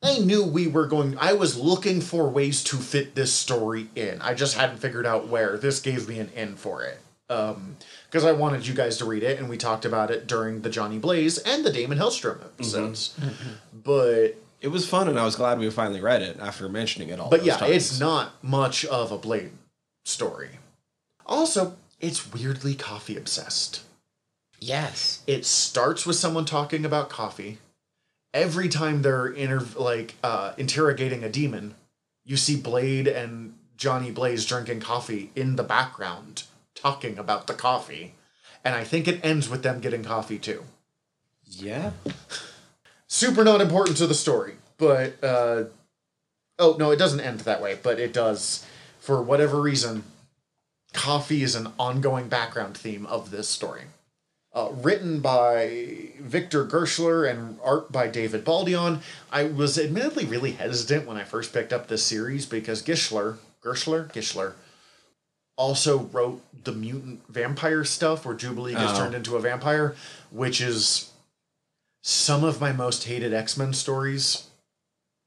i 0.05 0.19
knew 0.19 0.45
we 0.45 0.69
were 0.69 0.87
going 0.87 1.19
i 1.19 1.33
was 1.33 1.59
looking 1.59 2.01
for 2.01 2.29
ways 2.29 2.63
to 2.63 2.77
fit 2.77 3.17
this 3.17 3.33
story 3.33 3.89
in 3.97 4.21
i 4.23 4.35
just 4.35 4.57
hadn't 4.57 4.79
figured 4.79 5.05
out 5.05 5.27
where 5.27 5.59
this 5.59 5.81
gave 5.81 6.09
me 6.09 6.21
an 6.21 6.31
in 6.37 6.55
for 6.55 6.85
it 6.85 7.01
um 7.29 7.77
because 8.09 8.25
i 8.25 8.31
wanted 8.31 8.65
you 8.65 8.73
guys 8.73 8.97
to 8.99 9.05
read 9.05 9.25
it 9.25 9.41
and 9.41 9.49
we 9.49 9.57
talked 9.57 9.85
about 9.85 10.13
it 10.13 10.29
during 10.29 10.63
the 10.63 10.71
johnny 10.71 10.97
blaze 10.99 11.39
and 11.39 11.65
the 11.65 11.73
daimon 11.73 11.99
hellstrom 11.99 12.41
episodes 12.45 13.13
but 13.73 14.37
It 14.61 14.69
was 14.69 14.89
fun, 14.89 15.09
and 15.09 15.19
I 15.19 15.25
was 15.25 15.35
glad 15.35 15.59
we 15.59 15.69
finally 15.71 16.01
read 16.01 16.23
it 16.23 16.39
after 16.41 16.69
mentioning 16.69 17.09
it 17.09 17.19
all. 17.19 17.31
but 17.31 17.41
those 17.41 17.49
yeah 17.49 17.57
times. 17.57 17.73
it's 17.75 17.99
not 17.99 18.33
much 18.45 18.85
of 18.85 19.11
a 19.11 19.19
blade 19.19 19.51
story 20.05 20.59
also 21.27 21.77
it's 22.01 22.33
weirdly 22.33 22.75
coffee 22.75 23.17
obsessed 23.17 23.83
Yes. 24.61 25.23
it 25.27 25.45
starts 25.45 26.07
with 26.07 26.17
someone 26.17 26.47
talking 26.47 26.87
about 26.87 27.11
coffee. 27.11 27.59
Every 28.33 28.69
time 28.71 29.03
they're 29.03 29.27
inter- 29.27 29.67
like 29.77 30.15
uh, 30.25 30.55
interrogating 30.57 31.23
a 31.23 31.29
demon, 31.29 31.75
you 32.25 32.39
see 32.39 32.57
Blade 32.57 33.07
and 33.07 33.59
Johnny 33.77 34.11
Blaze 34.11 34.47
drinking 34.47 34.81
coffee 34.81 35.31
in 35.37 35.57
the 35.57 35.63
background, 35.65 36.45
talking 36.75 37.19
about 37.19 37.47
the 37.47 37.53
coffee. 37.53 38.15
And 38.65 38.75
I 38.75 38.85
think 38.85 39.07
it 39.07 39.23
ends 39.23 39.51
with 39.51 39.63
them 39.63 39.81
getting 39.81 40.03
coffee 40.03 40.39
too. 40.39 40.65
Yeah. 41.47 41.91
Super 43.07 43.45
not 43.45 43.61
important 43.61 43.99
to 43.99 44.07
the 44.07 44.15
story, 44.15 44.55
but 44.79 45.23
uh, 45.23 45.65
oh 46.59 46.77
no, 46.79 46.91
it 46.91 46.97
doesn't 46.99 47.21
end 47.21 47.41
that 47.41 47.61
way, 47.61 47.79
but 47.83 48.01
it 48.01 48.15
does. 48.15 48.65
For 49.05 49.21
whatever 49.21 49.61
reason, 49.61 50.03
coffee 50.95 51.43
is 51.43 51.55
an 51.55 51.69
ongoing 51.79 52.29
background 52.29 52.75
theme 52.75 53.05
of 53.05 53.31
this 53.31 53.51
story. 53.51 53.83
Uh, 54.55 54.71
written 54.73 55.21
by 55.21 56.09
Victor 56.21 56.65
Gischler 56.65 57.29
and 57.31 57.59
art 57.63 57.93
by 57.93 58.07
David 58.07 58.47
Baldeón. 58.47 59.03
I 59.31 59.45
was 59.45 59.79
admittedly 59.79 60.25
really 60.25 60.53
hesitant 60.53 61.07
when 61.07 61.19
I 61.19 61.25
first 61.25 61.53
picked 61.53 61.71
up 61.71 61.89
this 61.89 62.03
series 62.03 62.47
because 62.47 62.81
Gischler, 62.83 63.37
Gershler, 63.63 64.11
Gischler, 64.11 64.55
also 65.59 65.99
wrote 66.05 66.43
the 66.65 66.73
mutant 66.73 67.21
vampire 67.29 67.85
stuff 67.85 68.25
where 68.25 68.35
Jubilee 68.35 68.73
gets 68.73 68.95
Oh. 68.95 68.97
turned 69.01 69.15
into 69.15 69.37
a 69.37 69.41
vampire, 69.41 69.95
which 70.31 70.63
is 70.63 71.11
some 72.03 72.43
of 72.43 72.59
my 72.59 72.73
most 72.73 73.05
hated 73.05 73.35
X 73.35 73.59
Men 73.59 73.75
stories. 73.75 74.45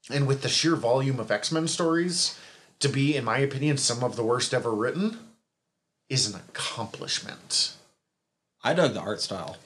And 0.10 0.26
with 0.26 0.42
the 0.42 0.50
sheer 0.50 0.76
volume 0.76 1.20
of 1.20 1.30
X 1.30 1.52
Men 1.52 1.68
stories, 1.68 2.36
to 2.80 2.90
be, 2.90 3.16
in 3.16 3.24
my 3.24 3.40
opinion, 3.40 3.78
some 3.78 4.04
of 4.04 4.16
the 4.16 4.24
worst 4.24 4.54
ever 4.54 4.72
written 4.72 5.18
is 6.10 6.32
an 6.32 6.40
accomplishment. 6.40 7.74
I 8.64 8.74
dug 8.74 8.94
the 8.94 9.00
art 9.00 9.22
style. 9.22 9.58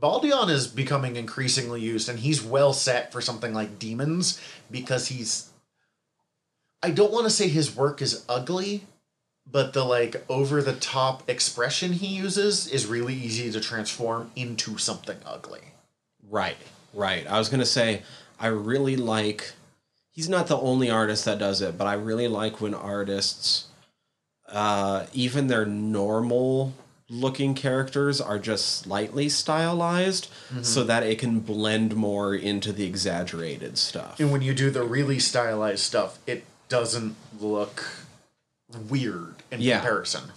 Baldeón 0.00 0.50
is 0.50 0.66
becoming 0.66 1.16
increasingly 1.16 1.80
used, 1.80 2.08
and 2.08 2.18
he's 2.18 2.42
well 2.42 2.72
set 2.72 3.12
for 3.12 3.20
something 3.20 3.54
like 3.54 3.78
Demons 3.78 4.40
because 4.70 5.08
he's. 5.08 5.50
I 6.82 6.90
don't 6.90 7.12
want 7.12 7.24
to 7.24 7.30
say 7.30 7.48
his 7.48 7.74
work 7.74 8.02
is 8.02 8.24
ugly, 8.28 8.84
but 9.50 9.72
the 9.72 9.84
like 9.84 10.24
over 10.28 10.60
the 10.60 10.74
top 10.74 11.28
expression 11.30 11.92
he 11.92 12.08
uses 12.08 12.66
is 12.66 12.86
really 12.86 13.14
easy 13.14 13.50
to 13.50 13.60
transform 13.60 14.30
into 14.36 14.76
something 14.78 15.16
ugly. 15.24 15.60
Right, 16.28 16.56
right. 16.92 17.26
I 17.26 17.38
was 17.38 17.48
gonna 17.48 17.64
say 17.64 18.02
I 18.38 18.48
really 18.48 18.96
like. 18.96 19.52
He's 20.14 20.28
not 20.28 20.46
the 20.46 20.56
only 20.58 20.88
artist 20.90 21.24
that 21.24 21.38
does 21.40 21.60
it, 21.60 21.76
but 21.76 21.86
I 21.88 21.94
really 21.94 22.28
like 22.28 22.60
when 22.60 22.72
artists, 22.72 23.66
uh, 24.48 25.06
even 25.12 25.48
their 25.48 25.66
normal 25.66 26.72
looking 27.10 27.54
characters 27.54 28.20
are 28.20 28.38
just 28.38 28.66
slightly 28.78 29.28
stylized, 29.28 30.28
so 30.62 30.84
that 30.84 31.02
it 31.02 31.18
can 31.18 31.40
blend 31.40 31.96
more 31.96 32.34
into 32.34 32.72
the 32.72 32.84
exaggerated 32.86 33.76
stuff. 33.76 34.18
And 34.20 34.30
when 34.32 34.40
you 34.40 34.54
do 34.54 34.70
the 34.70 34.84
really 34.84 35.18
stylized 35.18 35.82
stuff, 35.82 36.18
it 36.26 36.44
doesn't 36.68 37.16
look 37.38 37.84
weird 38.88 39.34
in 39.50 39.60
Yeah. 39.60 39.78
comparison. 39.80 40.32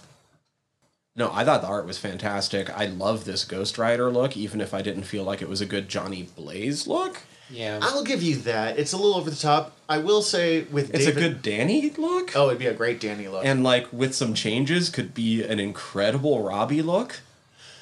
No, 1.16 1.30
I 1.32 1.44
thought 1.44 1.62
the 1.62 1.68
art 1.68 1.86
was 1.86 1.98
fantastic. 1.98 2.68
I 2.70 2.86
love 2.86 3.24
this 3.24 3.44
Ghost 3.44 3.78
Rider 3.78 4.10
look, 4.10 4.36
even 4.36 4.60
if 4.60 4.74
I 4.74 4.82
didn't 4.82 5.04
feel 5.04 5.24
like 5.24 5.40
it 5.40 5.48
was 5.48 5.60
a 5.60 5.66
good 5.66 5.88
Johnny 5.88 6.24
Blaze 6.36 6.86
look. 6.86 7.22
Yeah. 7.50 7.78
I'll 7.82 8.04
give 8.04 8.22
you 8.22 8.36
that. 8.42 8.78
It's 8.78 8.92
a 8.92 8.96
little 8.96 9.14
over 9.14 9.30
the 9.30 9.36
top. 9.36 9.72
I 9.88 9.98
will 9.98 10.20
say 10.22 10.62
with 10.64 10.94
It's 10.94 11.06
David, 11.06 11.16
a 11.16 11.20
good 11.28 11.42
Danny 11.42 11.90
look. 11.96 12.36
Oh, 12.36 12.48
it'd 12.48 12.58
be 12.58 12.66
a 12.66 12.74
great 12.74 13.00
Danny 13.00 13.26
look. 13.28 13.44
and 13.44 13.64
like 13.64 13.90
with 13.92 14.14
some 14.14 14.34
changes 14.34 14.90
could 14.90 15.14
be 15.14 15.42
an 15.42 15.58
incredible 15.58 16.42
Robbie 16.42 16.82
look. 16.82 17.20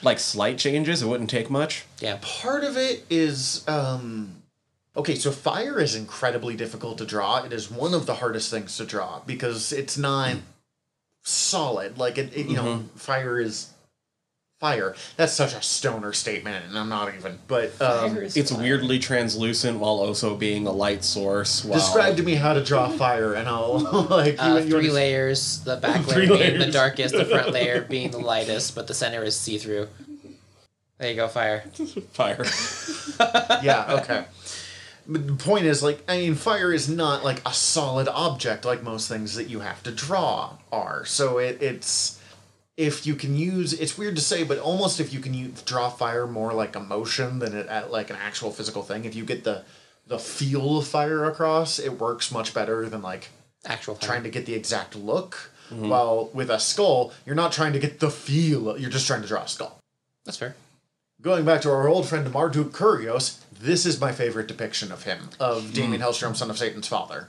Like 0.02 0.18
slight 0.18 0.58
changes, 0.58 1.02
it 1.02 1.06
wouldn't 1.06 1.30
take 1.30 1.50
much. 1.50 1.84
yeah. 2.00 2.18
part 2.20 2.62
of 2.64 2.76
it 2.76 3.04
is 3.10 3.66
um 3.66 4.36
okay 4.96 5.14
so 5.14 5.30
fire 5.32 5.80
is 5.80 5.94
incredibly 5.94 6.54
difficult 6.54 6.98
to 6.98 7.04
draw 7.04 7.42
it 7.44 7.52
is 7.52 7.70
one 7.70 7.92
of 7.92 8.06
the 8.06 8.14
hardest 8.14 8.50
things 8.50 8.76
to 8.76 8.84
draw 8.86 9.20
because 9.26 9.72
it's 9.72 9.98
not 9.98 10.36
solid 11.22 11.98
like 11.98 12.18
it, 12.18 12.34
it 12.36 12.46
you 12.46 12.56
know 12.56 12.84
fire 12.94 13.40
is 13.40 13.70
fire 14.58 14.94
that's 15.18 15.34
such 15.34 15.54
a 15.54 15.60
stoner 15.60 16.14
statement 16.14 16.64
and 16.64 16.78
i'm 16.78 16.88
not 16.88 17.14
even 17.14 17.38
but 17.46 17.78
um 17.82 18.16
It's 18.16 18.50
fire. 18.50 18.62
weirdly 18.62 18.98
translucent 18.98 19.78
while 19.78 19.98
also 20.00 20.34
being 20.34 20.66
a 20.66 20.72
light 20.72 21.04
source. 21.04 21.62
While... 21.62 21.78
describe 21.78 22.16
to 22.16 22.22
me 22.22 22.36
how 22.36 22.54
to 22.54 22.64
draw 22.64 22.88
fire 22.88 23.34
and 23.34 23.48
i'll 23.48 23.78
like 24.10 24.36
Uh, 24.38 24.56
you, 24.56 24.64
you 24.64 24.70
three 24.70 24.90
layers. 24.90 25.60
The 25.60 25.76
back 25.86 26.06
layer 26.06 26.26
being 26.26 26.58
the 26.58 26.70
darkest, 26.70 27.14
the 27.14 27.26
front 27.26 27.50
layer 27.56 27.82
being 27.82 28.10
the 28.10 28.18
lightest, 28.18 28.74
but 28.74 28.86
the 28.86 28.94
center 28.94 29.22
is 29.22 29.36
see 29.36 29.58
through. 29.58 29.88
There 30.98 31.10
you 31.10 31.16
go, 31.16 31.28
fire. 31.28 31.60
fire. 32.12 32.44
yeah 33.62 34.00
okay 34.00 34.24
but 35.06 35.26
the 35.26 35.34
point 35.34 35.66
is 35.66 35.82
like 35.82 36.02
i 36.08 36.16
mean 36.18 36.34
fire 36.34 36.72
is 36.72 36.88
not 36.88 37.22
like 37.22 37.40
a 37.46 37.52
solid 37.52 38.08
object 38.08 38.64
like 38.64 38.82
most 38.82 39.08
things 39.08 39.34
that 39.34 39.48
you 39.48 39.60
have 39.60 39.82
to 39.82 39.90
draw 39.92 40.54
are 40.72 41.04
so 41.04 41.38
it, 41.38 41.62
it's 41.62 42.15
if 42.76 43.06
you 43.06 43.14
can 43.14 43.36
use 43.36 43.72
it's 43.72 43.96
weird 43.96 44.14
to 44.16 44.22
say 44.22 44.44
but 44.44 44.58
almost 44.58 45.00
if 45.00 45.12
you 45.12 45.20
can 45.20 45.32
use, 45.32 45.62
draw 45.62 45.88
fire 45.88 46.26
more 46.26 46.52
like 46.52 46.76
emotion 46.76 47.38
than 47.38 47.56
it 47.56 47.66
at 47.68 47.90
like 47.90 48.10
an 48.10 48.16
actual 48.16 48.50
physical 48.50 48.82
thing 48.82 49.04
if 49.04 49.14
you 49.14 49.24
get 49.24 49.44
the 49.44 49.64
the 50.06 50.18
feel 50.18 50.78
of 50.78 50.86
fire 50.86 51.24
across 51.24 51.78
it 51.78 51.98
works 51.98 52.30
much 52.30 52.52
better 52.54 52.88
than 52.88 53.02
like 53.02 53.28
Actual 53.64 53.94
fire. 53.94 54.08
trying 54.08 54.22
to 54.22 54.30
get 54.30 54.46
the 54.46 54.54
exact 54.54 54.94
look 54.94 55.50
mm-hmm. 55.70 55.88
while 55.88 56.30
with 56.32 56.50
a 56.50 56.58
skull 56.58 57.12
you're 57.24 57.34
not 57.34 57.52
trying 57.52 57.72
to 57.72 57.78
get 57.78 58.00
the 58.00 58.10
feel 58.10 58.78
you're 58.78 58.90
just 58.90 59.06
trying 59.06 59.22
to 59.22 59.28
draw 59.28 59.42
a 59.42 59.48
skull 59.48 59.80
That's 60.24 60.38
fair. 60.38 60.54
Going 61.22 61.46
back 61.46 61.62
to 61.62 61.70
our 61.70 61.88
old 61.88 62.06
friend 62.06 62.30
Marduk 62.30 62.72
Kurios, 62.72 63.38
this 63.58 63.86
is 63.86 63.98
my 63.98 64.12
favorite 64.12 64.48
depiction 64.48 64.92
of 64.92 65.04
him, 65.04 65.30
of 65.40 65.64
hmm. 65.64 65.72
Daimon 65.72 66.00
Hellstrom, 66.00 66.36
son 66.36 66.50
of 66.50 66.58
Satan's 66.58 66.88
father. 66.88 67.28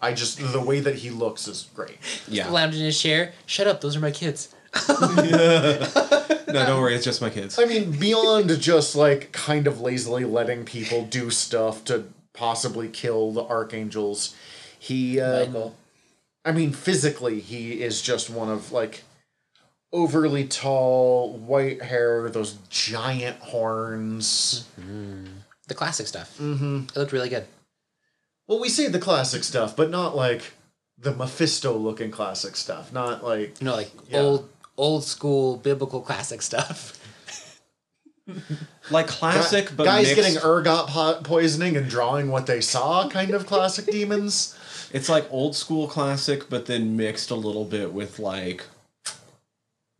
I 0.00 0.12
just 0.14 0.38
the 0.52 0.60
way 0.60 0.80
that 0.80 0.96
he 0.96 1.10
looks 1.10 1.46
is 1.46 1.68
great. 1.74 1.98
Yeah. 2.26 2.48
Lounging 2.48 2.80
in 2.80 2.86
his 2.86 3.00
chair. 3.00 3.32
Shut 3.44 3.66
up. 3.66 3.80
Those 3.82 3.96
are 3.96 4.00
my 4.00 4.10
kids. 4.10 4.54
No, 6.48 6.64
don't 6.64 6.80
worry. 6.80 6.94
It's 6.94 7.04
just 7.04 7.20
my 7.20 7.28
kids. 7.28 7.58
I 7.58 7.64
mean, 7.66 7.90
beyond 7.90 8.48
just 8.60 8.94
like 8.96 9.32
kind 9.32 9.66
of 9.66 9.80
lazily 9.80 10.24
letting 10.24 10.64
people 10.64 11.04
do 11.04 11.28
stuff 11.30 11.84
to 11.86 12.04
possibly 12.32 12.88
kill 12.88 13.32
the 13.32 13.42
archangels, 13.42 14.34
he. 14.78 15.20
Um, 15.20 15.46
Michael. 15.52 15.76
I 16.44 16.52
mean, 16.52 16.72
physically, 16.72 17.40
he 17.40 17.82
is 17.82 18.00
just 18.00 18.30
one 18.30 18.48
of 18.48 18.70
like 18.72 19.02
overly 19.92 20.46
tall, 20.46 21.36
white 21.36 21.82
hair, 21.82 22.28
those 22.30 22.54
giant 22.70 23.38
horns. 23.40 24.66
The 25.68 25.74
classic 25.74 26.06
stuff. 26.06 26.38
Mm-hmm. 26.38 26.84
It 26.90 26.96
looked 26.96 27.12
really 27.12 27.28
good. 27.28 27.46
Well, 28.46 28.60
we 28.60 28.68
say 28.68 28.86
the 28.86 29.00
classic 29.00 29.42
stuff, 29.42 29.74
but 29.74 29.90
not 29.90 30.14
like 30.14 30.52
the 30.96 31.12
Mephisto 31.12 31.76
looking 31.76 32.10
classic 32.12 32.54
stuff, 32.56 32.92
not 32.92 33.24
like 33.24 33.60
You 33.60 33.66
know, 33.66 33.74
like 33.74 33.90
Yeah. 34.08 34.20
old 34.20 34.48
old 34.76 35.04
school 35.04 35.56
biblical 35.56 36.00
classic 36.00 36.42
stuff. 36.42 37.02
Like 38.90 39.06
classic, 39.06 39.70
but 39.76 39.84
guys 39.84 40.06
mixed- 40.06 40.16
getting 40.16 40.38
ergot 40.42 40.88
po- 40.88 41.20
poisoning 41.22 41.76
and 41.76 41.88
drawing 41.88 42.28
what 42.28 42.46
they 42.46 42.60
saw, 42.60 43.08
kind 43.08 43.32
of 43.32 43.46
classic 43.46 43.86
demons. 43.86 44.56
It's 44.92 45.08
like 45.08 45.26
old 45.30 45.56
school 45.56 45.88
classic, 45.88 46.48
but 46.48 46.66
then 46.66 46.96
mixed 46.96 47.30
a 47.30 47.34
little 47.34 47.64
bit 47.64 47.92
with 47.92 48.18
like 48.18 48.64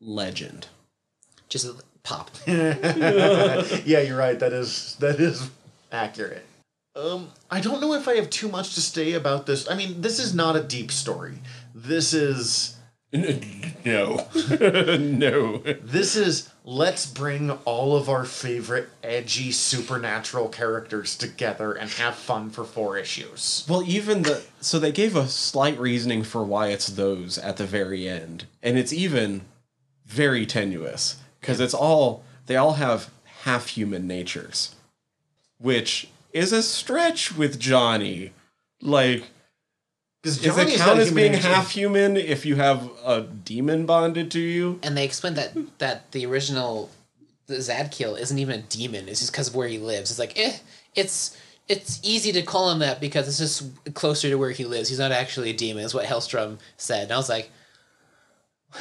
legend. 0.00 0.68
Just 1.48 1.68
pop. 2.02 2.30
yeah, 2.46 4.00
you're 4.00 4.16
right. 4.16 4.38
That 4.38 4.52
is 4.52 4.96
that 5.00 5.20
is 5.20 5.50
accurate. 5.90 6.44
Um, 6.94 7.30
I 7.50 7.60
don't 7.60 7.80
know 7.80 7.92
if 7.94 8.08
I 8.08 8.14
have 8.14 8.30
too 8.30 8.48
much 8.48 8.74
to 8.74 8.80
say 8.80 9.12
about 9.12 9.46
this. 9.46 9.68
I 9.68 9.76
mean, 9.76 10.00
this 10.00 10.18
is 10.18 10.34
not 10.34 10.56
a 10.56 10.62
deep 10.62 10.90
story. 10.90 11.38
This 11.74 12.14
is 12.14 12.75
No, 13.84 14.26
no. 14.98 15.58
this 15.58 16.16
is 16.16 16.50
let's 16.64 17.06
bring 17.06 17.52
all 17.64 17.94
of 17.94 18.08
our 18.08 18.24
favorite 18.24 18.88
edgy 19.04 19.52
supernatural 19.52 20.48
characters 20.48 21.16
together 21.16 21.72
and 21.72 21.88
have 21.88 22.16
fun 22.16 22.50
for 22.50 22.64
four 22.64 22.98
issues. 22.98 23.64
Well, 23.68 23.84
even 23.86 24.22
the 24.22 24.42
so 24.60 24.80
they 24.80 24.90
gave 24.90 25.14
a 25.14 25.28
slight 25.28 25.78
reasoning 25.78 26.24
for 26.24 26.42
why 26.42 26.68
it's 26.68 26.88
those 26.88 27.38
at 27.38 27.58
the 27.58 27.64
very 27.66 28.08
end, 28.08 28.46
and 28.60 28.76
it's 28.76 28.92
even 28.92 29.42
very 30.04 30.44
tenuous 30.46 31.18
because 31.40 31.60
it's 31.60 31.74
all 31.74 32.24
they 32.46 32.56
all 32.56 32.72
have 32.74 33.10
half 33.42 33.68
human 33.68 34.08
natures, 34.08 34.74
which 35.58 36.08
is 36.32 36.52
a 36.52 36.62
stretch 36.62 37.36
with 37.36 37.60
Johnny. 37.60 38.32
Like, 38.82 39.20
Because 39.20 39.30
does 40.22 40.44
it 40.44 40.78
count 40.78 40.98
as 40.98 41.12
being 41.12 41.34
half 41.34 41.70
human 41.70 42.16
if 42.16 42.44
you 42.44 42.56
have 42.56 42.90
a 43.04 43.22
demon 43.22 43.86
bonded 43.86 44.30
to 44.32 44.40
you? 44.40 44.80
And 44.82 44.96
they 44.96 45.04
explained 45.04 45.36
that 45.36 45.56
that 45.78 46.10
the 46.12 46.26
original 46.26 46.90
the 47.46 47.56
Zadkiel 47.56 48.18
isn't 48.18 48.38
even 48.38 48.60
a 48.60 48.62
demon. 48.62 49.08
It's 49.08 49.20
just 49.20 49.32
because 49.32 49.48
of 49.48 49.54
where 49.54 49.68
he 49.68 49.78
lives. 49.78 50.10
It's 50.10 50.18
like 50.18 50.38
eh, 50.38 50.56
it's 50.94 51.36
it's 51.68 52.00
easy 52.02 52.32
to 52.32 52.42
call 52.42 52.70
him 52.70 52.80
that 52.80 53.00
because 53.00 53.28
it's 53.28 53.38
just 53.38 53.94
closer 53.94 54.28
to 54.28 54.36
where 54.36 54.50
he 54.50 54.64
lives. 54.64 54.88
He's 54.88 54.98
not 54.98 55.12
actually 55.12 55.50
a 55.50 55.56
demon. 55.56 55.84
Is 55.84 55.94
what 55.94 56.06
Hellstrom 56.06 56.58
said. 56.76 57.04
And 57.04 57.12
I 57.12 57.16
was 57.16 57.28
like, 57.28 57.50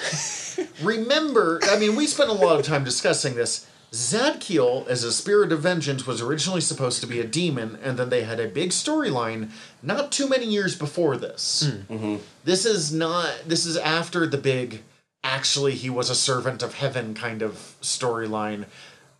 Remember, 0.81 1.59
I 1.63 1.77
mean, 1.77 1.95
we 1.95 2.07
spent 2.07 2.29
a 2.29 2.33
lot 2.33 2.59
of 2.59 2.65
time 2.65 2.83
discussing 2.83 3.35
this. 3.35 3.69
Zadkiel, 3.91 4.87
as 4.87 5.03
a 5.03 5.11
spirit 5.11 5.51
of 5.51 5.61
vengeance, 5.61 6.05
was 6.05 6.21
originally 6.21 6.61
supposed 6.61 7.01
to 7.01 7.07
be 7.07 7.19
a 7.19 7.23
demon, 7.25 7.77
and 7.81 7.97
then 7.97 8.09
they 8.09 8.23
had 8.23 8.39
a 8.39 8.47
big 8.47 8.71
storyline 8.71 9.51
not 9.81 10.11
too 10.11 10.27
many 10.27 10.45
years 10.45 10.75
before 10.75 11.15
this. 11.17 11.71
This 12.43 12.65
is 12.65 12.91
not. 12.91 13.33
This 13.47 13.65
is 13.65 13.77
after 13.77 14.27
the 14.27 14.37
big. 14.37 14.83
Actually, 15.23 15.73
he 15.73 15.89
was 15.89 16.09
a 16.09 16.15
servant 16.15 16.61
of 16.61 16.75
heaven 16.75 17.13
kind 17.13 17.41
of 17.41 17.75
storyline, 17.81 18.65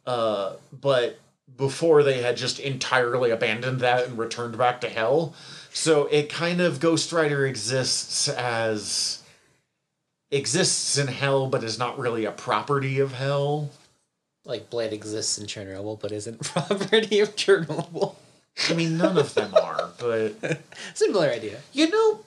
uh, 0.05 0.53
but 0.71 1.19
before 1.57 2.03
they 2.03 2.21
had 2.21 2.37
just 2.37 2.59
entirely 2.59 3.31
abandoned 3.31 3.79
that 3.79 4.05
and 4.07 4.17
returned 4.17 4.57
back 4.57 4.81
to 4.81 4.89
hell. 4.89 5.33
So 5.71 6.05
it 6.07 6.29
kind 6.29 6.61
of 6.61 6.79
Ghost 6.79 7.11
Rider 7.11 7.45
exists 7.45 8.27
as 8.29 9.21
exists 10.31 10.97
in 10.97 11.07
hell 11.07 11.47
but 11.47 11.63
is 11.63 11.79
not 11.79 11.97
really 11.97 12.25
a 12.25 12.31
property 12.31 12.99
of 12.99 13.13
hell. 13.13 13.69
Like 14.45 14.69
Blade 14.69 14.93
exists 14.93 15.37
in 15.37 15.47
Chernobyl, 15.47 15.99
but 15.99 16.11
isn't 16.11 16.41
property 16.43 17.19
of 17.19 17.35
Chernobyl. 17.35 18.15
I 18.69 18.73
mean, 18.73 18.97
none 18.97 19.17
of 19.17 19.33
them 19.33 19.53
are, 19.53 19.89
but 19.99 20.59
Similar 20.93 21.29
idea. 21.29 21.57
you 21.73 21.89
know, 21.89 22.21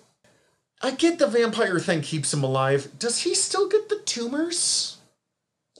I 0.83 0.91
get 0.91 1.19
the 1.19 1.27
vampire 1.27 1.79
thing 1.81 2.03
keeps 2.03 2.33
him 2.35 2.43
alive. 2.45 2.91
Does 2.99 3.23
he 3.23 3.35
still 3.35 3.69
get 3.69 3.89
the 3.89 4.01
tumors? 4.05 4.99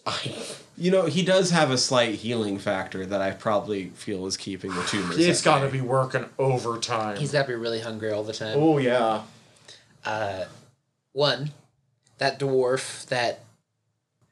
I. 0.07 0.35
You 0.77 0.91
know, 0.93 1.07
he 1.07 1.25
does 1.25 1.51
have 1.51 1.71
a 1.73 1.77
slight 1.77 2.15
healing 2.15 2.57
factor 2.59 3.05
that 3.05 3.21
I 3.21 3.33
probably 3.33 3.89
feel 3.91 4.27
is 4.27 4.37
keeping 4.37 4.73
the 4.73 4.83
tumors. 4.85 5.19
It's 5.19 5.41
at 5.41 5.45
got 5.45 5.61
to 5.63 5.69
be 5.69 5.81
working 5.81 6.25
overtime. 6.39 7.17
He's 7.17 7.33
got 7.33 7.43
to 7.43 7.49
be 7.49 7.55
really 7.55 7.81
hungry 7.81 8.13
all 8.13 8.23
the 8.23 8.33
time. 8.33 8.57
oh 8.57 8.79
yeah. 8.79 9.23
Uh, 10.05 10.45
One, 11.13 11.51
that 12.19 12.39
dwarf 12.39 13.07
that 13.09 13.41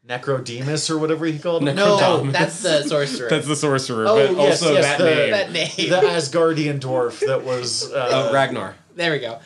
Necrodamus 0.09 0.89
or 0.91 0.99
whatever 0.99 1.27
he 1.27 1.39
called 1.39 1.67
him. 1.67 1.75
no, 1.75 2.23
that's 2.31 2.63
the 2.63 2.83
sorcerer. 2.85 3.29
That's 3.29 3.47
the 3.49 3.57
sorcerer, 3.57 4.07
Oh, 4.07 4.15
but 4.29 4.37
yes, 4.37 4.63
also 4.63 4.75
yes, 4.75 4.85
that 4.85 4.99
the- 4.99 5.05
name. 5.15 5.31
that 5.31 5.53
name. 5.53 5.91
the 5.91 5.97
Asgardian 6.09 6.79
dwarf 6.81 7.27
that 7.27 7.43
was. 7.45 7.91
Uh, 7.93 8.29
Uh, 8.29 8.33
Ragnar. 8.33 8.77
there 8.95 9.13
we 9.13 9.19
go. 9.19 9.39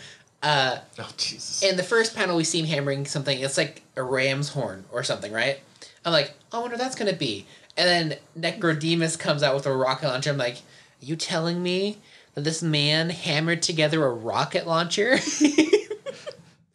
Uh, 0.43 0.79
oh 0.99 1.09
Jesus. 1.19 1.63
in 1.63 1.77
the 1.77 1.83
first 1.83 2.15
panel, 2.17 2.37
we 2.37 2.45
see 2.45 2.61
him 2.61 2.67
hammering 2.67 3.05
something. 3.07 3.39
It's 3.41 3.59
like 3.59 3.83
a 3.97 4.03
ram's 4.03 4.51
horn 4.51 4.85
or 4.91 5.03
something, 5.03 5.33
right? 5.33 5.61
I'm 6.05 6.13
like, 6.13 6.33
I 6.53 6.59
wonder 6.59 6.77
what 6.77 6.83
that's 6.83 6.97
gonna 6.97 7.13
be. 7.13 7.47
And 7.77 8.19
then 8.37 8.53
Necrodamus 8.59 9.19
comes 9.19 9.43
out 9.43 9.55
with 9.55 9.67
a 9.67 9.73
rocket 9.75 10.09
launcher. 10.09 10.31
I'm 10.31 10.39
like, 10.39 10.57
are 10.57 11.05
you 11.05 11.17
telling 11.17 11.63
me 11.63 11.99
that 12.35 12.45
this 12.45 12.63
man 12.63 13.11
hammered 13.11 13.61
together 13.63 14.05
a 14.05 14.11
rocket 14.11 14.67
launcher? 14.67 15.19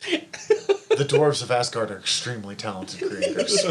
the 0.10 1.06
dwarves 1.07 1.41
of 1.44 1.52
Asgard 1.52 1.91
are 1.91 1.98
extremely 1.98 2.56
talented 2.56 3.10
creators. 3.10 3.64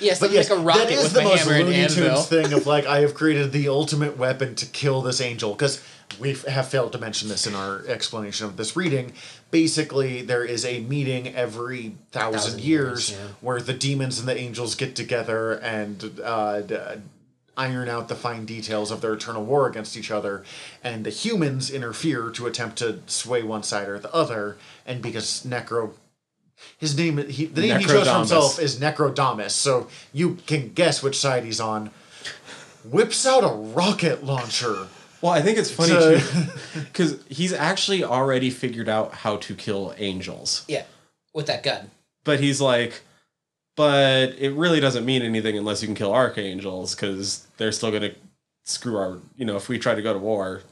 yes, 0.00 0.20
But 0.20 0.30
I'm 0.30 0.34
yes, 0.34 0.50
like 0.50 0.58
a 0.58 0.62
rocket 0.62 0.80
that 0.88 0.92
is 0.92 1.02
with 1.04 1.12
the 1.14 1.22
most 1.22 1.40
hammer 1.44 1.54
and 1.56 1.64
Looney 1.66 1.80
anvil. 1.80 2.04
Tunes 2.14 2.26
thing 2.28 2.52
of 2.52 2.66
like 2.66 2.86
I 2.86 3.00
have 3.00 3.14
created 3.14 3.52
the 3.52 3.68
ultimate 3.68 4.16
weapon 4.16 4.54
to 4.56 4.66
kill 4.66 5.02
this 5.02 5.20
angel 5.20 5.52
because 5.52 5.82
we 6.20 6.34
have 6.48 6.68
failed 6.68 6.92
to 6.92 6.98
mention 6.98 7.28
this 7.28 7.46
in 7.46 7.54
our 7.54 7.84
explanation 7.86 8.46
of 8.46 8.56
this 8.56 8.76
reading. 8.76 9.12
Basically, 9.50 10.22
there 10.22 10.44
is 10.44 10.64
a 10.64 10.80
meeting 10.80 11.34
every 11.34 11.94
thousand, 12.12 12.32
Thousand 12.40 12.60
years, 12.60 13.10
years, 13.10 13.20
yeah. 13.20 13.26
where 13.40 13.60
the 13.60 13.72
demons 13.72 14.18
and 14.18 14.28
the 14.28 14.36
angels 14.38 14.74
get 14.74 14.94
together 14.96 15.52
and 15.54 16.20
uh, 16.22 16.60
d- 16.62 16.76
iron 17.56 17.88
out 17.88 18.08
the 18.08 18.14
fine 18.14 18.44
details 18.44 18.90
of 18.90 19.00
their 19.00 19.14
eternal 19.14 19.44
war 19.44 19.66
against 19.68 19.96
each 19.96 20.10
other, 20.10 20.44
and 20.84 21.04
the 21.04 21.10
humans 21.10 21.70
interfere 21.70 22.30
to 22.30 22.46
attempt 22.46 22.76
to 22.78 23.00
sway 23.06 23.42
one 23.42 23.62
side 23.62 23.88
or 23.88 23.98
the 23.98 24.12
other. 24.14 24.56
And 24.86 25.00
because 25.02 25.44
Necro 25.46 25.92
his 26.78 26.96
name 26.96 27.18
he, 27.28 27.44
the 27.46 27.60
name 27.62 27.80
he 27.80 27.86
chose 27.86 28.08
for 28.08 28.14
himself 28.18 28.58
is 28.58 28.78
Necrodamus, 28.80 29.50
so 29.50 29.88
you 30.12 30.36
can 30.46 30.72
guess 30.72 31.02
which 31.02 31.18
side 31.18 31.44
he's 31.44 31.60
on. 31.60 31.90
Whips 32.84 33.26
out 33.26 33.42
a 33.44 33.48
rocket 33.54 34.24
launcher. 34.24 34.86
Well, 35.20 35.32
I 35.32 35.42
think 35.42 35.58
it's 35.58 35.70
funny 35.70 35.90
So- 35.90 36.18
too 36.18 36.44
because 36.80 37.18
he's 37.28 37.52
actually 37.52 38.04
already 38.04 38.50
figured 38.50 38.88
out 38.88 39.12
how 39.12 39.36
to 39.38 39.54
kill 39.54 39.94
angels, 39.98 40.64
Yeah, 40.68 40.84
with 41.34 41.46
that 41.46 41.62
gun. 41.62 41.90
but 42.24 42.40
he's 42.40 42.60
like, 42.60 43.02
but 43.76 44.34
it 44.38 44.52
really 44.54 44.80
doesn't 44.80 45.04
mean 45.04 45.22
anything 45.22 45.56
unless 45.56 45.82
you 45.82 45.88
can 45.88 45.94
kill 45.94 46.12
archangels 46.12 46.94
because 46.94 47.46
they're 47.58 47.72
still 47.72 47.92
gonna 47.92 48.12
screw 48.64 48.96
our. 48.96 49.18
You 49.36 49.44
know, 49.44 49.56
if 49.56 49.68
we 49.68 49.78
try 49.78 49.94
to 49.94 50.02
go 50.02 50.12
to 50.12 50.18
war, 50.18 50.62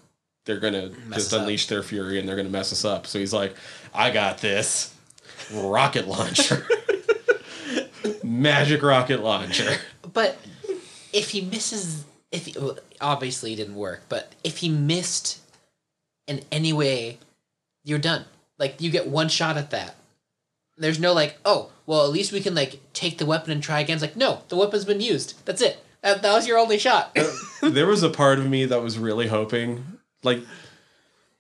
they're 0.47 0.59
gonna 0.59 0.89
just 0.89 1.29
us 1.29 1.33
up. 1.35 1.41
unleash 1.41 1.67
their 1.69 1.83
fury 1.83 2.19
and 2.19 2.29
they're 2.29 2.37
gonna 2.37 2.49
mess 2.49 2.73
us 2.73 2.85
up. 2.85 3.07
So 3.07 3.19
he's 3.19 3.33
like, 3.33 3.55
I 3.95 4.11
got 4.11 4.39
this 4.39 4.95
rocket 5.53 6.09
launcher, 6.09 6.67
magic 8.25 8.83
rocket 8.83 9.23
launcher. 9.23 9.77
But 10.13 10.39
if 11.13 11.31
he 11.31 11.43
misses, 11.43 12.05
if 12.33 12.47
he, 12.47 12.59
well, 12.59 12.79
obviously 13.01 13.53
it 13.53 13.57
didn't 13.57 13.77
work, 13.77 14.03
but 14.09 14.33
if 14.43 14.59
he 14.59 14.69
missed 14.69 15.41
in 16.27 16.43
any 16.51 16.73
way, 16.73 17.19
you're 17.85 17.99
done. 17.99 18.25
Like 18.59 18.81
you 18.81 18.91
get 18.91 19.07
one 19.09 19.29
shot 19.29 19.57
at 19.57 19.71
that. 19.71 19.95
There's 20.77 20.99
no 21.01 21.13
like, 21.13 21.39
oh, 21.45 21.71
well, 21.87 22.05
at 22.05 22.11
least 22.13 22.33
we 22.33 22.41
can 22.41 22.55
like 22.55 22.81
take 22.93 23.19
the 23.19 23.27
weapon 23.27 23.51
and 23.51 23.63
try 23.63 23.81
again. 23.81 23.95
It's 23.95 24.03
like, 24.03 24.17
no, 24.17 24.43
the 24.49 24.57
weapon's 24.57 24.85
been 24.85 25.01
used. 25.01 25.45
That's 25.45 25.63
it. 25.63 25.79
That, 26.03 26.23
that 26.23 26.33
was 26.35 26.47
your 26.47 26.59
only 26.59 26.79
shot. 26.79 27.17
there 27.63 27.87
was 27.87 28.03
a 28.03 28.11
part 28.11 28.39
of 28.39 28.47
me 28.49 28.67
that 28.67 28.83
was 28.83 28.99
really 28.99 29.29
hoping 29.29 29.85
like 30.23 30.41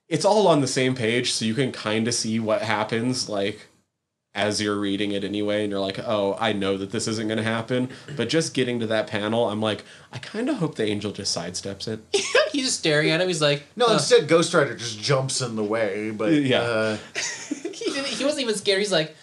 it's 0.08 0.24
all 0.24 0.46
on 0.46 0.60
the 0.60 0.66
same 0.66 0.94
page 0.94 1.32
so 1.32 1.44
you 1.44 1.54
can 1.54 1.72
kind 1.72 2.06
of 2.08 2.14
see 2.14 2.38
what 2.40 2.62
happens 2.62 3.28
like 3.28 3.68
as 4.34 4.60
you're 4.60 4.78
reading 4.78 5.12
it 5.12 5.22
anyway 5.24 5.62
and 5.62 5.70
you're 5.70 5.80
like 5.80 5.98
oh 6.00 6.36
i 6.40 6.52
know 6.52 6.76
that 6.76 6.90
this 6.90 7.06
isn't 7.08 7.28
going 7.28 7.38
to 7.38 7.42
happen 7.44 7.88
but 8.16 8.28
just 8.28 8.52
getting 8.54 8.80
to 8.80 8.86
that 8.86 9.06
panel 9.06 9.48
i'm 9.48 9.60
like 9.60 9.84
i 10.12 10.18
kind 10.18 10.48
of 10.50 10.56
hope 10.56 10.74
the 10.74 10.84
angel 10.84 11.12
just 11.12 11.36
sidesteps 11.36 11.86
it 11.88 12.00
He's 12.52 12.66
just 12.66 12.78
staring 12.78 13.10
at 13.10 13.20
him. 13.20 13.26
He's 13.26 13.42
like, 13.42 13.64
No, 13.74 13.88
uh, 13.88 13.94
instead 13.94 14.28
Ghost 14.28 14.54
Rider 14.54 14.76
just 14.76 15.00
jumps 15.00 15.40
in 15.40 15.56
the 15.56 15.64
way, 15.64 16.12
but 16.12 16.32
Yeah. 16.32 16.60
uh, 16.60 16.96
he, 17.72 17.84
didn't, 17.86 18.06
he 18.06 18.24
wasn't 18.24 18.42
even 18.42 18.54
scared. 18.54 18.78
He's 18.78 18.92
like, 18.92 19.16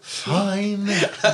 fine. 0.00 0.88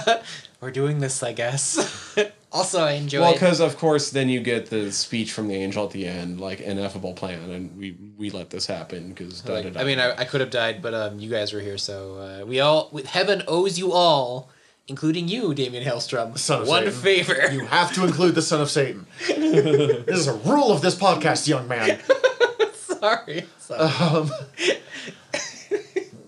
we're 0.61 0.71
doing 0.71 0.99
this, 0.99 1.23
I 1.23 1.33
guess. 1.33 2.17
also, 2.53 2.81
I 2.81 2.93
enjoy 2.93 3.21
well 3.21 3.33
because 3.33 3.61
of 3.61 3.77
course 3.77 4.11
then 4.11 4.29
you 4.29 4.41
get 4.41 4.71
the 4.71 4.91
speech 4.93 5.33
from 5.33 5.49
the 5.49 5.55
angel 5.55 5.85
at 5.85 5.91
the 5.91 6.07
end 6.07 6.41
like 6.41 6.61
ineffable 6.61 7.13
plan 7.13 7.51
and 7.51 7.77
we 7.77 7.97
we 8.17 8.31
let 8.31 8.51
this 8.51 8.67
happen 8.67 9.11
because 9.11 9.45
Like, 9.47 9.77
I 9.77 9.85
mean, 9.85 9.99
I, 9.99 10.13
I 10.13 10.25
could 10.25 10.41
have 10.41 10.51
died, 10.51 10.83
but 10.83 10.95
um, 10.95 11.19
you 11.19 11.31
guys 11.31 11.53
were 11.53 11.61
here, 11.61 11.79
so 11.79 12.17
uh, 12.43 12.47
we 12.47 12.61
all, 12.61 12.89
with 12.93 13.07
heaven 13.07 13.43
owes 13.47 13.79
you 13.79 13.93
all, 13.93 14.51
including 14.89 15.29
you, 15.29 15.55
Daimon 15.55 15.85
Hellstrom, 15.85 16.37
Son 16.39 16.63
of 16.63 16.69
one 16.69 16.85
Satan. 16.85 17.01
favor. 17.01 17.53
You 17.53 17.67
have 17.67 17.93
to 17.95 18.05
include 18.05 18.35
the 18.35 18.43
son 18.43 18.61
of 18.61 18.71
Satan. 18.71 19.07
this 19.29 20.19
is 20.19 20.27
a 20.27 20.35
rule 20.35 20.73
of 20.73 20.81
this 20.81 20.95
podcast, 20.97 21.47
young 21.47 21.69
man. 21.69 22.01
sorry. 22.75 23.45
sorry. 23.59 23.81
Um, 23.81 24.31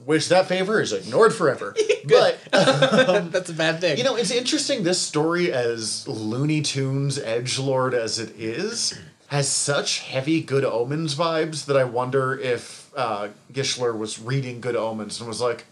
which 0.05 0.29
that 0.29 0.47
favor 0.49 0.81
is 0.81 0.93
ignored 0.93 1.35
forever. 1.35 1.75
but 2.09 2.39
That's 2.53 3.51
a 3.51 3.55
bad 3.55 3.81
thing. 3.81 3.99
you 3.99 4.05
know, 4.05 4.17
it's 4.17 4.31
interesting. 4.31 4.83
This 4.83 5.01
story, 5.01 5.53
as 5.53 6.07
Looney 6.09 6.63
Tunes 6.63 7.19
edge 7.19 7.59
lord 7.59 7.95
as 7.95 8.19
it 8.19 8.35
is, 8.39 8.99
has 9.29 9.49
such 9.49 10.01
heavy 10.01 10.41
Good 10.43 10.65
Omens 10.65 11.15
vibes 11.15 11.67
that 11.67 11.77
I 11.77 11.85
wonder 11.85 12.39
if 12.39 12.91
uh, 12.97 13.29
Gischler 13.53 13.97
was 13.97 14.19
reading 14.19 14.61
Good 14.61 14.77
Omens 14.77 15.21
and 15.21 15.29
was 15.29 15.41
like, 15.41 15.67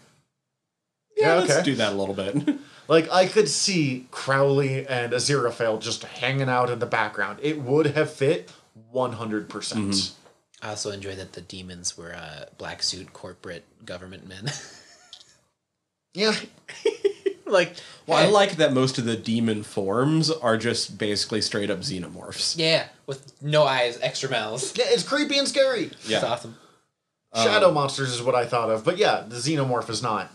Yeah, 1.17 1.35
Yeah, 1.35 1.41
let's 1.41 1.63
do 1.63 1.75
that 1.75 1.93
a 1.93 1.95
little 1.95 2.15
bit. 2.15 2.55
like 2.87 3.11
I 3.11 3.25
could 3.27 3.49
see 3.49 4.07
Crowley 4.11 4.87
and 4.87 5.11
Aziraphale 5.11 5.81
just 5.81 6.03
hanging 6.03 6.47
out 6.49 6.69
in 6.69 6.79
the 6.79 6.85
background. 6.85 7.39
It 7.41 7.61
would 7.61 7.87
have 7.87 8.11
fit 8.11 8.51
one 8.91 9.13
hundred 9.13 9.49
percent. 9.49 10.13
I 10.61 10.69
also 10.69 10.91
enjoy 10.91 11.15
that 11.15 11.33
the 11.33 11.41
demons 11.41 11.97
were 11.97 12.13
uh, 12.13 12.45
black 12.57 12.83
suit 12.83 13.13
corporate 13.13 13.63
government 13.85 14.27
men. 14.27 14.51
Yeah, 16.15 16.33
like, 17.45 17.75
well, 18.07 18.17
I 18.17 18.25
hey, 18.25 18.31
like 18.31 18.51
that 18.53 18.73
most 18.73 18.97
of 18.97 19.05
the 19.05 19.15
demon 19.15 19.61
forms 19.61 20.31
are 20.31 20.57
just 20.57 20.97
basically 20.97 21.39
straight 21.39 21.69
up 21.69 21.79
xenomorphs. 21.81 22.57
yeah, 22.57 22.87
with 23.05 23.31
no 23.43 23.63
eyes, 23.63 23.99
extra 24.01 24.27
mouths. 24.29 24.73
yeah, 24.75 24.85
it's 24.87 25.03
creepy 25.03 25.37
and 25.37 25.47
scary. 25.47 25.91
That's 26.07 26.23
awesome. 26.23 26.57
Shadow 27.35 27.71
monsters 27.71 28.11
is 28.11 28.23
what 28.23 28.33
I 28.33 28.47
thought 28.47 28.71
of, 28.71 28.83
but 28.83 28.97
yeah, 28.97 29.23
the 29.27 29.35
xenomorph 29.35 29.87
is 29.89 30.01
not. 30.01 30.31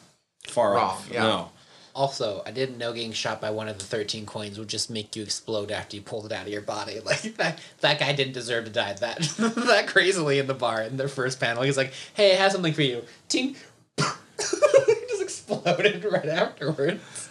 Far 0.46 0.74
Wrong, 0.74 0.90
off. 0.90 1.08
yeah. 1.12 1.22
No. 1.24 1.50
Also, 1.94 2.42
I 2.44 2.50
didn't 2.50 2.76
know 2.78 2.92
getting 2.92 3.12
shot 3.12 3.40
by 3.40 3.50
one 3.50 3.68
of 3.68 3.78
the 3.78 3.84
thirteen 3.84 4.26
coins 4.26 4.58
would 4.58 4.68
just 4.68 4.90
make 4.90 5.14
you 5.14 5.22
explode 5.22 5.70
after 5.70 5.94
you 5.96 6.02
pulled 6.02 6.26
it 6.26 6.32
out 6.32 6.46
of 6.46 6.52
your 6.52 6.60
body. 6.62 6.98
Like 7.04 7.36
that, 7.36 7.58
that 7.80 8.00
guy 8.00 8.12
didn't 8.12 8.32
deserve 8.32 8.64
to 8.64 8.70
die 8.70 8.94
that 8.94 9.20
that 9.38 9.86
crazily 9.86 10.38
in 10.40 10.46
the 10.48 10.54
bar 10.54 10.82
in 10.82 10.96
their 10.96 11.08
first 11.08 11.38
panel. 11.38 11.62
He's 11.62 11.76
like, 11.76 11.92
"Hey, 12.14 12.32
I 12.32 12.36
have 12.36 12.52
something 12.52 12.72
for 12.74 12.82
you." 12.82 13.04
Ting, 13.28 13.54
just 14.38 15.22
exploded 15.22 16.04
right 16.04 16.26
afterwards. 16.28 17.28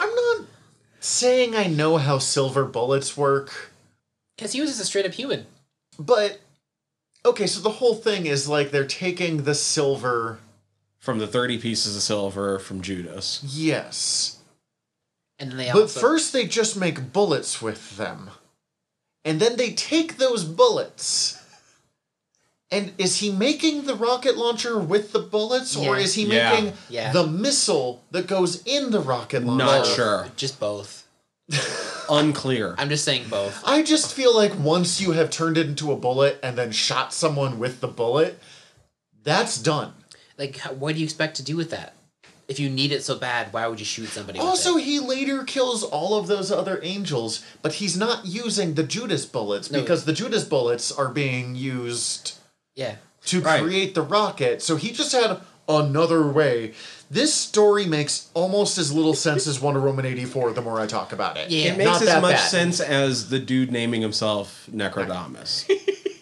I'm 0.00 0.14
not 0.14 0.46
saying 1.00 1.54
I 1.54 1.66
know 1.66 1.96
how 1.98 2.18
silver 2.18 2.64
bullets 2.64 3.16
work, 3.16 3.70
Because 4.36 4.52
he 4.52 4.60
was 4.60 4.70
just 4.70 4.82
a 4.82 4.84
straight 4.86 5.06
up 5.06 5.12
human. 5.12 5.46
but 5.98 6.40
okay, 7.24 7.46
so 7.46 7.60
the 7.60 7.70
whole 7.70 7.94
thing 7.94 8.26
is 8.26 8.48
like 8.48 8.70
they're 8.70 8.86
taking 8.86 9.44
the 9.44 9.54
silver. 9.54 10.40
From 11.04 11.18
the 11.18 11.26
30 11.26 11.58
pieces 11.58 11.94
of 11.96 12.00
silver 12.02 12.58
from 12.58 12.80
Judas. 12.80 13.42
Yes. 13.46 14.38
And 15.38 15.50
then 15.50 15.58
they 15.58 15.70
But 15.70 15.82
also 15.82 16.00
first 16.00 16.32
they 16.32 16.46
just 16.46 16.78
make 16.78 17.12
bullets 17.12 17.60
with 17.60 17.98
them. 17.98 18.30
And 19.22 19.38
then 19.38 19.56
they 19.58 19.72
take 19.74 20.16
those 20.16 20.44
bullets. 20.44 21.36
And 22.70 22.94
is 22.96 23.18
he 23.18 23.30
making 23.30 23.84
the 23.84 23.94
rocket 23.94 24.38
launcher 24.38 24.78
with 24.78 25.12
the 25.12 25.18
bullets 25.18 25.76
or 25.76 25.98
Yeah. 25.98 26.02
is 26.04 26.14
he 26.14 26.24
Yeah. 26.24 26.50
making 26.52 26.72
Yeah. 26.88 27.12
the 27.12 27.26
missile 27.26 28.02
that 28.10 28.26
goes 28.26 28.62
in 28.64 28.90
the 28.90 29.00
rocket 29.00 29.44
launcher? 29.44 29.62
Not 29.64 29.86
sure. 29.86 30.30
just 30.36 30.58
both. 30.58 31.06
Unclear. 32.08 32.76
I'm 32.78 32.88
just 32.88 33.04
saying 33.04 33.28
both. 33.28 33.60
I 33.62 33.82
just 33.82 34.14
feel 34.14 34.34
like 34.34 34.58
once 34.58 35.02
you 35.02 35.12
have 35.12 35.28
turned 35.28 35.58
it 35.58 35.66
into 35.66 35.92
a 35.92 35.96
bullet 35.96 36.40
and 36.42 36.56
then 36.56 36.72
shot 36.72 37.12
someone 37.12 37.58
with 37.58 37.80
the 37.80 37.88
bullet, 37.88 38.40
that's 39.22 39.58
done. 39.58 39.92
Like, 40.38 40.58
what 40.60 40.94
do 40.94 41.00
you 41.00 41.04
expect 41.04 41.36
to 41.36 41.42
do 41.42 41.56
with 41.56 41.70
that? 41.70 41.94
If 42.46 42.60
you 42.60 42.68
need 42.68 42.92
it 42.92 43.02
so 43.02 43.16
bad, 43.16 43.52
why 43.54 43.66
would 43.66 43.78
you 43.78 43.86
shoot 43.86 44.08
somebody? 44.08 44.38
Also, 44.38 44.74
with 44.74 44.82
it? 44.82 44.86
he 44.86 44.98
later 45.00 45.44
kills 45.44 45.82
all 45.82 46.18
of 46.18 46.26
those 46.26 46.52
other 46.52 46.78
angels, 46.82 47.42
but 47.62 47.74
he's 47.74 47.96
not 47.96 48.26
using 48.26 48.74
the 48.74 48.82
Judas 48.82 49.24
bullets 49.24 49.70
No. 49.70 49.80
because 49.80 50.04
the 50.04 50.12
Judas 50.12 50.44
bullets 50.44 50.92
are 50.92 51.08
being 51.08 51.54
used 51.54 52.34
yeah, 52.74 52.96
to 53.26 53.40
Right. 53.40 53.62
create 53.62 53.94
the 53.94 54.02
rocket. 54.02 54.60
So 54.60 54.76
he 54.76 54.92
just 54.92 55.12
had 55.12 55.40
another 55.66 56.26
way. 56.26 56.74
This 57.10 57.32
story 57.32 57.86
makes 57.86 58.28
almost 58.34 58.76
as 58.76 58.92
little 58.92 59.14
sense 59.14 59.46
as 59.46 59.58
Wonder 59.60 59.80
Woman 59.80 60.04
84 60.04 60.52
the 60.52 60.60
more 60.60 60.78
I 60.80 60.86
talk 60.86 61.12
about 61.14 61.38
it. 61.38 61.50
Yeah. 61.50 61.72
It 61.72 61.78
makes 61.78 61.86
Not 61.90 62.02
as 62.02 62.08
that 62.08 62.20
much 62.20 62.36
bad. 62.36 62.50
sense 62.50 62.80
as 62.80 63.30
the 63.30 63.38
dude 63.38 63.72
naming 63.72 64.02
himself 64.02 64.68
Necrodamus. 64.70 65.64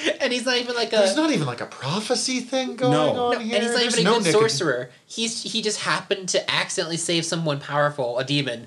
and 0.20 0.32
he's 0.32 0.44
not 0.44 0.56
even 0.56 0.74
like 0.74 0.88
a 0.92 0.96
There's 0.96 1.16
not 1.16 1.30
even 1.30 1.46
like 1.46 1.60
a 1.60 1.66
prophecy 1.66 2.40
thing 2.40 2.76
going 2.76 2.92
No. 2.92 3.08
on 3.26 3.32
No, 3.34 3.38
here. 3.38 3.54
and 3.56 3.62
he's 3.64 3.72
not 3.72 3.80
There's 3.80 3.98
even 3.98 4.06
a 4.06 4.10
good 4.16 4.24
nicotine. 4.24 4.32
sorcerer. 4.48 4.90
He's 5.06 5.42
he 5.42 5.62
just 5.62 5.80
happened 5.80 6.28
to 6.30 6.50
accidentally 6.50 6.96
save 6.96 7.24
someone 7.24 7.60
powerful, 7.60 8.18
a 8.18 8.24
demon, 8.24 8.66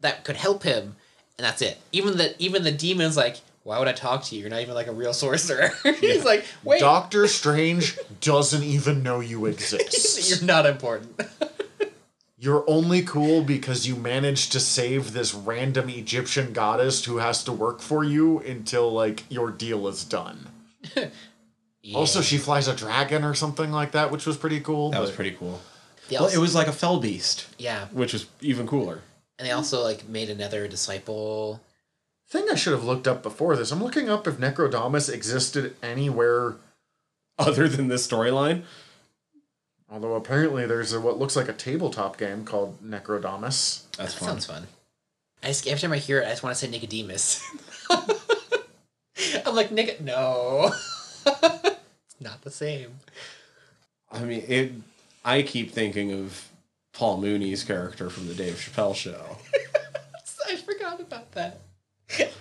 that 0.00 0.24
could 0.24 0.36
help 0.36 0.62
him, 0.62 0.96
and 1.38 1.44
that's 1.44 1.62
it. 1.62 1.78
Even 1.92 2.16
the 2.16 2.34
even 2.42 2.62
the 2.64 2.72
demon's 2.72 3.16
like, 3.16 3.36
why 3.62 3.78
would 3.78 3.88
I 3.88 3.92
talk 3.92 4.22
to 4.24 4.34
you? 4.36 4.42
You're 4.42 4.50
not 4.50 4.60
even 4.60 4.74
like 4.74 4.86
a 4.86 4.92
real 4.92 5.12
sorcerer. 5.12 5.72
he's 6.00 6.24
like, 6.24 6.44
wait, 6.62 6.80
Doctor 6.80 7.26
Strange 7.40 7.98
doesn't 8.20 8.62
even 8.62 9.02
know 9.02 9.20
you 9.20 9.46
exist. 9.46 10.28
you're 10.30 10.46
not 10.46 10.66
important. 10.66 11.20
You're 12.38 12.64
only 12.68 13.02
cool 13.02 13.42
because 13.42 13.88
you 13.88 13.96
managed 13.96 14.52
to 14.52 14.60
save 14.60 15.14
this 15.14 15.32
random 15.34 15.88
Egyptian 15.88 16.52
goddess 16.52 17.06
who 17.06 17.16
has 17.16 17.42
to 17.44 17.52
work 17.52 17.80
for 17.80 18.04
you 18.04 18.40
until 18.40 18.92
like 18.92 19.24
your 19.30 19.50
deal 19.50 19.88
is 19.88 20.04
done. 20.04 20.48
Also, 21.94 22.20
she 22.20 22.36
flies 22.36 22.66
a 22.66 22.74
dragon 22.74 23.22
or 23.22 23.32
something 23.32 23.70
like 23.70 23.92
that, 23.92 24.10
which 24.10 24.26
was 24.26 24.36
pretty 24.36 24.58
cool. 24.58 24.90
That 24.90 25.00
was 25.00 25.12
pretty 25.12 25.30
cool. 25.30 25.60
They 26.08 26.16
Well, 26.16 26.24
also- 26.24 26.36
it 26.36 26.40
was 26.40 26.52
like 26.52 26.66
a 26.66 26.72
fell 26.72 26.98
beast, 26.98 27.46
yeah, 27.58 27.86
which 27.92 28.12
was 28.12 28.26
even 28.40 28.66
cooler. 28.66 29.02
and 29.38 29.46
they 29.46 29.52
also 29.52 29.82
like 29.84 30.08
made 30.08 30.28
another 30.28 30.66
disciple. 30.66 31.60
thing 32.28 32.46
I 32.50 32.56
should 32.56 32.72
have 32.72 32.82
looked 32.82 33.06
up 33.06 33.22
before 33.22 33.54
this. 33.54 33.70
I'm 33.70 33.80
looking 33.84 34.10
up 34.10 34.26
if 34.26 34.36
Necrodamus 34.38 35.08
existed 35.12 35.76
anywhere. 35.82 36.56
Other 37.38 37.68
than 37.68 37.86
this 37.88 38.04
storyline, 38.06 38.64
Although 39.88 40.14
apparently 40.14 40.66
there's 40.66 40.92
a, 40.92 41.00
what 41.00 41.18
looks 41.20 41.36
like 41.36 41.48
a 41.48 41.52
tabletop 41.52 42.18
game 42.18 42.44
called 42.44 42.82
Necrodamus. 42.82 43.82
that's 43.96 44.14
That 44.14 44.18
fun. 44.18 44.28
sounds 44.28 44.46
fun. 44.46 44.66
I 45.44 45.48
just 45.48 45.68
every 45.68 45.80
time 45.80 45.92
I 45.92 45.98
hear 45.98 46.20
it, 46.20 46.26
I 46.26 46.30
just 46.30 46.42
want 46.42 46.56
to 46.56 46.58
say 46.58 46.68
Nicodemus. 46.68 47.40
I'm 49.46 49.54
like 49.54 49.70
Nic. 49.70 50.00
No, 50.00 50.72
it's 51.24 51.24
not 52.20 52.42
the 52.42 52.50
same. 52.50 52.98
I 54.10 54.20
mean, 54.20 54.44
it. 54.48 54.72
I 55.24 55.42
keep 55.42 55.70
thinking 55.70 56.12
of 56.12 56.50
Paul 56.92 57.18
Mooney's 57.18 57.64
character 57.64 58.10
from 58.10 58.26
the 58.26 58.34
Dave 58.34 58.54
Chappelle 58.54 58.94
show. 58.94 59.36
I 60.48 60.56
forgot 60.56 61.00
about 61.00 61.32
that. 61.32 61.60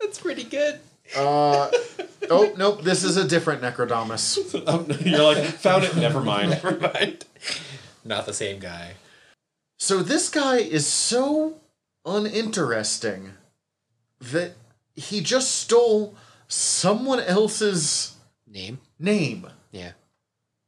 That's 0.00 0.18
pretty 0.18 0.44
good. 0.44 0.80
Uh, 1.16 1.70
oh, 2.30 2.52
nope, 2.56 2.82
this 2.82 3.04
is 3.04 3.16
a 3.16 3.26
different 3.26 3.62
Necrodamus. 3.62 4.54
Um, 4.68 4.86
You're 5.00 5.34
like, 5.34 5.44
found 5.44 5.84
it. 5.84 5.96
Never 5.96 6.20
mind. 6.20 6.50
Never 6.50 6.78
mind. 6.78 7.24
Not 8.04 8.26
the 8.26 8.34
same 8.34 8.58
guy. 8.58 8.94
So 9.78 10.02
this 10.02 10.28
guy 10.28 10.56
is 10.58 10.86
so 10.86 11.60
uninteresting 12.04 13.32
that 14.20 14.54
he 14.94 15.20
just 15.20 15.52
stole 15.56 16.14
someone 16.48 17.20
else's 17.20 18.16
Name? 18.46 18.78
name. 18.98 19.48
Yeah. 19.72 19.92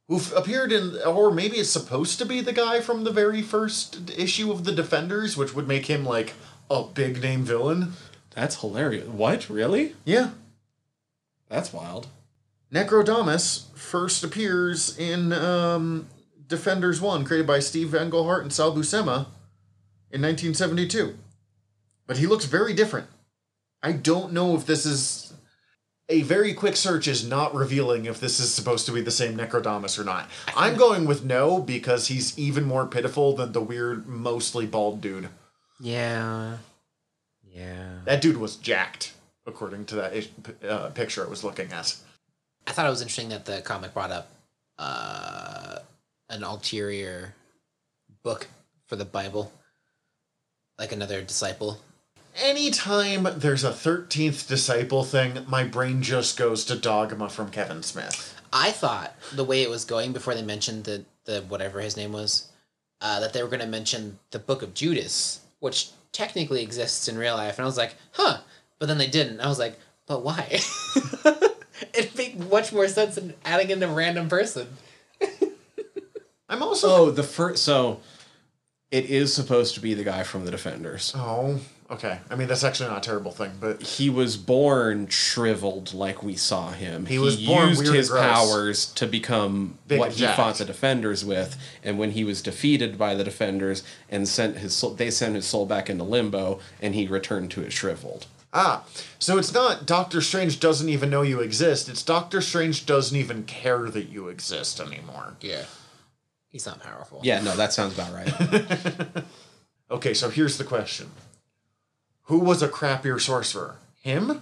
Who 0.09 0.21
appeared 0.35 0.71
in, 0.71 0.97
or 1.05 1.31
maybe 1.31 1.57
it's 1.57 1.69
supposed 1.69 2.17
to 2.19 2.25
be 2.25 2.41
the 2.41 2.53
guy 2.53 2.79
from 2.81 3.03
the 3.03 3.11
very 3.11 3.41
first 3.41 4.09
issue 4.17 4.51
of 4.51 4.63
the 4.63 4.71
Defenders, 4.71 5.35
which 5.37 5.53
would 5.53 5.67
make 5.67 5.85
him 5.87 6.05
like 6.05 6.33
a 6.69 6.83
big 6.83 7.21
name 7.21 7.43
villain. 7.43 7.93
That's 8.31 8.59
hilarious. 8.61 9.07
What? 9.07 9.49
Really? 9.49 9.95
Yeah. 10.05 10.31
That's 11.49 11.73
wild. 11.73 12.07
Necrodamus 12.73 13.73
first 13.75 14.23
appears 14.23 14.97
in 14.97 15.31
um, 15.33 16.07
Defenders 16.47 16.99
1, 17.01 17.23
created 17.25 17.47
by 17.47 17.59
Steve 17.59 17.95
Englehart 17.95 18.43
and 18.43 18.51
Sal 18.51 18.73
Buscema 18.75 19.27
in 20.11 20.21
1972. 20.21 21.17
But 22.05 22.17
he 22.17 22.27
looks 22.27 22.45
very 22.45 22.73
different. 22.73 23.07
I 23.83 23.91
don't 23.91 24.33
know 24.33 24.55
if 24.55 24.65
this 24.65 24.85
is. 24.85 25.33
A 26.09 26.21
very 26.21 26.53
quick 26.53 26.77
search 26.77 27.05
is 27.05 27.27
not 27.27 27.53
revealing 27.53 28.05
if 28.05 28.21
this 28.21 28.39
is 28.39 28.53
supposed 28.53 28.85
to 28.85 28.93
be 28.93 29.01
the 29.01 29.11
same 29.11 29.35
Necrodamus 29.35 29.99
or 29.99 30.05
not. 30.05 30.29
I'm 30.55 30.77
going 30.77 31.05
with 31.05 31.25
no 31.25 31.59
because 31.59 32.07
he's 32.07 32.37
even 32.39 32.63
more 32.63 32.85
pitiful 32.87 33.35
than 33.35 33.51
the 33.51 33.61
weird, 33.61 34.07
mostly 34.07 34.65
bald 34.65 35.01
dude. 35.01 35.27
Yeah. 35.81 36.59
Yeah. 37.43 37.99
That 38.05 38.21
dude 38.21 38.37
was 38.37 38.55
jacked, 38.55 39.15
according 39.45 39.85
to 39.87 39.95
that 39.95 40.27
uh, 40.65 40.89
picture 40.91 41.25
I 41.25 41.29
was 41.29 41.43
looking 41.43 41.73
at. 41.73 41.93
I 42.65 42.71
thought 42.71 42.85
it 42.85 42.89
was 42.89 43.01
interesting 43.01 43.29
that 43.29 43.43
the 43.45 43.61
comic 43.61 43.93
brought 43.93 44.11
up 44.11 44.29
uh, 44.79 45.79
an 46.29 46.43
ulterior 46.43 47.33
book 48.23 48.47
for 48.85 48.95
the 48.95 49.05
Bible, 49.05 49.51
like 50.79 50.91
another 50.91 51.21
disciple. 51.21 51.81
Anytime 52.39 53.27
there's 53.37 53.63
a 53.63 53.71
13th 53.71 54.47
disciple 54.47 55.03
thing, 55.03 55.43
my 55.47 55.63
brain 55.63 56.03
just 56.03 56.37
goes 56.37 56.65
to 56.65 56.75
Dogma 56.75 57.29
from 57.29 57.49
Kevin 57.49 57.81
Smith. 57.81 58.35
I 58.53 58.71
thought 58.71 59.15
the 59.33 59.43
way 59.43 59.63
it 59.63 59.69
was 59.69 59.85
going 59.85 60.13
before 60.13 60.35
they 60.35 60.43
mentioned 60.43 60.83
the 60.85 61.05
the 61.25 61.41
whatever 61.49 61.81
his 61.81 61.97
name 61.97 62.13
was, 62.13 62.47
uh, 63.01 63.19
that 63.19 63.33
they 63.33 63.43
were 63.43 63.49
going 63.49 63.59
to 63.59 63.67
mention 63.67 64.17
the 64.31 64.39
Book 64.39 64.61
of 64.61 64.73
Judas, 64.73 65.41
which 65.59 65.89
technically 66.13 66.63
exists 66.63 67.07
in 67.09 67.17
real 67.17 67.35
life, 67.35 67.57
and 67.57 67.63
I 67.63 67.65
was 67.65 67.77
like, 67.77 67.95
huh. 68.13 68.39
But 68.79 68.85
then 68.85 68.97
they 68.97 69.07
didn't. 69.07 69.41
I 69.41 69.47
was 69.47 69.59
like, 69.59 69.77
But 70.05 70.23
why? 70.23 70.47
It'd 71.93 72.15
make 72.15 72.37
much 72.37 72.71
more 72.71 72.87
sense 72.87 73.15
than 73.15 73.33
adding 73.43 73.71
in 73.71 73.81
a 73.83 73.87
random 73.87 74.29
person. 74.29 74.67
I'm 76.49 76.61
also. 76.61 76.89
Oh, 76.89 77.11
the 77.11 77.23
first. 77.23 77.63
So, 77.63 77.99
it 78.91 79.05
is 79.05 79.33
supposed 79.33 79.73
to 79.75 79.81
be 79.81 79.95
the 79.95 80.03
guy 80.03 80.23
from 80.23 80.45
the 80.45 80.51
Defenders. 80.51 81.11
Oh, 81.15 81.59
okay. 81.89 82.19
I 82.29 82.35
mean, 82.35 82.47
that's 82.47 82.63
actually 82.63 82.89
not 82.89 82.99
a 82.99 83.01
terrible 83.09 83.31
thing, 83.31 83.51
but 83.59 83.81
He 83.81 84.09
was 84.09 84.37
born 84.37 85.07
shriveled, 85.07 85.93
like 85.93 86.21
we 86.23 86.35
saw 86.35 86.71
him. 86.71 87.05
He 87.05 87.19
was 87.19 87.37
born 87.43 87.69
used 87.69 87.79
weird 87.79 87.89
and 87.89 87.97
his 87.97 88.09
gross. 88.09 88.21
powers 88.23 88.85
to 88.93 89.07
become 89.07 89.77
Big 89.87 89.99
what 89.99 90.09
and 90.09 90.13
he 90.15 90.19
jacked. 90.21 90.37
fought 90.37 90.55
the 90.55 90.65
Defenders 90.65 91.23
with, 91.25 91.57
and 91.83 91.97
when 91.97 92.11
he 92.11 92.23
was 92.23 92.41
defeated 92.41 92.97
by 92.97 93.15
the 93.15 93.23
Defenders 93.23 93.83
and 94.09 94.27
sent 94.27 94.57
his 94.57 94.73
soul, 94.75 94.91
they 94.93 95.09
sent 95.11 95.35
his 95.35 95.45
soul 95.45 95.65
back 95.65 95.89
into 95.89 96.03
limbo, 96.03 96.59
and 96.81 96.95
he 96.95 97.07
returned 97.07 97.51
to 97.51 97.61
it 97.61 97.71
shriveled. 97.71 98.25
ah, 98.53 98.83
so 99.19 99.37
it's 99.37 99.53
not 99.53 99.85
Doctor 99.85 100.21
Strange 100.21 100.59
doesn't 100.59 100.89
even 100.89 101.09
know 101.09 101.21
you 101.21 101.39
exist. 101.41 101.89
It's 101.89 102.01
Doctor 102.03 102.41
Strange 102.41 102.85
doesn't 102.85 103.17
even 103.17 103.43
care 103.43 103.89
that 103.89 104.09
you 104.09 104.29
exist 104.29 104.79
anymore. 104.79 105.35
Yeah. 105.41 105.65
He's 106.49 106.65
not 106.65 106.81
powerful. 106.81 107.19
Yeah, 107.23 107.41
no, 107.41 107.55
that 107.55 107.73
sounds 107.73 107.93
about 107.93 108.13
right. 108.13 109.23
Okay, 109.89 110.13
so 110.13 110.29
here's 110.29 110.57
the 110.57 110.63
question: 110.65 111.09
Who 112.27 112.39
was 112.39 112.61
a 112.61 112.67
crappier 112.67 113.19
sorcerer, 113.19 113.75
him 114.01 114.41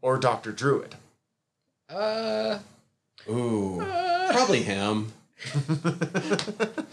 or 0.00 0.18
Doctor 0.18 0.52
Druid? 0.52 0.94
Uh, 1.88 2.58
Ooh, 3.28 3.78
probably 4.30 4.62
him. 4.62 5.12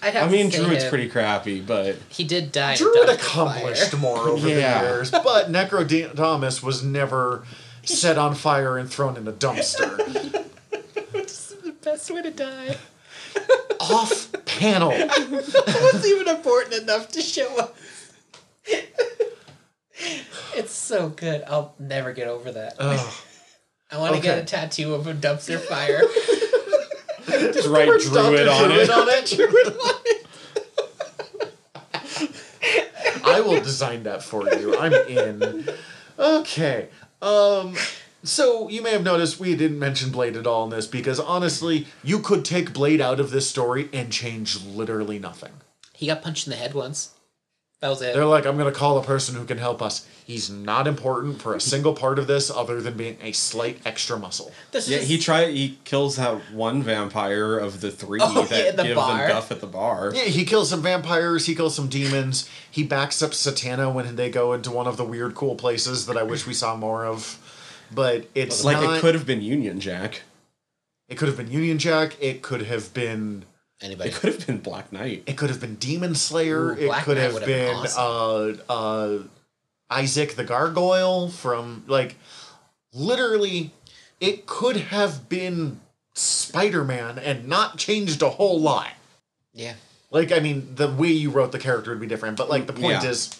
I'd 0.01 0.15
I 0.17 0.27
mean, 0.27 0.49
Druid's 0.49 0.83
him. 0.83 0.89
pretty 0.89 1.07
crappy, 1.09 1.61
but 1.61 1.95
He 2.09 2.23
did 2.23 2.51
die. 2.51 2.75
Druid 2.75 3.07
Dusk 3.07 3.19
Fire. 3.21 3.45
accomplished 3.47 3.97
more 3.97 4.19
over 4.27 4.47
Yeah. 4.49 4.81
the 4.81 4.87
years, 4.87 5.11
but 5.11 5.51
Necrodamus 5.51 6.61
was 6.61 6.83
never 6.83 7.45
set 7.83 8.17
on 8.17 8.35
fire 8.35 8.77
and 8.77 8.89
thrown 8.89 9.17
in 9.17 9.27
a 9.27 9.31
dumpster. 9.31 9.97
Which 11.13 11.25
is 11.25 11.55
the 11.63 11.71
best 11.71 12.11
way 12.11 12.21
to 12.21 12.31
die. 12.31 12.75
Off 13.79 14.31
panel. 14.45 14.91
What's 15.07 16.05
even 16.05 16.27
important 16.27 16.73
enough 16.83 17.09
to 17.09 17.21
show 17.21 17.57
up? 17.59 17.75
It's 20.55 20.71
so 20.73 21.09
good. 21.09 21.43
I'll 21.47 21.75
never 21.79 22.13
get 22.13 22.27
over 22.27 22.51
that. 22.51 22.75
Ugh. 22.79 23.13
I 23.91 23.97
want 23.97 24.15
to 24.15 24.21
get 24.21 24.39
a 24.39 24.43
tattoo 24.43 24.93
of 24.95 25.05
a 25.07 25.13
dumpster 25.13 25.59
fire. 25.59 26.01
just 27.53 27.67
write 27.67 27.85
Dr. 27.87 28.09
Druid 28.09 28.47
on 28.47 28.69
Druid 28.69 28.89
it. 28.89 28.89
on 28.89 29.07
it. 29.09 30.27
I 33.25 33.41
will 33.41 33.61
design 33.61 34.03
that 34.03 34.23
for 34.23 34.47
you. 34.55 34.75
I'm 34.77 34.93
in. 34.93 35.67
Okay. 36.19 36.89
Um 37.21 37.75
so 38.23 38.69
you 38.69 38.81
may 38.81 38.91
have 38.91 39.03
noticed 39.03 39.39
we 39.39 39.55
didn't 39.55 39.79
mention 39.79 40.09
Blade 40.11 40.37
at 40.37 40.47
all 40.47 40.63
in 40.63 40.69
this 40.69 40.87
because 40.87 41.19
honestly, 41.19 41.87
you 42.03 42.19
could 42.19 42.45
take 42.45 42.71
Blade 42.73 43.01
out 43.01 43.19
of 43.19 43.31
this 43.31 43.49
story 43.49 43.89
and 43.91 44.11
change 44.11 44.63
literally 44.63 45.19
nothing. 45.19 45.51
he 45.93 46.07
got 46.07 46.21
punched 46.21 46.47
in 46.47 46.51
the 46.51 46.57
head 46.57 46.73
once. 46.73 47.11
That 47.83 47.89
was 47.89 48.01
it. 48.01 48.13
They're 48.13 48.25
like, 48.25 48.45
I'm 48.45 48.55
gonna 48.57 48.71
call 48.71 48.97
a 48.97 49.03
person 49.03 49.35
who 49.35 49.43
can 49.43 49.57
help 49.57 49.81
us. 49.81 50.07
He's 50.25 50.49
not 50.49 50.87
important 50.87 51.41
for 51.41 51.53
a 51.53 51.59
single 51.73 51.93
part 51.93 52.17
of 52.17 52.27
this 52.27 52.49
other 52.49 52.79
than 52.79 52.95
being 52.95 53.17
a 53.21 53.33
slight 53.33 53.81
extra 53.85 54.17
muscle. 54.17 54.53
This 54.71 54.87
Yeah, 54.87 54.99
is 54.99 55.09
he 55.09 55.17
try 55.17 55.51
he 55.51 55.77
kills 55.83 56.15
that 56.15 56.53
one 56.53 56.81
vampire 56.81 57.57
of 57.57 57.81
the 57.81 57.91
three 57.91 58.19
Oh, 58.21 58.45
that 58.45 58.65
yeah, 58.65 58.71
the 58.71 58.83
give 58.83 58.95
bar. 58.95 59.17
them 59.17 59.27
guff 59.27 59.51
at 59.51 59.59
the 59.59 59.67
bar. 59.67 60.13
Yeah, 60.15 60.23
he 60.23 60.45
kills 60.45 60.69
some 60.69 60.81
vampires, 60.81 61.45
he 61.45 61.55
kills 61.55 61.75
some 61.75 61.89
demons, 61.89 62.49
he 62.71 62.83
backs 62.83 63.21
up 63.21 63.31
Satana 63.31 63.93
when 63.93 64.15
they 64.15 64.29
go 64.29 64.53
into 64.53 64.71
one 64.71 64.87
of 64.87 64.95
the 64.95 65.03
weird 65.03 65.35
cool 65.35 65.55
places 65.55 66.05
that 66.05 66.15
I 66.15 66.23
wish 66.23 66.47
we 66.47 66.53
saw 66.53 66.77
more 66.77 67.05
of. 67.05 67.37
But 67.93 68.29
it's 68.33 68.63
like 68.63 68.77
not, 68.81 68.95
it 68.95 69.01
could 69.01 69.13
have 69.13 69.25
been 69.25 69.41
Union 69.41 69.81
Jack. 69.81 70.21
it 71.09 71.15
could 71.17 71.27
have 71.27 71.35
been 71.35 71.51
Union 71.51 71.79
Jack, 71.79 72.15
it 72.21 72.41
could 72.41 72.61
have 72.61 72.93
been 72.93 73.43
anybody. 73.81 74.09
It 74.09 74.15
could 74.15 74.33
have 74.33 74.45
been 74.47 74.59
Black 74.59 74.91
Knight. 74.91 75.23
it 75.25 75.37
could 75.37 75.49
have 75.49 75.59
been 75.61 75.75
Demon 75.75 76.15
Slayer, 76.15 76.71
Ooh, 76.71 76.77
it 76.77 76.85
Black 76.87 77.03
could 77.03 77.17
Knight 77.17 77.23
have 77.23 77.33
would 77.33 77.41
have 77.43 77.47
been 77.47 77.83
been 77.83 78.61
uh 78.69 78.73
uh 78.73 79.19
Isaac 79.89 80.35
the 80.35 80.43
Gargoyle 80.43 81.29
from 81.29 81.83
like 81.87 82.15
literally 82.93 83.71
it 84.19 84.45
could 84.45 84.77
have 84.77 85.27
been 85.29 85.79
Spider-Man 86.13 87.19
and 87.19 87.47
not 87.47 87.77
changed 87.77 88.21
a 88.21 88.29
whole 88.29 88.59
lot. 88.59 88.89
Yeah. 89.53 89.73
Like, 90.11 90.31
I 90.31 90.39
mean, 90.39 90.75
the 90.75 90.87
way 90.91 91.07
you 91.09 91.31
wrote 91.31 91.51
the 91.51 91.59
character 91.59 91.89
would 91.91 91.99
be 91.99 92.05
different, 92.07 92.37
but 92.37 92.47
like 92.49 92.67
the 92.67 92.73
point 92.73 93.03
Yeah. 93.03 93.09
is, 93.09 93.39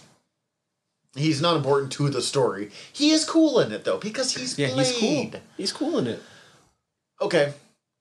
he's 1.16 1.40
not 1.40 1.56
important 1.56 1.92
to 1.94 2.10
the 2.10 2.22
story. 2.22 2.72
He 2.92 3.12
is 3.12 3.26
cool 3.26 3.60
in 3.60 3.72
it 3.72 3.84
though 3.86 4.00
because 4.00 4.36
he's 4.36 4.58
Yeah, 4.58 4.68
he's 4.68 4.92
cool. 5.00 5.32
He's 5.56 5.72
cool 5.72 6.00
in 6.00 6.08
it. 6.08 6.22
Okay, 7.22 7.54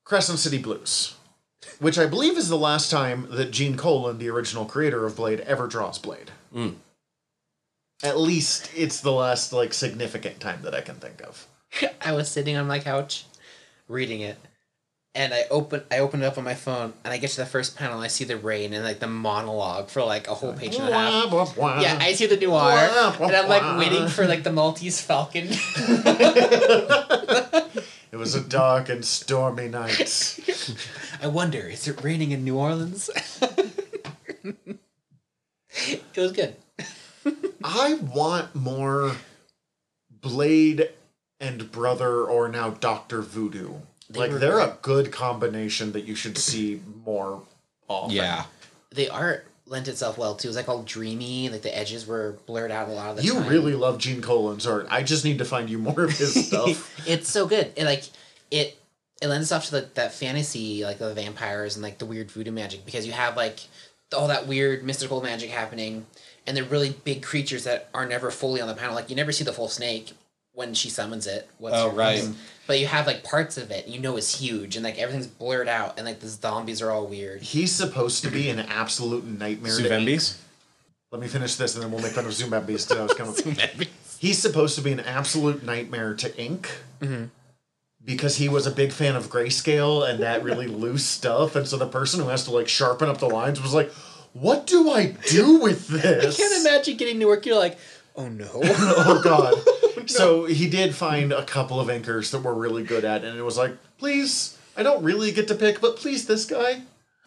Crescent 0.03 0.39
City 0.39 0.57
Blues, 0.57 1.15
which 1.79 1.97
I 1.97 2.05
believe 2.05 2.37
is 2.37 2.49
the 2.49 2.57
last 2.57 2.89
time 2.89 3.27
that 3.31 3.51
Gene 3.51 3.77
Colan, 3.77 4.17
the 4.17 4.29
original 4.29 4.65
creator 4.65 5.05
of 5.05 5.15
Blade, 5.15 5.41
ever 5.41 5.67
draws 5.67 5.99
Blade. 5.99 6.31
Mm. 6.55 6.75
At 8.03 8.19
least 8.19 8.71
it's 8.75 9.01
the 9.01 9.11
last 9.11 9.53
like 9.53 9.73
significant 9.73 10.39
time 10.39 10.61
that 10.63 10.75
I 10.75 10.81
can 10.81 10.95
think 10.95 11.21
of. 11.21 11.47
I 12.01 12.13
was 12.13 12.29
sitting 12.29 12.57
on 12.57 12.67
my 12.67 12.79
couch 12.79 13.25
reading 13.87 14.21
it. 14.21 14.37
And 15.15 15.31
I 15.31 15.43
open 15.51 15.83
I 15.91 15.99
open 15.99 16.23
it 16.23 16.25
up 16.25 16.39
on 16.39 16.43
my 16.43 16.55
phone 16.55 16.93
and 17.03 17.13
I 17.13 17.17
get 17.17 17.29
to 17.31 17.37
the 17.37 17.45
first 17.45 17.77
panel 17.77 18.01
I 18.01 18.07
see 18.07 18.23
the 18.23 18.35
rain 18.35 18.73
and 18.73 18.83
like 18.83 18.99
the 18.99 19.07
monologue 19.07 19.89
for 19.89 20.03
like 20.03 20.27
a 20.27 20.33
whole 20.33 20.53
page 20.53 20.75
and 20.75 20.89
a 20.89 20.91
half. 20.91 21.31
Wah, 21.31 21.43
wah, 21.43 21.53
wah. 21.55 21.79
Yeah, 21.79 21.99
I 22.01 22.13
see 22.13 22.25
the 22.25 22.35
noir 22.35 22.51
Wah, 22.51 23.15
wah, 23.19 23.27
and 23.27 23.35
I'm 23.35 23.47
like 23.47 23.77
waiting 23.77 24.07
for 24.07 24.25
like 24.25 24.41
the 24.41 24.51
Maltese 24.51 24.99
Falcon. 24.99 25.49
It 28.23 28.31
was 28.31 28.35
a 28.35 28.41
dark 28.41 28.87
and 28.87 29.03
stormy 29.03 29.67
night. 29.67 30.39
I 31.21 31.27
wonder, 31.27 31.59
is 31.59 31.89
it 31.89 32.01
raining 32.01 32.31
in 32.31 32.45
New 32.45 32.57
Orleans? 32.57 33.09
it 34.41 34.79
was 36.15 36.31
good. 36.31 36.55
I 37.61 37.95
want 37.95 38.55
more 38.55 39.17
Blade 40.09 40.87
and 41.41 41.69
Brother 41.69 42.23
or 42.23 42.47
now 42.47 42.69
Doctor 42.69 43.21
Voodoo. 43.21 43.73
They 44.09 44.19
like 44.21 44.31
they're 44.39 44.59
a 44.59 44.77
good 44.81 45.11
combination 45.11 45.91
that 45.91 46.05
you 46.05 46.15
should 46.15 46.37
see 46.37 46.81
more 47.03 47.43
often. 47.89 48.15
Yeah. 48.15 48.45
they 48.91 49.09
art 49.09 49.47
lent 49.73 49.89
itself 49.89 50.17
well 50.17 50.35
too. 50.35 50.47
It 50.47 50.51
was 50.51 50.55
like 50.55 50.69
all 50.69 50.83
dreamy, 50.83 51.49
like 51.49 51.63
the 51.63 51.77
edges 51.77 52.07
were 52.07 52.37
blurred 52.45 52.71
out 52.71 52.87
a 52.87 52.91
lot 52.91 53.09
of 53.09 53.17
the 53.17 53.23
You 53.23 53.33
time. 53.33 53.47
really 53.49 53.73
love 53.73 53.97
Gene 53.97 54.21
Colan's 54.21 54.65
art. 54.65 54.87
I 54.89 55.03
just 55.03 55.25
need 55.25 55.39
to 55.39 55.45
find 55.45 55.69
you 55.69 55.77
more 55.79 56.03
of 56.05 56.11
his 56.17 56.33
stuff. 56.47 56.97
it's 57.07 57.29
so 57.29 57.45
good. 57.47 57.73
It 57.75 57.83
like 57.83 58.03
it 58.51 58.77
it 59.21 59.27
lends 59.27 59.45
itself 59.47 59.65
to 59.65 59.75
like 59.75 59.95
that 59.95 60.13
fantasy, 60.13 60.85
like 60.85 60.99
the 60.99 61.13
vampires 61.13 61.75
and 61.75 61.83
like 61.83 61.97
the 61.97 62.05
weird 62.05 62.31
voodoo 62.31 62.51
magic 62.51 62.85
because 62.85 63.05
you 63.05 63.11
have 63.13 63.35
like 63.35 63.59
all 64.15 64.27
that 64.27 64.47
weird 64.47 64.83
mystical 64.83 65.21
magic 65.21 65.49
happening, 65.49 66.05
and 66.45 66.55
they're 66.55 66.63
really 66.63 66.91
big 67.03 67.23
creatures 67.23 67.63
that 67.63 67.89
are 67.93 68.05
never 68.05 68.29
fully 68.31 68.61
on 68.61 68.67
the 68.67 68.75
panel. 68.75 68.93
Like 68.95 69.09
you 69.09 69.15
never 69.15 69.31
see 69.31 69.43
the 69.43 69.53
full 69.53 69.67
snake 69.69 70.13
when 70.53 70.73
she 70.75 70.89
summons 70.89 71.25
it. 71.25 71.49
What's 71.57 71.75
Oh, 71.75 71.89
right. 71.89 72.21
name? 72.23 72.35
But 72.65 72.79
you 72.79 72.87
have 72.87 73.07
like 73.07 73.23
parts 73.23 73.57
of 73.57 73.71
it 73.71 73.87
you 73.87 73.99
know 73.99 74.15
is 74.15 74.35
huge 74.35 74.75
and 74.75 74.83
like 74.83 74.97
everything's 74.97 75.27
blurred 75.27 75.67
out 75.67 75.97
and 75.97 76.05
like 76.05 76.19
the 76.19 76.27
zombies 76.27 76.81
are 76.81 76.91
all 76.91 77.07
weird. 77.07 77.41
He's 77.41 77.71
supposed 77.71 78.23
to 78.23 78.31
be 78.31 78.49
an 78.49 78.59
absolute 78.59 79.25
nightmare. 79.25 79.77
to 79.77 79.99
ink. 79.99 80.21
Let 81.11 81.21
me 81.21 81.27
finish 81.27 81.55
this 81.55 81.75
and 81.75 81.83
then 81.83 81.91
we'll 81.91 82.01
make 82.01 82.13
fun 82.13 82.25
of 82.25 82.31
Zuvembis. 82.31 82.89
too. 82.89 82.99
I 82.99 83.03
was 83.03 83.13
coming. 83.13 83.87
He's 84.19 84.39
supposed 84.39 84.75
to 84.75 84.81
be 84.81 84.93
an 84.93 85.01
absolute 85.01 85.63
nightmare 85.63 86.13
to 86.15 86.41
ink. 86.41 86.69
Mm-hmm. 87.01 87.25
Because 88.05 88.37
he 88.37 88.49
was 88.49 88.65
a 88.65 88.71
big 88.71 88.91
fan 88.93 89.15
of 89.17 89.27
grayscale 89.27 90.09
and 90.09 90.21
that 90.21 90.43
really 90.43 90.67
loose 90.83 91.05
stuff, 91.05 91.55
and 91.55 91.67
so 91.67 91.77
the 91.77 91.87
person 91.87 92.21
who 92.21 92.29
has 92.29 92.45
to 92.45 92.51
like 92.51 92.67
sharpen 92.69 93.09
up 93.09 93.17
the 93.17 93.27
lines 93.29 93.61
was 93.61 93.73
like, 93.73 93.91
"What 94.33 94.65
do 94.65 94.91
I 94.91 95.15
do 95.29 95.59
with 95.59 95.87
this?" 95.87 96.39
I 96.39 96.41
can't 96.41 96.65
imagine 96.65 96.97
getting 96.97 97.19
to 97.19 97.25
work. 97.27 97.45
You're 97.45 97.59
like, 97.59 97.77
oh 98.15 98.29
no. 98.29 98.49
oh 98.53 99.21
god. 99.23 99.55
So 100.09 100.45
he 100.45 100.69
did 100.69 100.95
find 100.95 101.31
a 101.31 101.43
couple 101.43 101.79
of 101.79 101.87
inkers 101.87 102.31
that 102.31 102.39
were 102.39 102.53
really 102.53 102.83
good 102.83 103.05
at, 103.05 103.23
it, 103.23 103.27
and 103.27 103.37
it 103.39 103.43
was 103.43 103.57
like, 103.57 103.77
please, 103.97 104.57
I 104.75 104.83
don't 104.83 105.03
really 105.03 105.31
get 105.31 105.47
to 105.49 105.55
pick, 105.55 105.81
but 105.81 105.97
please 105.97 106.25
this 106.25 106.45
guy. 106.45 106.81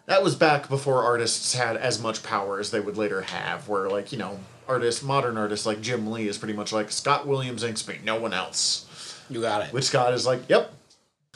That 0.07 0.23
was 0.23 0.37
back 0.37 0.69
before 0.69 1.03
artists 1.03 1.55
had 1.55 1.77
as 1.77 2.01
much 2.01 2.23
power 2.23 2.61
as 2.61 2.71
they 2.71 2.79
would 2.81 2.97
later 2.97 3.23
have, 3.23 3.69
where 3.69 3.89
like, 3.91 4.13
you 4.13 4.19
know, 4.19 4.39
artists 4.69 5.03
modern 5.03 5.37
artists 5.37 5.67
like 5.67 5.81
Jim 5.81 6.11
Lee 6.11 6.29
is 6.29 6.39
pretty 6.39 6.55
much 6.55 6.73
like 6.73 6.91
Scott 6.93 7.27
Williams 7.27 7.63
inks 7.65 7.87
me, 7.89 7.99
no 8.05 8.19
one 8.21 8.33
else. 8.33 9.21
you 9.29 9.41
got 9.41 9.63
it. 9.67 9.73
Which 9.73 9.85
Scott 9.85 10.13
is 10.15 10.25
like, 10.27 10.49
Yep, 10.49 10.73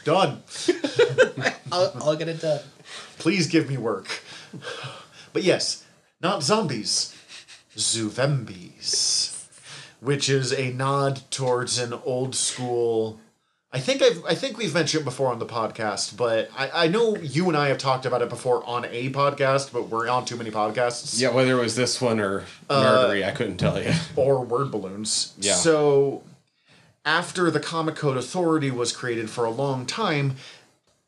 done. 0.04 0.42
I'll, 1.72 1.92
I'll 2.02 2.16
get 2.16 2.28
it 2.28 2.40
done. 2.40 2.60
Please 3.18 3.46
give 3.46 3.68
me 3.68 3.76
work. 3.76 4.22
But 5.32 5.42
yes, 5.42 5.84
not 6.20 6.42
zombies, 6.42 7.14
Zuvembis, 7.76 9.39
which 10.00 10.28
is 10.28 10.52
a 10.52 10.72
nod 10.72 11.22
towards 11.30 11.78
an 11.78 11.92
old 12.04 12.34
school. 12.34 13.20
I 13.72 13.78
think 13.78 14.02
I've 14.02 14.24
I 14.24 14.34
think 14.34 14.58
we've 14.58 14.74
mentioned 14.74 15.02
it 15.02 15.04
before 15.04 15.30
on 15.30 15.38
the 15.38 15.46
podcast, 15.46 16.16
but 16.16 16.50
I, 16.56 16.84
I 16.84 16.88
know 16.88 17.16
you 17.16 17.46
and 17.46 17.56
I 17.56 17.68
have 17.68 17.78
talked 17.78 18.04
about 18.04 18.20
it 18.20 18.28
before 18.28 18.64
on 18.66 18.84
a 18.86 19.10
podcast, 19.10 19.72
but 19.72 19.88
we're 19.88 20.08
on 20.08 20.24
too 20.24 20.36
many 20.36 20.50
podcasts. 20.50 21.20
Yeah, 21.20 21.30
whether 21.30 21.56
it 21.58 21.60
was 21.60 21.76
this 21.76 22.00
one 22.00 22.18
or 22.18 22.44
Uh, 22.68 22.82
Nerdery, 22.82 23.24
I 23.24 23.30
couldn't 23.30 23.58
tell 23.58 23.80
you. 23.80 23.92
or 24.16 24.44
word 24.44 24.72
balloons. 24.72 25.34
Yeah. 25.38 25.54
So 25.54 26.24
after 27.04 27.50
the 27.50 27.60
Comic 27.60 27.94
Code 27.94 28.16
Authority 28.16 28.70
was 28.72 28.90
created 28.92 29.30
for 29.30 29.44
a 29.44 29.50
long 29.50 29.86
time, 29.86 30.34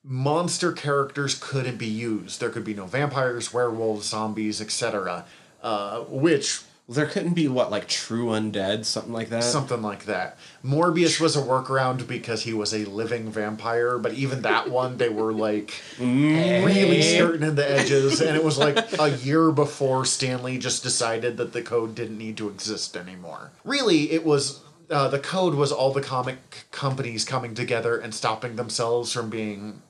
monster 0.05 0.71
characters 0.73 1.35
couldn't 1.35 1.79
be 1.79 1.87
used. 1.87 2.41
There 2.41 2.51
could 2.51 2.65
be 2.65 2.75
no 2.75 2.87
vampires, 2.87 3.53
werewolves, 3.53 4.07
zombies, 4.07 4.61
etc. 4.61 5.25
Uh, 5.63 6.01
which 6.03 6.63
There 6.89 7.07
couldn't 7.07 7.35
be 7.35 7.47
what 7.49 7.71
like 7.71 7.87
true 7.89 8.27
undead, 8.27 8.85
something 8.85 9.13
like 9.13 9.29
that. 9.31 9.45
something 9.45 9.83
like 9.83 10.05
that. 10.07 10.37
Morbius 10.65 11.21
was 11.21 11.37
a 11.37 11.41
workaround 11.41 12.07
because 12.07 12.43
he 12.43 12.53
was 12.53 12.75
a 12.75 12.85
living 12.85 13.31
vampire, 13.31 13.99
but 13.99 14.13
even 14.15 14.43
that 14.43 14.69
one 14.69 14.97
they 14.97 15.09
were 15.09 15.33
like 15.33 15.73
really 15.99 17.01
skirting 17.01 17.47
in 17.47 17.55
the 17.55 17.71
edges, 17.71 18.21
and 18.21 18.37
it 18.37 18.45
was 18.45 18.59
like 18.59 18.77
a 18.99 19.11
year 19.11 19.53
before 19.53 20.05
Stan 20.05 20.43
Lee 20.43 20.59
just 20.59 20.83
decided 20.83 21.37
that 21.37 21.53
the 21.53 21.63
code 21.63 21.95
didn't 21.95 22.19
need 22.19 22.37
to 22.39 22.49
exist 22.49 22.97
anymore. 22.97 23.53
Really, 23.65 24.11
it 24.11 24.25
was. 24.25 24.61
Uh, 24.91 25.09
the 25.09 25.19
code 25.19 25.55
was 25.55 25.73
all 25.73 25.91
the 25.93 26.03
comic 26.03 26.67
companies 26.71 27.25
coming 27.25 27.55
together 27.55 27.97
and 27.97 28.15
stopping 28.15 28.57
themselves 28.57 29.11
from 29.13 29.31
being 29.31 29.81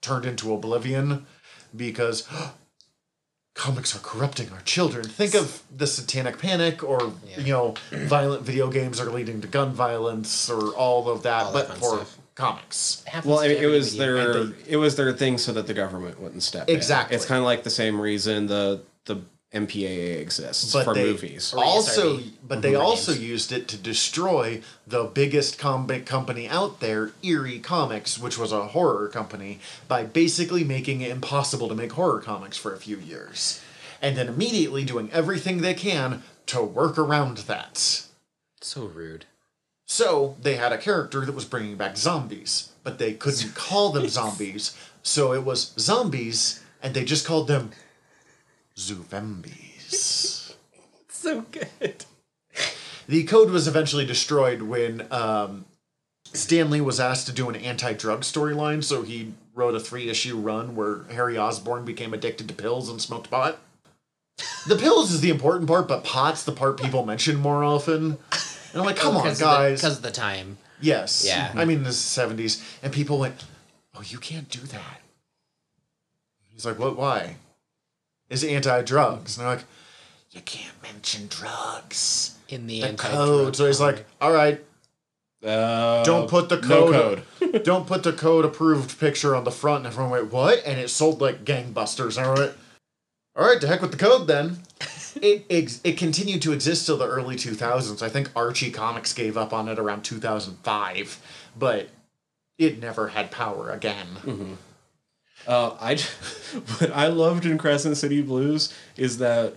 turned 0.00 0.24
into 0.24 0.54
oblivion 0.54 1.26
because 1.76 2.26
comics 3.54 3.94
are 3.94 4.00
corrupting 4.00 4.50
our 4.52 4.60
children. 4.62 5.04
Think 5.04 5.34
of 5.34 5.62
the 5.76 5.86
satanic 5.86 6.38
panic 6.38 6.82
or 6.82 7.12
you 7.36 7.52
know 7.52 7.74
violent 7.92 8.42
video 8.42 8.70
games 8.70 9.00
are 9.00 9.10
leading 9.10 9.40
to 9.42 9.48
gun 9.48 9.72
violence 9.72 10.48
or 10.50 10.70
all 10.74 11.08
of 11.08 11.22
that, 11.24 11.46
All 11.46 11.52
but 11.52 11.68
fun 11.68 11.76
for 11.76 11.96
stuff. 11.96 12.18
comics. 12.34 13.04
well, 13.24 13.40
I 13.40 13.48
mean, 13.48 13.62
it 13.62 13.66
was 13.66 13.96
their 13.96 14.16
And 14.40 14.54
it 14.66 14.76
was 14.78 14.96
their 14.96 15.12
thing 15.12 15.38
so 15.38 15.52
that 15.52 15.66
the 15.66 15.74
government 15.74 16.20
wouldn't 16.20 16.42
step 16.42 16.68
in. 16.68 16.76
Exactly. 16.76 17.16
It's 17.16 17.26
kind 17.26 17.38
of 17.38 17.44
like 17.44 17.62
the 17.62 17.70
same 17.70 18.00
reason 18.00 18.46
the 18.46 18.82
the 19.04 19.16
MPAA 19.52 20.18
exists 20.18 20.72
But 20.72 20.84
for 20.84 20.94
they 20.94 21.04
movies. 21.04 21.52
Also, 21.54 22.20
but 22.42 22.62
they 22.62 22.74
also 22.74 23.12
Names. 23.12 23.24
used 23.24 23.52
it 23.52 23.68
to 23.68 23.76
destroy 23.76 24.62
the 24.86 25.04
biggest 25.04 25.58
comic 25.58 26.06
company 26.06 26.48
out 26.48 26.80
there, 26.80 27.12
EC 27.22 27.62
Comics, 27.62 28.18
which 28.18 28.38
was 28.38 28.50
a 28.50 28.68
horror 28.68 29.08
company, 29.08 29.60
by 29.88 30.04
basically 30.04 30.64
making 30.64 31.02
it 31.02 31.10
impossible 31.10 31.68
to 31.68 31.74
make 31.74 31.92
horror 31.92 32.20
comics 32.20 32.56
for 32.56 32.72
a 32.72 32.78
few 32.78 32.96
years, 32.96 33.62
and 34.00 34.16
then 34.16 34.28
immediately 34.28 34.84
doing 34.84 35.10
everything 35.12 35.60
they 35.60 35.74
can 35.74 36.22
to 36.46 36.62
work 36.62 36.98
around 36.98 37.38
that. 37.38 38.06
So 38.62 38.86
rude. 38.86 39.26
So 39.84 40.36
they 40.40 40.56
had 40.56 40.72
a 40.72 40.78
character 40.78 41.26
that 41.26 41.34
was 41.34 41.44
bringing 41.44 41.76
back 41.76 41.98
zombies, 41.98 42.70
but 42.82 42.98
they 42.98 43.12
couldn't 43.12 43.54
call 43.54 43.92
them 43.92 44.08
zombies, 44.20 44.74
so 45.02 45.34
it 45.34 45.44
was 45.44 45.74
zombies, 45.78 46.62
and 46.82 46.94
they 46.94 47.04
just 47.04 47.26
called 47.26 47.48
them 47.48 47.72
Zoombies. 48.82 50.54
So 51.08 51.42
good. 51.52 52.04
the 53.06 53.22
code 53.22 53.50
was 53.50 53.68
eventually 53.68 54.04
destroyed 54.04 54.62
when 54.62 55.06
um, 55.12 55.66
Stan 56.32 56.68
Lee 56.68 56.80
was 56.80 56.98
asked 56.98 57.26
to 57.28 57.32
do 57.32 57.48
an 57.48 57.54
anti-drug 57.54 58.22
storyline, 58.22 58.82
so 58.82 59.02
he 59.02 59.32
wrote 59.54 59.76
a 59.76 59.80
three-issue 59.80 60.36
run 60.36 60.74
where 60.74 61.04
Harry 61.12 61.38
Osborn 61.38 61.84
became 61.84 62.12
addicted 62.12 62.48
to 62.48 62.54
pills 62.54 62.88
and 62.88 63.00
smoked 63.00 63.30
pot. 63.30 63.58
The 64.66 64.74
pills 64.74 65.12
is 65.12 65.20
the 65.20 65.30
important 65.30 65.68
part, 65.68 65.86
but 65.86 66.02
pot's 66.02 66.42
the 66.42 66.50
part 66.50 66.80
people 66.80 67.06
mention 67.06 67.36
more 67.36 67.62
often. 67.62 68.18
And 68.72 68.80
I'm 68.80 68.84
like, 68.84 68.96
come 68.96 69.16
on, 69.16 69.32
guys. 69.34 69.80
Because 69.80 69.98
of 69.98 70.02
the 70.02 70.10
time. 70.10 70.58
Yes. 70.80 71.24
Yeah. 71.24 71.52
I 71.54 71.64
mean, 71.64 71.84
this 71.84 71.94
is 71.94 72.28
70s. 72.28 72.60
And 72.82 72.92
people 72.92 73.18
went, 73.20 73.44
oh, 73.94 74.02
you 74.04 74.18
can't 74.18 74.48
do 74.48 74.58
that. 74.60 75.00
He's 76.52 76.66
like, 76.66 76.80
what? 76.80 76.96
Why? 76.96 77.36
Is 78.32 78.42
anti 78.44 78.82
drugs? 78.82 79.36
And 79.36 79.46
they're 79.46 79.54
like, 79.56 79.64
you 80.30 80.40
can't 80.40 80.82
mention 80.82 81.26
drugs. 81.28 82.36
In 82.48 82.66
the, 82.66 82.80
The 82.80 82.94
code. 82.94 83.54
So 83.56 83.66
he's 83.66 83.80
like, 83.80 84.04
all 84.20 84.32
right, 84.32 84.62
Uh, 85.44 86.02
don't 86.04 86.28
put 86.28 86.48
the 86.48 86.56
no 86.60 86.90
code. 86.90 87.22
code. 87.38 87.62
don't 87.64 87.86
put 87.86 88.02
the 88.02 88.12
code 88.12 88.44
approved 88.44 88.98
picture 88.98 89.34
on 89.34 89.44
the 89.44 89.50
front. 89.50 89.78
And 89.78 89.86
everyone 89.88 90.10
went, 90.12 90.32
what? 90.32 90.62
And 90.66 90.78
it 90.80 90.88
sold 90.88 91.20
like 91.20 91.44
gangbusters. 91.44 92.16
And 92.16 92.26
I 92.26 92.34
went, 92.34 92.52
all 93.36 93.46
right, 93.46 93.60
to 93.60 93.66
heck 93.66 93.80
with 93.82 93.90
the 93.92 93.96
code 93.98 94.26
then. 94.26 94.58
it, 95.20 95.44
ex- 95.50 95.80
it 95.84 95.96
continued 95.98 96.42
to 96.42 96.52
exist 96.52 96.86
till 96.86 96.96
the 96.98 97.06
early 97.08 97.36
2000s. 97.36 98.02
I 98.02 98.08
think 98.08 98.30
Archie 98.36 98.70
Comics 98.70 99.12
gave 99.12 99.36
up 99.36 99.52
on 99.52 99.68
it 99.68 99.78
around 99.78 100.02
2005, 100.04 101.20
but 101.58 101.88
it 102.58 102.78
never 102.80 103.08
had 103.08 103.30
power 103.30 103.70
again. 103.70 104.58
Uh, 105.46 105.76
I 105.80 105.96
j- 105.96 106.04
what 106.78 106.90
I 106.92 107.08
loved 107.08 107.46
in 107.46 107.58
Crescent 107.58 107.96
City 107.96 108.22
Blues 108.22 108.72
is 108.96 109.18
that 109.18 109.54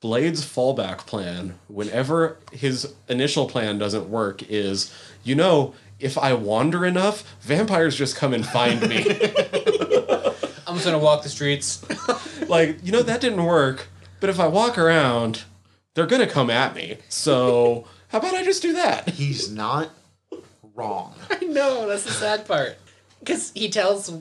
Blade's 0.00 0.44
fallback 0.44 0.98
plan, 0.98 1.58
whenever 1.66 2.38
his 2.52 2.94
initial 3.08 3.48
plan 3.48 3.78
doesn't 3.78 4.08
work, 4.08 4.42
is 4.48 4.94
you 5.24 5.34
know 5.34 5.74
if 5.98 6.16
I 6.16 6.32
wander 6.34 6.86
enough, 6.86 7.36
vampires 7.40 7.96
just 7.96 8.16
come 8.16 8.32
and 8.32 8.46
find 8.46 8.80
me. 8.88 8.98
I'm 10.66 10.74
just 10.74 10.84
gonna 10.84 10.98
walk 10.98 11.22
the 11.22 11.28
streets. 11.28 11.84
like 12.48 12.78
you 12.84 12.92
know 12.92 13.02
that 13.02 13.20
didn't 13.20 13.44
work, 13.44 13.88
but 14.20 14.30
if 14.30 14.38
I 14.38 14.46
walk 14.46 14.78
around, 14.78 15.42
they're 15.94 16.06
gonna 16.06 16.28
come 16.28 16.50
at 16.50 16.74
me. 16.74 16.98
So 17.08 17.86
how 18.08 18.18
about 18.18 18.34
I 18.34 18.44
just 18.44 18.62
do 18.62 18.74
that? 18.74 19.08
He's 19.08 19.50
not 19.50 19.90
wrong. 20.74 21.14
I 21.30 21.44
know, 21.44 21.88
that's 21.88 22.04
the 22.04 22.12
sad 22.12 22.46
part. 22.46 22.76
Because 23.18 23.50
he 23.54 23.68
tells 23.68 24.12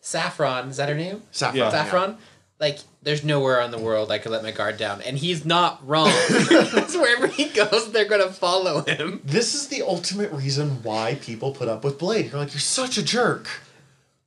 Saffron, 0.00 0.68
is 0.68 0.76
that 0.78 0.88
her 0.88 0.94
name? 0.94 1.22
Saffron. 1.30 1.58
Yeah. 1.58 1.64
yeah. 1.64 1.70
Saffron? 1.70 2.18
Like, 2.60 2.78
there's 3.02 3.24
nowhere 3.24 3.60
on 3.62 3.70
the 3.70 3.78
world 3.78 4.10
I 4.10 4.18
could 4.18 4.32
let 4.32 4.42
my 4.42 4.50
guard 4.50 4.76
down. 4.78 5.00
And 5.02 5.16
he's 5.16 5.44
not 5.44 5.86
wrong. 5.86 6.12
Because 6.48 6.96
wherever 6.96 7.26
he 7.26 7.46
goes, 7.46 7.92
they're 7.92 8.08
gonna 8.08 8.32
follow 8.32 8.82
him. 8.82 9.20
This 9.24 9.54
is 9.54 9.68
the 9.68 9.82
ultimate 9.82 10.32
reason 10.32 10.82
why 10.82 11.16
people 11.20 11.52
put 11.52 11.68
up 11.68 11.84
with 11.84 11.98
Blade. 11.98 12.30
You're 12.30 12.40
like, 12.40 12.52
you're 12.52 12.60
such 12.60 12.96
a 12.96 13.02
jerk. 13.02 13.48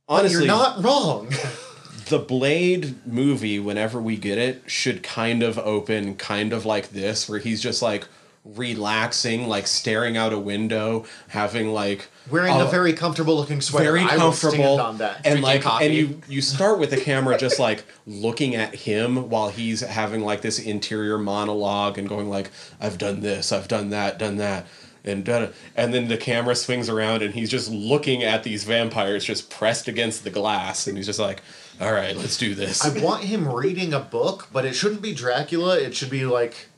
But 0.06 0.20
Honestly, 0.20 0.44
you're 0.44 0.46
not 0.46 0.82
wrong. 0.82 1.32
the 2.08 2.18
Blade 2.18 3.06
movie, 3.06 3.58
whenever 3.58 4.00
we 4.00 4.16
get 4.16 4.38
it, 4.38 4.62
should 4.66 5.02
kind 5.02 5.42
of 5.42 5.58
open 5.58 6.14
kind 6.16 6.52
of 6.52 6.64
like 6.64 6.90
this, 6.90 7.28
where 7.28 7.38
he's 7.38 7.60
just 7.60 7.82
like 7.82 8.06
relaxing, 8.44 9.48
like 9.48 9.66
staring 9.66 10.16
out 10.16 10.32
a 10.32 10.38
window, 10.38 11.04
having 11.28 11.72
like 11.72 12.08
Wearing 12.30 12.54
a 12.54 12.64
a 12.64 12.70
very 12.70 12.92
comfortable 12.92 13.36
looking 13.36 13.60
sweater. 13.60 13.92
very 13.92 14.00
I 14.00 14.16
will 14.16 14.32
stand 14.32 14.54
comfortable 14.54 14.80
on 14.80 14.98
that. 14.98 15.24
and 15.26 15.42
like 15.42 15.62
coffee. 15.62 15.86
and 15.86 15.94
you 15.94 16.20
you 16.28 16.40
start 16.40 16.78
with 16.78 16.90
the 16.90 17.00
camera 17.00 17.38
just 17.38 17.58
like 17.68 17.84
looking 18.06 18.54
at 18.54 18.74
him 18.74 19.28
while 19.30 19.48
he's 19.48 19.80
having 19.80 20.22
like 20.22 20.40
this 20.42 20.58
interior 20.58 21.18
monologue 21.18 21.98
and 21.98 22.08
going 22.08 22.28
like 22.28 22.50
I've 22.80 22.98
done 22.98 23.20
this, 23.20 23.52
I've 23.52 23.68
done 23.68 23.90
that, 23.90 24.18
done 24.18 24.36
that. 24.36 24.66
And 25.04 25.24
da- 25.24 25.48
and 25.76 25.92
then 25.92 26.06
the 26.06 26.16
camera 26.16 26.54
swings 26.54 26.88
around 26.88 27.22
and 27.22 27.34
he's 27.34 27.50
just 27.50 27.68
looking 27.70 28.22
at 28.22 28.44
these 28.44 28.62
vampires 28.62 29.24
just 29.24 29.50
pressed 29.50 29.88
against 29.88 30.22
the 30.22 30.30
glass 30.30 30.86
and 30.86 30.96
he's 30.96 31.06
just 31.06 31.18
like, 31.18 31.42
"All 31.80 31.92
right, 31.92 32.16
let's 32.16 32.36
do 32.36 32.54
this." 32.54 32.84
I 32.84 33.02
want 33.02 33.24
him 33.24 33.48
reading 33.52 33.92
a 33.92 33.98
book, 33.98 34.48
but 34.52 34.64
it 34.64 34.74
shouldn't 34.74 35.02
be 35.02 35.12
Dracula. 35.12 35.76
It 35.76 35.96
should 35.96 36.10
be 36.10 36.24
like 36.24 36.68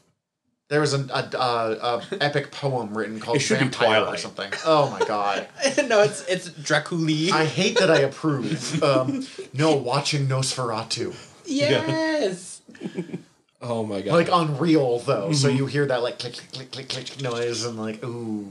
there 0.69 0.81
was 0.81 0.93
an 0.95 1.11
a, 1.13 1.29
a, 1.37 1.39
a 1.39 2.03
epic 2.23 2.51
poem 2.51 2.97
written 2.97 3.21
called 3.21 3.37
It 3.37 3.41
should 3.41 3.59
be 3.59 3.65
Vampire 3.67 4.05
or 4.07 4.17
something. 4.17 4.51
Oh 4.65 4.91
my 4.91 5.05
god, 5.07 5.47
no, 5.89 6.01
it's 6.03 6.25
it's 6.27 6.49
Draculi. 6.51 7.31
I 7.31 7.45
hate 7.45 7.79
that 7.79 7.91
I 7.91 7.99
approve. 8.01 8.83
Um, 8.83 9.27
no, 9.53 9.77
watching 9.77 10.27
Nosferatu, 10.27 11.15
yes. 11.45 12.63
oh 13.61 13.85
my 13.85 14.01
god! 14.03 14.15
like 14.15 14.29
unreal 14.33 14.99
though. 15.01 15.33
So 15.33 15.49
Mm-hmm. 15.49 15.57
you 15.59 15.67
hear 15.67 15.87
that 15.87 16.03
like 16.03 16.19
click 16.19 16.35
click 16.35 16.71
click 16.73 16.89
click 16.89 16.89
click 17.09 17.23
noise 17.23 17.65
and 17.65 17.79
like 17.79 18.03
ooh. 18.05 18.47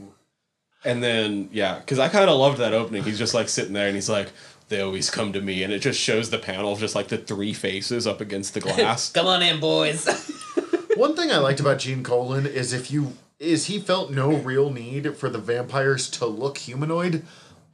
And 0.86 1.02
then 1.02 1.50
yeah, 1.54 1.80
because 1.80 1.98
I 2.00 2.10
kind 2.10 2.30
of 2.30 2.38
loved 2.38 2.58
that 2.58 2.74
opening. 2.74 3.04
He's 3.04 3.18
just 3.18 3.34
like 3.34 3.48
sitting 3.50 3.72
there 3.74 3.88
and 3.88 3.96
he's 3.96 4.10
like, 4.10 4.30
"They 4.68 4.82
always 4.82 5.10
come 5.10 5.32
to 5.34 5.40
me," 5.42 5.64
and 5.64 5.72
it 5.72 5.80
just 5.80 5.98
shows 6.00 6.30
the 6.30 6.38
panel 6.40 6.76
just 6.76 6.94
like 6.94 7.08
the 7.08 7.18
three 7.18 7.54
faces 7.54 8.06
up 8.06 8.20
against 8.22 8.54
the 8.54 8.60
glass. 8.60 9.10
Come 9.14 9.28
on 9.28 9.42
in, 9.42 9.60
boys. 9.62 10.06
One 10.96 11.16
thing 11.16 11.32
I 11.32 11.38
liked 11.38 11.60
about 11.60 11.80
Gene 11.80 12.04
Colan 12.04 12.46
is 12.46 12.74
if 12.74 12.92
you 12.92 13.14
is 13.40 13.66
he 13.66 13.80
felt 13.80 14.12
no 14.12 14.36
real 14.36 14.70
need 14.70 15.18
for 15.18 15.30
the 15.30 15.40
vampires 15.40 16.10
to 16.12 16.26
look 16.26 16.60
humanoid 16.60 17.26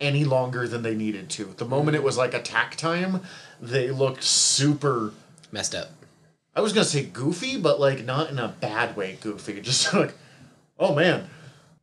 any 0.02 0.24
longer 0.24 0.68
than 0.68 0.82
they 0.82 0.96
needed 0.96 1.30
to. 1.30 1.54
The 1.58 1.66
moment 1.66 1.96
it 1.96 2.04
was 2.04 2.18
like 2.18 2.34
attack 2.34 2.76
time, 2.76 3.22
they 3.62 3.92
looked 3.92 4.24
super 4.24 5.14
Messed 5.52 5.74
up. 5.74 5.90
I 6.56 6.62
was 6.62 6.74
gonna 6.74 6.86
say 6.86 7.04
goofy, 7.06 7.58
but 7.58 7.80
like 7.80 8.06
not 8.06 8.30
in 8.30 8.38
a 8.38 8.56
bad 8.60 8.96
way 8.96 9.18
goofy. 9.20 9.62
Just 9.62 9.94
like, 9.94 10.14
oh 10.78 10.94
man, 10.94 11.30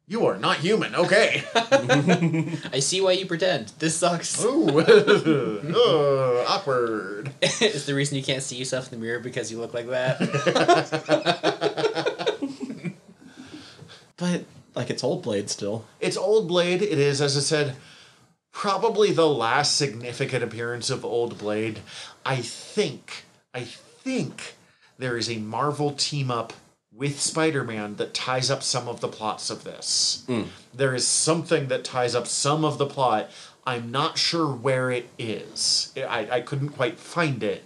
you 0.08 0.26
are 0.26 0.38
not 0.38 0.58
human. 0.58 0.94
Okay. 0.94 1.42
I 1.54 2.78
see 2.78 3.00
why 3.00 3.12
you 3.12 3.26
pretend. 3.26 3.72
This 3.78 3.96
sucks. 3.96 4.42
Ooh, 4.44 4.68
oh, 4.70 6.44
awkward. 6.48 7.32
it's 7.42 7.86
the 7.86 7.94
reason 7.94 8.16
you 8.16 8.22
can't 8.22 8.42
see 8.42 8.56
yourself 8.56 8.92
in 8.92 9.00
the 9.00 9.04
mirror 9.04 9.18
because 9.18 9.50
you 9.50 9.58
look 9.58 9.74
like 9.74 9.88
that. 9.88 10.18
but 14.16 14.44
like 14.76 14.90
it's 14.90 15.02
old 15.02 15.22
Blade 15.24 15.50
still. 15.50 15.84
It's 16.00 16.16
Old 16.16 16.46
Blade. 16.46 16.82
It 16.82 16.98
is, 16.98 17.20
as 17.20 17.36
I 17.36 17.40
said, 17.40 17.74
probably 18.52 19.10
the 19.10 19.28
last 19.28 19.76
significant 19.76 20.44
appearance 20.44 20.88
of 20.88 21.04
Old 21.04 21.36
Blade. 21.36 21.80
I 22.24 22.36
think, 22.36 23.24
I 23.52 23.62
think 23.62 24.54
there 24.98 25.16
is 25.16 25.28
a 25.28 25.38
Marvel 25.38 25.90
team 25.92 26.30
up 26.30 26.52
with 26.96 27.20
Spider-Man 27.20 27.96
that 27.96 28.14
ties 28.14 28.50
up 28.50 28.62
some 28.62 28.88
of 28.88 29.00
the 29.00 29.08
plots 29.08 29.50
of 29.50 29.64
this. 29.64 30.24
There 30.74 30.94
is 30.94 31.06
something 31.06 31.68
that 31.68 31.84
ties 31.84 32.14
up 32.14 32.26
some 32.26 32.64
of 32.64 32.78
the 32.78 32.86
plot. 32.86 33.30
I'm 33.66 33.90
not 33.90 34.16
sure 34.16 34.46
where 34.46 34.90
it 34.90 35.08
is. 35.18 35.92
I, 35.96 36.28
I 36.30 36.40
couldn't 36.40 36.70
quite 36.70 36.98
find 36.98 37.42
it. 37.42 37.64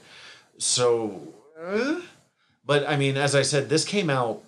So, 0.59 1.35
uh, 1.61 2.01
but 2.65 2.89
I 2.89 2.97
mean, 2.97 3.17
as 3.17 3.35
I 3.35 3.43
said, 3.43 3.69
this 3.69 3.85
came 3.85 4.11
out 4.11 4.43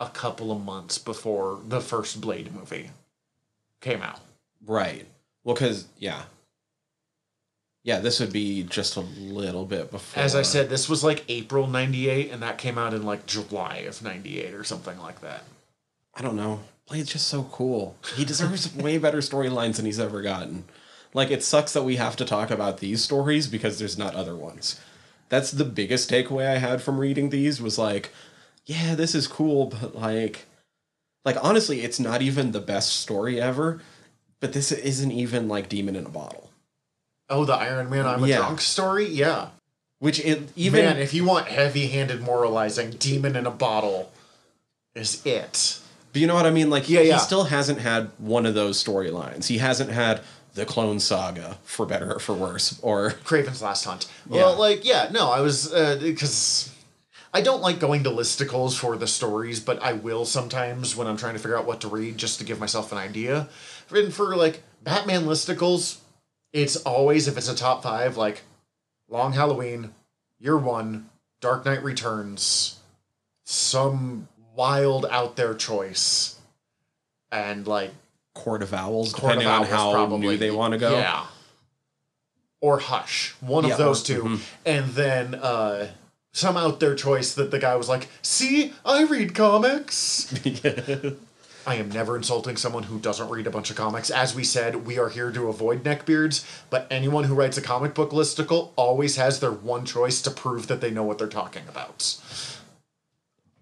a 0.00 0.08
couple 0.08 0.50
of 0.50 0.62
months 0.62 0.98
before 0.98 1.60
the 1.66 1.80
first 1.80 2.20
Blade 2.20 2.52
movie 2.54 2.90
came 3.80 4.02
out. 4.02 4.20
Right. 4.66 5.06
Well, 5.44 5.54
because 5.54 5.86
yeah, 5.98 6.22
yeah, 7.84 8.00
this 8.00 8.18
would 8.18 8.32
be 8.32 8.62
just 8.64 8.96
a 8.96 9.00
little 9.00 9.66
bit 9.66 9.90
before. 9.90 10.22
As 10.22 10.34
I 10.34 10.40
said, 10.42 10.70
this 10.70 10.88
was 10.88 11.04
like 11.04 11.22
April 11.28 11.66
98, 11.66 12.32
and 12.32 12.42
that 12.42 12.56
came 12.56 12.78
out 12.78 12.94
in 12.94 13.04
like 13.04 13.26
July 13.26 13.76
of 13.86 14.02
98 14.02 14.54
or 14.54 14.64
something 14.64 14.98
like 14.98 15.20
that. 15.20 15.44
I 16.14 16.22
don't 16.22 16.36
know. 16.36 16.60
Blade's 16.88 17.12
just 17.12 17.28
so 17.28 17.44
cool. 17.44 17.96
He 18.16 18.24
deserves 18.24 18.74
way 18.74 18.96
better 18.96 19.18
storylines 19.18 19.76
than 19.76 19.84
he's 19.84 20.00
ever 20.00 20.22
gotten. 20.22 20.64
Like, 21.12 21.30
it 21.30 21.42
sucks 21.42 21.74
that 21.74 21.84
we 21.84 21.96
have 21.96 22.16
to 22.16 22.24
talk 22.24 22.50
about 22.50 22.78
these 22.78 23.04
stories 23.04 23.46
because 23.46 23.78
there's 23.78 23.98
not 23.98 24.14
other 24.14 24.34
ones. 24.34 24.80
That's 25.28 25.50
the 25.50 25.64
biggest 25.64 26.10
takeaway 26.10 26.48
I 26.48 26.58
had 26.58 26.82
from 26.82 26.98
reading 26.98 27.30
these 27.30 27.60
was 27.60 27.78
like, 27.78 28.12
yeah, 28.64 28.94
this 28.94 29.14
is 29.14 29.26
cool, 29.26 29.66
but 29.66 29.94
like, 29.94 30.46
like 31.24 31.36
honestly, 31.42 31.82
it's 31.82 32.00
not 32.00 32.22
even 32.22 32.52
the 32.52 32.60
best 32.60 32.94
story 32.94 33.40
ever. 33.40 33.80
But 34.40 34.52
this 34.52 34.72
isn't 34.72 35.12
even 35.12 35.48
like 35.48 35.68
Demon 35.68 35.96
in 35.96 36.06
a 36.06 36.10
Bottle, 36.10 36.50
Oh, 37.30 37.44
the 37.44 37.54
Iron 37.54 37.88
Man 37.90 38.06
I'm 38.06 38.22
a 38.24 38.26
Yeah. 38.26 38.38
drunk 38.38 38.60
story? 38.60 39.06
Yeah. 39.08 39.48
which 40.00 40.18
it 40.20 40.50
even 40.54 40.84
Man, 40.84 40.98
if 40.98 41.14
you 41.14 41.24
want 41.24 41.48
heavy 41.48 41.86
handed 41.88 42.20
moralizing, 42.20 42.90
Demon 42.90 43.36
in 43.36 43.46
a 43.46 43.50
Bottle 43.50 44.12
is 44.94 45.24
it. 45.24 45.78
But 46.12 46.20
you 46.20 46.26
know 46.26 46.34
what 46.34 46.44
I 46.46 46.50
mean? 46.50 46.68
Like, 46.68 46.88
Yeah, 46.90 47.00
yeah. 47.00 47.14
he 47.14 47.18
still 47.20 47.44
hasn't 47.44 47.80
had 47.80 48.10
one 48.18 48.44
of 48.44 48.54
those 48.54 48.82
storylines. 48.82 49.46
He 49.46 49.58
hasn't 49.58 49.90
had 49.90 50.20
the 50.54 50.66
Clone 50.66 51.00
Saga, 51.00 51.56
for 51.64 51.86
better 51.86 52.12
or 52.14 52.20
for 52.20 52.34
worse, 52.34 52.78
or 52.82 53.12
Kraven's 53.24 53.62
Last 53.62 53.84
Hunt. 53.84 54.06
Well, 54.28 54.56
like, 54.56 54.84
yeah, 54.84 55.08
no, 55.10 55.30
I 55.30 55.40
was, 55.40 55.72
uh, 55.72 55.98
because 56.00 56.70
I 57.32 57.40
don't 57.40 57.62
like 57.62 57.80
going 57.80 58.04
to 58.04 58.10
listicles 58.10 58.76
for 58.78 58.96
the 58.96 59.06
stories, 59.08 59.58
but 59.58 59.82
I 59.82 59.94
will 59.94 60.24
sometimes 60.26 60.94
when 60.94 61.06
I'm 61.08 61.16
trying 61.16 61.32
to 61.34 61.40
figure 61.40 61.56
out 61.58 61.64
what 61.66 61.80
to 61.80 61.88
read 61.88 62.18
just 62.18 62.38
to 62.40 62.44
give 62.44 62.60
myself 62.60 62.92
an 62.92 62.98
idea. 62.98 63.48
And 63.90 64.12
for, 64.14 64.36
like, 64.36 64.62
Batman 64.82 65.24
listicles, 65.24 65.96
it's 66.54 66.76
always, 66.76 67.28
if 67.28 67.36
it's 67.36 67.48
a 67.50 67.54
top 67.54 67.82
five, 67.82 68.16
like, 68.16 68.42
Long 69.10 69.32
Halloween, 69.34 69.92
Year 70.38 70.56
One, 70.56 71.10
Dark 71.40 71.66
Knight 71.66 71.82
Returns, 71.82 72.78
some 73.44 74.28
wild 74.54 75.04
out 75.10 75.36
there 75.36 75.52
choice. 75.54 76.38
And, 77.30 77.66
like, 77.66 77.90
Court 78.34 78.62
of 78.62 78.72
Owls, 78.72 79.12
Court 79.12 79.32
of 79.34 79.38
depending 79.40 79.48
on 79.48 79.64
how 79.66 79.92
probably. 79.92 80.18
new 80.28 80.36
they 80.38 80.50
want 80.52 80.72
to 80.72 80.78
go. 80.78 80.92
Yeah. 80.96 81.26
Or 82.60 82.78
Hush. 82.78 83.34
One 83.40 83.64
Yeah, 83.66 83.72
of 83.72 83.78
those 83.78 84.02
or- 84.08 84.14
2 84.14 84.22
mhm. 84.22 84.40
And 84.64 84.90
then 84.94 85.34
uh 85.34 85.88
some 86.32 86.56
out 86.56 86.80
there 86.80 86.94
choice 86.96 87.34
that 87.34 87.50
the 87.52 87.58
guy 87.60 87.76
was 87.76 87.88
like, 87.88 88.08
see, 88.22 88.72
I 88.84 89.04
read 89.04 89.34
comics. 89.34 90.32
I 91.66 91.76
am 91.76 91.90
never 91.90 92.16
insulting 92.16 92.56
someone 92.56 92.84
who 92.84 92.98
doesn't 92.98 93.30
read 93.30 93.46
a 93.46 93.50
bunch 93.50 93.70
of 93.70 93.76
comics. 93.76 94.10
As 94.10 94.34
we 94.34 94.44
said, 94.44 94.86
we 94.86 94.98
are 94.98 95.08
here 95.08 95.30
to 95.30 95.48
avoid 95.48 95.82
neckbeards, 95.82 96.44
but 96.70 96.86
anyone 96.90 97.24
who 97.24 97.34
writes 97.34 97.56
a 97.56 97.62
comic 97.62 97.94
book 97.94 98.10
listicle 98.10 98.70
always 98.76 99.16
has 99.16 99.40
their 99.40 99.52
one 99.52 99.84
choice 99.84 100.20
to 100.22 100.30
prove 100.30 100.66
that 100.66 100.80
they 100.80 100.90
know 100.90 101.02
what 101.02 101.18
they're 101.18 101.26
talking 101.26 101.62
about. 101.68 102.16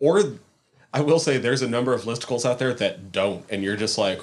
Or 0.00 0.34
I 0.92 1.00
will 1.00 1.18
say 1.18 1.38
there's 1.38 1.62
a 1.62 1.68
number 1.68 1.94
of 1.94 2.02
listicles 2.02 2.44
out 2.44 2.58
there 2.58 2.74
that 2.74 3.12
don't, 3.12 3.44
and 3.48 3.62
you're 3.62 3.76
just 3.76 3.96
like, 3.98 4.20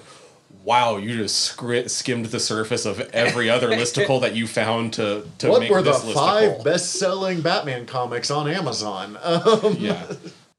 wow, 0.64 0.98
you 0.98 1.16
just 1.16 1.58
skimmed 1.90 2.28
the 2.28 2.40
surface 2.40 2.86
of 2.86 3.00
every 3.14 3.50
other 3.50 3.70
listicle 3.70 4.22
that 4.22 4.36
you 4.36 4.46
found 4.46 4.94
to 4.94 5.26
to 5.40 5.50
what 5.50 5.62
make 5.62 5.72
were 5.72 5.82
the 5.82 5.92
this 5.92 6.14
five 6.14 6.64
best-selling 6.64 7.42
Batman 7.42 7.86
comics 7.86 8.30
on 8.30 8.48
Amazon? 8.50 9.18
Um, 9.24 9.78
Yeah, 9.80 10.06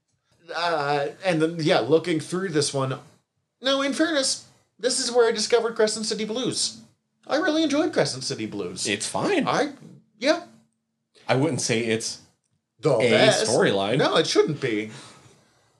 uh, 0.56 1.08
and 1.24 1.42
then 1.42 1.56
yeah, 1.60 1.80
looking 1.80 2.20
through 2.20 2.48
this 2.50 2.72
one, 2.72 2.98
no, 3.60 3.82
in 3.82 3.92
fairness, 3.92 4.46
this 4.78 4.98
is 4.98 5.12
where 5.12 5.28
I 5.28 5.32
discovered 5.32 5.76
Crescent 5.76 6.06
City 6.06 6.24
Blues. 6.24 6.80
I 7.26 7.36
really 7.36 7.62
enjoyed 7.62 7.92
Crescent 7.92 8.24
City 8.24 8.46
Blues. 8.46 8.86
it's 8.86 9.06
fine. 9.06 9.46
I 9.46 9.72
yeah, 10.18 10.44
I 11.28 11.36
wouldn't 11.36 11.60
say 11.60 11.80
it's 11.84 12.20
the 12.80 12.90
A 12.96 13.28
storyline. 13.28 13.98
No, 13.98 14.16
it 14.16 14.26
shouldn't 14.26 14.60
be. 14.60 14.90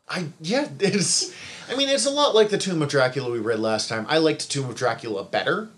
I 0.09 0.27
yeah, 0.40 0.69
it's. 0.78 1.35
I 1.70 1.77
mean, 1.77 1.89
it's 1.89 2.07
a 2.07 2.11
lot 2.11 2.35
like 2.35 2.51
the 2.51 2.59
Tomb 2.59 2.82
of 2.82 2.89
Dracula 2.89 3.31
we 3.31 3.39
read 3.39 3.61
last 3.61 3.89
time. 3.89 4.05
I 4.09 4.19
liked 4.19 4.51
Tomb 4.51 4.69
of 4.69 4.77
Dracula 4.77 5.24
better, 5.24 5.69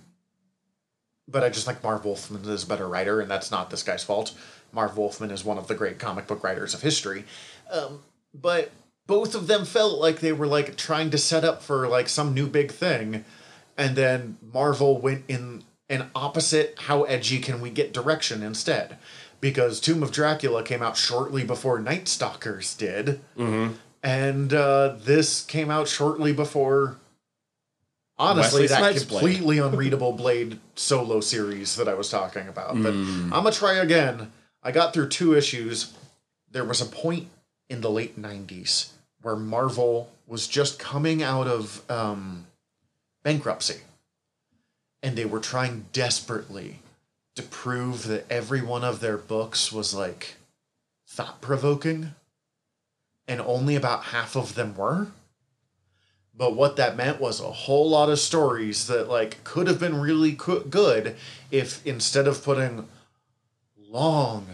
but 1.28 1.44
I 1.44 1.50
just 1.50 1.66
like 1.66 1.82
Marv 1.82 2.04
Wolfman 2.04 2.44
is 2.46 2.64
a 2.64 2.66
better 2.66 2.88
writer, 2.88 3.20
and 3.20 3.30
that's 3.30 3.50
not 3.50 3.70
this 3.70 3.82
guy's 3.82 4.02
fault. 4.02 4.34
Marv 4.72 4.96
Wolfman 4.96 5.30
is 5.30 5.44
one 5.44 5.58
of 5.58 5.68
the 5.68 5.74
great 5.74 5.98
comic 5.98 6.26
book 6.26 6.42
writers 6.42 6.72
of 6.72 6.80
history, 6.80 7.24
um, 7.70 8.02
but 8.34 8.70
both 9.06 9.34
of 9.34 9.46
them 9.46 9.64
felt 9.64 9.98
like 9.98 10.20
they 10.20 10.32
were 10.32 10.46
like 10.46 10.76
trying 10.76 11.10
to 11.10 11.18
set 11.18 11.44
up 11.44 11.62
for 11.62 11.88
like 11.88 12.08
some 12.08 12.34
new 12.34 12.46
big 12.46 12.70
thing, 12.70 13.24
and 13.76 13.96
then 13.96 14.38
Marvel 14.52 14.98
went 14.98 15.24
in 15.28 15.64
an 15.88 16.10
opposite 16.14 16.74
how 16.82 17.02
edgy 17.04 17.38
can 17.38 17.60
we 17.60 17.70
get 17.70 17.92
direction 17.92 18.42
instead. 18.42 18.96
Because 19.40 19.80
Tomb 19.80 20.04
of 20.04 20.12
Dracula 20.12 20.62
came 20.62 20.82
out 20.82 20.96
shortly 20.96 21.42
before 21.42 21.80
Night 21.80 22.06
Stalkers 22.06 22.74
did, 22.76 23.20
and 23.36 24.54
uh, 24.54 24.94
this 25.02 25.42
came 25.44 25.68
out 25.68 25.88
shortly 25.88 26.32
before. 26.32 26.98
Honestly, 28.18 28.62
Wesley 28.62 28.66
that 28.68 28.78
Snipes 28.78 29.04
completely 29.04 29.58
unreadable 29.58 30.12
Blade 30.12 30.60
solo 30.76 31.20
series 31.20 31.74
that 31.74 31.88
I 31.88 31.94
was 31.94 32.08
talking 32.08 32.46
about. 32.46 32.80
But 32.80 32.92
I'm 32.92 33.30
gonna 33.30 33.50
try 33.50 33.74
again. 33.74 34.30
I 34.62 34.70
got 34.70 34.94
through 34.94 35.08
two 35.08 35.34
issues. 35.34 35.92
There 36.52 36.64
was 36.64 36.80
a 36.80 36.86
point 36.86 37.28
in 37.72 37.80
the 37.80 37.90
late 37.90 38.20
'90s 38.20 38.90
where 39.22 39.36
Marvel 39.36 40.10
was 40.26 40.46
just 40.46 40.78
coming 40.78 41.22
out 41.22 41.46
of 41.46 41.88
um, 41.90 42.46
bankruptcy, 43.22 43.80
and 45.02 45.16
they 45.16 45.24
were 45.24 45.40
trying 45.40 45.86
desperately 45.92 46.80
to 47.34 47.42
prove 47.42 48.06
that 48.08 48.30
every 48.30 48.60
one 48.60 48.84
of 48.84 49.00
their 49.00 49.16
books 49.16 49.72
was 49.72 49.94
like 49.94 50.34
thought 51.08 51.40
provoking, 51.40 52.14
and 53.26 53.40
only 53.40 53.76
about 53.76 54.04
half 54.04 54.36
of 54.36 54.54
them 54.54 54.76
were. 54.76 55.08
But 56.34 56.54
what 56.56 56.76
that 56.76 56.96
meant 56.96 57.20
was 57.20 57.40
a 57.40 57.52
whole 57.52 57.90
lot 57.90 58.08
of 58.08 58.18
stories 58.18 58.86
that 58.86 59.08
like 59.08 59.44
could 59.44 59.66
have 59.66 59.78
been 59.78 60.00
really 60.00 60.32
good 60.32 61.16
if 61.50 61.86
instead 61.86 62.26
of 62.26 62.42
putting 62.42 62.88
long 63.76 64.46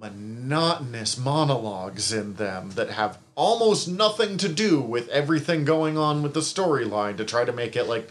monotonous 0.00 1.18
monologues 1.18 2.12
in 2.12 2.34
them 2.34 2.70
that 2.70 2.90
have 2.90 3.18
almost 3.34 3.86
nothing 3.86 4.38
to 4.38 4.48
do 4.48 4.80
with 4.80 5.08
everything 5.08 5.64
going 5.64 5.98
on 5.98 6.22
with 6.22 6.32
the 6.32 6.40
storyline 6.40 7.16
to 7.16 7.24
try 7.24 7.44
to 7.44 7.52
make 7.52 7.76
it 7.76 7.84
like 7.84 8.10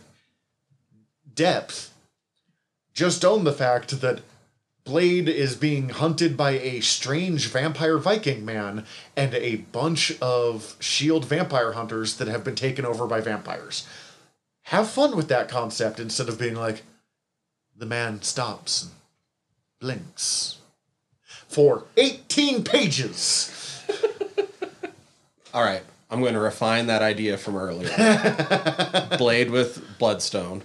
depth 1.34 1.94
just 2.94 3.26
own 3.26 3.44
the 3.44 3.54
fact 3.54 4.02
that 4.02 4.22
Blade 4.84 5.30
is 5.30 5.56
being 5.56 5.90
hunted 5.90 6.36
by 6.36 6.52
a 6.52 6.82
strange 6.82 7.48
vampire 7.48 7.98
Viking 7.98 8.44
man 8.44 8.86
and 9.16 9.34
a 9.36 9.58
bunch 9.58 10.20
of 10.20 10.76
shield 10.80 11.26
vampire 11.26 11.74
hunters 11.74 12.18
that 12.18 12.28
have 12.28 12.44
been 12.44 12.56
taken 12.56 12.86
over 12.86 13.06
by 13.08 13.22
vampires. 13.22 13.88
Have 14.64 14.90
fun 14.90 15.16
with 15.16 15.28
that 15.30 15.48
concept 15.48 16.00
instead 16.00 16.28
of 16.28 16.40
being 16.40 16.56
like, 16.56 16.84
the 17.76 17.86
man 17.86 18.22
stops 18.22 18.84
and 18.84 18.92
blinks 19.80 20.58
for 21.50 21.84
18 21.98 22.64
pages. 22.64 23.84
all 25.54 25.64
right. 25.64 25.84
I'm 26.12 26.22
going 26.22 26.34
to 26.34 26.40
refine 26.40 26.88
that 26.88 27.02
idea 27.04 27.38
from 27.38 27.56
earlier. 27.56 27.90
Blade 29.18 29.52
with 29.52 29.98
Bloodstone 30.00 30.64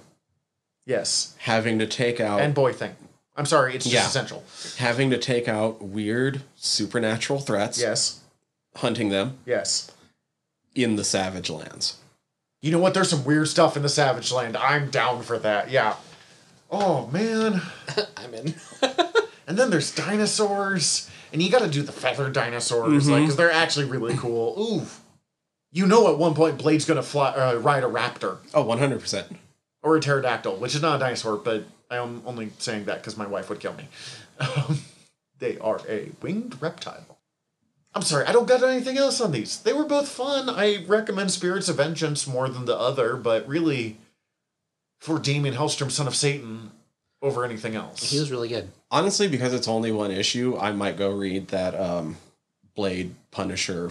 Yes. 0.87 1.35
having 1.39 1.79
to 1.81 1.87
take 1.87 2.19
out 2.21 2.41
And 2.41 2.55
boy 2.55 2.73
thing. 2.73 2.95
I'm 3.37 3.45
sorry, 3.47 3.75
it's 3.75 3.85
just 3.85 3.95
Yeah. 3.95 4.07
essential. 4.07 4.45
having 4.79 5.11
to 5.11 5.19
take 5.19 5.49
out 5.49 5.83
weird 5.83 6.43
supernatural 6.57 7.41
threats, 7.41 7.79
Yes. 7.81 8.21
hunting 8.77 9.09
them 9.11 9.39
Yes. 9.45 9.91
in 10.75 10.97
the 10.97 11.05
Savage 11.05 11.51
Lands. 11.51 11.97
You 12.63 12.71
know 12.73 12.79
what? 12.79 12.95
There's 12.95 13.11
some 13.11 13.25
weird 13.25 13.49
stuff 13.49 13.77
in 13.77 13.83
the 13.83 13.89
Savage 13.91 14.33
Land. 14.33 14.57
I'm 14.57 14.89
down 14.91 15.23
for 15.23 15.39
that. 15.41 15.71
Yeah. 15.71 15.97
Oh 16.71 17.07
man. 17.09 17.61
I'm 18.17 18.33
in. 18.35 18.55
And 19.47 19.59
then 19.59 19.71
there's 19.71 19.95
dinosaurs, 19.95 21.11
and 21.33 21.43
you 21.43 21.51
got 21.51 21.61
to 21.63 21.69
do 21.69 21.83
the 21.83 21.93
feather 21.93 22.31
dinosaurs, 22.31 23.09
like, 23.09 23.23
because 23.23 23.37
they're 23.37 23.53
actually 23.53 23.87
really 23.87 24.17
cool. 24.17 24.55
Ooh. 24.59 24.87
You 25.73 25.87
know, 25.87 26.11
at 26.11 26.19
one 26.19 26.35
point, 26.35 26.57
Blade's 26.59 26.85
gonna 26.85 27.03
fly, 27.03 27.31
uh, 27.31 27.57
ride 27.57 27.83
a 27.83 27.89
raptor 27.89 28.39
Oh, 28.55 28.63
100%. 28.65 29.37
or 29.83 29.97
a 29.97 30.01
pterodactyl, 30.01 30.57
which 30.57 30.75
is 30.75 30.81
not 30.83 30.97
a 30.97 30.99
dinosaur, 31.01 31.37
but 31.37 31.65
I'm 31.91 32.23
only 32.25 32.51
saying 32.59 32.85
that 32.85 32.99
because 32.99 33.17
my 33.17 33.27
wife 33.27 33.49
would 33.51 33.61
kill 33.61 33.75
me. 33.75 33.89
Um, 34.41 34.81
they 35.39 35.59
are 35.59 35.81
a 35.89 36.11
winged 36.23 36.61
reptile. 36.63 37.19
I'm 37.95 38.03
sorry, 38.03 38.25
I 38.27 38.33
don't 38.33 38.49
got 38.49 38.63
anything 38.65 38.99
else 38.99 39.21
on 39.21 39.31
these. 39.33 39.59
They 39.61 39.73
were 39.73 39.85
both 39.85 40.09
fun. 40.09 40.49
I 40.49 40.85
recommend 40.87 41.31
Spirits 41.31 41.69
of 41.69 41.77
Vengeance 41.77 42.27
more 42.27 42.49
than 42.49 42.65
the 42.65 42.77
other, 42.77 43.17
but 43.17 43.47
really, 43.47 43.99
for 45.01 45.19
Daimon 45.21 45.55
Hellstrom, 45.55 45.91
Son 45.91 46.07
of 46.09 46.17
Satan, 46.17 46.71
over 47.25 47.45
anything 47.45 47.75
else. 47.75 48.11
He 48.11 48.19
was 48.21 48.31
really 48.31 48.49
good. 48.49 48.71
Honestly, 48.91 49.27
because 49.27 49.55
it's 49.55 49.67
only 49.67 49.91
one 49.91 50.11
issue, 50.11 50.57
I 50.59 50.73
might 50.73 50.97
go 50.97 51.11
read 51.11 51.49
that 51.49 51.75
um, 51.75 52.19
Blade 52.77 53.15
Punisher 53.31 53.91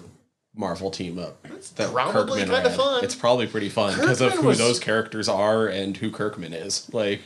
Marvel 0.56 0.92
team 0.92 1.18
up. 1.18 1.42
That 1.78 1.92
probably 1.92 2.42
Kirkman 2.42 2.50
kinda 2.64 2.70
fun. 2.70 3.04
It's 3.04 3.16
probably 3.16 3.48
pretty 3.48 3.70
fun 3.70 4.00
because 4.00 4.22
of 4.22 4.34
who 4.34 4.48
was- 4.48 4.60
those 4.60 4.80
characters 4.80 5.28
are 5.28 5.68
and 5.68 5.98
who 5.98 6.12
Kirkman 6.12 6.54
is. 6.54 6.88
Like, 6.94 7.22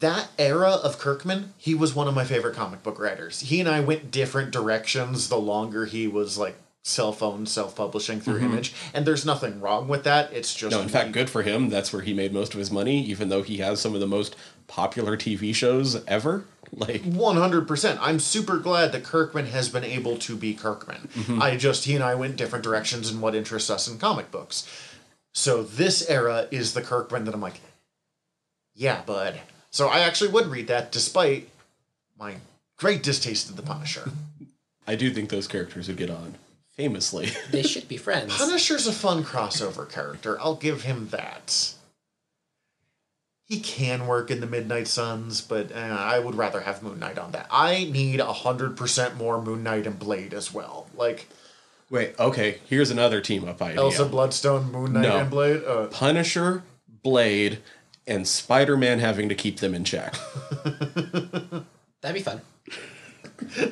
that 0.00 0.28
era 0.38 0.70
of 0.70 0.98
Kirkman, 0.98 1.52
he 1.58 1.74
was 1.74 1.94
one 1.94 2.08
of 2.08 2.14
my 2.14 2.24
favorite 2.24 2.56
comic 2.56 2.82
book 2.82 2.98
writers. 2.98 3.40
He 3.40 3.60
and 3.60 3.68
I 3.68 3.80
went 3.80 4.10
different 4.10 4.50
directions 4.50 5.28
the 5.28 5.36
longer 5.38 5.84
he 5.84 6.08
was 6.08 6.38
like 6.38 6.56
self 6.82 7.22
owned, 7.22 7.48
self 7.48 7.76
publishing 7.76 8.20
through 8.20 8.38
Image. 8.38 8.72
And 8.94 9.04
there's 9.06 9.24
nothing 9.26 9.60
wrong 9.60 9.86
with 9.88 10.02
that. 10.04 10.32
It's 10.32 10.54
just 10.54 10.72
no, 10.72 10.80
in 10.80 10.88
fact, 10.88 11.12
good 11.12 11.28
for 11.30 11.42
him. 11.42 11.68
That's 11.68 11.92
where 11.92 12.02
he 12.02 12.14
made 12.14 12.32
most 12.32 12.52
of 12.54 12.58
his 12.58 12.70
money, 12.70 13.00
even 13.04 13.28
though 13.28 13.42
he 13.42 13.58
has 13.58 13.80
some 13.80 13.94
of 13.94 14.00
the 14.00 14.06
most 14.06 14.34
popular 14.66 15.16
TV 15.16 15.54
shows 15.54 16.04
ever. 16.06 16.44
Like, 16.72 17.02
100%. 17.02 17.98
I'm 18.00 18.18
super 18.18 18.58
glad 18.58 18.92
that 18.92 19.04
Kirkman 19.04 19.46
has 19.46 19.68
been 19.68 19.84
able 19.84 20.16
to 20.18 20.36
be 20.36 20.54
Kirkman. 20.54 21.08
Mm-hmm. 21.14 21.40
I 21.40 21.56
just, 21.56 21.84
he 21.84 21.94
and 21.94 22.02
I 22.04 22.14
went 22.14 22.36
different 22.36 22.64
directions 22.64 23.10
in 23.10 23.20
what 23.20 23.34
interests 23.34 23.70
us 23.70 23.88
in 23.88 23.98
comic 23.98 24.30
books. 24.30 24.68
So 25.32 25.62
this 25.62 26.08
era 26.08 26.48
is 26.50 26.74
the 26.74 26.82
Kirkman 26.82 27.24
that 27.24 27.34
I'm 27.34 27.40
like, 27.40 27.60
yeah, 28.74 29.02
bud. 29.02 29.40
So 29.70 29.88
I 29.88 30.00
actually 30.00 30.30
would 30.30 30.46
read 30.46 30.66
that 30.68 30.90
despite 30.90 31.48
my 32.18 32.36
great 32.78 33.02
distaste 33.02 33.48
of 33.48 33.56
the 33.56 33.62
Punisher. 33.62 34.10
I 34.86 34.96
do 34.96 35.10
think 35.12 35.30
those 35.30 35.48
characters 35.48 35.88
would 35.88 35.96
get 35.96 36.10
on 36.10 36.36
famously. 36.76 37.30
They 37.50 37.62
should 37.62 37.88
be 37.88 37.96
friends. 37.96 38.36
Punisher's 38.36 38.86
a 38.86 38.92
fun 38.92 39.24
crossover 39.24 39.90
character. 39.90 40.38
I'll 40.40 40.56
give 40.56 40.82
him 40.82 41.08
that. 41.08 41.74
He 43.46 43.60
can 43.60 44.08
work 44.08 44.30
in 44.32 44.40
the 44.40 44.46
Midnight 44.46 44.88
Suns, 44.88 45.40
but 45.40 45.70
uh, 45.70 45.76
I 45.76 46.18
would 46.18 46.34
rather 46.34 46.60
have 46.62 46.82
Moon 46.82 46.98
Knight 46.98 47.16
on 47.16 47.30
that. 47.30 47.46
I 47.48 47.84
need 47.84 48.18
100% 48.18 49.16
more 49.16 49.40
Moon 49.40 49.62
Knight 49.62 49.86
and 49.86 49.98
Blade 49.98 50.34
as 50.34 50.52
well. 50.52 50.88
Like, 50.96 51.28
Wait, 51.88 52.18
okay, 52.18 52.58
here's 52.68 52.90
another 52.90 53.20
team 53.20 53.48
up 53.48 53.62
idea. 53.62 53.78
Elsa 53.80 54.04
Bloodstone, 54.04 54.72
Moon 54.72 54.92
Knight, 54.94 55.02
No. 55.02 55.16
and 55.18 55.30
Blade. 55.30 55.62
Uh, 55.64 55.86
Punisher, 55.86 56.64
Blade, 57.04 57.58
and 58.04 58.26
Spider 58.26 58.76
Man 58.76 58.98
having 58.98 59.28
to 59.28 59.36
keep 59.36 59.60
them 59.60 59.72
in 59.74 59.84
check. 59.84 60.16
That'd 62.00 62.14
be 62.14 62.20
fun. 62.22 62.40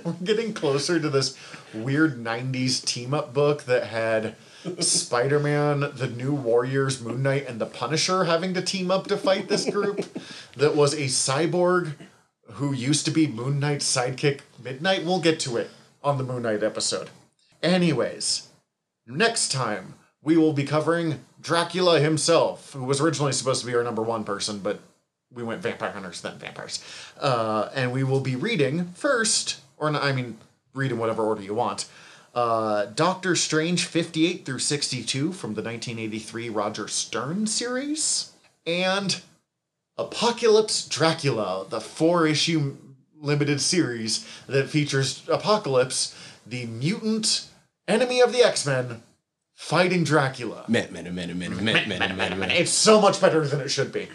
we're 0.05 0.13
getting 0.23 0.53
closer 0.55 1.01
to 1.01 1.09
this 1.11 1.37
weird 1.75 2.23
90s 2.23 2.85
team 2.85 3.13
up 3.13 3.35
book 3.35 3.65
that 3.65 3.89
had 3.89 4.37
Spider 4.81 5.41
Man, 5.41 5.81
the 5.95 6.09
New 6.09 6.35
Warriors, 6.35 7.01
Moon 7.01 7.23
Knight, 7.23 7.47
and 7.47 7.61
the 7.61 7.66
Punisher 7.66 8.24
having 8.24 8.55
to 8.55 8.62
team 8.62 8.91
up 8.91 9.07
to 9.09 9.16
fight 9.16 9.49
this 9.49 9.69
group. 9.69 10.07
that 10.57 10.74
was 10.74 10.95
a 10.95 11.05
cyborg 11.05 11.95
who 12.53 12.73
used 12.73 13.05
to 13.05 13.11
be 13.11 13.27
Moon 13.27 13.61
Knight's 13.61 13.85
sidekick, 13.85 14.41
Midnight. 14.62 15.05
We'll 15.05 15.20
get 15.20 15.41
to 15.41 15.57
it 15.57 15.70
on 16.03 16.19
the 16.19 16.24
Moon 16.24 16.43
Knight 16.43 16.62
episode. 16.62 17.11
Anyways, 17.62 18.49
next 19.07 19.51
time 19.53 19.95
we 20.23 20.36
will 20.36 20.53
be 20.53 20.65
covering 20.65 21.20
Dracula 21.41 22.01
himself, 22.01 22.73
who 22.73 22.85
was 22.85 23.01
originally 23.01 23.32
supposed 23.32 23.61
to 23.61 23.66
be 23.66 23.74
our 23.74 23.85
number 23.85 24.03
one 24.03 24.24
person, 24.24 24.59
but 24.59 24.81
we 25.32 25.43
went 25.43 25.62
vampire 25.62 25.91
hunters, 25.91 26.20
then 26.20 26.39
vampires. 26.39 26.82
Uh, 27.20 27.69
and 27.74 27.93
we 27.93 28.05
will 28.05 28.20
be 28.20 28.36
reading 28.36 28.86
first, 28.95 29.61
or 29.77 29.95
I 29.95 30.12
mean, 30.12 30.39
read 30.74 30.93
in 30.93 30.99
whatever 30.99 31.23
order 31.23 31.43
you 31.43 31.55
want. 31.55 31.86
Uh, 32.35 32.86
Doctor 32.86 33.36
Strange 33.36 33.85
58 33.85 34.44
through 34.44 34.59
62 34.59 35.32
from 35.32 35.55
the 35.55 35.62
1983 35.62 36.51
Roger 36.51 36.89
Stern 36.89 37.47
series, 37.47 38.32
and 38.66 39.23
Apocalypse 39.97 40.89
Dracula, 40.89 41.65
the 41.69 41.81
four 41.81 42.27
issue 42.27 42.77
limited 43.20 43.61
series 43.61 44.27
that 44.48 44.69
features 44.69 45.23
Apocalypse, 45.28 46.16
the 46.44 46.66
mutant 46.66 47.48
enemy 47.86 48.20
of 48.20 48.32
the 48.32 48.43
X 48.43 48.66
Men, 48.66 49.02
fighting 49.55 50.02
Dracula. 50.02 50.65
Man, 50.66 50.93
man, 50.93 51.05
man, 51.15 51.39
man, 51.39 51.65
man, 51.65 51.89
man, 51.89 52.16
man, 52.16 52.39
man. 52.39 52.51
It's 52.51 52.73
so 52.73 53.01
much 53.01 53.20
better 53.20 53.47
than 53.47 53.61
it 53.61 53.69
should 53.69 53.93
be. 53.93 54.09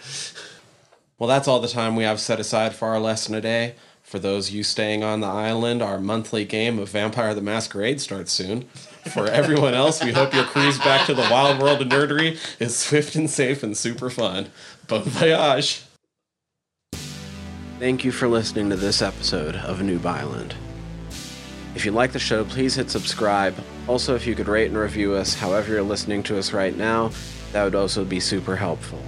Well, 1.18 1.30
that's 1.30 1.48
all 1.48 1.60
the 1.60 1.68
time 1.68 1.96
we 1.96 2.04
have 2.04 2.20
set 2.20 2.40
aside 2.40 2.76
for 2.76 2.90
our 2.90 3.00
lesson 3.00 3.34
today. 3.34 3.76
For 4.10 4.18
those 4.18 4.50
you 4.50 4.64
staying 4.64 5.04
on 5.04 5.20
the 5.20 5.28
island, 5.28 5.84
our 5.84 6.00
monthly 6.00 6.44
game 6.44 6.80
of 6.80 6.90
Vampire 6.90 7.36
the 7.36 7.44
Masquerade 7.44 8.02
starts 8.02 8.32
soon. 8.32 8.64
For 9.14 9.28
everyone 9.28 9.76
else, 9.76 10.04
we 10.04 10.14
hope 10.14 10.34
your 10.34 10.46
cruise 10.46 10.80
back 10.80 11.06
to 11.06 11.14
the 11.14 11.28
wild 11.30 11.62
world 11.62 11.80
of 11.80 11.90
nerdery 11.90 12.40
is 12.60 12.76
swift 12.76 13.16
and 13.16 13.30
safe 13.30 13.62
and 13.62 13.78
super 13.78 14.10
fun. 14.10 14.50
Bon 14.88 15.04
voyage! 15.04 15.84
Thank 17.78 18.04
you 18.04 18.12
for 18.12 18.28
listening 18.28 18.72
to 18.72 18.76
this 18.76 19.04
episode 19.04 19.56
of 19.58 19.78
Noob 19.78 20.08
Island. 20.08 20.56
If 21.76 21.86
you 21.86 21.92
like 21.92 22.12
the 22.12 22.18
show, 22.18 22.44
please 22.46 22.74
hit 22.74 22.90
subscribe. 22.90 23.54
Also, 23.88 24.16
if 24.16 24.26
you 24.26 24.34
could 24.34 24.48
rate 24.48 24.70
and 24.70 24.78
review 24.78 25.14
us 25.14 25.36
however 25.36 25.74
you're 25.74 25.84
listening 25.84 26.24
to 26.24 26.40
us 26.40 26.52
right 26.52 26.76
now, 26.76 27.12
that 27.52 27.64
would 27.64 27.76
also 27.76 28.04
be 28.04 28.20
super 28.20 28.56
helpful. 28.56 29.04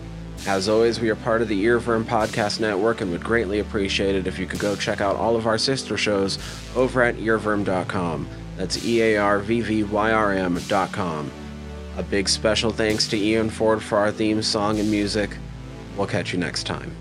As 0.48 0.68
always, 0.68 1.00
we 1.00 1.10
are 1.10 1.16
part 1.16 1.44
of 1.44 1.48
the 1.48 1.66
Earwyrm 1.66 2.04
Podcast 2.04 2.60
Network 2.60 3.02
and 3.02 3.12
would 3.12 3.24
greatly 3.24 3.60
appreciate 3.60 4.16
it 4.16 4.26
if 4.26 4.40
you 4.40 4.48
could 4.48 4.60
go 4.60 4.76
check 4.76 5.00
out 5.00 5.16
all 5.16 5.36
of 5.36 5.46
our 5.46 5.58
sister 5.58 5.98
shows 5.98 6.40
over 6.76 7.04
at 7.04 7.16
earwyrm.com. 7.18 8.28
That's 8.58 8.84
E 8.84 9.02
A 9.02 9.18
R 9.18 9.40
V 9.40 9.62
V 9.62 9.84
Y 9.84 10.12
R 10.12 10.34
M.com. 10.34 11.32
A 11.98 12.04
big 12.04 12.28
special 12.28 12.72
thanks 12.72 13.08
to 13.10 13.18
Ian 13.18 13.50
Ford 13.50 13.84
for 13.84 13.98
our 14.00 14.12
theme 14.12 14.42
song 14.42 14.80
and 14.80 14.90
music. 14.90 15.38
We'll 15.96 16.08
catch 16.08 16.34
you 16.34 16.40
next 16.40 16.64
time. 16.64 16.96